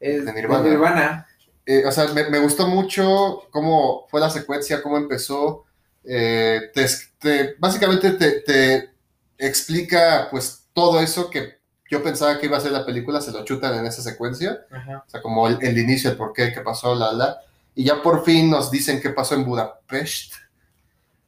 es- 0.00 0.24
De 0.24 0.32
Nirvana. 0.32 0.68
Nirvana. 0.68 1.26
Eh, 1.66 1.84
o 1.86 1.92
sea, 1.92 2.08
me, 2.08 2.28
me 2.30 2.38
gustó 2.38 2.66
mucho 2.66 3.42
cómo 3.50 4.06
fue 4.08 4.20
la 4.20 4.30
secuencia, 4.30 4.82
cómo 4.82 4.96
empezó. 4.96 5.64
Eh, 6.04 6.70
te, 6.74 6.86
te- 7.18 7.54
básicamente 7.58 8.12
te, 8.12 8.40
te 8.40 8.90
explica 9.38 10.28
pues 10.30 10.68
todo 10.72 11.00
eso 11.00 11.30
que 11.30 11.60
yo 11.90 12.02
pensaba 12.02 12.38
que 12.38 12.46
iba 12.46 12.56
a 12.56 12.60
ser 12.60 12.72
la 12.72 12.86
película, 12.86 13.20
se 13.20 13.32
lo 13.32 13.44
chutan 13.44 13.74
en 13.78 13.86
esa 13.86 14.02
secuencia. 14.02 14.64
Ajá. 14.70 15.04
O 15.06 15.10
sea, 15.10 15.20
como 15.20 15.48
el, 15.48 15.58
el 15.60 15.76
inicio, 15.78 16.10
el 16.10 16.16
por 16.16 16.32
qué, 16.32 16.52
qué 16.52 16.60
pasó, 16.60 16.94
la, 16.94 17.12
la. 17.12 17.40
Y 17.80 17.84
ya 17.84 18.02
por 18.02 18.24
fin 18.24 18.50
nos 18.50 18.70
dicen 18.70 19.00
qué 19.00 19.08
pasó 19.10 19.34
en 19.34 19.44
Budapest. 19.46 20.34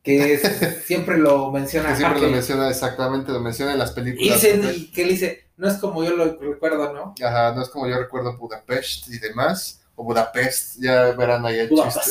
Que 0.02 0.34
es- 0.34 0.84
siempre 0.84 1.16
lo 1.16 1.50
menciona 1.50 1.88
Que 1.90 1.96
siempre 1.96 2.20
lo 2.20 2.28
menciona 2.28 2.68
exactamente, 2.68 3.32
lo 3.32 3.40
menciona 3.40 3.72
en 3.72 3.78
las 3.78 3.92
películas. 3.92 4.44
y 4.44 4.90
que 4.90 5.04
le 5.06 5.12
dice, 5.12 5.46
no 5.56 5.66
es 5.68 5.78
como 5.78 6.04
yo 6.04 6.14
lo 6.14 6.36
recuerdo, 6.38 6.92
¿no? 6.92 7.14
Ajá, 7.26 7.54
no 7.54 7.62
es 7.62 7.70
como 7.70 7.86
yo 7.88 7.98
recuerdo 7.98 8.36
Budapest 8.36 9.08
y 9.08 9.18
demás. 9.18 9.80
O 9.94 10.04
Budapest, 10.04 10.76
ya 10.78 11.12
verán 11.12 11.46
ahí 11.46 11.58
el 11.58 11.70
chiste. 11.70 12.10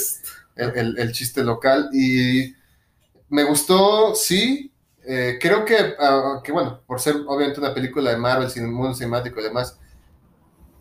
El, 0.55 0.77
el- 0.77 0.97
el 0.99 1.11
chiste 1.11 1.43
local 1.43 1.89
y 1.93 2.55
me 3.29 3.43
gustó, 3.43 4.15
sí. 4.15 4.71
eh, 5.05 5.37
creo 5.39 5.65
que, 5.65 5.77
ah, 5.99 6.41
que, 6.43 6.51
bueno, 6.51 6.81
por 6.87 6.99
ser 6.99 7.15
obviamente 7.27 7.59
una 7.59 7.73
película 7.75 8.09
de 8.11 8.17
Marvel, 8.17 8.49
sin 8.49 8.71
mundo 8.73 8.93
cinemático 8.95 9.39
y 9.39 9.43
demás, 9.43 9.77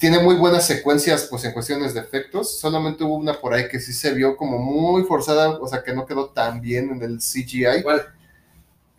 tiene 0.01 0.19
muy 0.19 0.35
buenas 0.35 0.67
secuencias, 0.67 1.29
pues 1.31 1.45
en 1.45 1.53
cuestiones 1.53 1.95
de 1.95 2.01
efectos. 2.01 2.59
Solamente 2.59 3.05
hubo 3.05 3.15
una 3.17 3.35
por 3.35 3.53
ahí 3.55 3.69
que 3.69 3.79
sí 3.79 3.93
se 3.93 4.13
vio 4.15 4.37
como 4.37 4.59
muy 4.59 5.05
forzada, 5.05 5.51
o 5.61 5.69
sea, 5.69 5.83
que 5.85 5.93
no 5.93 6.07
quedó 6.07 6.31
tan 6.31 6.61
bien 6.61 6.91
en 6.91 7.03
el 7.03 7.19
CGI. 7.21 7.79
Igual. 7.81 8.07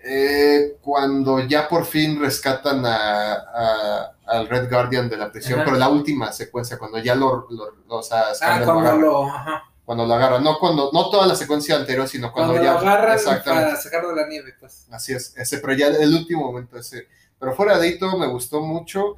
Eh, 0.03 0.77
cuando 0.81 1.39
ya 1.41 1.67
por 1.67 1.85
fin 1.85 2.19
rescatan 2.19 2.83
a, 2.85 3.33
a- 3.33 4.11
al 4.25 4.47
Red 4.49 4.69
Guardian 4.69 5.07
de 5.09 5.17
la 5.17 5.31
prisión, 5.31 5.59
Ajá. 5.59 5.65
pero 5.65 5.77
la 5.77 5.89
última 5.89 6.31
secuencia, 6.31 6.77
cuando 6.79 6.97
ya 6.99 7.13
lo, 7.15 7.45
lo- 7.49 7.71
lo- 7.87 7.97
o 7.97 8.01
sea, 8.03 8.29
Ah, 8.29 8.33
Skyler 8.35 8.59
lo 8.61 8.65
cuando 8.65 8.81
agarra, 8.89 8.97
lo, 9.01 9.25
ajá, 9.27 9.63
cuando 9.85 10.05
lo 10.07 10.13
agarran, 10.15 10.43
no 10.43 10.57
cuando, 10.59 10.89
no 10.93 11.09
toda 11.11 11.27
la 11.27 11.35
secuencia 11.35 11.75
anterior, 11.75 12.07
sino 12.07 12.31
cuando, 12.31 12.53
cuando 12.53 12.65
ya 12.67 12.73
lo 12.73 12.79
agarran 12.79 13.19
para 13.45 13.75
sacarlo 13.75 14.09
de 14.09 14.15
la 14.15 14.27
nieve, 14.27 14.53
pues. 14.59 14.87
Así 14.91 15.13
es, 15.13 15.35
ese, 15.37 15.57
pero 15.59 15.73
ya 15.73 15.87
el 15.87 16.13
último 16.15 16.45
momento 16.45 16.77
ese. 16.77 17.07
Pero 17.39 17.53
fuera 17.53 17.77
de 17.77 17.87
ahí 17.87 17.99
todo 17.99 18.17
me 18.17 18.27
gustó 18.27 18.61
mucho. 18.61 19.17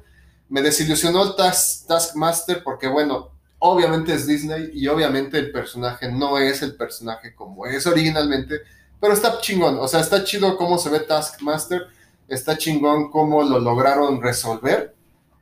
Me 0.54 0.62
desilusionó 0.62 1.24
el 1.24 1.34
Task, 1.34 1.88
Taskmaster 1.88 2.62
porque, 2.62 2.86
bueno, 2.86 3.32
obviamente 3.58 4.14
es 4.14 4.24
Disney 4.24 4.70
y 4.72 4.86
obviamente 4.86 5.36
el 5.36 5.50
personaje 5.50 6.12
no 6.12 6.38
es 6.38 6.62
el 6.62 6.76
personaje 6.76 7.34
como 7.34 7.66
es 7.66 7.84
originalmente, 7.88 8.60
pero 9.00 9.14
está 9.14 9.40
chingón. 9.40 9.80
O 9.80 9.88
sea, 9.88 9.98
está 9.98 10.22
chido 10.22 10.56
cómo 10.56 10.78
se 10.78 10.90
ve 10.90 11.00
Taskmaster, 11.00 11.88
está 12.28 12.56
chingón 12.56 13.10
cómo 13.10 13.42
lo 13.42 13.58
lograron 13.58 14.22
resolver 14.22 14.94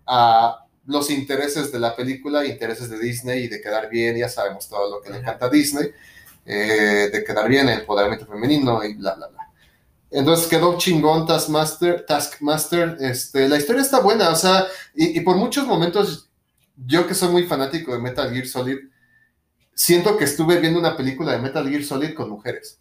a 0.07 0.65
los 0.87 1.11
intereses 1.11 1.71
de 1.71 1.79
la 1.79 1.95
película, 1.95 2.47
intereses 2.47 2.89
de 2.89 2.99
Disney 2.99 3.45
y 3.45 3.49
de 3.49 3.61
quedar 3.61 3.91
bien, 3.91 4.17
ya 4.17 4.31
sabemos 4.31 4.67
todo 4.67 4.97
lo 4.97 5.03
que 5.03 5.11
le 5.11 5.19
encanta 5.19 5.45
a 5.45 5.51
Disney, 5.51 5.91
eh, 6.47 7.11
de 7.13 7.23
quedar 7.23 7.51
bien, 7.51 7.69
el 7.69 7.81
empoderamiento 7.81 8.25
femenino 8.25 8.83
y 8.83 8.95
bla, 8.95 9.13
bla, 9.17 9.29
bla. 9.29 9.42
Entonces 10.13 10.47
quedó 10.47 10.77
chingón 10.79 11.27
Taskmaster, 11.27 12.05
Taskmaster, 12.07 12.97
este, 13.01 13.49
la 13.49 13.57
historia 13.57 13.83
está 13.83 14.01
buena, 14.01 14.31
o 14.31 14.37
sea, 14.37 14.67
y, 14.95 15.19
y 15.19 15.21
por 15.23 15.37
muchos 15.37 15.67
momentos, 15.67 16.29
yo 16.77 17.07
que 17.07 17.15
soy 17.15 17.31
muy 17.31 17.45
fanático 17.45 17.93
de 17.93 17.99
Metal 17.99 18.31
Gear 18.33 18.47
Solid, 18.47 18.79
siento 19.75 20.17
que 20.19 20.25
estuve 20.25 20.59
viendo 20.61 20.79
una 20.79 20.97
película 20.97 21.33
de 21.33 21.39
Metal 21.39 21.67
Gear 21.69 21.83
Solid 21.83 22.15
con 22.15 22.29
mujeres. 22.31 22.79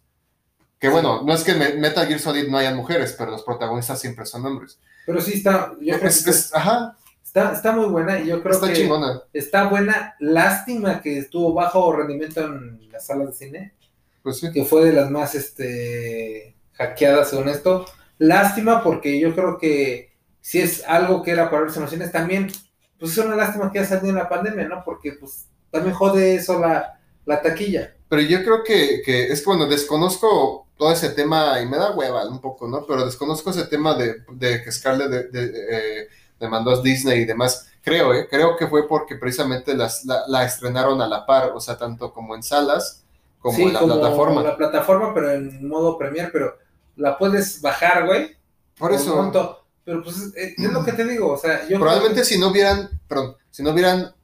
Que 0.78 0.88
bueno, 0.88 1.22
no 1.22 1.32
es 1.32 1.42
que 1.44 1.52
en 1.52 1.58
Me- 1.60 1.74
Metal 1.74 2.06
Gear 2.06 2.20
Solid 2.20 2.48
no 2.48 2.58
hayan 2.58 2.76
mujeres, 2.76 3.14
pero 3.16 3.30
los 3.30 3.42
protagonistas 3.44 4.00
siempre 4.00 4.26
son 4.26 4.44
hombres. 4.44 4.78
Pero 5.06 5.20
sí 5.20 5.34
está, 5.34 5.72
yo 5.80 5.96
creo 5.96 6.08
Es- 6.08 6.24
que 6.24 6.30
es- 6.30 6.54
ajá, 6.54 6.96
está, 7.24 7.52
está 7.52 7.72
muy 7.72 7.86
buena 7.86 8.18
y 8.20 8.26
yo 8.26 8.42
creo 8.42 8.54
está 8.54 8.68
que 8.68 8.74
chingona. 8.74 9.22
está 9.32 9.68
buena. 9.68 10.16
Lástima 10.18 11.00
que 11.00 11.18
estuvo 11.18 11.54
bajo 11.54 11.92
rendimiento 11.92 12.44
en 12.44 12.90
las 12.92 13.06
salas 13.06 13.28
de 13.28 13.32
cine, 13.46 13.74
Pues 14.22 14.38
sí. 14.38 14.50
que 14.52 14.64
fue 14.64 14.84
de 14.86 14.92
las 14.92 15.10
más 15.10 15.34
este, 15.36 16.56
hackeadas 16.88 17.30
según 17.30 17.48
esto. 17.48 17.86
Lástima 18.18 18.82
porque 18.82 19.18
yo 19.18 19.34
creo 19.34 19.58
que 19.58 20.12
si 20.40 20.60
es 20.60 20.84
algo 20.86 21.22
que 21.22 21.32
era 21.32 21.50
para 21.50 21.64
los 21.64 21.74
cines, 21.90 22.12
también, 22.12 22.50
pues 22.98 23.12
es 23.12 23.18
una 23.24 23.36
lástima 23.36 23.70
que 23.72 23.78
haya 23.78 23.88
salido 23.88 24.10
en 24.10 24.16
la 24.16 24.28
pandemia, 24.28 24.68
¿no? 24.68 24.82
Porque 24.84 25.12
pues 25.12 25.48
también 25.70 25.94
jode 25.94 26.34
eso 26.36 26.58
la, 26.58 27.00
la 27.24 27.42
taquilla. 27.42 27.94
Pero 28.08 28.22
yo 28.22 28.42
creo 28.44 28.62
que, 28.62 29.02
que 29.04 29.28
es 29.32 29.44
bueno, 29.44 29.66
desconozco 29.66 30.66
todo 30.76 30.92
ese 30.92 31.10
tema 31.10 31.60
y 31.60 31.66
me 31.66 31.78
da 31.78 31.92
hueva 31.92 32.26
un 32.28 32.40
poco, 32.40 32.68
¿no? 32.68 32.84
Pero 32.86 33.04
desconozco 33.06 33.50
ese 33.50 33.66
tema 33.66 33.94
de, 33.94 34.16
de 34.32 34.62
que 34.62 34.70
Scarlett 34.72 35.08
de, 35.10 35.28
de- 35.28 36.02
eh, 36.02 36.08
demandó 36.38 36.72
a 36.72 36.82
Disney 36.82 37.20
y 37.20 37.24
demás. 37.24 37.68
Creo, 37.82 38.12
¿eh? 38.14 38.28
Creo 38.30 38.56
que 38.56 38.66
fue 38.66 38.86
porque 38.86 39.16
precisamente 39.16 39.74
las, 39.74 40.04
la, 40.04 40.24
la 40.28 40.44
estrenaron 40.44 41.00
a 41.00 41.08
la 41.08 41.24
par, 41.26 41.52
o 41.54 41.60
sea, 41.60 41.76
tanto 41.78 42.12
como 42.12 42.34
en 42.34 42.42
salas 42.42 43.04
como 43.38 43.56
Sí, 43.56 43.62
en 43.62 43.72
la 43.72 43.80
plataforma. 43.80 44.42
La 44.42 44.56
plataforma, 44.56 45.14
pero 45.14 45.30
en 45.32 45.66
modo 45.66 45.98
Premiere, 45.98 46.30
pero 46.32 46.58
la 46.96 47.18
puedes 47.18 47.60
bajar, 47.60 48.06
güey. 48.06 48.36
Por 48.76 48.92
eso. 48.92 49.32
Pero 49.84 50.02
pues 50.02 50.16
es, 50.16 50.58
es 50.58 50.72
lo 50.72 50.84
que 50.84 50.92
te 50.92 51.04
digo, 51.04 51.32
o 51.32 51.36
sea, 51.36 51.66
yo 51.68 51.78
probablemente 51.78 52.24
si 52.24 52.38
no 52.38 52.48
hubieran, 52.48 52.88
perdón, 53.08 53.36
si 53.50 53.64
no 53.64 53.70
hubieran 53.70 54.14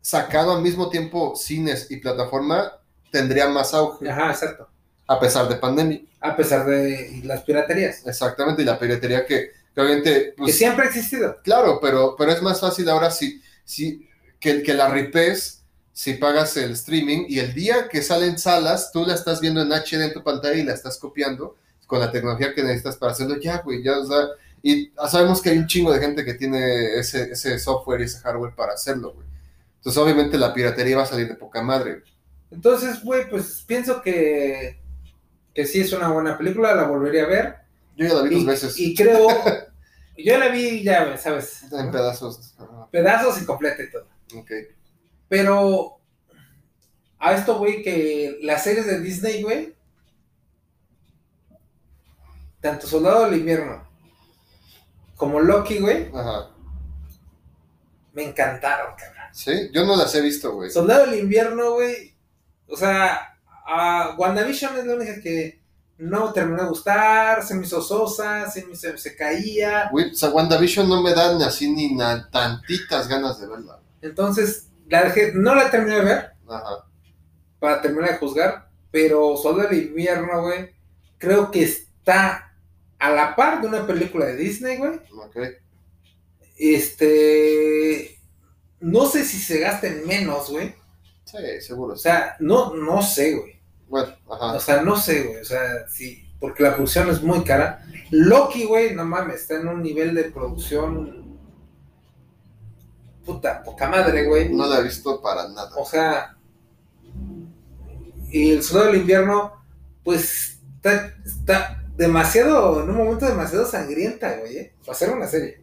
sacado 0.00 0.52
al 0.52 0.62
mismo 0.62 0.88
tiempo 0.88 1.36
cines 1.36 1.90
y 1.90 1.98
plataforma, 1.98 2.72
tendría 3.10 3.48
más 3.48 3.72
auge, 3.72 4.10
Ajá, 4.10 4.30
exacto. 4.30 4.68
a 5.06 5.20
pesar 5.20 5.48
de 5.48 5.56
pandemia. 5.56 6.00
A 6.20 6.34
pesar 6.34 6.66
de 6.66 7.20
las 7.22 7.42
piraterías. 7.42 8.04
Exactamente, 8.04 8.62
y 8.62 8.64
la 8.64 8.78
piratería 8.78 9.24
que, 9.24 9.50
que 9.72 9.80
obviamente... 9.80 10.12
que 10.12 10.34
pues, 10.36 10.56
siempre 10.56 10.86
ha 10.86 10.88
existido. 10.88 11.40
Claro, 11.44 11.78
pero, 11.80 12.16
pero 12.18 12.32
es 12.32 12.42
más 12.42 12.60
fácil 12.60 12.88
ahora 12.88 13.12
si, 13.12 13.40
si, 13.64 14.08
que, 14.40 14.62
que 14.62 14.74
la 14.74 14.88
ripes 14.88 15.64
si 15.92 16.12
pagas 16.12 16.56
el 16.58 16.72
streaming 16.72 17.24
y 17.26 17.38
el 17.38 17.54
día 17.54 17.88
que 17.88 18.02
sale 18.02 18.26
en 18.26 18.38
salas, 18.38 18.92
tú 18.92 19.06
la 19.06 19.14
estás 19.14 19.40
viendo 19.40 19.62
en 19.62 19.72
HD 19.72 20.02
en 20.02 20.12
tu 20.12 20.22
pantalla 20.22 20.56
y 20.56 20.62
la 20.62 20.74
estás 20.74 20.98
copiando 20.98 21.56
con 21.86 22.00
la 22.00 22.10
tecnología 22.10 22.54
que 22.54 22.62
necesitas 22.62 22.96
para 22.96 23.12
hacerlo. 23.12 23.36
Ya, 23.40 23.58
güey, 23.62 23.82
ya, 23.82 23.98
o 23.98 24.06
sea, 24.06 24.26
y 24.62 24.92
sabemos 25.08 25.40
que 25.40 25.50
hay 25.50 25.58
un 25.58 25.66
chingo 25.66 25.92
de 25.92 26.00
gente 26.00 26.24
que 26.24 26.34
tiene 26.34 26.98
ese, 26.98 27.30
ese 27.30 27.58
software 27.58 28.00
y 28.00 28.04
ese 28.04 28.18
hardware 28.18 28.54
para 28.54 28.72
hacerlo, 28.72 29.12
güey. 29.14 29.26
Entonces, 29.76 30.02
obviamente, 30.02 30.36
la 30.36 30.52
piratería 30.52 30.96
va 30.96 31.04
a 31.04 31.06
salir 31.06 31.28
de 31.28 31.36
poca 31.36 31.62
madre. 31.62 32.02
Entonces, 32.50 33.02
güey, 33.04 33.30
pues 33.30 33.62
pienso 33.64 34.02
que, 34.02 34.80
que 35.54 35.66
sí 35.66 35.80
es 35.80 35.92
una 35.92 36.08
buena 36.08 36.36
película, 36.36 36.74
la 36.74 36.84
volvería 36.84 37.22
a 37.22 37.28
ver. 37.28 37.56
Yo 37.96 38.08
ya 38.08 38.14
la 38.14 38.22
vi 38.22 38.34
dos 38.34 38.44
veces 38.44 38.78
y 38.78 38.94
creo, 38.96 39.28
yo 40.18 40.38
la 40.38 40.48
vi 40.48 40.82
ya, 40.82 41.16
¿sabes? 41.16 41.62
en 41.70 41.92
pedazos. 41.92 42.56
Pedazos 42.90 43.40
y 43.40 43.44
completa 43.44 43.82
y 43.84 43.90
todo. 43.92 44.08
ok. 44.34 44.50
Pero 45.28 46.00
a 47.20 47.34
esto, 47.34 47.56
güey, 47.58 47.82
que 47.82 48.38
las 48.42 48.64
series 48.64 48.86
de 48.86 49.00
Disney, 49.00 49.42
güey, 49.42 49.75
tanto 52.60 52.86
Soldado 52.86 53.24
del 53.26 53.40
Invierno 53.40 53.86
como 55.16 55.40
Loki, 55.40 55.78
güey, 55.78 56.10
Ajá. 56.14 56.50
me 58.12 58.24
encantaron, 58.24 58.94
cabrón. 58.96 59.16
Sí, 59.32 59.70
yo 59.72 59.84
no 59.84 59.96
las 59.96 60.14
he 60.14 60.20
visto, 60.20 60.52
güey. 60.54 60.70
Soldado 60.70 61.06
del 61.06 61.20
Invierno, 61.20 61.72
güey, 61.72 62.14
o 62.68 62.76
sea, 62.76 63.36
a 63.66 64.14
WandaVision 64.18 64.76
es 64.78 64.84
la 64.86 64.94
única 64.94 65.20
que 65.20 65.60
no 65.98 66.32
terminó 66.32 66.62
de 66.62 66.68
gustar, 66.68 67.42
se 67.42 67.54
me 67.54 67.64
hizo 67.64 67.80
sosa, 67.80 68.50
se 68.50 68.64
me 68.66 68.72
hizo- 68.74 68.96
se 68.98 69.16
caía. 69.16 69.88
Güey, 69.90 70.12
o 70.12 70.14
sea, 70.14 70.28
WandaVision 70.30 70.88
no 70.88 71.02
me 71.02 71.14
dan 71.14 71.40
así 71.42 71.70
ni 71.70 71.94
na- 71.94 72.28
tantitas 72.30 73.08
ganas 73.08 73.40
de 73.40 73.46
verla. 73.48 73.80
Entonces, 74.02 74.68
la 74.88 75.04
dejé, 75.04 75.32
no 75.34 75.54
la 75.54 75.70
terminé 75.70 75.96
de 75.96 76.04
ver 76.04 76.32
Ajá. 76.48 76.84
para 77.58 77.80
terminar 77.80 78.10
de 78.10 78.16
juzgar, 78.18 78.68
pero 78.90 79.36
Soldado 79.36 79.70
del 79.70 79.84
Invierno, 79.88 80.42
güey, 80.42 80.74
creo 81.18 81.50
que 81.50 81.62
está 81.62 82.45
a 82.98 83.10
la 83.10 83.36
par 83.36 83.60
de 83.60 83.68
una 83.68 83.86
película 83.86 84.26
de 84.26 84.36
Disney, 84.36 84.78
güey. 84.78 85.00
Ok. 85.18 85.36
Este, 86.56 88.18
no 88.80 89.06
sé 89.06 89.24
si 89.24 89.38
se 89.38 89.60
gasten 89.60 90.06
menos, 90.06 90.50
güey. 90.50 90.74
Sí, 91.24 91.36
seguro. 91.60 91.94
O 91.94 91.98
sea, 91.98 92.36
no, 92.40 92.74
no 92.74 93.02
sé, 93.02 93.34
güey. 93.34 93.60
bueno, 93.88 94.14
ajá. 94.30 94.54
O 94.54 94.60
sea, 94.60 94.82
no 94.82 94.96
sé, 94.96 95.22
güey. 95.22 95.36
O 95.40 95.44
sea, 95.44 95.86
sí, 95.88 96.26
porque 96.40 96.62
la 96.62 96.74
producción 96.74 97.10
es 97.10 97.22
muy 97.22 97.42
cara. 97.44 97.84
Loki, 98.10 98.64
güey, 98.64 98.94
no 98.94 99.04
mames, 99.04 99.42
está 99.42 99.56
en 99.56 99.68
un 99.68 99.82
nivel 99.82 100.14
de 100.14 100.24
producción. 100.24 101.38
Puta, 103.24 103.62
poca 103.62 103.88
madre, 103.88 104.24
güey. 104.26 104.48
No 104.52 104.66
la 104.66 104.78
he 104.78 104.84
visto 104.84 105.20
para 105.20 105.48
nada. 105.48 105.70
O 105.76 105.84
sea, 105.84 106.36
y 108.30 108.52
el 108.52 108.62
soldado 108.62 108.92
del 108.92 109.00
invierno, 109.00 109.52
pues 110.04 110.60
está, 110.76 111.14
está 111.24 111.85
demasiado, 111.96 112.82
en 112.82 112.90
un 112.90 112.96
momento 112.96 113.26
demasiado 113.26 113.66
sangrienta, 113.66 114.36
güey, 114.38 114.56
¿eh? 114.58 114.74
para 114.80 114.92
hacer 114.92 115.10
una 115.10 115.26
serie. 115.26 115.60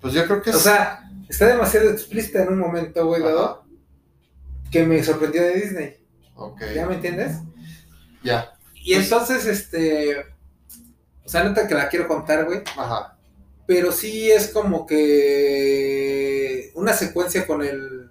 Pues 0.00 0.12
yo 0.14 0.24
creo 0.26 0.42
que 0.42 0.50
es. 0.50 0.56
O 0.56 0.60
sea, 0.60 1.10
está 1.28 1.46
demasiado 1.46 1.90
explícita 1.90 2.42
en 2.42 2.52
un 2.52 2.58
momento, 2.58 3.06
güey, 3.06 3.22
dado, 3.22 3.64
que 4.70 4.84
me 4.84 5.02
sorprendió 5.02 5.42
de 5.42 5.54
Disney. 5.54 5.96
Ok. 6.34 6.62
¿Ya 6.74 6.86
me 6.86 6.96
entiendes? 6.96 7.38
Ya. 8.22 8.54
Y 8.74 8.94
entonces, 8.94 9.46
este, 9.46 10.18
o 11.24 11.28
sea, 11.28 11.44
neta 11.44 11.66
que 11.66 11.74
la 11.74 11.88
quiero 11.88 12.06
contar, 12.06 12.44
güey, 12.44 12.62
Ajá. 12.76 13.16
pero 13.66 13.92
sí 13.92 14.30
es 14.30 14.48
como 14.48 14.84
que 14.86 16.70
una 16.74 16.92
secuencia 16.92 17.46
con 17.46 17.62
el, 17.62 18.10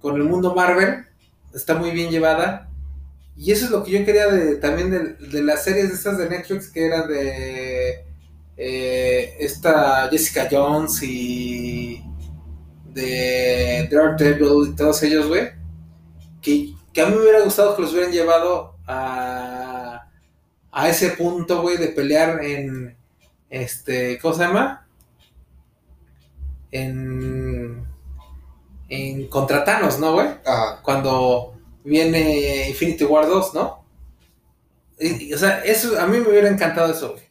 con 0.00 0.16
el 0.16 0.24
mundo 0.24 0.54
Marvel, 0.54 1.06
está 1.52 1.74
muy 1.74 1.90
bien 1.90 2.10
llevada. 2.10 2.68
Y 3.36 3.52
eso 3.52 3.64
es 3.66 3.70
lo 3.70 3.82
que 3.82 3.92
yo 3.92 4.04
quería 4.04 4.28
de, 4.28 4.56
también 4.56 4.90
de, 4.90 5.14
de 5.26 5.42
las 5.42 5.64
series 5.64 5.88
de 5.88 5.94
estas 5.94 6.18
de 6.18 6.28
Netflix, 6.28 6.68
que 6.68 6.86
eran 6.86 7.08
de 7.08 8.04
eh, 8.56 9.36
esta 9.40 10.08
Jessica 10.10 10.48
Jones 10.50 11.02
y 11.02 12.04
de 12.92 13.88
Daredevil 13.90 14.68
y 14.72 14.76
todos 14.76 15.02
ellos, 15.02 15.28
güey. 15.28 15.50
Que, 16.40 16.74
que 16.92 17.00
a 17.00 17.06
mí 17.06 17.14
me 17.14 17.22
hubiera 17.22 17.42
gustado 17.42 17.74
que 17.74 17.82
los 17.82 17.92
hubieran 17.92 18.12
llevado 18.12 18.76
a, 18.86 20.08
a 20.70 20.88
ese 20.88 21.10
punto, 21.10 21.62
güey, 21.62 21.76
de 21.78 21.88
pelear 21.88 22.44
en, 22.44 22.96
este, 23.48 24.18
¿cómo 24.18 24.34
se 24.34 24.44
llama? 24.44 24.86
En, 26.70 27.86
en 28.88 29.28
contra 29.28 29.64
Thanos, 29.64 29.98
¿no, 29.98 30.14
güey? 30.14 30.28
Ajá. 30.44 30.80
cuando 30.82 31.51
viene 31.84 32.68
Infinity 32.68 33.04
War 33.04 33.26
2, 33.26 33.54
¿no? 33.54 33.84
Y- 34.98 35.24
y, 35.30 35.34
o 35.34 35.38
sea, 35.38 35.60
eso 35.64 35.98
a 36.00 36.06
mí 36.06 36.18
me 36.18 36.28
hubiera 36.28 36.48
encantado 36.48 36.92
eso, 36.92 37.12
güey. 37.12 37.22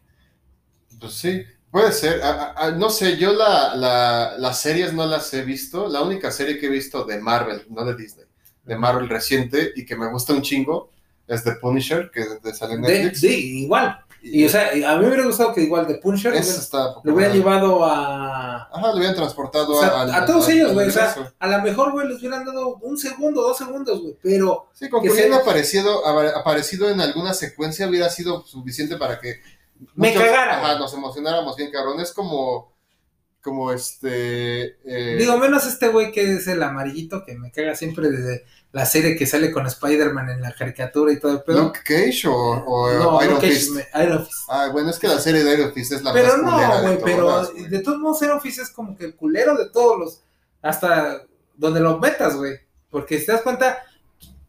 Pues 1.00 1.14
sí. 1.14 1.44
Puede 1.70 1.94
ser. 1.94 2.22
A- 2.22 2.30
a- 2.52 2.66
a- 2.68 2.72
no 2.72 2.90
sé, 2.90 3.16
yo 3.18 3.32
la, 3.32 3.74
la- 3.76 4.36
las 4.38 4.60
series 4.62 4.92
no 4.94 5.06
las 5.06 5.34
he 5.34 5.42
visto. 5.44 5.88
La 5.88 6.02
única 6.02 6.30
serie 6.30 6.60
que 6.60 6.66
he 6.66 6.70
visto 6.70 7.06
de 7.06 7.18
Marvel, 7.20 7.66
no 7.70 7.86
de 7.86 7.96
Disney, 7.96 8.26
de 8.66 8.76
Marvel 8.76 9.08
reciente 9.08 9.72
y 9.76 9.86
que 9.86 9.96
me 9.96 10.10
gusta 10.12 10.34
un 10.34 10.42
chingo 10.42 10.92
es 11.28 11.46
The 11.46 11.54
Punisher, 11.62 12.12
que 12.14 12.26
de- 12.44 12.54
sale 12.54 12.74
en 12.74 12.82
De, 12.82 12.90
Netflix. 13.04 13.22
de- 13.22 13.30
igual, 13.38 14.02
Y, 14.24 14.46
o 14.46 14.50
sea, 14.50 14.70
a 14.70 14.74
mí 14.98 15.02
me 15.02 15.08
hubiera 15.08 15.26
gustado 15.26 15.52
que 15.54 15.62
igual 15.62 15.88
de 15.88 15.96
Punisher 15.96 16.32
lo 17.04 17.14
hubieran 17.16 17.34
llevado 17.36 17.84
a. 17.84 18.70
Ajá, 18.72 18.88
lo 18.92 18.98
habían 18.98 19.16
transportado 19.16 19.72
o 19.74 19.80
sea, 19.80 20.02
al- 20.02 20.14
a 20.14 20.26
todos 20.26 20.46
al- 20.48 20.54
ellos, 20.54 20.74
güey. 20.74 20.88
O 20.90 20.92
sea, 20.92 21.16
a 21.40 21.48
lo 21.48 21.62
mejor, 21.64 21.92
güey, 21.92 22.08
les 22.08 22.20
hubieran 22.20 22.46
dado 22.46 22.76
un 22.78 22.98
segundo, 22.98 23.42
dos 23.42 23.58
segundos, 23.58 24.00
güey. 24.02 24.16
Pero 24.22 24.70
Sí, 24.74 24.90
con 24.90 25.02
que 25.02 25.08
que 25.08 25.14
hubieran 25.14 25.34
aparecido, 25.42 26.06
apa- 26.06 26.38
aparecido 26.40 26.90
en 26.90 27.02
alguna 27.02 27.34
secuencia 27.34 27.88
hubiera 27.88 28.10
sido 28.10 28.46
suficiente 28.46 28.98
para 28.98 29.20
que 29.20 29.40
Me 29.96 30.14
cagara, 30.14 30.58
ajá, 30.60 30.78
nos 30.78 30.94
emocionáramos 30.94 31.56
bien, 31.56 31.72
cabrón. 31.72 32.00
Es 32.00 32.12
como, 32.12 32.72
como 33.42 33.72
este... 33.72 34.78
eh, 34.86 35.16
Digo, 35.18 35.36
menos 35.38 35.66
este 35.66 35.88
güey 35.88 36.12
que 36.12 36.36
es 36.36 36.48
el 36.48 36.62
amarillito 36.62 37.24
que 37.26 37.36
me 37.36 37.52
caga 37.52 37.74
siempre 37.76 38.10
desde 38.12 38.46
la 38.74 38.86
serie 38.86 39.16
que 39.18 39.26
sale 39.26 39.52
con 39.52 39.66
Spider-Man 39.68 40.30
en 40.30 40.42
la 40.42 40.54
caricatura 40.54 41.12
y 41.12 41.20
todo 41.20 41.34
el 41.34 41.42
pedo. 41.44 41.62
Luke 41.64 41.80
Cage 41.84 42.28
o, 42.28 42.34
o 42.34 42.92
no, 42.94 43.22
Iron 43.22 43.34
Luke 43.36 43.48
Cage, 43.48 43.54
Fist. 43.60 43.72
me- 43.72 44.04
Iron 44.04 44.26
Fist. 44.26 44.40
Ah, 44.50 44.70
bueno, 44.72 44.90
es 44.90 44.98
que 45.00 45.08
la 45.08 45.20
serie 45.20 45.44
de 45.44 45.54
Iron 45.54 45.74
Fist 45.74 45.92
es 45.92 46.04
la 46.04 46.14
Pero 46.14 46.38
más 46.38 46.60
no, 46.78 46.82
güey, 46.84 47.00
pero 47.04 47.46
de 47.52 47.80
todos 47.80 48.00
modos 48.00 48.22
Iron 48.22 48.40
Fist 48.40 48.60
es 48.60 48.70
como 48.70 48.96
que 48.98 49.06
el 49.06 49.16
culero 49.16 49.56
de 49.58 49.70
todos 49.70 50.00
los, 50.00 50.22
hasta 50.62 51.24
donde 51.56 51.80
lo 51.82 51.98
metas, 52.00 52.36
güey. 52.38 52.60
Porque 52.90 53.20
si 53.20 53.26
te 53.26 53.32
das 53.34 53.42
cuenta, 53.42 53.80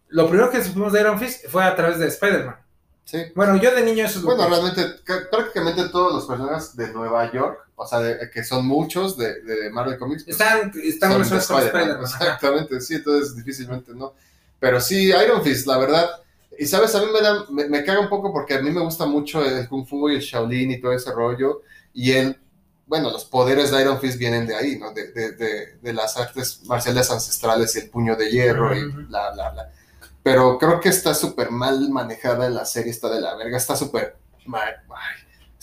lo 0.08 0.28
primero 0.28 0.50
que 0.50 0.62
supimos 0.62 0.92
de 0.92 1.00
Iron 1.00 1.18
Fist 1.18 1.46
fue 1.48 1.64
a 1.64 1.74
través 1.74 1.98
de 1.98 2.06
Spider-Man. 2.08 2.56
Sí. 3.04 3.18
Bueno, 3.34 3.56
yo 3.56 3.74
de 3.74 3.82
niño 3.82 4.04
eso 4.04 4.20
es 4.20 4.24
Bueno, 4.24 4.48
realmente, 4.48 4.84
ca- 5.04 5.28
prácticamente 5.30 5.88
todos 5.88 6.12
los 6.14 6.26
personajes 6.26 6.76
de 6.76 6.92
Nueva 6.92 7.30
York, 7.32 7.58
o 7.82 7.86
sea, 7.86 8.00
de- 8.00 8.30
que 8.30 8.44
son 8.44 8.66
muchos 8.66 9.16
de, 9.16 9.42
de 9.42 9.70
Marvel 9.70 9.98
Comics, 9.98 10.24
pues, 10.24 10.34
están, 10.40 10.72
están 10.82 11.12
relacionados 11.12 11.46
con 11.46 11.62
Spider-Man. 11.62 12.00
Exactamente, 12.02 12.80
sí, 12.80 12.94
entonces 12.96 13.36
difícilmente 13.36 13.92
no. 13.94 14.14
Pero 14.58 14.80
sí, 14.80 15.08
Iron 15.08 15.42
Fist, 15.42 15.66
la 15.66 15.78
verdad. 15.78 16.08
Y 16.58 16.66
sabes, 16.66 16.94
a 16.94 17.00
mí 17.00 17.06
me, 17.12 17.20
da, 17.20 17.44
me, 17.50 17.68
me 17.68 17.82
caga 17.84 18.00
un 18.00 18.08
poco 18.08 18.32
porque 18.32 18.54
a 18.54 18.60
mí 18.62 18.70
me 18.70 18.80
gusta 18.80 19.06
mucho 19.06 19.44
el 19.44 19.68
Kung 19.68 19.86
Fu 19.86 20.08
y 20.10 20.16
el 20.16 20.20
Shaolin 20.20 20.70
y 20.70 20.80
todo 20.80 20.92
ese 20.92 21.10
rollo. 21.10 21.62
Y 21.94 22.12
él, 22.12 22.38
bueno, 22.86 23.10
los 23.10 23.24
poderes 23.24 23.70
de 23.70 23.80
Iron 23.80 23.98
Fist 24.00 24.18
vienen 24.18 24.46
de 24.46 24.54
ahí, 24.54 24.78
¿no? 24.78 24.92
De, 24.92 25.12
de, 25.12 25.32
de, 25.32 25.78
de 25.80 25.92
las 25.92 26.16
artes 26.16 26.60
marciales 26.64 27.10
ancestrales 27.10 27.74
y 27.74 27.80
el 27.80 27.90
puño 27.90 28.16
de 28.16 28.30
hierro 28.30 28.76
y 28.76 28.84
bla, 28.84 29.30
bla, 29.32 29.50
bla. 29.50 29.72
Pero 30.22 30.58
creo 30.58 30.78
que 30.78 30.90
está 30.90 31.14
súper 31.14 31.50
mal 31.50 31.88
manejada 31.90 32.46
en 32.46 32.54
la 32.54 32.64
serie, 32.64 32.92
está 32.92 33.08
de 33.08 33.20
la 33.20 33.34
verga, 33.34 33.56
está 33.56 33.74
súper 33.74 34.16
mal. 34.46 34.74
Ay, 34.90 35.21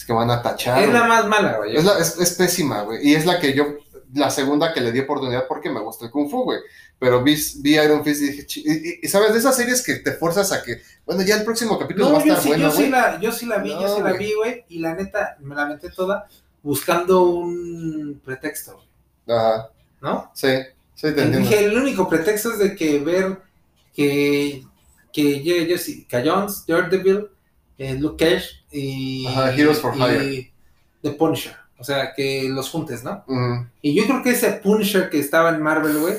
que 0.10 0.14
van 0.14 0.32
a 0.32 0.42
tachar. 0.42 0.82
Es 0.82 0.92
la 0.92 1.04
más 1.04 1.28
mala, 1.28 1.58
güey. 1.58 1.76
Es, 1.78 1.84
la- 1.86 2.00
es- 2.00 2.18
es 2.18 2.34
pésima, 2.34 2.82
güey. 2.82 3.08
Y 3.08 3.14
es 3.14 3.28
la 3.28 3.40
que 3.40 3.54
yo, 3.54 3.76
la 4.16 4.32
segunda 4.32 4.74
que 4.74 4.82
le 4.82 4.92
di 4.92 5.02
oportunidad 5.02 5.46
porque 5.48 5.70
me 5.70 5.80
gusta 5.82 6.06
el 6.06 6.10
Kung 6.12 6.32
Fu, 6.32 6.46
güey. 6.46 6.60
Pero 6.98 7.22
vi, 7.22 7.38
vi 7.58 7.78
Iron 7.78 8.04
Fist 8.04 8.22
y 8.24 8.30
dije, 8.32 8.48
y, 8.56 8.72
y- 8.90 9.00
y 9.04 9.08
sabes, 9.08 9.34
de 9.34 9.38
esas 9.38 9.56
series 9.56 9.84
que 9.84 9.98
te 9.98 10.14
fuerzas 10.14 10.52
a 10.52 10.64
que, 10.64 10.82
bueno, 11.06 11.22
ya 11.22 11.36
el 11.36 11.44
próximo 11.44 11.78
capítulo 11.78 12.08
va 12.08 12.12
No, 12.14 12.18
a 12.18 12.24
yo 12.26 12.34
estar 12.34 12.42
sí, 12.44 12.48
bueno, 12.50 12.64
yo, 12.64 12.72
sí 12.72 12.90
la, 12.90 13.20
yo 13.20 13.32
sí 13.32 13.46
la 13.46 13.58
vi, 13.60 13.70
yo 13.70 13.82
No, 13.82 13.96
sí 13.98 14.02
la 14.02 14.14
vi, 14.14 14.34
güey. 14.34 14.66
Y 14.68 14.80
la 14.80 14.96
neta, 14.96 15.38
me 15.42 15.54
la 15.54 15.62
aventé 15.62 15.92
toda 15.92 16.28
buscando 16.64 17.22
un 17.26 18.20
pretexto, 18.26 18.74
güey, 19.28 19.38
Ajá, 19.40 19.70
¿no? 20.02 20.32
sí, 20.34 20.48
sí, 20.96 21.02
te 21.14 21.22
Y 21.22 21.24
entiendo. 21.26 21.38
dije, 21.38 21.66
el 21.66 21.78
único 21.78 22.10
pretexto 22.10 22.52
es 22.54 22.58
de 22.58 22.76
que 22.76 22.98
ver 22.98 23.38
que, 23.94 24.64
que 25.14 25.38
J- 25.46 25.68
Jessica 25.68 26.24
Jones, 26.26 26.66
Daredevil, 26.68 27.30
eh, 27.80 27.96
Luke 27.96 28.24
Cage 28.24 28.46
y, 28.72 29.26
Ajá, 29.26 29.52
Heroes 29.54 29.80
for 29.80 29.96
y. 29.98 30.52
The 31.02 31.12
Punisher. 31.12 31.56
O 31.80 31.84
sea, 31.84 32.14
que 32.14 32.48
los 32.50 32.70
juntes, 32.70 33.04
¿no? 33.06 33.24
Y 33.82 33.96
yo 33.96 34.04
creo 34.06 34.22
que 34.22 34.32
ese 34.32 34.52
Punisher 34.52 35.10
que 35.10 35.18
estaba 35.20 35.50
en 35.50 35.62
Marvel, 35.64 35.98
güey, 35.98 36.16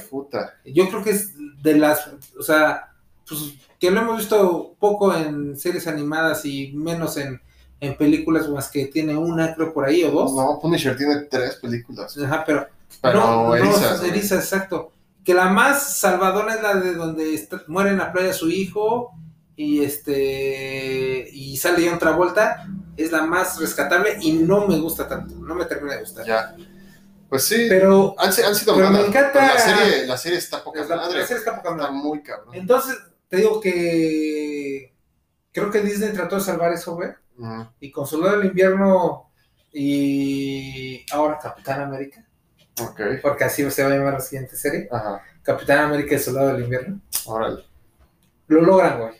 yo 0.64 0.88
creo 0.88 1.04
que 1.04 1.10
es 1.10 1.34
de 1.62 1.76
las, 1.76 2.10
o 2.38 2.42
sea, 2.42 2.92
pues 3.28 3.40
que 3.78 3.90
lo 3.90 4.00
hemos 4.00 4.16
visto 4.18 4.74
poco 4.78 5.14
en 5.14 5.56
series 5.58 5.86
animadas 5.86 6.46
y 6.46 6.72
menos 6.72 7.18
en, 7.18 7.40
en 7.80 7.94
películas, 7.96 8.48
más 8.48 8.70
que 8.70 8.86
tiene 8.86 9.16
una, 9.18 9.54
creo, 9.54 9.74
por 9.74 9.84
ahí 9.84 10.02
o 10.02 10.10
dos. 10.10 10.32
No, 10.34 10.58
Punisher 10.60 10.96
tiene 10.96 11.16
tres 11.30 11.56
películas. 11.56 12.16
Ajá, 12.18 12.42
pero 12.46 12.66
Pero 13.02 13.20
no, 13.20 13.44
no, 13.48 13.54
erizas, 13.56 14.02
eriza, 14.02 14.36
exacto. 14.36 14.92
Que 15.22 15.34
la 15.34 15.50
más 15.50 15.98
salvadora 15.98 16.54
es 16.54 16.62
la 16.62 16.74
de 16.76 16.94
donde 16.94 17.34
está- 17.34 17.62
muere 17.68 17.90
en 17.90 17.98
la 17.98 18.10
playa 18.12 18.32
su 18.32 18.48
hijo 18.50 19.12
y 19.62 19.84
este 19.84 21.28
y 21.32 21.56
sale 21.58 21.84
ya 21.84 21.94
otra 21.94 22.12
vuelta. 22.12 22.66
Es 22.96 23.12
la 23.12 23.22
más 23.22 23.58
rescatable 23.60 24.16
y 24.20 24.32
no 24.32 24.66
me 24.66 24.78
gusta 24.78 25.06
tanto. 25.08 25.34
No 25.36 25.54
me 25.54 25.64
termina 25.66 25.94
de 25.96 26.00
gustar. 26.00 26.24
Ya. 26.26 26.54
Pues 27.28 27.44
sí, 27.44 27.66
Pero 27.68 28.14
han, 28.18 28.32
si- 28.32 28.42
han 28.42 28.54
sido 28.54 28.74
pero 28.74 28.90
me 28.90 29.00
encanta- 29.06 29.54
La 29.54 29.58
serie, 29.58 30.06
la 30.06 30.16
serie 30.16 30.38
está 30.38 30.64
poca 30.64 30.80
la, 30.84 30.96
madre. 30.96 31.18
la 31.20 31.26
serie 31.26 31.38
está 31.38 31.56
poca 31.56 31.70
Está 31.70 31.82
madre. 31.90 31.92
muy 31.92 32.22
cabrón. 32.22 32.54
Entonces, 32.54 32.96
te 33.28 33.36
digo 33.36 33.60
que 33.60 34.92
creo 35.52 35.70
que 35.70 35.80
Disney 35.82 36.12
trató 36.12 36.36
de 36.36 36.40
salvar 36.42 36.72
eso, 36.72 36.94
güey. 36.94 37.10
Y 37.80 37.90
con 37.90 38.06
Soldado 38.06 38.38
del 38.38 38.48
Invierno 38.48 39.30
y 39.72 41.04
ahora 41.12 41.38
Capitán 41.40 41.80
América, 41.82 42.26
porque 43.22 43.44
así 43.44 43.70
se 43.70 43.82
va 43.84 43.90
a 43.90 43.92
llamar 43.96 44.14
la 44.14 44.20
siguiente 44.20 44.56
serie, 44.56 44.88
Ajá. 44.90 45.22
Capitán 45.42 45.78
América 45.86 46.14
y 46.16 46.18
Soldado 46.18 46.48
del 46.54 46.64
Invierno. 46.64 47.00
Órale. 47.26 47.64
Lo 48.48 48.60
logran, 48.62 48.98
güey. 49.00 49.19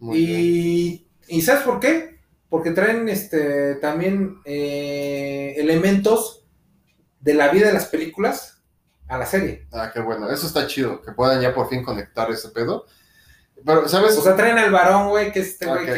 Muy 0.00 0.18
bien. 0.26 1.06
Y, 1.28 1.42
¿sabes 1.42 1.62
por 1.62 1.78
qué? 1.78 2.18
Porque 2.48 2.72
traen 2.72 3.08
este 3.08 3.76
también 3.76 4.40
eh, 4.44 5.54
elementos 5.56 6.44
de 7.20 7.34
la 7.34 7.48
vida 7.48 7.68
de 7.68 7.74
las 7.74 7.86
películas 7.86 8.60
a 9.06 9.18
la 9.18 9.26
serie. 9.26 9.66
Ah, 9.72 9.90
qué 9.92 10.00
bueno. 10.00 10.28
Eso 10.30 10.46
está 10.46 10.66
chido, 10.66 11.00
que 11.02 11.12
puedan 11.12 11.40
ya 11.40 11.54
por 11.54 11.68
fin 11.68 11.84
conectar 11.84 12.30
ese 12.30 12.48
pedo. 12.48 12.86
Pero, 13.64 13.86
¿sabes? 13.88 14.16
O 14.16 14.22
sea, 14.22 14.34
traen 14.34 14.56
al 14.56 14.70
varón, 14.72 15.10
güey, 15.10 15.30
que 15.32 15.40
es 15.40 15.48
este 15.48 15.66
güey 15.66 15.80
Ok, 15.82 15.94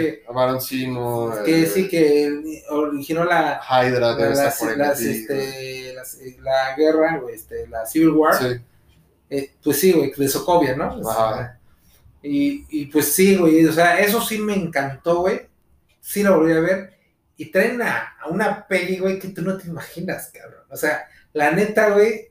que, 1.44 1.62
eh, 1.62 1.66
sí 1.66 1.88
que 1.88 2.64
originó 2.70 3.24
la, 3.24 3.61
Hydra 3.62 4.16
debe 4.16 4.32
estar 4.32 4.46
las- 4.46 4.59
por 4.59 4.72
este, 4.72 5.90
eh, 5.90 5.94
la 6.40 6.74
guerra, 6.76 7.18
güey, 7.18 7.36
este, 7.36 7.68
la 7.68 7.86
Civil 7.86 8.11
War. 8.11 8.34
Sí, 8.34 8.61
Eh, 9.30 9.55
pues 9.62 9.78
sí, 9.78 9.92
güey, 9.92 10.12
de 10.14 10.28
Sokovia, 10.28 10.76
¿no? 10.76 11.09
Ajá. 11.09 11.59
Y, 12.23 12.66
y 12.70 12.87
pues 12.87 13.12
sí, 13.12 13.37
güey, 13.37 13.66
o 13.66 13.73
sea, 13.73 13.99
eso 13.99 14.20
sí 14.20 14.39
me 14.39 14.55
encantó, 14.55 15.20
güey. 15.20 15.49
Sí 16.01 16.23
la 16.23 16.31
volví 16.31 16.53
a 16.53 16.61
ver. 16.61 16.99
Y 17.37 17.51
traen 17.51 17.83
a, 17.83 18.14
una 18.31 18.66
peli, 18.66 18.99
güey, 18.99 19.18
que 19.18 19.29
tú 19.29 19.43
no 19.43 19.57
te 19.57 19.68
imaginas, 19.68 20.31
cabrón. 20.33 20.62
O 20.70 20.77
sea, 20.77 21.07
la 21.33 21.51
neta, 21.51 21.91
güey, 21.91 22.31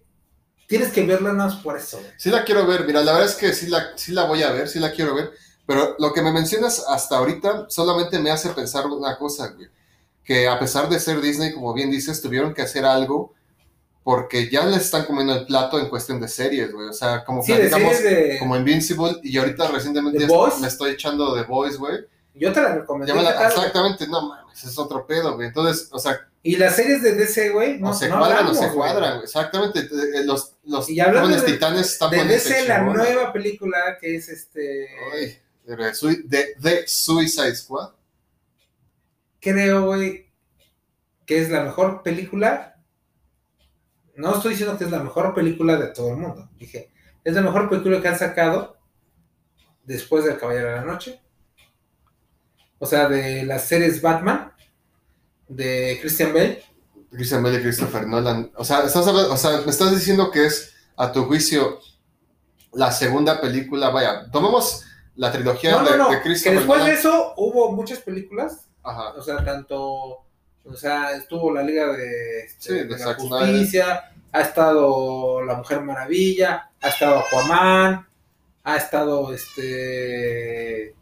tienes 0.68 0.92
que 0.92 1.06
verla 1.06 1.34
nada 1.34 1.50
más 1.50 1.56
por 1.62 1.78
eso, 1.78 1.98
güey. 1.98 2.12
sí 2.18 2.30
la 2.30 2.46
quiero 2.46 2.66
ver. 2.66 2.86
Mira, 2.86 3.04
la 3.04 3.12
verdad 3.14 3.30
es 3.30 3.36
que 3.36 3.54
sí 3.54 3.68
la, 3.68 3.92
sí 3.96 4.14
la 4.14 4.26
voy 4.26 4.44
a 4.44 4.52
ver, 4.52 4.70
sí 4.70 4.80
la 4.80 4.92
quiero 4.92 5.16
ver. 5.16 5.32
Pero 5.66 5.96
lo 6.00 6.14
que 6.14 6.22
me 6.22 6.32
mencionas 6.32 6.86
hasta 6.88 7.18
ahorita 7.18 7.66
solamente 7.70 8.20
me 8.20 8.32
hace 8.32 8.50
pensar 8.50 8.86
una 8.88 9.18
cosa, 9.18 9.50
güey. 9.50 9.68
Que 10.24 10.48
a 10.48 10.60
pesar 10.60 10.88
de 10.88 11.00
ser 11.00 11.20
Disney, 11.20 11.54
como 11.54 11.74
bien 11.74 11.92
dices, 11.92 12.22
tuvieron 12.22 12.54
que 12.54 12.62
hacer 12.62 12.86
algo 12.86 13.34
porque 14.04 14.50
ya 14.50 14.66
les 14.66 14.82
están 14.82 15.06
comiendo 15.06 15.34
el 15.36 15.46
plato 15.46 15.80
en 15.80 15.90
cuestión 15.90 16.20
de 16.20 16.28
series, 16.28 16.72
güey. 16.72 16.90
O 16.90 16.94
sea, 16.94 17.24
como 17.24 17.44
Sí, 17.44 17.54
series 17.54 18.04
de... 18.04 18.38
como 18.40 18.56
Invincible, 18.56 19.18
y 19.24 19.38
ahorita 19.38 19.68
recientemente 19.70 20.26
¿The 20.26 20.34
me 20.60 20.68
estoy 20.68 20.92
echando 20.92 21.36
The 21.36 21.44
Boys, 21.44 21.78
güey. 21.78 22.06
Yo 22.34 22.52
te 22.54 22.62
la 22.62 22.76
recomendé. 22.76 23.14
Exactamente, 23.14 24.08
no 24.08 24.30
mames, 24.30 24.64
es 24.64 24.78
otro 24.78 25.06
pedo, 25.06 25.36
güey. 25.36 25.48
Entonces, 25.50 25.90
o 25.92 26.00
sea, 26.00 26.18
Y 26.42 26.56
las 26.56 26.76
series 26.76 27.04
de 27.04 27.14
DC, 27.14 27.50
güey, 27.50 27.80
no, 27.80 27.92
o 27.92 27.94
se 27.94 28.08
no 28.10 28.18
cuadran 28.20 28.40
hablamos, 28.40 28.58
o 28.58 28.64
se 28.64 28.74
cuadran, 28.74 29.12
güey. 29.16 29.24
Exactamente, 29.26 29.80
eh, 29.82 29.88
eh, 30.16 30.24
los, 30.26 30.54
los 30.64 30.90
Y 30.90 31.00
jóvenes 31.00 31.46
de- 31.46 31.52
titanes 31.52 31.92
están 31.92 32.10
De 32.10 32.24
DC, 32.24 32.68
la 32.68 32.80
nueva 32.82 33.32
película 33.34 33.98
que 34.00 34.16
es 34.16 34.30
este... 34.30 34.88
Ay, 35.14 35.38
de, 36.26 36.56
de 36.58 36.88
Suicide 36.88 37.56
Squad. 37.56 37.92
creo, 39.40 39.86
güey, 39.86 40.32
que 41.26 41.42
es 41.42 41.50
la 41.50 41.62
mejor 41.64 42.02
película. 42.02 42.71
No 44.22 44.36
estoy 44.36 44.52
diciendo 44.52 44.78
que 44.78 44.84
es 44.86 44.92
la 44.92 45.00
mejor 45.00 45.34
película 45.34 45.76
de 45.78 45.88
todo 45.88 46.12
el 46.12 46.18
mundo. 46.18 46.50
Dije, 46.58 46.92
es 47.24 47.34
la 47.34 47.42
mejor 47.42 47.70
película 47.70 48.02
que 48.02 48.08
han 48.08 48.18
sacado 48.18 48.78
después 49.84 50.26
del 50.26 50.38
Caballero 50.38 50.70
de 50.70 50.76
la 50.76 50.82
Noche. 50.86 51.22
O 52.80 52.86
sea, 52.86 53.08
de 53.10 53.44
las 53.46 53.64
series 53.68 54.02
Batman, 54.02 54.52
de 55.48 55.98
Christian 56.02 56.34
Bale. 56.34 56.64
Christian 57.12 57.44
Bale 57.44 57.58
y 57.60 57.62
Christopher 57.62 58.08
Nolan. 58.08 58.52
O 58.56 58.64
sea, 58.64 58.80
estás 58.86 59.06
hablando- 59.08 59.34
o 59.34 59.38
sea, 59.38 59.62
me 59.62 59.70
estás 59.72 59.92
diciendo 59.92 60.32
que 60.32 60.46
es, 60.46 60.74
a 60.98 61.12
tu 61.12 61.26
juicio, 61.26 61.80
la 62.74 62.92
segunda 62.92 63.42
película. 63.42 63.90
Vaya, 63.90 64.30
tomamos 64.32 64.86
la 65.16 65.32
trilogía 65.32 65.72
No, 65.72 65.84
de, 65.84 65.92
no, 65.92 65.98
no. 65.98 66.10
de 66.10 66.18
Que 66.18 66.24
Christopher 66.24 66.58
después 66.60 66.80
de 66.80 66.86
Nolan. 66.88 67.00
eso 67.00 67.34
hubo 67.38 67.72
muchas 67.74 68.00
películas. 68.00 68.68
Ajá. 68.84 69.10
O 69.18 69.22
sea, 69.22 69.44
tanto. 69.44 70.26
O 70.66 70.76
sea, 70.76 71.12
estuvo 71.14 71.52
la 71.54 71.64
Liga 71.64 71.88
de, 71.92 72.40
este, 72.46 72.62
Sí, 72.62 72.74
de 72.74 72.86
de 72.86 72.98
la 73.06 73.14
Justicia, 73.16 74.12
ha 74.32 74.42
estado 74.42 75.42
La 75.44 75.56
Mujer 75.56 75.82
Maravilla, 75.82 76.70
ha 76.82 76.88
estado 76.90 77.20
Aquaman, 77.20 78.08
ha 78.64 78.76
estado 78.78 79.34
este. 79.34 80.96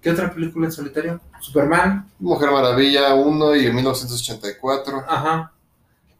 ¿Qué 0.00 0.10
otra 0.10 0.32
película 0.32 0.66
en 0.66 0.72
solitario? 0.72 1.20
Superman, 1.40 2.10
Mujer 2.18 2.50
Maravilla 2.50 3.14
1 3.14 3.56
y 3.56 3.66
en 3.66 3.74
1984. 3.74 5.04
ajá. 5.06 5.52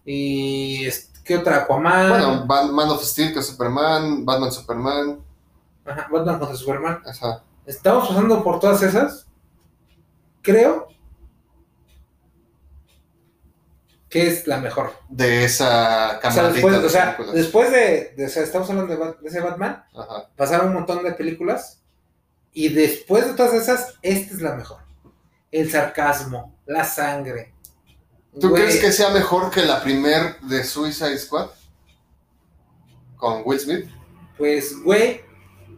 Y 0.04 0.86
¿qué 1.24 1.36
otra? 1.38 1.58
Aquaman, 1.62 2.08
Bueno, 2.10 2.46
Ba- 2.46 2.66
Man 2.72 2.88
of 2.90 3.02
Steel, 3.04 3.32
que 3.32 3.38
es 3.38 3.46
Superman, 3.46 4.24
Batman 4.26 4.50
Superman. 4.52 5.20
ajá, 5.86 6.08
Batman 6.10 6.38
contra 6.38 6.56
Superman. 6.56 7.02
Ajá. 7.06 7.42
Estamos 7.64 8.08
pasando 8.08 8.42
por 8.42 8.58
todas 8.60 8.82
esas. 8.82 9.26
Creo 10.42 10.88
¿qué 14.10 14.26
es 14.26 14.46
la 14.46 14.58
mejor? 14.58 14.92
de 15.08 15.44
esa 15.44 16.06
O 16.06 16.10
sea, 16.10 16.20
camarita 16.20 16.52
después, 16.52 16.80
de 16.80 16.86
o 16.86 16.90
sea, 16.90 17.16
después 17.32 17.70
de, 17.70 18.14
de- 18.16 18.26
o 18.26 18.28
sea, 18.28 18.42
estamos 18.42 18.68
hablando 18.68 18.94
de, 18.96 19.28
ese 19.28 19.40
Batman, 19.40 19.84
Ajá. 19.94 20.28
pasaron 20.36 20.68
un 20.68 20.74
montón 20.74 21.02
de 21.04 21.12
películas 21.12 21.80
y 22.52 22.68
después 22.68 23.26
de 23.26 23.34
todas 23.34 23.54
esas, 23.54 23.94
esta 24.02 24.34
es 24.34 24.42
la 24.42 24.54
mejor. 24.56 24.78
El 25.52 25.70
sarcasmo, 25.70 26.56
la 26.66 26.84
sangre. 26.84 27.54
¿Tú 28.40 28.50
Güey, 28.50 28.62
crees 28.64 28.80
que 28.80 28.92
sea 28.92 29.10
mejor 29.10 29.50
que 29.50 29.62
la 29.64 29.82
primer 29.82 30.38
de 30.40 30.62
Suicide 30.64 31.18
Squad? 31.18 31.48
Con 33.16 33.42
Will 33.44 33.58
Smith. 33.60 33.86
Pues, 34.38 34.80
güey, 34.82 35.20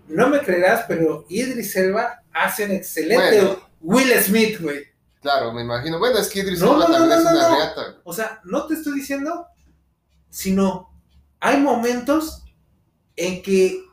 no 0.08 0.28
me 0.28 0.40
creerás, 0.40 0.84
pero 0.86 1.24
Idris 1.28 1.74
Elba 1.76 2.22
hace 2.32 2.64
un 2.66 2.72
excelente 2.72 3.40
Bueno. 3.40 3.68
Will 3.80 4.12
Smith, 4.22 4.60
güey. 4.60 4.84
Claro, 5.22 5.52
me 5.52 5.62
imagino. 5.62 5.98
Bueno, 5.98 6.18
es 6.18 6.28
que 6.28 6.40
Idris 6.40 6.60
No, 6.60 6.78
también 6.78 7.08
no, 7.08 7.14
es 7.14 7.20
una 7.20 7.48
reata. 7.56 8.00
O 8.04 8.12
sea, 8.12 8.40
no 8.44 8.66
te 8.66 8.74
estoy 8.74 8.94
diciendo, 8.94 9.46
sino 10.28 10.90
hay 11.40 11.58
momentos 11.60 12.42
en 13.16 13.40
que 13.42 13.84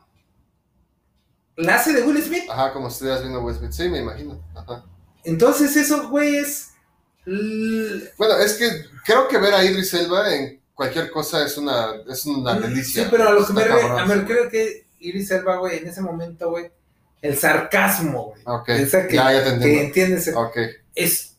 la 1.55 1.75
hace 1.75 1.93
de 1.93 2.01
Will 2.01 2.21
Smith. 2.21 2.49
Ajá, 2.49 2.73
como 2.73 2.89
si 2.89 2.95
estuvieras 2.95 3.21
viendo 3.21 3.41
Will 3.41 3.55
Smith. 3.55 3.71
Sí, 3.71 3.87
me 3.89 3.99
imagino. 3.99 4.43
Ajá. 4.55 4.83
Entonces, 5.23 5.75
eso, 5.75 6.09
güey, 6.09 6.37
es. 6.37 6.69
Bueno, 8.17 8.35
es 8.37 8.53
que 8.53 8.67
creo 9.05 9.27
que 9.27 9.37
ver 9.37 9.53
a 9.53 9.63
Idris 9.63 9.93
Elba 9.93 10.33
en 10.33 10.59
cualquier 10.73 11.11
cosa 11.11 11.45
es 11.45 11.57
una, 11.57 11.93
es 12.07 12.25
una 12.25 12.53
delicia. 12.55 13.03
Sí, 13.03 13.09
pero 13.11 13.27
a 13.27 13.33
lo 13.33 13.45
que 13.45 13.53
me 13.53 13.65
refiero, 13.65 14.25
creo 14.25 14.49
que 14.49 14.87
Iris 14.99 15.29
Elba, 15.31 15.57
güey, 15.57 15.79
en 15.79 15.87
ese 15.87 16.01
momento, 16.01 16.49
güey, 16.49 16.71
el 17.21 17.37
sarcasmo, 17.37 18.27
güey. 18.31 18.41
Ok, 18.45 18.69
esa 18.69 19.05
que, 19.05 19.15
ya, 19.15 19.31
ya 19.33 19.39
te 19.39 19.43
que 19.43 19.55
entiendo. 19.55 19.81
entiendes, 19.81 20.31
Ok. 20.35 20.57
Es 21.03 21.37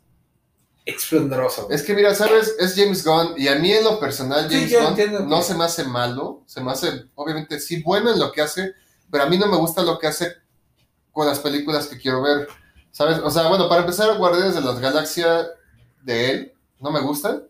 esplendoroso. 0.84 1.68
Es 1.70 1.82
que 1.82 1.94
mira, 1.94 2.14
sabes, 2.14 2.54
es 2.58 2.74
James 2.74 3.04
Gunn 3.04 3.34
y 3.36 3.48
a 3.48 3.56
mí 3.56 3.70
en 3.72 3.84
lo 3.84 4.00
personal 4.00 4.48
James 4.50 4.72
Gunn 4.72 4.86
entiendo 4.88 5.20
no 5.20 5.42
se 5.42 5.54
me 5.54 5.64
hace 5.64 5.84
malo, 5.84 6.42
se 6.46 6.60
me 6.60 6.72
hace 6.72 7.04
obviamente 7.14 7.60
sí 7.60 7.82
bueno 7.82 8.12
en 8.12 8.18
lo 8.18 8.32
que 8.32 8.42
hace, 8.42 8.74
pero 9.10 9.24
a 9.24 9.26
mí 9.28 9.38
no 9.38 9.46
me 9.46 9.56
gusta 9.56 9.82
lo 9.82 9.98
que 9.98 10.06
hace 10.06 10.32
con 11.12 11.26
las 11.26 11.38
películas 11.40 11.86
que 11.86 11.98
quiero 11.98 12.22
ver, 12.22 12.48
¿sabes? 12.90 13.18
O 13.18 13.30
sea, 13.30 13.48
bueno, 13.48 13.68
para 13.68 13.82
empezar, 13.82 14.16
Guardianes 14.16 14.54
de 14.54 14.60
las 14.62 14.78
Galaxias 14.80 15.48
de 16.02 16.30
él 16.30 16.52
no 16.80 16.90
me 16.90 17.00
gustan 17.00 17.42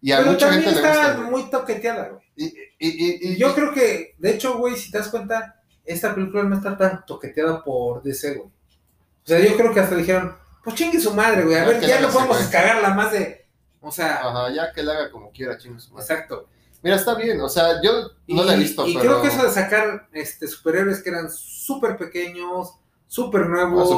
y 0.00 0.12
a 0.12 0.18
Pero 0.18 0.32
mucha 0.32 0.52
gente 0.52 0.70
le 0.72 0.80
gusta. 0.80 1.18
muy 1.30 1.50
toqueteada, 1.50 2.08
güey. 2.08 2.22
Y, 2.34 2.44
y, 2.46 2.52
y, 2.78 3.10
y- 3.20 3.32
Y 3.34 3.36
yo 3.36 3.54
creo 3.54 3.72
que, 3.74 4.14
de 4.18 4.30
hecho, 4.30 4.56
güey, 4.56 4.76
si 4.76 4.90
te 4.90 4.98
das 4.98 5.08
cuenta, 5.08 5.60
esta 5.84 6.14
película 6.14 6.42
no 6.44 6.56
está 6.56 6.76
tan 6.76 7.04
toqueteada 7.06 7.62
por 7.62 8.02
DC, 8.02 8.34
güey. 8.34 8.48
O 8.48 9.26
sea, 9.26 9.38
yo 9.38 9.54
creo 9.56 9.72
que 9.72 9.80
hasta 9.80 9.94
dijeron, 9.94 10.36
pues 10.64 10.76
chingue 10.76 11.00
su 11.00 11.12
madre, 11.14 11.44
güey. 11.44 11.56
A 11.56 11.64
Ya 11.64 11.66
ver, 11.68 11.80
ya 11.80 12.00
la 12.00 12.06
no 12.08 12.12
podemos 12.12 12.38
cagarla 12.48 12.94
más 12.94 13.12
de. 13.12 13.46
O 13.80 13.90
sea, 13.90 14.20
Ajá, 14.26 14.50
ya 14.52 14.72
que 14.72 14.82
le 14.82 14.92
haga 14.92 15.10
como 15.10 15.30
quiera, 15.32 15.58
chingos. 15.58 15.90
exacto. 15.96 16.48
Mira, 16.82 16.96
está 16.96 17.14
bien, 17.14 17.40
o 17.40 17.48
sea, 17.48 17.80
yo 17.82 18.10
no 18.26 18.42
la 18.42 18.54
he 18.54 18.58
visto, 18.58 18.86
y 18.86 18.94
pero... 18.94 19.00
creo 19.04 19.22
que 19.22 19.28
eso 19.28 19.44
de 19.44 19.50
sacar 19.52 20.08
este, 20.12 20.48
superhéroes 20.48 21.00
que 21.00 21.10
eran 21.10 21.30
súper 21.30 21.96
pequeños, 21.96 22.74
súper 23.06 23.48
nuevos, 23.48 23.88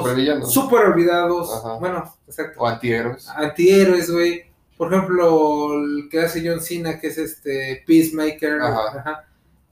súper 0.53 0.83
olvidados. 0.87 1.51
Ajá. 1.53 1.75
Bueno, 1.79 2.15
exacto. 2.27 2.61
O 2.61 2.67
antihéroes. 2.67 3.27
Antihéroes, 3.29 4.11
güey. 4.11 4.45
Por 4.77 4.93
ejemplo, 4.93 5.75
el 5.75 6.09
que 6.11 6.21
hace 6.21 6.47
John 6.47 6.61
Cena, 6.61 6.99
que 6.99 7.07
es 7.07 7.17
este 7.17 7.83
Peacemaker. 7.87 8.61
Ajá. 8.61 8.99
Ajá. 8.99 9.25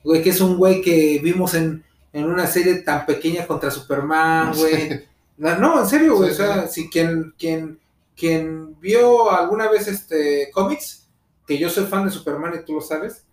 Güey, 0.04 0.22
que 0.22 0.30
es 0.30 0.40
un 0.40 0.56
güey 0.56 0.80
que 0.80 1.20
vimos 1.22 1.52
en, 1.54 1.84
en 2.14 2.24
una 2.24 2.46
serie 2.46 2.76
tan 2.76 3.04
pequeña 3.04 3.46
contra 3.46 3.70
Superman, 3.70 4.52
güey. 4.56 5.06
No, 5.42 5.58
no, 5.58 5.80
en 5.80 5.88
serio, 5.88 6.16
güey. 6.16 6.32
Sí, 6.32 6.40
o 6.40 6.44
sea, 6.44 6.68
si 6.68 6.88
quien, 6.88 7.34
quien, 7.36 7.80
quien 8.16 8.78
vio 8.78 9.28
alguna 9.28 9.68
vez 9.68 9.88
este 9.88 10.52
cómics, 10.52 11.08
que 11.48 11.58
yo 11.58 11.68
soy 11.68 11.86
fan 11.86 12.04
de 12.04 12.12
Superman 12.12 12.54
y 12.54 12.64
tú 12.64 12.74
lo 12.74 12.80
sabes, 12.80 13.24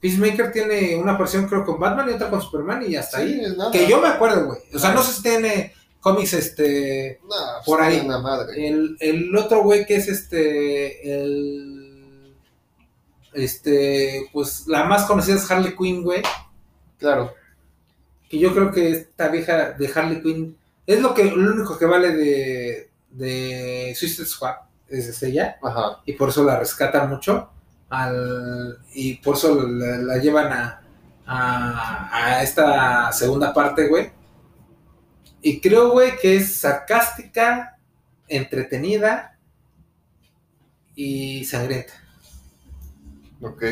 Peacemaker 0.00 0.52
tiene 0.52 0.94
una 0.94 1.18
versión 1.18 1.48
creo 1.48 1.64
con 1.64 1.80
Batman 1.80 2.08
y 2.08 2.12
otra 2.12 2.30
con 2.30 2.40
Superman 2.40 2.84
y 2.88 2.94
hasta 2.94 3.18
ahí. 3.18 3.34
Sí, 3.34 3.40
es 3.40 3.56
nada. 3.56 3.72
Que 3.72 3.88
yo 3.88 4.00
me 4.00 4.06
acuerdo, 4.06 4.46
güey. 4.46 4.60
O 4.72 4.78
sea, 4.78 4.92
no 4.92 5.02
sé 5.02 5.14
si 5.14 5.22
tiene 5.22 5.74
cómics 5.98 6.34
este 6.34 7.18
Nah, 7.28 7.64
por 7.64 7.78
pues, 7.78 7.88
ahí. 7.88 8.06
Una 8.06 8.20
madre. 8.20 8.68
el, 8.68 8.96
el 9.00 9.36
otro 9.36 9.64
güey 9.64 9.86
que 9.86 9.96
es 9.96 10.06
este. 10.06 11.20
El. 11.20 12.32
Este. 13.32 14.30
Pues 14.32 14.68
la 14.68 14.84
más 14.84 15.06
conocida 15.06 15.34
es 15.34 15.50
Harley 15.50 15.74
Quinn, 15.74 16.04
güey. 16.04 16.22
Claro. 17.00 17.34
Que 18.28 18.38
yo 18.38 18.54
creo 18.54 18.70
que 18.70 18.92
esta 18.92 19.26
vieja 19.26 19.72
de 19.72 19.90
Harley 19.92 20.22
Quinn 20.22 20.56
es 20.86 21.00
lo 21.00 21.14
que 21.14 21.24
lo 21.24 21.52
único 21.52 21.78
que 21.78 21.86
vale 21.86 22.12
de. 22.12 22.90
De 23.10 23.94
Suicide 23.96 24.26
Squad. 24.26 24.56
Es 24.88 25.22
ella. 25.22 25.56
Ajá. 25.62 26.02
Y 26.04 26.12
por 26.12 26.28
eso 26.28 26.44
la 26.44 26.58
rescatan 26.58 27.08
mucho. 27.08 27.50
Al, 27.88 28.78
y 28.94 29.14
por 29.14 29.36
eso 29.36 29.62
la, 29.62 29.98
la 29.98 30.18
llevan 30.18 30.52
a, 30.52 30.82
a. 31.26 32.10
a 32.12 32.42
esta 32.42 33.12
segunda 33.12 33.52
parte, 33.54 33.88
güey. 33.88 34.12
Y 35.40 35.60
creo, 35.60 35.92
güey, 35.92 36.16
que 36.18 36.36
es 36.36 36.56
sarcástica, 36.56 37.78
entretenida 38.28 39.38
y 40.94 41.44
sangrienta. 41.44 41.92
Ok. 43.40 43.62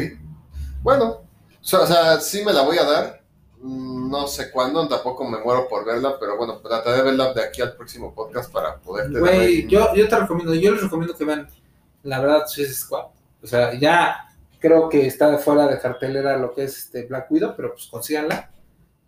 Bueno, 0.82 1.04
o 1.04 1.26
sea, 1.60 1.80
o 1.80 1.86
sea, 1.86 2.20
sí 2.20 2.44
me 2.44 2.52
la 2.52 2.62
voy 2.62 2.78
a 2.78 2.84
dar. 2.84 3.23
Mm, 3.64 4.10
No 4.10 4.26
sé 4.26 4.50
cuándo, 4.50 4.86
tampoco 4.86 5.24
me 5.24 5.38
muero 5.38 5.66
por 5.68 5.84
verla, 5.86 6.16
pero 6.20 6.36
bueno, 6.36 6.58
trataré 6.58 6.98
de 6.98 7.02
verla 7.02 7.32
de 7.32 7.42
aquí 7.42 7.62
al 7.62 7.74
próximo 7.74 8.14
podcast 8.14 8.52
para 8.52 8.76
poderte 8.76 9.18
Güey, 9.18 9.66
yo, 9.66 9.94
yo 9.94 10.06
te 10.06 10.18
recomiendo, 10.18 10.54
yo 10.54 10.72
les 10.72 10.82
recomiendo 10.82 11.16
que 11.16 11.24
vean 11.24 11.48
la 12.02 12.20
verdad 12.20 12.46
Suicide 12.46 12.74
Squad. 12.74 13.06
O 13.42 13.46
sea, 13.46 13.72
ya 13.78 14.28
creo 14.58 14.88
que 14.90 15.06
está 15.06 15.36
fuera 15.38 15.66
de 15.66 15.78
cartelera 15.80 16.36
lo 16.36 16.52
que 16.52 16.64
es 16.64 16.76
este 16.78 17.06
Black 17.06 17.30
Widow, 17.30 17.54
pero 17.56 17.72
pues 17.72 17.86
consíganla. 17.86 18.50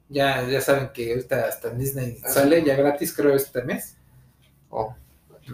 Ya, 0.08 0.46
ya 0.48 0.60
saben 0.60 0.90
que 0.94 1.10
ahorita 1.10 1.46
hasta 1.48 1.68
en 1.68 1.78
Disney 1.78 2.18
sale 2.26 2.62
ya 2.64 2.76
gratis, 2.76 3.12
creo, 3.14 3.34
este 3.34 3.62
mes. 3.62 3.96
Oh, 4.70 4.94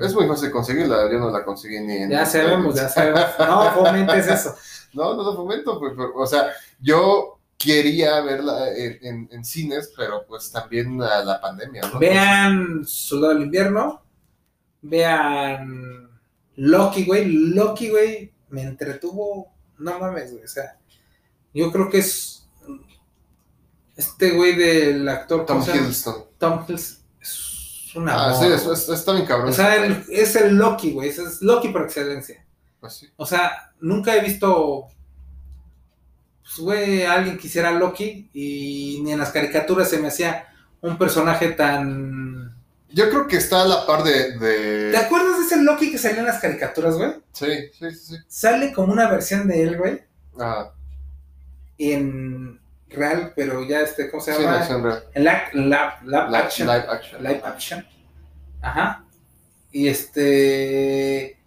Es 0.00 0.14
muy 0.14 0.28
fácil 0.28 0.50
conseguirla, 0.52 1.10
yo 1.10 1.18
no 1.18 1.30
la 1.30 1.44
conseguí 1.44 1.80
ni 1.80 1.96
en... 1.96 2.10
Ya 2.10 2.24
sabemos, 2.26 2.74
ya 2.74 2.88
sabemos. 2.88 3.20
No 3.38 3.70
fomentes 3.72 4.28
eso. 4.28 4.54
No, 4.94 5.14
no 5.14 5.22
lo 5.22 5.34
fomento, 5.34 5.78
pues, 5.78 5.94
pero, 5.96 6.12
o 6.14 6.26
sea, 6.26 6.50
yo 6.78 7.38
quería 7.62 8.20
verla 8.20 8.70
en, 8.74 8.98
en- 9.02 9.28
en 9.32 9.44
cines, 9.44 9.92
pero 9.96 10.24
pues 10.26 10.50
también 10.50 11.00
a 11.02 11.22
la 11.24 11.40
pandemia, 11.40 11.82
¿no? 11.92 11.98
Vean 11.98 12.84
Soldado 12.84 13.34
del 13.34 13.42
Invierno. 13.44 14.02
Vean 14.82 16.10
Loki, 16.56 17.04
güey. 17.04 17.24
Loki, 17.26 17.90
güey, 17.90 18.32
me 18.50 18.62
entretuvo. 18.62 19.52
No 19.78 19.98
mames, 19.98 20.32
güey. 20.32 20.44
O 20.44 20.48
sea, 20.48 20.78
yo 21.54 21.70
creo 21.72 21.88
que 21.88 21.98
es. 21.98 22.48
Este 23.96 24.30
güey 24.32 24.56
del 24.56 25.08
actor 25.08 25.44
Tom. 25.46 25.62
Hiddleston. 25.62 26.24
Tom 26.38 26.64
Hiddleston. 26.66 27.02
Es 27.20 27.90
un 27.94 28.08
Ah, 28.08 28.34
sí, 28.38 28.46
es, 28.46 28.64
es- 28.66 28.88
está 28.88 29.12
bien 29.12 29.26
cabrón. 29.26 29.50
O 29.50 29.52
sea, 29.52 29.84
el- 29.84 30.04
es 30.08 30.34
el 30.36 30.56
Loki, 30.56 30.92
güey. 30.92 31.10
Es 31.10 31.42
Loki 31.42 31.68
por 31.68 31.82
excelencia. 31.82 32.44
Pues 32.80 32.94
sí. 32.94 33.06
O 33.16 33.26
sea, 33.26 33.72
nunca 33.80 34.16
he 34.16 34.20
visto. 34.22 34.86
Pues, 36.42 36.58
güey, 36.58 37.04
alguien 37.04 37.38
que 37.38 37.46
hiciera 37.46 37.70
Loki. 37.72 38.28
Y 38.32 39.00
ni 39.02 39.12
en 39.12 39.18
las 39.18 39.30
caricaturas 39.30 39.88
se 39.88 39.98
me 39.98 40.08
hacía 40.08 40.46
un 40.80 40.98
personaje 40.98 41.48
tan. 41.50 42.54
Yo 42.90 43.08
creo 43.08 43.26
que 43.26 43.36
está 43.38 43.62
a 43.62 43.66
la 43.66 43.86
par 43.86 44.02
de... 44.04 44.32
¿Te 44.32 44.38
de... 44.38 44.96
acuerdas 44.98 45.38
de 45.38 45.46
ese 45.46 45.62
Loki 45.62 45.90
que 45.90 45.96
salía 45.96 46.20
en 46.20 46.26
las 46.26 46.40
caricaturas, 46.40 46.96
güey? 46.96 47.12
Sí, 47.32 47.46
sí, 47.78 47.90
sí. 47.90 48.16
sí. 48.16 48.16
Sale 48.28 48.72
como 48.72 48.92
una 48.92 49.08
versión 49.08 49.48
de 49.48 49.62
él, 49.62 49.78
güey. 49.78 50.02
Ah, 50.38 50.70
En 51.78 52.60
real, 52.90 53.32
pero 53.34 53.66
ya 53.66 53.80
este, 53.80 54.10
¿cómo 54.10 54.22
se 54.22 54.32
sí, 54.32 54.38
en 54.38 54.44
llama? 54.44 54.58
acción 54.60 54.84
real. 54.84 55.04
En 55.14 55.24
la, 55.70 55.98
action. 56.38 56.68
live 56.68 56.84
action. 56.88 57.22
Live 57.22 57.42
action. 57.44 57.86
Ajá. 58.60 59.04
Y 59.70 59.88
este. 59.88 61.38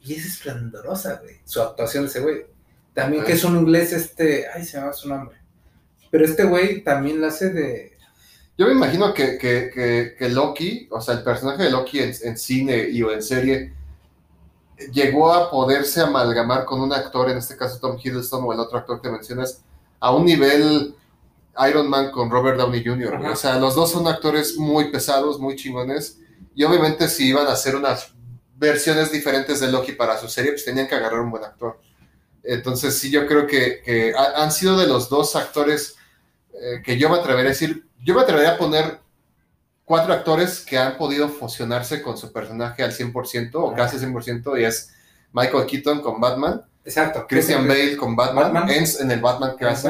Y 0.00 0.14
es 0.14 0.24
esplendorosa, 0.26 1.20
güey. 1.22 1.36
Su 1.44 1.60
actuación 1.60 2.04
de 2.04 2.10
ese 2.10 2.20
güey. 2.20 2.46
También 2.94 3.22
Ok. 3.22 3.26
que 3.28 3.32
es 3.34 3.44
un 3.44 3.56
inglés, 3.56 3.92
este. 3.92 4.46
Ay, 4.48 4.64
se 4.64 4.78
me 4.78 4.86
va 4.86 4.92
su 4.92 5.08
nombre. 5.08 5.36
Pero 6.10 6.24
este 6.24 6.44
güey 6.44 6.82
también 6.82 7.20
la 7.20 7.28
hace 7.28 7.50
de. 7.50 7.92
Yo 8.56 8.66
me 8.66 8.72
imagino 8.72 9.12
que, 9.12 9.36
que, 9.36 9.70
que, 9.74 10.14
que 10.16 10.28
Loki, 10.28 10.86
o 10.90 11.00
sea, 11.00 11.14
el 11.14 11.24
personaje 11.24 11.64
de 11.64 11.70
Loki 11.70 11.98
en, 11.98 12.12
en 12.22 12.38
cine 12.38 12.88
y 12.88 13.02
o 13.02 13.10
en 13.10 13.20
serie, 13.20 13.74
llegó 14.92 15.32
a 15.32 15.50
poderse 15.50 16.00
amalgamar 16.00 16.64
con 16.64 16.80
un 16.80 16.92
actor, 16.92 17.30
en 17.30 17.38
este 17.38 17.56
caso 17.56 17.80
Tom 17.80 17.98
Hiddleston 18.02 18.44
o 18.44 18.52
el 18.52 18.60
otro 18.60 18.78
actor 18.78 19.00
que 19.00 19.10
mencionas, 19.10 19.62
a 19.98 20.14
un 20.14 20.24
nivel 20.24 20.94
Iron 21.68 21.88
Man 21.88 22.12
con 22.12 22.30
Robert 22.30 22.58
Downey 22.58 22.84
Jr. 22.84 23.16
Ajá. 23.16 23.30
O 23.32 23.36
sea, 23.36 23.58
los 23.58 23.74
dos 23.74 23.90
son 23.90 24.06
actores 24.06 24.56
muy 24.56 24.92
pesados, 24.92 25.40
muy 25.40 25.56
chingones, 25.56 26.20
y 26.54 26.62
obviamente 26.62 27.08
si 27.08 27.28
iban 27.28 27.48
a 27.48 27.52
hacer 27.52 27.74
unas 27.74 28.14
versiones 28.56 29.10
diferentes 29.10 29.58
de 29.58 29.70
Loki 29.70 29.92
para 29.92 30.16
su 30.16 30.28
serie, 30.28 30.52
pues 30.52 30.64
tenían 30.64 30.86
que 30.86 30.94
agarrar 30.94 31.20
un 31.20 31.30
buen 31.30 31.42
actor. 31.44 31.80
Entonces 32.44 32.98
sí, 32.98 33.10
yo 33.10 33.26
creo 33.26 33.46
que, 33.46 33.80
que 33.84 34.12
ha- 34.16 34.42
han 34.42 34.52
sido 34.52 34.76
de 34.78 34.86
los 34.86 35.08
dos 35.08 35.34
actores 35.36 35.96
eh, 36.52 36.82
que 36.84 36.98
yo 36.98 37.08
me 37.08 37.16
atrevería 37.16 37.50
a 37.50 37.52
decir, 37.52 37.86
yo 38.02 38.14
me 38.14 38.20
atrevería 38.22 38.52
a 38.52 38.58
poner 38.58 38.98
cuatro 39.84 40.12
actores 40.14 40.60
que 40.60 40.78
han 40.78 40.96
podido 40.96 41.28
fusionarse 41.28 42.00
con 42.02 42.16
su 42.16 42.32
personaje 42.32 42.82
al 42.82 42.92
100% 42.92 43.50
o 43.54 43.68
Ajá. 43.68 43.76
casi 43.76 43.98
100% 43.98 44.60
y 44.60 44.64
es 44.64 44.92
Michael 45.32 45.66
Keaton 45.66 46.00
con 46.00 46.20
Batman, 46.20 46.62
Exacto. 46.84 47.26
Christian 47.28 47.66
Bale 47.66 47.96
con 47.96 48.14
Batman, 48.14 48.52
Batman. 48.52 48.70
En 49.00 49.10
el 49.10 49.20
Batman 49.20 49.56
que 49.58 49.64
hace, 49.66 49.88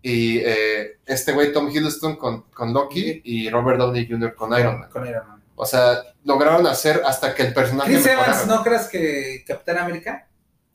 y 0.00 0.38
eh, 0.38 0.98
este 1.06 1.32
güey 1.32 1.52
Tom 1.52 1.68
Hiddleston 1.68 2.16
con, 2.16 2.42
con 2.54 2.72
Loki 2.72 3.20
y 3.24 3.50
Robert 3.50 3.78
Downey 3.78 4.06
Jr. 4.08 4.34
con 4.34 4.56
Iron 4.58 4.78
Man. 4.80 4.90
Con 4.90 5.06
Iron 5.06 5.26
Man. 5.26 5.42
O 5.56 5.66
sea, 5.66 5.98
lograron 6.24 6.66
hacer 6.68 7.02
hasta 7.04 7.34
que 7.34 7.42
el 7.42 7.52
personaje 7.52 7.92
Chris. 7.92 8.06
Evans, 8.06 8.46
¿no 8.46 8.62
crees 8.62 8.86
que 8.86 9.42
Capitán 9.46 9.78
América? 9.78 10.27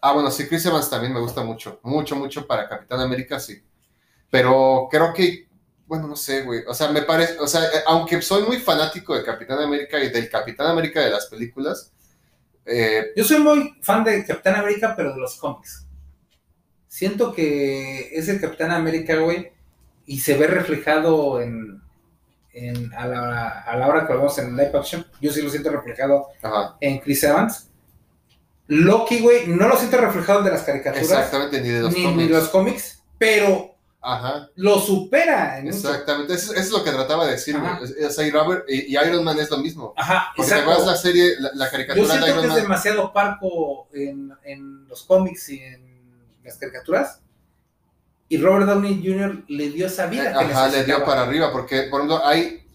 Ah, 0.06 0.12
bueno, 0.14 0.30
sí, 0.32 0.48
Chris 0.48 0.66
Evans 0.66 0.90
también 0.90 1.14
me 1.14 1.22
gusta 1.22 1.44
mucho, 1.44 1.80
mucho, 1.84 2.16
mucho 2.18 2.46
para 2.46 2.68
Capitán 2.68 3.00
América, 3.00 3.40
sí. 3.40 3.64
Pero 4.30 4.88
creo 4.92 5.14
que, 5.14 5.48
bueno, 5.88 6.08
no 6.08 6.16
sé, 6.16 6.44
güey. 6.44 6.64
O 6.68 6.74
sea, 6.74 6.90
me 6.92 7.04
parece, 7.04 7.40
o 7.40 7.48
sea, 7.48 7.64
eh, 7.66 7.84
aunque 7.88 8.22
soy 8.22 8.44
muy 8.44 8.58
fanático 8.60 9.16
de 9.16 9.24
Capitán 9.24 9.60
América 9.60 10.00
y 10.00 10.10
del 10.12 10.30
Capitán 10.30 10.68
América 10.68 11.02
de 11.02 11.12
las 11.12 11.28
películas, 11.28 11.92
eh, 12.66 13.12
Yo 13.16 13.24
soy 13.26 13.40
muy 13.40 13.76
fan 13.82 14.04
de 14.04 14.26
Capitán 14.26 14.56
América, 14.58 14.94
pero 14.96 15.14
de 15.14 15.22
los 15.22 15.36
cómics. 15.38 15.88
Siento 16.88 17.34
que 17.34 18.16
es 18.18 18.28
el 18.30 18.40
Capitán 18.40 18.72
América, 18.72 19.16
güey, 19.18 19.52
y 20.06 20.20
se 20.20 20.38
ve 20.38 20.48
reflejado 20.48 21.42
en, 21.42 21.82
en- 22.54 22.94
a, 22.96 23.08
la, 23.08 23.50
a 23.62 23.78
la 23.78 23.88
hora 23.88 24.08
que 24.08 24.14
lo 24.14 24.20
vemos 24.20 24.38
en 24.40 24.52
live 24.58 24.72
action. 24.76 25.06
Yo 25.22 25.32
sí 25.34 25.42
lo 25.42 25.50
siento 25.50 25.72
reflejado 25.72 26.28
ajá, 26.42 26.78
en 26.82 27.00
Chris 27.00 27.24
Evans. 27.24 27.70
Loki, 28.74 29.20
güey, 29.22 29.48
no 29.48 29.68
lo 29.68 29.76
siento 29.78 29.98
reflejado 29.98 30.40
en 30.40 30.46
de 30.46 30.52
las 30.52 30.64
caricaturas, 30.64 31.04
exactamente, 31.12 31.62
ni 31.62 31.70
de 31.70 31.82
los 31.82 31.94
ni, 31.94 32.00
ni 32.02 32.06
cómics. 32.12 32.30
los 32.32 32.50
cómics, 32.50 33.04
pero 33.18 33.70
Ajá, 34.06 34.50
lo 34.56 34.80
supera 34.80 35.60
en 35.60 35.68
exactamente. 35.68 36.34
Eso, 36.34 36.52
eso 36.54 36.62
es 36.62 36.72
lo 36.72 36.84
que 36.84 36.92
trataba 36.92 37.26
de 37.26 37.32
decir, 37.34 37.58
güey. 37.58 38.32
Robert 38.32 38.66
y, 38.68 38.94
y 38.94 38.98
Iron 38.98 39.24
Man 39.24 39.40
es 39.40 39.50
lo 39.50 39.58
mismo. 39.60 39.94
Ajá, 39.96 40.34
Porque 40.36 40.50
te 40.52 40.56
exacto. 40.56 40.72
acuerdas 40.72 40.92
la 40.96 41.02
serie, 41.02 41.36
la, 41.40 41.52
la 41.54 41.66
Yo 41.66 41.72
caricatura 41.72 42.08
de 42.08 42.12
siento 42.12 42.26
que 42.26 42.32
Iron 42.32 42.44
es 42.46 42.52
Man. 42.52 42.62
demasiado 42.64 43.14
parco 43.14 43.88
en, 43.94 44.34
en 44.44 44.88
los 44.90 45.04
cómics 45.04 45.48
y 45.50 45.60
en 45.60 45.82
las 46.44 46.58
caricaturas. 46.58 47.22
Y 48.28 48.38
Robert 48.38 48.66
Downey 48.66 49.02
Jr. 49.06 49.44
le 49.48 49.70
dio 49.70 49.88
esa 49.88 50.08
vida. 50.08 50.32
que 50.38 50.52
Ajá, 50.52 50.68
le 50.68 50.84
dio 50.84 51.06
para 51.06 51.22
arriba, 51.22 51.52
porque, 51.52 51.84
por 51.84 52.02
ejemplo, 52.02 52.26
hay 52.26 52.68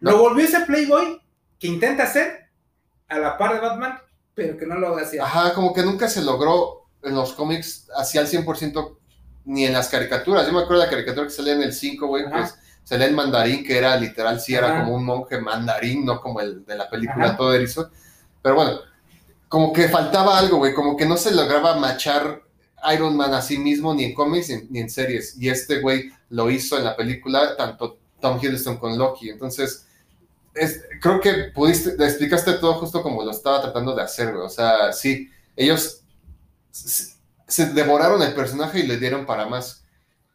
Lo 0.00 0.16
volvió 0.18 0.44
ese 0.44 0.60
Playboy 0.62 1.20
que 1.60 1.66
intenta 1.68 2.04
hacer 2.04 2.48
a 3.08 3.18
la 3.18 3.36
par 3.38 3.54
de 3.54 3.60
Batman, 3.60 3.98
pero 4.34 4.56
que 4.56 4.66
no 4.66 4.76
lo 4.76 4.96
hacía. 4.96 5.24
Ajá, 5.24 5.54
como 5.54 5.72
que 5.72 5.82
nunca 5.82 6.08
se 6.08 6.22
logró 6.22 6.86
en 7.02 7.14
los 7.14 7.32
cómics 7.32 7.88
así 7.96 8.18
al 8.18 8.26
100% 8.26 8.96
ni 9.44 9.64
en 9.66 9.72
las 9.72 9.88
caricaturas. 9.88 10.46
Yo 10.46 10.52
me 10.52 10.60
acuerdo 10.60 10.80
de 10.80 10.86
la 10.86 10.90
caricatura 10.90 11.26
que 11.26 11.32
salía 11.32 11.54
en 11.54 11.62
el 11.62 11.72
5, 11.72 12.06
güey, 12.06 12.30
pues 12.30 12.54
salía 12.84 13.06
el 13.06 13.14
mandarín, 13.14 13.64
que 13.64 13.76
era 13.76 13.96
literal, 13.96 14.40
sí 14.40 14.54
era 14.54 14.68
Ajá. 14.68 14.80
como 14.80 14.96
un 14.96 15.04
monje 15.04 15.40
mandarín, 15.40 16.04
no 16.04 16.20
como 16.20 16.40
el 16.40 16.64
de 16.64 16.76
la 16.76 16.88
película 16.88 17.26
Ajá. 17.26 17.36
todo 17.36 17.52
erizo. 17.54 17.90
Pero 18.40 18.54
bueno, 18.54 18.80
como 19.48 19.72
que 19.72 19.88
faltaba 19.88 20.38
algo, 20.38 20.58
güey, 20.58 20.74
como 20.74 20.96
que 20.96 21.06
no 21.06 21.16
se 21.16 21.34
lograba 21.34 21.76
machar 21.76 22.42
Iron 22.94 23.16
Man 23.16 23.34
a 23.34 23.42
sí 23.42 23.58
mismo 23.58 23.94
ni 23.94 24.04
en 24.04 24.14
cómics 24.14 24.48
ni, 24.48 24.62
ni 24.70 24.80
en 24.80 24.90
series. 24.90 25.36
Y 25.40 25.48
este 25.48 25.80
güey 25.80 26.10
lo 26.30 26.50
hizo 26.50 26.78
en 26.78 26.84
la 26.84 26.96
película, 26.96 27.56
tanto 27.56 27.98
Tom 28.20 28.38
Hiddleston 28.40 28.78
con 28.78 28.96
Loki. 28.96 29.30
Entonces, 29.30 29.86
es- 30.54 30.82
creo 31.00 31.20
que 31.20 31.34
pudiste, 31.54 31.96
le 31.96 32.04
explicaste 32.06 32.52
todo 32.54 32.74
justo 32.74 33.02
como 33.02 33.24
lo 33.24 33.30
estaba 33.30 33.62
tratando 33.62 33.94
de 33.94 34.02
hacer, 34.02 34.32
güey. 34.32 34.44
O 34.46 34.50
sea, 34.50 34.92
sí, 34.92 35.30
ellos 35.56 36.00
se, 36.70 37.12
se 37.46 37.66
devoraron 37.66 38.22
el 38.22 38.34
personaje 38.34 38.80
y 38.80 38.86
le 38.86 38.98
dieron 38.98 39.26
para 39.26 39.46
más. 39.46 39.84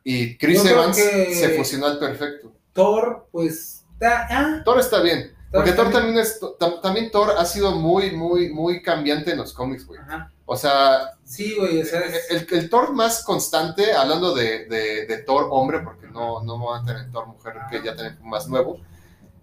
Y 0.04 0.38
Chris 0.38 0.64
Yo 0.64 0.70
Evans 0.70 0.96
se 0.96 1.50
fusionó 1.58 1.88
al 1.88 2.00
perfecto. 2.00 2.54
Thor, 2.74 3.28
pues. 3.32 3.84
da- 4.00 4.28
ah, 4.30 4.62
Thor 4.64 4.80
está 4.80 5.02
bien. 5.02 5.34
Porque 5.52 5.70
está 5.72 5.84
Thor 5.84 5.92
bien. 5.92 6.02
también 6.04 6.20
es, 6.24 6.40
tam- 6.60 6.82
también 6.82 7.10
Thor 7.12 7.34
ha 7.38 7.46
sido 7.46 7.72
muy, 7.72 8.12
muy, 8.12 8.50
muy 8.50 8.82
cambiante 8.82 9.32
en 9.32 9.38
los 9.38 9.54
cómics, 9.54 9.86
güey. 9.86 10.00
Ajá. 10.00 10.32
O 10.46 10.56
sea, 10.56 11.12
Sí, 11.24 11.56
güey, 11.58 11.82
o 11.82 11.86
sea, 11.86 12.02
es- 12.02 12.30
el, 12.30 12.48
el 12.52 12.70
Thor 12.70 12.94
más 12.94 13.24
constante, 13.24 13.94
hablando 13.94 14.34
de, 14.36 14.66
de- 14.66 15.06
de 15.08 15.18
Thor 15.24 15.48
hombre, 15.50 15.80
porque 15.80 16.08
no, 16.08 16.42
no 16.44 16.58
van 16.66 16.84
a 16.84 16.86
tener 16.86 17.12
Thor 17.12 17.28
mujer, 17.28 17.54
que 17.72 17.82
ya 17.84 17.96
tienen 17.96 18.18
más 18.24 18.48
nuevo. 18.48 18.80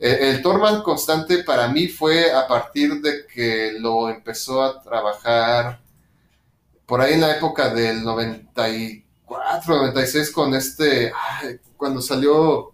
Eh, 0.00 0.18
el 0.30 0.42
Thor 0.42 0.58
más 0.60 0.82
constante 0.82 1.44
para 1.44 1.68
mí 1.68 1.88
fue 1.88 2.32
a 2.32 2.46
partir 2.46 3.00
de 3.00 3.26
que 3.26 3.72
lo 3.78 4.08
empezó 4.08 4.62
a 4.62 4.82
trabajar 4.82 5.80
por 6.86 7.00
ahí 7.00 7.14
en 7.14 7.20
la 7.22 7.36
época 7.36 7.70
del 7.72 8.02
94, 8.04 9.76
96 9.76 10.30
con 10.30 10.54
este, 10.54 11.12
ay, 11.42 11.60
cuando 11.76 12.00
salió 12.02 12.72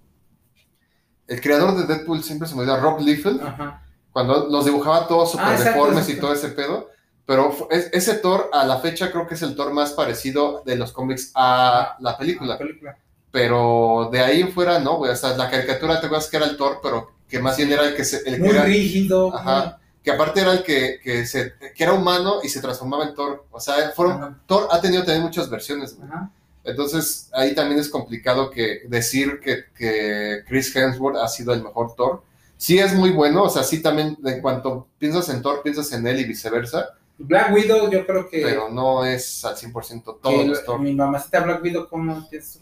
el 1.27 1.41
creador 1.41 1.77
de 1.77 1.87
Deadpool, 1.87 2.23
siempre 2.25 2.49
se 2.49 2.55
me 2.55 2.63
olvida, 2.63 2.81
Rob 2.81 3.01
Liefeld 3.01 3.41
Ajá. 3.43 3.85
cuando 4.13 4.49
los 4.49 4.65
dibujaba 4.65 5.07
todos 5.07 5.31
super 5.33 5.47
Ah, 5.47 5.53
exacto, 5.53 5.71
deformes 5.73 6.09
y 6.09 6.19
todo 6.19 6.33
ese 6.33 6.49
pedo. 6.49 6.89
Pero 7.27 7.57
es- 7.71 7.89
ese 7.93 8.15
Thor, 8.15 8.51
a 8.53 8.65
la 8.67 8.79
fecha, 8.79 9.13
creo 9.13 9.29
que 9.29 9.35
es 9.35 9.43
el 9.43 9.55
Thor 9.55 9.73
más 9.73 9.93
parecido 9.93 10.65
de 10.67 10.75
los 10.75 10.91
cómics 10.91 11.31
a 11.37 11.97
la 12.01 12.19
película. 12.19 12.55
La 12.55 12.59
película. 12.59 12.99
Pero 13.31 14.09
de 14.13 14.21
ahí 14.21 14.41
en 14.41 14.53
fuera, 14.53 14.79
no, 14.79 14.97
güey. 14.97 15.13
O 15.13 15.17
sea, 15.17 15.37
la 15.37 15.49
caricatura 15.51 16.01
te 16.01 16.07
acuerdas 16.07 16.29
que 16.29 16.37
era 16.37 16.47
el 16.47 16.57
Thor, 16.57 16.81
pero 16.83 17.11
que 17.29 17.39
más 17.39 17.57
bien 17.57 17.71
era 17.73 17.85
el 17.87 17.95
que 17.95 18.05
se. 18.05 18.19
El 18.29 18.37
que, 18.37 18.41
Muy 18.41 18.49
era- 18.51 18.65
rígido. 18.65 19.35
Ajá. 19.35 19.79
que 20.03 20.11
aparte 20.11 20.41
era 20.41 20.53
el 20.53 20.63
que, 20.63 20.99
que, 21.03 21.27
se, 21.27 21.53
que 21.75 21.85
era 21.85 21.93
humano 21.93 22.37
y 22.43 22.49
se 22.49 22.61
transformaba 22.61 23.05
en 23.05 23.15
Thor. 23.15 23.45
O 23.51 23.61
sea, 23.61 23.91
fueron, 23.95 24.15
Ajá. 24.17 24.39
Thor 24.47 24.67
ha 24.71 24.81
tenido 24.81 25.05
también 25.05 25.23
muchas 25.23 25.49
versiones, 25.51 25.97
güey. 25.97 26.09
Ajá. 26.11 26.31
Entonces, 26.65 27.29
ahí 27.33 27.55
también 27.55 27.81
es 27.81 27.89
complicado 27.89 28.51
que 28.51 28.81
decir 28.89 29.41
que, 29.41 29.65
que 29.77 30.43
Chris 30.49 30.75
Hemsworth 30.75 31.17
ha 31.19 31.29
sido 31.29 31.53
el 31.55 31.63
mejor 31.63 31.95
Thor. 31.95 32.23
Sí 32.57 32.79
es 32.79 32.93
muy 32.95 33.11
bueno, 33.11 33.45
o 33.45 33.49
sea, 33.51 33.63
sí 33.63 33.81
también, 33.81 34.19
en 34.25 34.41
cuanto 34.43 34.87
piensas 34.99 35.29
en 35.31 35.41
Thor, 35.41 35.63
piensas 35.63 35.91
en 35.93 36.07
él 36.07 36.21
y 36.21 36.25
viceversa, 36.25 36.91
Black 37.17 37.53
Widow, 37.53 37.91
yo 37.91 38.07
creo 38.07 38.29
que. 38.29 38.41
pero 38.43 38.69
no 38.71 39.05
es 39.05 39.45
al 39.45 39.55
100% 39.57 40.05
que 40.05 40.21
todos 40.23 40.47
los 40.47 40.59
la- 40.59 40.65
Thor. 40.65 40.81
mi 40.81 40.95
mamacita 40.95 41.41
Black 41.41 41.63
Widow, 41.63 41.89
¿cómo 41.89 42.29
piensas? 42.29 42.61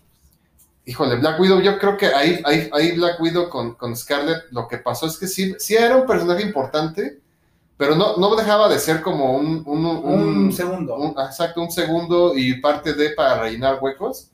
Híjole, 0.88 1.16
Black 1.16 1.38
Widow, 1.38 1.60
yo 1.60 1.78
creo 1.78 1.98
que 1.98 2.06
ahí, 2.06 2.40
ahí, 2.44 2.70
ahí 2.72 2.92
Black 2.92 3.20
Widow 3.20 3.50
con, 3.50 3.74
con 3.74 3.94
Scarlett, 3.94 4.44
lo 4.52 4.66
que 4.66 4.78
pasó 4.78 5.06
es 5.06 5.18
que 5.18 5.26
sí, 5.26 5.54
sí 5.58 5.74
era 5.76 5.96
un 5.96 6.06
personaje 6.06 6.42
importante, 6.42 7.18
pero 7.76 7.94
no, 7.94 8.16
no 8.16 8.34
dejaba 8.34 8.68
de 8.70 8.78
ser 8.78 9.02
como 9.02 9.34
un... 9.36 9.62
un, 9.66 9.84
un- 9.84 10.44
Un 10.46 10.52
segundo. 10.52 10.96
un- 10.96 11.10
exacto, 11.20 11.60
un 11.60 11.70
segundo 11.70 12.32
y 12.34 12.54
parte 12.60 12.94
de 12.94 13.10
para 13.10 13.42
rellenar 13.42 13.78
huecos. 13.82 14.30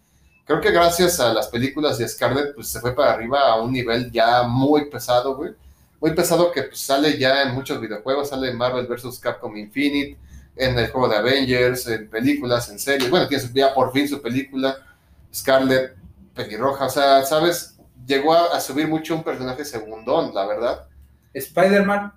Creo 0.46 0.60
que 0.60 0.70
gracias 0.70 1.18
a 1.18 1.32
las 1.34 1.48
películas 1.48 1.98
de 1.98 2.06
Scarlett, 2.08 2.54
pues 2.54 2.68
se 2.68 2.80
fue 2.80 2.94
para 2.94 3.14
arriba 3.14 3.48
a 3.50 3.60
un 3.60 3.72
nivel 3.72 4.12
ya 4.12 4.44
muy 4.44 4.88
pesado, 4.88 5.34
güey. 5.36 5.52
Muy 6.00 6.12
pesado 6.14 6.52
que 6.52 6.62
pues, 6.64 6.78
sale 6.78 7.18
ya 7.18 7.42
en 7.42 7.54
muchos 7.54 7.80
videojuegos, 7.80 8.28
sale 8.28 8.50
en 8.50 8.56
Marvel 8.56 8.86
vs. 8.86 9.18
Capcom 9.18 9.56
Infinite, 9.56 10.16
en 10.54 10.78
el 10.78 10.88
juego 10.90 11.08
de 11.08 11.16
Avengers, 11.16 11.88
en 11.88 12.08
películas, 12.08 12.68
en 12.70 12.78
series. 12.78 13.10
Bueno, 13.10 13.26
tiene 13.26 13.42
su- 13.42 13.52
ya 13.52 13.74
por 13.74 13.90
fin 13.92 14.06
su 14.06 14.22
película, 14.22 14.76
Scarlett, 15.34 15.96
pelirroja, 16.34 16.86
o 16.86 16.90
sea, 16.90 17.24
¿sabes? 17.24 17.78
Llegó 18.06 18.34
a, 18.34 18.56
a 18.56 18.60
subir 18.60 18.88
mucho 18.88 19.14
un 19.14 19.22
personaje 19.24 19.64
segundón, 19.64 20.34
la 20.34 20.46
verdad. 20.46 20.88
Spider-Man. 21.32 22.12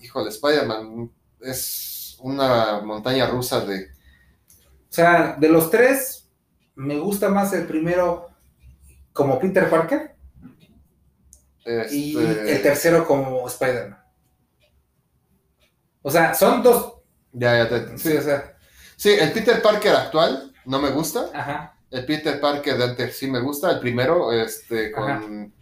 Híjole, 0.00 0.30
Spider-Man 0.30 1.10
es 1.40 2.16
una 2.20 2.80
montaña 2.80 3.26
rusa 3.26 3.60
de... 3.60 3.84
O 3.86 4.92
sea, 4.94 5.36
de 5.38 5.48
los 5.48 5.70
tres, 5.70 6.30
me 6.74 6.98
gusta 6.98 7.28
más 7.28 7.52
el 7.52 7.66
primero 7.66 8.28
como 9.12 9.38
Peter 9.38 9.68
Parker 9.68 10.14
y 11.90 12.16
este, 12.18 12.56
el 12.56 12.62
tercero 12.62 13.06
como 13.06 13.46
Spider-Man. 13.46 13.98
O 16.02 16.10
sea, 16.10 16.34
son 16.34 16.62
dos. 16.62 16.94
Ya, 17.32 17.56
ya 17.56 17.68
te... 17.68 17.98
Sí, 17.98 18.16
o 18.16 18.22
sea, 18.22 18.56
Sí, 18.96 19.10
el 19.10 19.32
Peter 19.32 19.60
Parker 19.60 19.94
actual 19.94 20.52
no 20.64 20.78
me 20.80 20.90
gusta. 20.90 21.30
ajá. 21.34 21.73
El 21.94 22.04
Peter 22.06 22.40
Parker 22.40 22.76
de 22.76 22.84
antes 22.84 23.16
sí 23.16 23.26
me 23.26 23.40
gusta. 23.40 23.70
El 23.70 23.78
primero, 23.80 24.32
este, 24.32 24.90
con. 24.92 25.52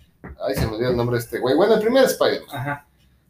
Ay, 0.46 0.54
se 0.54 0.66
me 0.66 0.74
olvidó 0.76 0.90
el 0.90 0.96
nombre 0.96 1.16
de 1.18 1.24
este 1.24 1.38
güey. 1.38 1.54
Bueno, 1.56 1.74
el 1.74 1.80
primer 1.80 2.04
Spider-Man. 2.04 2.56
Ajá. 2.56 2.86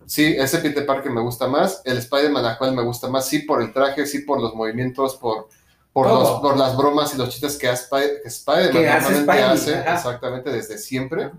Sí, 0.07 0.35
ese 0.39 0.59
Peter 0.59 0.85
Parker 0.85 1.11
me 1.11 1.21
gusta 1.21 1.47
más. 1.47 1.81
El 1.85 1.97
Spider-Man 1.99 2.45
actual 2.45 2.75
me 2.75 2.83
gusta 2.83 3.09
más. 3.09 3.27
Sí, 3.27 3.41
por 3.41 3.63
el 3.63 3.73
traje, 3.73 4.05
sí, 4.07 4.21
por 4.21 4.41
los 4.41 4.55
movimientos, 4.55 5.17
por, 5.17 5.49
por, 5.93 6.07
los- 6.07 6.41
por 6.41 6.57
las 6.57 6.77
bromas 6.77 7.15
y 7.15 7.19
los 7.19 7.31
chistes 7.31 7.57
que, 7.57 7.71
Spider-Man 7.71 8.71
Que 8.73 8.89
hace 8.89 9.15
Spidey, 9.23 9.43
hace. 9.43 9.79
Exactamente, 9.81 10.51
desde 10.51 10.77
siempre. 10.79 11.31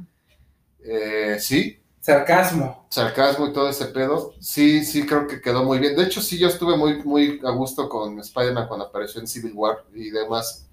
Eh, 0.84 1.38
sí, 1.40 1.80
Sarcasmo. 2.02 2.86
sarcasmo 2.90 3.48
y 3.48 3.54
todo 3.54 3.70
ese 3.70 3.86
pedo. 3.86 4.34
Sí, 4.40 4.84
sí, 4.84 5.06
creo 5.06 5.28
que 5.28 5.40
quedó 5.40 5.64
muy 5.64 5.80
bien. 5.80 5.96
De 5.96 6.04
hecho, 6.04 6.22
sí, 6.22 6.38
yo 6.38 6.48
estuve 6.50 6.76
muy, 6.76 7.02
muy 7.04 7.40
a 7.46 7.52
gusto 7.52 7.88
con 7.88 8.20
Spider-Man 8.20 8.68
cuando 8.68 8.86
apareció 8.88 9.22
en 9.22 9.28
Civil 9.28 9.54
War 9.56 9.84
y 9.94 10.10
demás. 10.10 10.68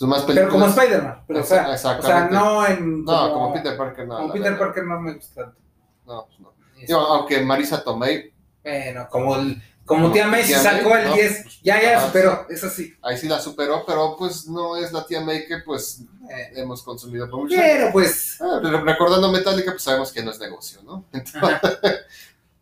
Más 0.00 0.22
Pero 0.24 0.48
como. 0.50 0.66
Spider-Man. 0.66 1.22
Pero, 1.26 1.40
o, 1.40 1.42
sea, 1.42 1.62
o 1.62 1.76
sea, 1.78 1.92
Exactamente. 1.96 2.34
no 2.34 2.66
en. 2.66 3.04
No, 3.04 3.32
como 3.32 3.54
Peter 3.54 3.76
Parker, 3.76 4.06
no. 4.06 4.16
Como 4.16 4.32
Peter 4.32 4.52
verdad. 4.52 4.58
Parker 4.58 4.84
no 4.84 5.00
me 5.00 5.14
gusta 5.14 5.42
tanto. 5.44 5.58
No, 6.06 6.26
pues 6.26 6.40
no. 6.40 6.52
Digo, 6.86 7.00
aunque 7.00 7.40
Marisa 7.42 7.82
Tomei, 7.82 8.32
Bueno, 8.62 9.08
como, 9.10 9.36
el, 9.36 9.62
como 9.86 10.02
Como 10.02 10.12
tía 10.12 10.26
May 10.26 10.44
se 10.44 10.54
sacó 10.56 10.90
May, 10.90 11.02
el 11.04 11.08
¿no? 11.08 11.14
10. 11.14 11.62
Ya, 11.62 11.80
ya, 11.82 11.96
Ajá, 11.96 12.06
superó. 12.08 12.46
Eso 12.50 12.68
sí. 12.68 12.94
ahí 13.02 13.16
sí 13.16 13.28
la 13.28 13.40
superó, 13.40 13.84
pero 13.86 14.14
pues 14.18 14.46
no 14.46 14.76
es 14.76 14.92
la 14.92 15.06
tía 15.06 15.20
May 15.22 15.46
que 15.46 15.58
pues 15.64 16.02
Eh, 16.28 16.52
hemos 16.56 16.82
consumido 16.82 17.30
por 17.30 17.40
mucho. 17.44 17.56
Pero 17.56 17.90
pues. 17.92 18.38
Ah, 18.42 18.60
re- 18.62 18.80
recordando 18.82 19.32
Metallica, 19.32 19.70
pues 19.70 19.82
sabemos 19.84 20.12
que 20.12 20.22
no 20.22 20.30
es 20.32 20.38
negocio, 20.38 20.82
¿no? 20.82 21.04
Entonces, 21.12 21.60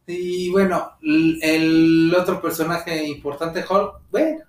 Y 0.07 0.51
bueno, 0.51 0.93
el 1.03 2.15
otro 2.19 2.41
personaje 2.41 3.05
importante, 3.05 3.65
Hulk, 3.69 4.01
bueno, 4.11 4.45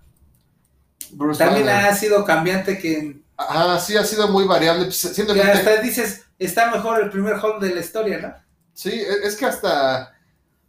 Bruce 1.18 1.40
también 1.40 1.66
Banner. 1.66 1.86
ha 1.86 1.96
sido 1.96 2.24
cambiante 2.26 2.78
que 2.78 3.22
Ajá, 3.38 3.80
sí, 3.80 3.96
ha 3.98 4.04
sido 4.06 4.28
muy 4.30 4.46
variable. 4.46 4.86
pues, 4.86 5.02
que 5.16 5.26
que 5.26 5.42
hasta 5.42 5.82
dices, 5.82 6.26
está 6.40 6.72
mejor 6.72 7.02
el 7.02 7.10
primer 7.10 7.36
Hulk 7.36 7.60
de 7.62 7.74
la 7.76 7.80
historia, 7.82 8.20
¿no? 8.20 8.34
Sí, 8.74 8.90
e- 8.92 9.26
es 9.28 9.36
que 9.36 9.46
hasta 9.46 10.14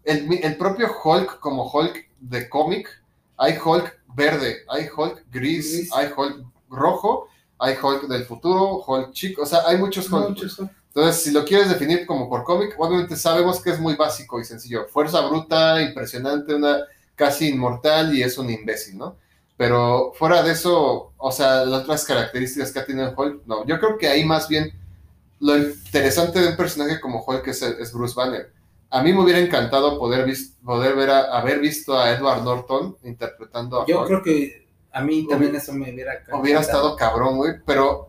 el, 0.05 0.33
el 0.43 0.57
propio 0.57 0.89
Hulk 1.05 1.41
como 1.41 1.71
Hulk 1.71 2.09
de 2.21 2.49
cómic, 2.49 2.89
hay 3.37 3.59
Hulk 3.63 4.01
verde, 4.15 4.65
hay 4.69 4.89
Hulk 4.95 5.25
gris, 5.31 5.73
Gris. 5.73 5.93
hay 5.93 6.11
Hulk 6.17 6.45
rojo, 6.71 7.29
hay 7.59 7.77
Hulk 7.81 8.09
del 8.09 8.25
futuro, 8.25 8.83
Hulk 8.87 9.13
chico, 9.13 9.43
o 9.43 9.47
sea, 9.47 9.61
hay 9.67 9.79
muchos 9.79 10.11
Hulk. 10.11 10.29
Muchos 10.31 10.59
Hulk. 10.59 10.71
Entonces, 10.89 11.23
si 11.23 11.31
lo 11.31 11.45
quieres 11.45 11.69
definir 11.69 12.07
como 12.07 12.29
por 12.29 12.45
cómic, 12.45 12.75
obviamente 12.79 13.17
sabemos 13.17 13.61
que 13.61 13.71
es 13.71 13.79
muy 13.81 13.97
básico 13.97 14.41
y 14.41 14.45
sencillo. 14.45 14.87
Fuerza 14.89 15.21
bruta, 15.27 15.83
impresionante, 15.83 16.55
una 16.55 16.79
casi 17.15 17.49
inmortal 17.51 18.15
y 18.17 18.23
es 18.23 18.39
un 18.39 18.49
imbécil, 18.51 18.97
¿no? 18.99 19.17
Pero 19.57 20.13
fuera 20.15 20.43
de 20.43 20.53
eso, 20.53 21.13
o 21.17 21.33
sea, 21.33 21.65
las 21.65 21.83
otras 21.83 22.05
características 22.05 22.73
que 22.73 22.79
ha 22.79 22.85
tenido 22.87 23.15
Hulk, 23.17 23.43
no. 23.47 23.65
Yo 23.67 23.79
creo 23.79 23.97
que 23.97 24.09
ahí 24.09 24.25
más 24.25 24.49
bien 24.49 24.71
lo 25.41 25.57
interesante 25.57 26.41
de 26.41 26.49
un 26.49 26.57
personaje 26.57 27.01
como 27.01 27.25
Hulk 27.27 27.47
es, 27.49 27.63
es 27.63 27.93
Bruce 27.93 28.15
Banner. 28.15 28.53
A 28.91 29.03
mí 29.03 29.13
me 29.13 29.21
hubiera 29.23 29.39
encantado 29.41 29.99
poder, 29.99 30.31
poder 30.65 30.95
ver 30.95 31.11
a- 31.11 31.39
haber 31.39 31.59
visto 31.61 31.99
a 31.99 32.11
Edward 32.11 32.43
Norton 32.45 32.97
interpretando 33.05 33.81
a 33.83 33.87
Yo 33.87 34.01
Hulk. 34.01 34.07
creo 34.09 34.23
que 34.23 34.67
a 34.93 35.01
mí 35.03 35.27
también 35.27 35.55
eso 35.57 35.73
me 35.73 35.91
hubiera 35.93 36.13
Hubiera 36.33 36.61
encantado. 36.61 36.61
estado 36.61 36.97
cabrón, 36.97 37.37
güey, 37.37 37.55
pero 37.65 38.09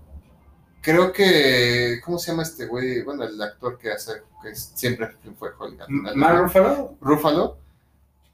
creo 0.81 1.11
que. 1.13 1.99
¿Cómo 2.03 2.19
se 2.19 2.31
llama 2.31 2.43
este 2.43 2.65
güey? 2.65 3.03
Bueno, 3.03 3.23
el 3.23 3.41
actor 3.41 3.77
que 3.77 3.91
hace. 3.91 4.21
que 4.43 4.53
siempre 4.55 5.09
fue 5.39 5.49
Hulk. 5.57 5.85
Mark. 5.89 6.41
Ruffalo, 6.43 6.95
Ruffalo. 7.01 7.57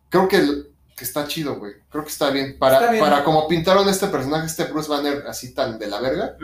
Creo 0.09 0.27
que, 0.27 0.41
que 1.03 1.07
está 1.07 1.27
chido, 1.27 1.57
güey. 1.57 1.73
Creo 1.89 2.03
que 2.03 2.09
está 2.09 2.29
bien. 2.29 2.57
Para, 2.57 2.79
Está 2.79 2.91
bien. 2.91 3.03
para 3.03 3.23
como 3.25 3.45
pintaron 3.45 3.87
este 3.89 4.07
personaje, 4.07 4.45
este 4.45 4.63
Bruce 4.63 4.89
Banner 4.89 5.25
así 5.27 5.53
tan 5.53 5.77
de 5.77 5.87
la 5.87 5.99
verga, 5.99 6.37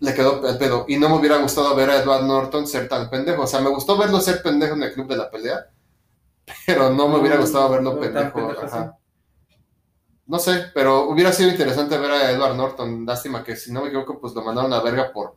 le 0.00 0.14
quedó 0.14 0.46
el 0.46 0.58
pedo. 0.58 0.84
Y 0.86 0.98
no 0.98 1.08
me 1.08 1.16
hubiera 1.16 1.38
gustado 1.38 1.74
ver 1.74 1.88
a 1.88 2.02
Edward 2.02 2.24
Norton 2.24 2.66
ser 2.66 2.88
tan 2.88 3.08
pendejo. 3.08 3.42
O 3.42 3.46
sea, 3.46 3.60
me 3.60 3.70
gustó 3.70 3.96
verlo 3.96 4.20
ser 4.20 4.42
pendejo 4.42 4.74
en 4.74 4.82
el 4.82 4.92
club 4.92 5.08
de 5.08 5.16
la 5.16 5.30
pelea, 5.30 5.66
pero 6.66 6.90
no 6.90 7.08
me 7.08 7.18
hubiera 7.18 7.38
gustado 7.38 7.70
verlo 7.70 7.94
no 7.94 8.00
pendejo. 8.00 8.34
pendejo, 8.34 8.66
ajá. 8.66 8.98
No 10.26 10.38
sé, 10.38 10.66
pero 10.74 11.08
hubiera 11.08 11.32
sido 11.32 11.50
interesante 11.50 11.96
ver 11.96 12.10
a 12.10 12.30
Edward 12.30 12.56
Norton. 12.56 13.06
Lástima 13.06 13.42
que, 13.42 13.56
si 13.56 13.72
no 13.72 13.80
me 13.80 13.88
equivoco, 13.88 14.20
pues 14.20 14.34
lo 14.34 14.42
mandaron 14.42 14.72
a 14.74 14.80
verga 14.80 15.10
por, 15.10 15.36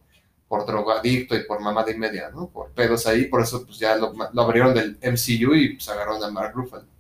por 0.50 0.66
drogadicto 0.66 1.36
y 1.36 1.46
por 1.46 1.62
mamada 1.62 1.92
y 1.92 1.98
media, 1.98 2.30
¿no? 2.30 2.50
Por 2.50 2.72
pedos 2.72 3.08
ahí. 3.08 3.26
Por 3.26 3.42
eso, 3.42 3.66
pues 3.66 3.80
ya 3.80 3.96
lo, 3.96 4.14
lo 4.34 4.42
abrieron 4.42 4.74
del 4.74 4.98
MCU 5.02 5.56
y 5.56 5.76
pues 5.76 5.88
agarraron 5.88 6.24
a 6.24 6.30
Mark 6.30 6.54
Ruffalo. 6.54 6.97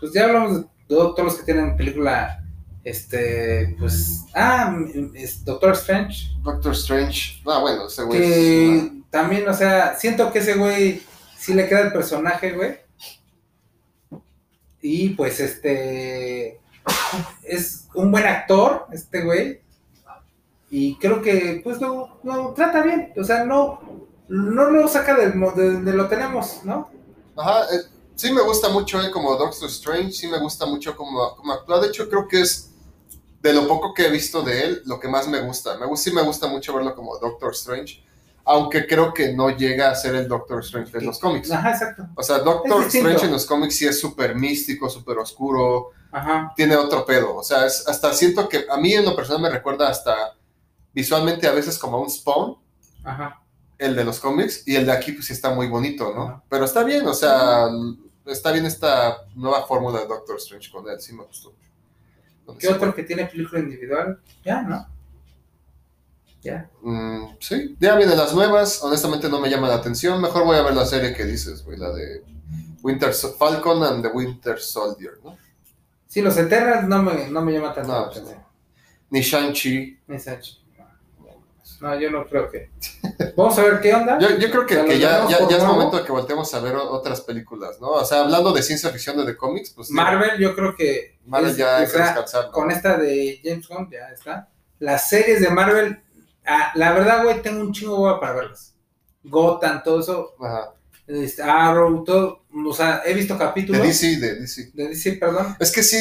Pues 0.00 0.12
ya 0.12 0.24
hablamos 0.24 0.62
de 0.62 0.66
todos 0.88 1.18
los 1.18 1.36
que 1.36 1.44
tienen 1.44 1.76
película, 1.76 2.42
este, 2.82 3.76
pues, 3.78 4.24
ah, 4.34 4.74
es 5.14 5.44
Doctor 5.44 5.72
Strange, 5.72 6.28
Doctor 6.42 6.72
Strange. 6.72 7.42
Ah, 7.46 7.60
bueno, 7.60 7.86
ese 7.86 8.02
güey 8.04 8.22
es 8.22 8.28
que 8.28 8.92
también, 9.10 9.48
o 9.48 9.54
sea, 9.54 9.94
siento 9.96 10.32
que 10.32 10.38
ese 10.38 10.54
güey 10.54 11.02
sí 11.36 11.54
le 11.54 11.68
queda 11.68 11.80
el 11.80 11.92
personaje, 11.92 12.52
güey. 12.52 12.78
Y 14.82 15.10
pues 15.10 15.40
este 15.40 16.58
es 17.42 17.88
un 17.94 18.10
buen 18.10 18.24
actor, 18.24 18.86
este 18.92 19.22
güey. 19.22 19.60
Y 20.70 20.96
creo 20.96 21.20
que 21.20 21.60
pues 21.62 21.80
lo, 21.80 22.20
lo 22.22 22.54
trata 22.54 22.82
bien. 22.82 23.12
O 23.18 23.24
sea, 23.24 23.44
no, 23.44 24.08
no 24.28 24.70
lo 24.70 24.88
saca 24.88 25.16
del 25.16 25.32
de 25.32 25.72
donde 25.72 25.92
lo 25.92 26.08
tenemos, 26.08 26.64
¿no? 26.64 26.88
Ajá, 27.36 27.64
eh, 27.64 27.99
sí 28.20 28.30
me 28.30 28.42
gusta 28.42 28.68
mucho 28.68 29.00
él 29.00 29.10
como 29.10 29.34
Doctor 29.34 29.70
Strange, 29.70 30.12
sí 30.12 30.26
me 30.26 30.38
gusta 30.38 30.66
mucho 30.66 30.94
como, 30.94 31.34
como 31.36 31.54
actúa. 31.54 31.80
De 31.80 31.88
hecho, 31.88 32.06
creo 32.06 32.28
que 32.28 32.42
es 32.42 32.70
de 33.40 33.54
lo 33.54 33.66
poco 33.66 33.94
que 33.94 34.06
he 34.06 34.10
visto 34.10 34.42
de 34.42 34.62
él, 34.62 34.82
lo 34.84 35.00
que 35.00 35.08
más 35.08 35.26
me 35.26 35.40
gusta. 35.40 35.78
Me, 35.78 35.96
sí 35.96 36.12
me 36.12 36.20
gusta 36.20 36.46
mucho 36.46 36.74
verlo 36.74 36.94
como 36.94 37.16
Doctor 37.16 37.52
Strange, 37.52 38.04
aunque 38.44 38.86
creo 38.86 39.14
que 39.14 39.32
no 39.32 39.48
llega 39.48 39.90
a 39.90 39.94
ser 39.94 40.14
el 40.16 40.28
Doctor 40.28 40.60
Strange 40.60 40.92
de 40.92 41.00
los 41.00 41.18
cómics. 41.18 41.50
Ajá, 41.50 41.70
exacto. 41.70 42.08
O 42.14 42.22
sea, 42.22 42.40
Doctor. 42.40 42.84
Strange 42.88 43.24
en 43.24 43.32
los 43.32 43.46
cómics 43.46 43.76
sí 43.76 43.86
es 43.86 43.98
súper 43.98 44.34
místico, 44.34 44.90
súper 44.90 45.16
oscuro, 45.16 45.92
Ajá. 46.12 46.52
tiene 46.54 46.76
otro 46.76 47.06
pedo. 47.06 47.36
O 47.36 47.42
sea, 47.42 47.64
es, 47.64 47.88
hasta 47.88 48.12
siento 48.12 48.50
que 48.50 48.66
a 48.68 48.76
mí 48.76 48.92
en 48.92 49.06
lo 49.06 49.16
personal 49.16 49.40
me 49.40 49.48
recuerda 49.48 49.88
hasta 49.88 50.34
visualmente 50.92 51.46
a 51.46 51.52
veces 51.52 51.78
como 51.78 51.96
a 51.96 52.00
un 52.02 52.10
Spawn, 52.10 52.58
Ajá. 53.02 53.40
el 53.78 53.96
de 53.96 54.04
los 54.04 54.20
cómics, 54.20 54.64
y 54.66 54.76
el 54.76 54.84
de 54.84 54.92
aquí 54.92 55.12
pues 55.12 55.24
sí 55.24 55.32
está 55.32 55.54
muy 55.54 55.68
bonito, 55.68 56.12
¿no? 56.14 56.24
Ajá. 56.24 56.42
Pero 56.50 56.66
está 56.66 56.84
bien, 56.84 57.06
o 57.06 57.14
sea, 57.14 57.66
está 58.32 58.52
bien 58.52 58.66
esta 58.66 59.26
nueva 59.34 59.66
fórmula 59.66 60.00
de 60.00 60.06
Doctor 60.06 60.36
Strange 60.36 60.70
con 60.70 60.88
él, 60.88 61.00
sí 61.00 61.12
me 61.14 61.24
gustó. 61.24 61.52
¿Qué 62.58 62.68
otro 62.68 62.94
que 62.94 63.04
tiene 63.04 63.26
película 63.26 63.60
individual? 63.60 64.20
Ya, 64.44 64.62
¿no? 64.62 64.86
Ya. 66.42 66.70
Mm, 66.82 67.36
sí, 67.38 67.76
ya 67.78 67.96
vienen 67.96 68.16
las 68.16 68.34
nuevas, 68.34 68.82
honestamente 68.82 69.28
no 69.28 69.40
me 69.40 69.50
llama 69.50 69.68
la 69.68 69.74
atención, 69.74 70.20
mejor 70.20 70.44
voy 70.44 70.56
a 70.56 70.62
ver 70.62 70.74
la 70.74 70.86
serie 70.86 71.14
que 71.14 71.24
dices, 71.24 71.62
güey, 71.64 71.78
la 71.78 71.90
de 71.92 72.24
Winter 72.82 73.12
Falcon 73.12 73.82
and 73.84 74.02
the 74.02 74.08
Winter 74.08 74.58
Soldier, 74.58 75.18
¿no? 75.22 75.36
Sí, 76.06 76.22
los 76.22 76.36
Eternals 76.36 76.88
no 76.88 77.02
me, 77.02 77.28
no 77.28 77.42
me 77.42 77.52
llama 77.52 77.72
tanto 77.72 77.92
No, 77.92 78.00
la 78.00 78.06
pues 78.06 78.18
atención. 78.18 78.44
Ni 79.10 79.20
Shang-Chi. 79.20 79.98
Ni 80.06 80.18
Sancho. 80.18 80.54
No, 81.80 81.98
yo 81.98 82.10
no 82.10 82.26
creo 82.26 82.50
que. 82.50 82.70
Vamos 83.36 83.58
a 83.58 83.62
ver 83.62 83.80
qué 83.80 83.94
onda. 83.94 84.18
Yo, 84.18 84.36
yo 84.36 84.50
creo 84.50 84.66
que, 84.66 84.84
que 84.84 84.98
ya, 84.98 85.26
ya, 85.28 85.38
es 85.56 85.64
momento 85.64 85.96
de 85.96 86.04
que 86.04 86.12
volteemos 86.12 86.52
a 86.54 86.60
ver 86.60 86.76
otras 86.76 87.22
películas, 87.22 87.80
¿no? 87.80 87.88
O 87.88 88.04
sea, 88.04 88.20
hablando 88.20 88.52
de 88.52 88.62
ciencia 88.62 88.90
ficción 88.90 89.18
o 89.18 89.24
de 89.24 89.36
cómics, 89.36 89.70
pues... 89.70 89.90
Marvel, 89.90 90.38
yo 90.38 90.54
creo 90.54 90.74
que. 90.74 91.18
Marvel 91.24 91.50
es- 91.50 91.56
ya 91.56 91.76
hay 91.78 91.84
o 91.84 91.86
que 91.86 91.92
sea, 91.92 92.04
descansar. 92.06 92.46
¿no? 92.46 92.52
con 92.52 92.70
esta 92.70 92.96
de 92.98 93.40
James 93.42 93.66
Gunn, 93.66 93.88
ya 93.90 94.08
está. 94.12 94.48
Las 94.78 95.08
series 95.08 95.40
de 95.40 95.50
Marvel, 95.50 96.02
ah, 96.46 96.72
la 96.74 96.92
verdad, 96.92 97.24
güey, 97.24 97.40
tengo 97.42 97.60
un 97.60 97.72
chingo 97.72 97.96
de 97.96 98.02
hueva 98.02 98.20
para 98.20 98.32
verlas. 98.34 98.74
Gotham, 99.24 99.82
todo 99.82 100.00
eso, 100.00 100.34
Ajá. 100.40 100.72
Este, 101.10 101.42
Arrow, 101.42 102.04
todo. 102.04 102.40
O 102.66 102.72
sea, 102.74 103.02
he 103.06 103.14
visto 103.14 103.34
De 103.34 103.38
capítulos. 103.40 103.82
DC, 103.82 104.16
de 104.18 104.34
DC. 104.40 104.70
De 104.74 104.88
DC, 104.88 105.12
perdón. 105.12 105.56
Es 105.60 105.70
que 105.70 105.82
sí, 105.82 105.96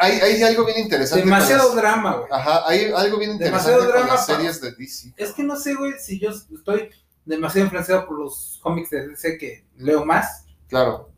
hay, 0.00 0.12
hay 0.20 0.42
algo 0.42 0.64
bien 0.64 0.78
interesante. 0.78 1.22
con 1.22 1.30
Demasiado 1.30 1.68
las- 1.68 1.76
drama, 1.76 2.16
güey. 2.16 2.28
Ajá, 2.30 2.62
hay 2.68 2.92
algo 2.94 3.18
bien 3.18 3.32
interesante 3.32 3.70
Demasiado 3.70 3.78
con 3.80 3.88
drama 4.00 4.14
las 4.14 4.26
para- 4.26 4.38
series 4.38 4.60
de 4.60 4.72
DC. 4.72 5.14
Es 5.16 5.32
que 5.32 5.42
no 5.42 5.56
sé, 5.56 5.74
güey, 5.74 5.92
si 6.00 6.18
yo 6.18 6.30
estoy 6.30 6.90
demasiado 7.24 7.66
influenciado 7.66 8.06
por 8.06 8.18
los 8.18 8.58
cómics 8.62 8.90
de 8.90 9.08
DC 9.08 9.38
que 9.38 9.64
leo 9.78 10.04
más. 10.04 10.44
Claro. 10.68 11.08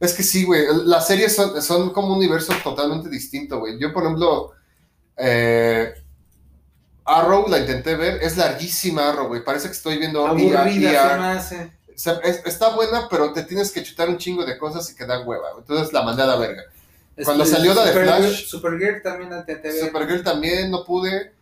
Es 0.00 0.12
que 0.12 0.22
sí, 0.22 0.44
güey. 0.44 0.64
Las 0.84 1.06
series 1.06 1.34
son, 1.34 1.62
son 1.62 1.90
como 1.92 2.08
un 2.08 2.18
universo 2.18 2.52
totalmente 2.62 3.08
distinto, 3.08 3.60
güey. 3.60 3.78
Yo, 3.78 3.92
por 3.92 4.02
ejemplo, 4.04 4.50
eh, 5.16 5.94
Arrow 7.06 7.46
la 7.48 7.58
intenté 7.60 7.94
ver. 7.94 8.22
Es 8.22 8.36
larguísima 8.36 9.08
Arrow, 9.08 9.28
güey. 9.28 9.42
Parece 9.44 9.68
que 9.68 9.72
estoy 9.72 9.96
viendo 9.98 10.26
Aburrida, 10.26 10.64
Está 11.94 12.74
buena, 12.74 13.08
pero 13.08 13.32
te 13.32 13.42
tienes 13.44 13.70
que 13.70 13.82
chutar 13.82 14.08
un 14.08 14.18
chingo 14.18 14.44
de 14.44 14.58
cosas 14.58 14.90
y 14.90 14.94
que 14.96 15.06
dan 15.06 15.26
hueva. 15.26 15.48
Entonces 15.58 15.92
la 15.92 16.02
mandé 16.02 16.22
a 16.22 16.26
la 16.26 16.36
verga. 16.36 16.62
Cuando 17.24 17.44
salió 17.46 17.74
la 17.74 17.84
de 17.84 17.92
Flash- 17.92 18.46
Supergirl 18.48 19.00
también 19.02 19.32
intenté 19.32 19.68
ver. 19.72 19.86
Supergirl 19.86 20.22
también 20.24 20.70
no 20.70 20.84
pude. 20.84 21.32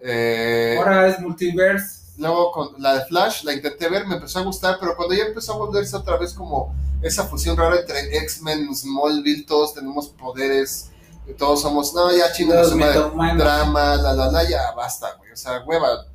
Eh, 0.00 0.76
Ahora 0.78 1.08
es 1.08 1.18
Multiverse. 1.20 1.98
Luego 2.18 2.50
con 2.52 2.80
la 2.82 2.98
de 2.98 3.04
Flash 3.06 3.42
la 3.44 3.52
intenté 3.52 3.88
ver, 3.88 4.06
me 4.06 4.16
empezó 4.16 4.40
a 4.40 4.42
gustar, 4.42 4.76
pero 4.80 4.96
cuando 4.96 5.14
ya 5.14 5.24
empezó 5.24 5.54
a 5.54 5.56
volverse 5.56 5.94
otra 5.96 6.16
vez 6.16 6.32
como 6.34 6.74
esa 7.00 7.24
fusión 7.24 7.56
rara 7.56 7.78
entre 7.78 8.16
X-Men, 8.18 8.74
Smallville, 8.74 9.46
todos 9.46 9.74
tenemos 9.74 10.08
poderes, 10.08 10.90
todos 11.36 11.62
somos, 11.62 11.94
no, 11.94 12.10
ya 12.10 12.26
metahumanos. 12.74 13.38
drama, 13.38 13.96
la 13.96 14.12
la 14.14 14.32
la, 14.32 14.48
ya 14.48 14.72
basta, 14.76 15.14
güey, 15.18 15.30
o 15.32 15.36
sea, 15.36 15.62
hueva. 15.64 16.06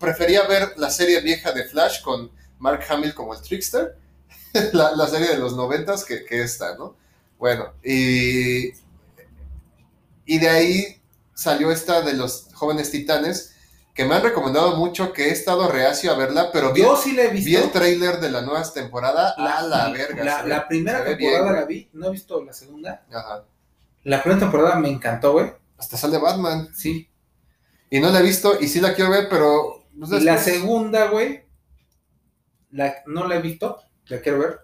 Prefería 0.00 0.46
ver 0.46 0.72
la 0.76 0.88
serie 0.90 1.20
vieja 1.20 1.52
de 1.52 1.64
Flash 1.64 2.00
con 2.02 2.30
Mark 2.62 2.84
Hamill 2.88 3.12
como 3.12 3.34
el 3.34 3.42
Trickster, 3.42 3.96
la, 4.72 4.94
la 4.94 5.08
serie 5.08 5.28
de 5.28 5.38
los 5.38 5.56
noventas 5.56 6.04
que, 6.04 6.24
que 6.24 6.42
esta, 6.42 6.76
¿no? 6.76 6.94
Bueno, 7.36 7.72
y, 7.82 8.68
y 10.24 10.38
de 10.38 10.48
ahí 10.48 11.02
salió 11.34 11.72
esta 11.72 12.02
de 12.02 12.12
los 12.14 12.48
jóvenes 12.54 12.92
titanes, 12.92 13.56
que 13.94 14.04
me 14.04 14.14
han 14.14 14.22
recomendado 14.22 14.76
mucho, 14.76 15.12
que 15.12 15.24
he 15.28 15.30
estado 15.32 15.68
reacio 15.68 16.12
a 16.12 16.16
verla, 16.16 16.50
pero 16.52 16.72
vi, 16.72 16.82
Yo 16.82 16.96
sí 16.96 17.12
la 17.12 17.24
he 17.24 17.28
visto. 17.28 17.46
vi 17.46 17.56
el 17.56 17.72
trailer 17.72 18.20
de 18.20 18.30
la 18.30 18.42
nueva 18.42 18.62
temporada, 18.72 19.34
la, 19.36 19.58
a 19.58 19.62
la 19.64 19.90
verga. 19.90 20.44
La, 20.44 20.68
primera 20.68 21.02
bien, 21.02 21.18
temporada 21.18 21.52
la 21.60 21.64
vi, 21.66 21.90
no 21.92 22.06
he 22.06 22.10
visto 22.12 22.42
la 22.44 22.52
segunda. 22.52 23.04
Ajá. 23.12 23.44
La 24.04 24.22
primera 24.22 24.40
temporada 24.40 24.76
me 24.78 24.88
encantó, 24.88 25.32
güey. 25.32 25.52
Hasta 25.76 25.96
sale 25.96 26.18
Batman. 26.18 26.68
Sí. 26.74 27.08
Y 27.90 27.98
no 27.98 28.10
la 28.10 28.20
he 28.20 28.22
visto 28.22 28.56
y 28.60 28.68
sí 28.68 28.80
la 28.80 28.94
quiero 28.94 29.10
ver, 29.10 29.28
pero... 29.28 29.84
pues, 29.98 30.12
Y 30.12 30.24
la 30.24 30.38
segunda, 30.38 31.08
güey, 31.08 31.44
la, 32.72 32.96
no 33.06 33.26
la 33.28 33.36
he 33.36 33.42
visto, 33.42 33.78
la 34.06 34.20
quiero 34.20 34.40
ver. 34.40 34.60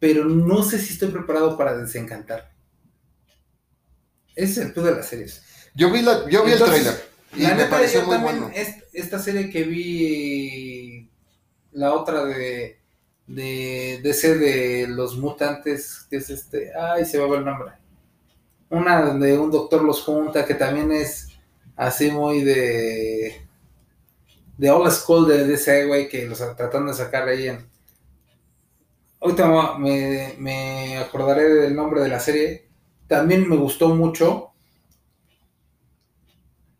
Pero 0.00 0.24
no 0.26 0.62
sé 0.64 0.78
si 0.78 0.94
estoy 0.94 1.10
preparado 1.10 1.56
para 1.58 1.76
desencantar. 1.78 2.52
Ese 4.34 4.60
es 4.60 4.66
el 4.66 4.72
plus 4.72 4.86
de 4.86 4.92
las 4.92 5.06
series. 5.08 5.42
Yo 5.74 5.90
vi, 5.90 6.02
la, 6.02 6.28
yo 6.28 6.44
vi 6.44 6.52
Entonces, 6.52 6.58
el 6.58 6.62
trailer 6.64 7.10
y 7.36 7.42
la 7.42 7.54
me 7.54 7.64
neta, 7.64 7.66
pareció 7.66 8.02
yo 8.02 8.06
muy 8.06 8.16
también, 8.16 8.36
bueno. 8.40 8.50
es- 8.54 8.84
esta 8.92 9.18
serie 9.18 9.50
que 9.50 9.62
vi, 9.64 11.10
la 11.72 11.94
otra 11.94 12.24
de, 12.24 12.78
de, 13.26 14.00
de 14.02 14.10
ese 14.10 14.36
de 14.38 14.88
los 14.88 15.18
mutantes, 15.18 16.06
que 16.10 16.16
es 16.18 16.30
este, 16.30 16.72
ay, 16.78 17.04
se 17.06 17.18
me 17.18 17.26
va 17.28 17.38
el 17.38 17.44
nombre. 17.44 17.72
una 18.70 19.02
donde 19.02 19.38
un 19.38 19.50
doctor 19.50 19.84
los 19.84 20.02
junta, 20.02 20.44
que 20.46 20.54
también 20.54 20.92
es 20.92 21.28
así 21.76 22.10
muy 22.10 22.42
de. 22.42 23.46
De 24.56 24.70
old 24.70 24.90
school 24.90 25.26
de 25.28 25.46
DC, 25.46 25.86
güey, 25.86 26.08
que 26.08 26.26
los 26.26 26.38
tratando 26.56 26.92
de 26.92 26.98
sacar 26.98 27.28
ahí 27.28 27.48
en. 27.48 27.70
Ahorita 29.20 29.78
me, 29.78 30.34
me 30.38 30.98
acordaré 30.98 31.44
del 31.44 31.76
nombre 31.76 32.00
de 32.00 32.08
la 32.08 32.20
serie. 32.20 32.68
También 33.06 33.48
me 33.48 33.56
gustó 33.56 33.94
mucho. 33.94 34.52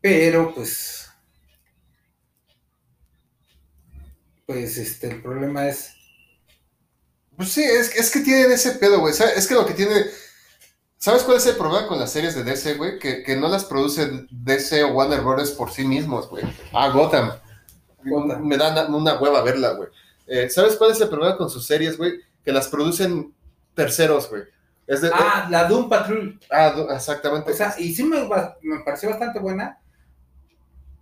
Pero 0.00 0.52
pues. 0.54 1.08
Pues 4.46 4.76
este, 4.76 5.08
el 5.08 5.22
problema 5.22 5.68
es. 5.68 5.92
Pues 7.36 7.50
sí, 7.52 7.62
es, 7.62 7.94
es 7.96 8.10
que 8.10 8.20
tienen 8.20 8.50
ese 8.50 8.72
pedo, 8.72 9.00
güey. 9.00 9.14
Es 9.36 9.46
que 9.46 9.54
lo 9.54 9.64
que 9.64 9.74
tiene. 9.74 10.04
¿Sabes 10.98 11.22
cuál 11.22 11.38
es 11.38 11.46
el 11.46 11.56
problema 11.56 11.88
con 11.88 11.98
las 11.98 12.12
series 12.12 12.34
de 12.34 12.44
DC, 12.44 12.74
güey? 12.74 12.98
Que, 12.98 13.22
que 13.22 13.36
no 13.36 13.48
las 13.48 13.64
produce 13.64 14.26
DC 14.30 14.84
o 14.84 14.94
Warner 14.94 15.22
Bros. 15.22 15.52
por 15.52 15.72
sí 15.72 15.84
mismos, 15.84 16.28
güey. 16.28 16.44
Ah, 16.72 16.90
Gotham. 16.90 17.32
Me 18.04 18.56
da 18.56 18.86
una 18.88 19.18
hueva 19.20 19.42
verla, 19.42 19.72
güey. 19.72 19.88
Eh, 20.26 20.48
¿Sabes 20.50 20.76
cuál 20.76 20.92
es 20.92 21.00
el 21.00 21.08
problema 21.08 21.36
con 21.36 21.50
sus 21.50 21.66
series, 21.66 21.96
güey? 21.98 22.20
Que 22.44 22.52
las 22.52 22.68
producen 22.68 23.32
terceros, 23.74 24.28
güey. 24.30 24.42
Es 24.86 25.00
de, 25.00 25.10
Ah, 25.12 25.46
la 25.50 25.64
Doom 25.68 25.88
Patrol. 25.88 26.38
ah, 26.50 26.74
exactamente. 26.94 27.52
O 27.52 27.54
sea, 27.54 27.74
y 27.78 27.94
sí 27.94 28.02
me, 28.04 28.18
me 28.62 28.80
pareció 28.84 29.10
bastante 29.10 29.38
buena. 29.38 29.78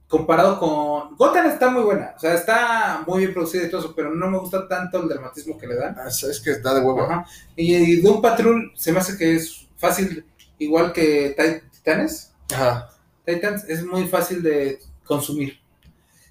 Comparado 0.09 0.59
con. 0.59 1.15
Gotham 1.17 1.47
está 1.47 1.71
muy 1.71 1.83
buena. 1.85 2.15
O 2.17 2.19
sea, 2.19 2.35
está 2.35 3.05
muy 3.07 3.21
bien 3.21 3.33
producida 3.33 3.63
y 3.65 3.71
todo 3.71 3.81
eso, 3.81 3.95
pero 3.95 4.13
no 4.13 4.29
me 4.29 4.39
gusta 4.39 4.67
tanto 4.67 5.01
el 5.01 5.09
dramatismo 5.09 5.57
que 5.57 5.69
le 5.69 5.77
dan. 5.77 5.97
Ah, 5.99 6.09
es 6.09 6.41
que 6.45 6.59
da 6.59 6.75
de 6.75 6.81
huevo. 6.81 7.03
Ajá. 7.03 7.25
Y, 7.55 7.75
y 7.77 8.01
Doom 8.01 8.21
Patrol 8.21 8.73
se 8.75 8.91
me 8.93 8.99
hace 8.99 9.17
que 9.17 9.37
es 9.37 9.69
fácil, 9.77 10.25
igual 10.59 10.93
que 10.93 11.35
Ti- 11.39 11.69
Titanes. 11.71 12.33
Ajá. 12.53 12.91
Titans 13.25 13.65
es 13.69 13.85
muy 13.85 14.09
fácil 14.09 14.43
de 14.43 14.81
consumir. 15.05 15.60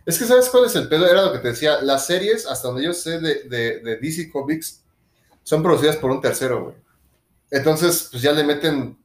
Es 0.10 0.18
que 0.18 0.26
¿sabes 0.26 0.50
cuál 0.50 0.66
es 0.66 0.76
el 0.76 0.88
pedo? 0.88 1.06
Era 1.06 1.22
lo 1.22 1.32
que 1.32 1.38
te 1.38 1.50
decía. 1.50 1.82
Las 1.84 2.08
series, 2.08 2.48
hasta 2.48 2.68
donde 2.68 2.84
yo 2.84 2.94
sé 2.94 3.20
de, 3.20 3.44
de, 3.44 3.80
de 3.80 3.98
DC 3.98 4.32
Comics, 4.32 4.82
son 5.44 5.62
producidas 5.62 5.98
por 5.98 6.10
un 6.10 6.20
tercero, 6.20 6.64
güey. 6.64 6.76
Entonces, 7.52 8.08
pues 8.10 8.24
ya 8.24 8.32
le 8.32 8.44
meten... 8.44 8.98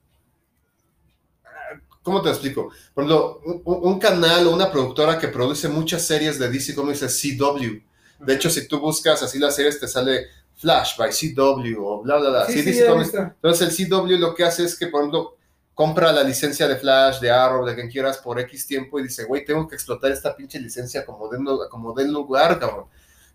¿Cómo 2.02 2.22
te 2.22 2.30
explico? 2.30 2.70
Por 2.94 3.04
ejemplo, 3.04 3.38
un, 3.44 3.62
un 3.64 3.98
canal 3.98 4.46
o 4.46 4.54
una 4.54 4.72
productora 4.72 5.18
que 5.18 5.28
produce 5.28 5.68
muchas 5.68 6.06
series 6.06 6.38
de 6.38 6.48
DC 6.48 6.74
Comics 6.74 7.02
es 7.02 7.20
CW. 7.20 8.24
De 8.24 8.34
hecho, 8.34 8.48
si 8.48 8.66
tú 8.66 8.80
buscas 8.80 9.22
así 9.22 9.38
las 9.38 9.56
series, 9.56 9.78
te 9.78 9.86
sale 9.86 10.28
Flash 10.56 10.96
by 10.96 11.10
CW 11.10 11.84
o 11.84 12.02
bla, 12.02 12.16
bla, 12.16 12.30
bla. 12.30 12.46
Sí, 12.46 12.54
Sí, 12.54 12.62
DC 12.62 12.86
Comics. 12.86 13.12
Entonces 13.12 13.78
el 13.78 13.88
CW 13.90 14.18
lo 14.18 14.34
que 14.34 14.44
hace 14.44 14.64
es 14.64 14.74
que, 14.78 14.86
por 14.86 15.00
ejemplo, 15.02 15.36
compra 15.74 16.12
la 16.12 16.22
licencia 16.22 16.68
de 16.68 16.76
Flash, 16.76 17.20
de 17.20 17.30
Arrow, 17.30 17.66
de 17.66 17.74
quien 17.74 17.90
quieras 17.90 18.18
por 18.18 18.38
X 18.40 18.66
tiempo 18.66 18.98
y 18.98 19.04
dice, 19.04 19.24
güey, 19.24 19.44
tengo 19.44 19.66
que 19.66 19.74
explotar 19.74 20.12
esta 20.12 20.34
pinche 20.36 20.60
licencia 20.60 21.04
como 21.04 21.28
den, 21.28 21.44
como 21.68 21.92
den 21.92 22.12
lugar, 22.12 22.58
cabrón. 22.58 22.86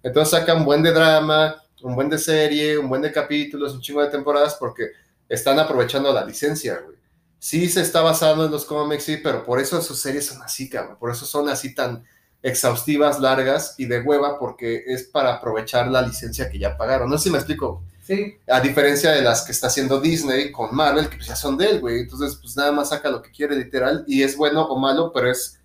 Entonces 0.02 0.32
saca 0.32 0.56
un 0.56 0.64
buen 0.64 0.82
de 0.82 0.92
drama, 0.92 1.62
un 1.82 1.96
buen 1.96 2.10
de 2.10 2.18
serie, 2.18 2.78
un 2.78 2.88
buen 2.88 3.02
de 3.02 3.12
capítulos, 3.12 3.74
un 3.74 3.82
chingo 3.82 4.02
de 4.02 4.10
temporadas 4.10 4.56
porque 4.56 4.92
están 5.28 5.60
aprovechando 5.60 6.14
la 6.14 6.26
licencia, 6.26 6.80
güey. 6.84 6.98
Sí 7.38 7.70
se 7.70 7.82
está 7.82 8.02
basando 8.02 8.46
en 8.46 8.52
los 8.52 8.66
cómics, 8.66 9.04
sí, 9.04 9.18
pero 9.18 9.46
por 9.46 9.60
eso 9.60 9.82
sus 9.82 10.02
series 10.02 10.26
son 10.26 10.42
así, 10.42 10.70
cabrón. 10.70 10.98
Por 11.00 11.12
eso 11.12 11.26
son 11.26 11.48
así 11.48 11.74
tan 11.74 12.04
exhaustivas, 12.42 13.20
largas 13.20 13.76
y 13.78 13.86
de 13.86 14.02
hueva 14.02 14.40
porque 14.40 14.84
es 14.88 15.04
para 15.04 15.36
aprovechar 15.36 15.88
la 15.88 16.02
licencia 16.02 16.50
que 16.50 16.60
ya 16.60 16.78
pagaron. 16.78 17.10
No 17.10 17.18
sé 17.18 17.26
si 17.26 17.30
me 17.30 17.38
explico. 17.38 17.84
Sí, 18.10 18.38
A 18.48 18.60
diferencia 18.60 19.12
de 19.12 19.22
las 19.22 19.44
que 19.44 19.52
está 19.52 19.68
haciendo 19.68 20.02
Disney 20.02 20.52
con 20.52 20.76
Marvel, 20.76 21.08
que 21.10 21.18
pues 21.18 21.28
ya 21.28 21.36
son 21.36 21.58
de 21.58 21.70
él, 21.70 21.80
güey. 21.80 22.00
Entonces, 22.00 22.36
pues 22.42 22.58
nada 22.58 22.72
más 22.72 22.90
saca 22.90 23.10
lo 23.10 23.22
que 23.22 23.30
quiere, 23.32 23.56
literal. 23.56 24.04
Y 24.08 24.24
es 24.24 24.36
bueno 24.36 24.64
o 24.66 24.80
malo, 24.80 25.12
pero 25.14 25.30
es 25.30 25.60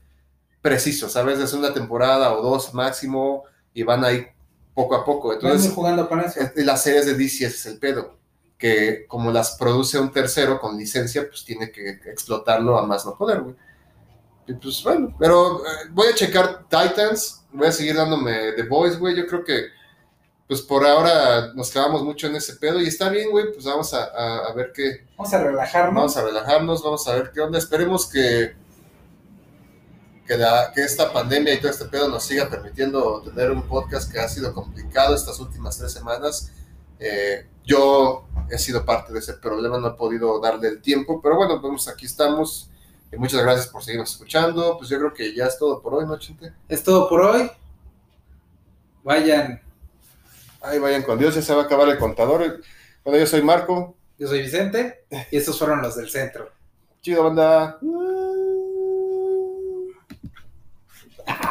preciso, 0.61 1.09
¿sabes? 1.09 1.39
Es 1.39 1.55
una 1.55 1.73
temporada 1.73 2.33
o 2.35 2.43
dos 2.43 2.75
máximo 2.75 3.45
y 3.73 3.83
van 3.83 4.05
ahí 4.05 4.27
poco 4.75 4.95
a 4.95 5.05
poco. 5.05 5.33
Entonces, 5.33 5.73
jugando 5.73 6.07
con 6.09 6.21
eso. 6.21 6.39
es- 6.41 6.65
las 6.67 6.83
series 6.83 7.07
de 7.07 7.15
DC 7.15 7.47
ese 7.47 7.57
es 7.57 7.67
el 7.67 7.79
pedo. 7.79 8.19
Que 8.59 9.07
como 9.09 9.31
las 9.33 9.57
produce 9.57 9.99
un 9.99 10.13
tercero 10.13 10.61
con 10.61 10.77
licencia, 10.77 11.27
pues 11.29 11.45
tiene 11.45 11.71
que 11.73 11.99
explotarlo 12.07 12.79
a 12.79 12.87
más 12.87 13.05
no 13.07 13.17
poder, 13.17 13.41
güey. 13.41 13.55
Y 14.47 14.53
pues 14.55 14.83
bueno, 14.85 15.17
pero 15.19 15.61
eh, 15.65 15.89
voy 15.93 16.09
a 16.09 16.15
checar 16.15 16.67
Titans, 16.69 17.43
voy 17.53 17.69
a 17.69 17.73
seguir 17.73 17.97
dándome 17.97 18.53
The 18.53 18.65
Boys, 18.65 18.99
güey. 18.99 19.17
Yo 19.17 19.27
creo 19.27 19.43
que, 19.43 19.69
pues 20.47 20.61
por 20.63 20.87
ahora 20.87 21.53
nos 21.55 21.71
clavamos 21.71 22.03
mucho 22.05 22.27
en 22.27 22.37
ese 22.37 22.57
pedo 22.57 22.81
y 22.81 22.87
está 22.87 23.09
bien, 23.09 23.31
güey. 23.31 23.53
Pues 23.53 23.65
vamos 23.65 23.93
a, 23.95 24.05
a- 24.05 24.47
a 24.47 24.53
ver 24.53 24.73
qué, 24.75 25.07
Vamos 25.17 25.33
a 25.33 25.43
relajarnos. 25.43 25.95
vamos 25.95 26.17
a 26.17 26.23
relajarnos, 26.25 26.83
vamos 26.83 27.09
a 27.09 27.15
ver 27.15 27.31
qué 27.33 27.41
onda. 27.41 27.59
Esperemos 27.59 28.07
que, 28.09 28.55
que, 30.27 30.37
la- 30.37 30.71
que 30.75 30.83
esta 30.83 31.13
pandemia 31.13 31.55
y 31.55 31.61
todo 31.61 31.71
este 31.71 31.87
pedo 31.87 32.09
nos 32.09 32.25
siga 32.25 32.49
permitiendo 32.49 33.23
tener 33.23 33.51
un 33.51 33.63
podcast 33.63 34.11
que 34.13 34.19
ha 34.21 34.29
sido 34.29 34.53
complicado 34.53 35.15
estas 35.15 35.39
últimas 35.41 35.79
tres 35.79 35.93
semanas. 35.93 36.53
Eh, 37.01 37.47
yo 37.65 38.27
he 38.51 38.59
sido 38.59 38.85
parte 38.85 39.13
de 39.13 39.19
ese 39.21 39.35
problema, 39.35 39.79
no 39.79 39.89
he 39.89 39.93
podido 39.95 40.39
darle 40.41 40.69
el 40.69 40.81
tiempo, 40.83 41.21
pero 41.23 41.37
bueno, 41.37 41.61
vamos, 41.61 41.89
aquí 41.89 42.05
estamos. 42.07 42.71
Y 43.13 43.17
muchas 43.17 43.43
gracias 43.43 43.69
por 43.69 43.83
seguirnos 43.83 44.11
escuchando. 44.13 44.77
Pues 44.77 44.91
yo 44.91 44.99
creo 44.99 45.15
que 45.15 45.35
ya 45.35 45.47
es 45.47 45.59
todo 45.59 45.81
por 45.81 45.95
hoy, 45.95 46.05
¿no, 46.07 46.19
Chente? 46.19 46.53
Es 46.69 46.83
todo 46.83 47.09
por 47.09 47.21
hoy. 47.23 47.51
Vayan. 49.03 49.61
Ahí 50.65 50.79
vayan 50.79 51.03
con 51.03 51.19
Dios, 51.19 51.35
ya 51.35 51.43
se 51.43 51.55
va 51.55 51.63
a 51.63 51.65
acabar 51.67 51.89
el 51.89 51.99
contador. 51.99 52.61
Bueno, 53.05 53.19
yo 53.19 53.27
soy 53.27 53.43
Marco. 53.43 53.97
Yo 54.19 54.29
soy 54.29 54.43
Vicente 54.43 55.05
y 55.31 55.37
estos 55.37 55.59
fueron 55.59 55.83
los 55.83 55.97
del 55.97 56.09
centro. 56.09 56.51
Chido, 57.03 57.25
banda. 57.25 57.79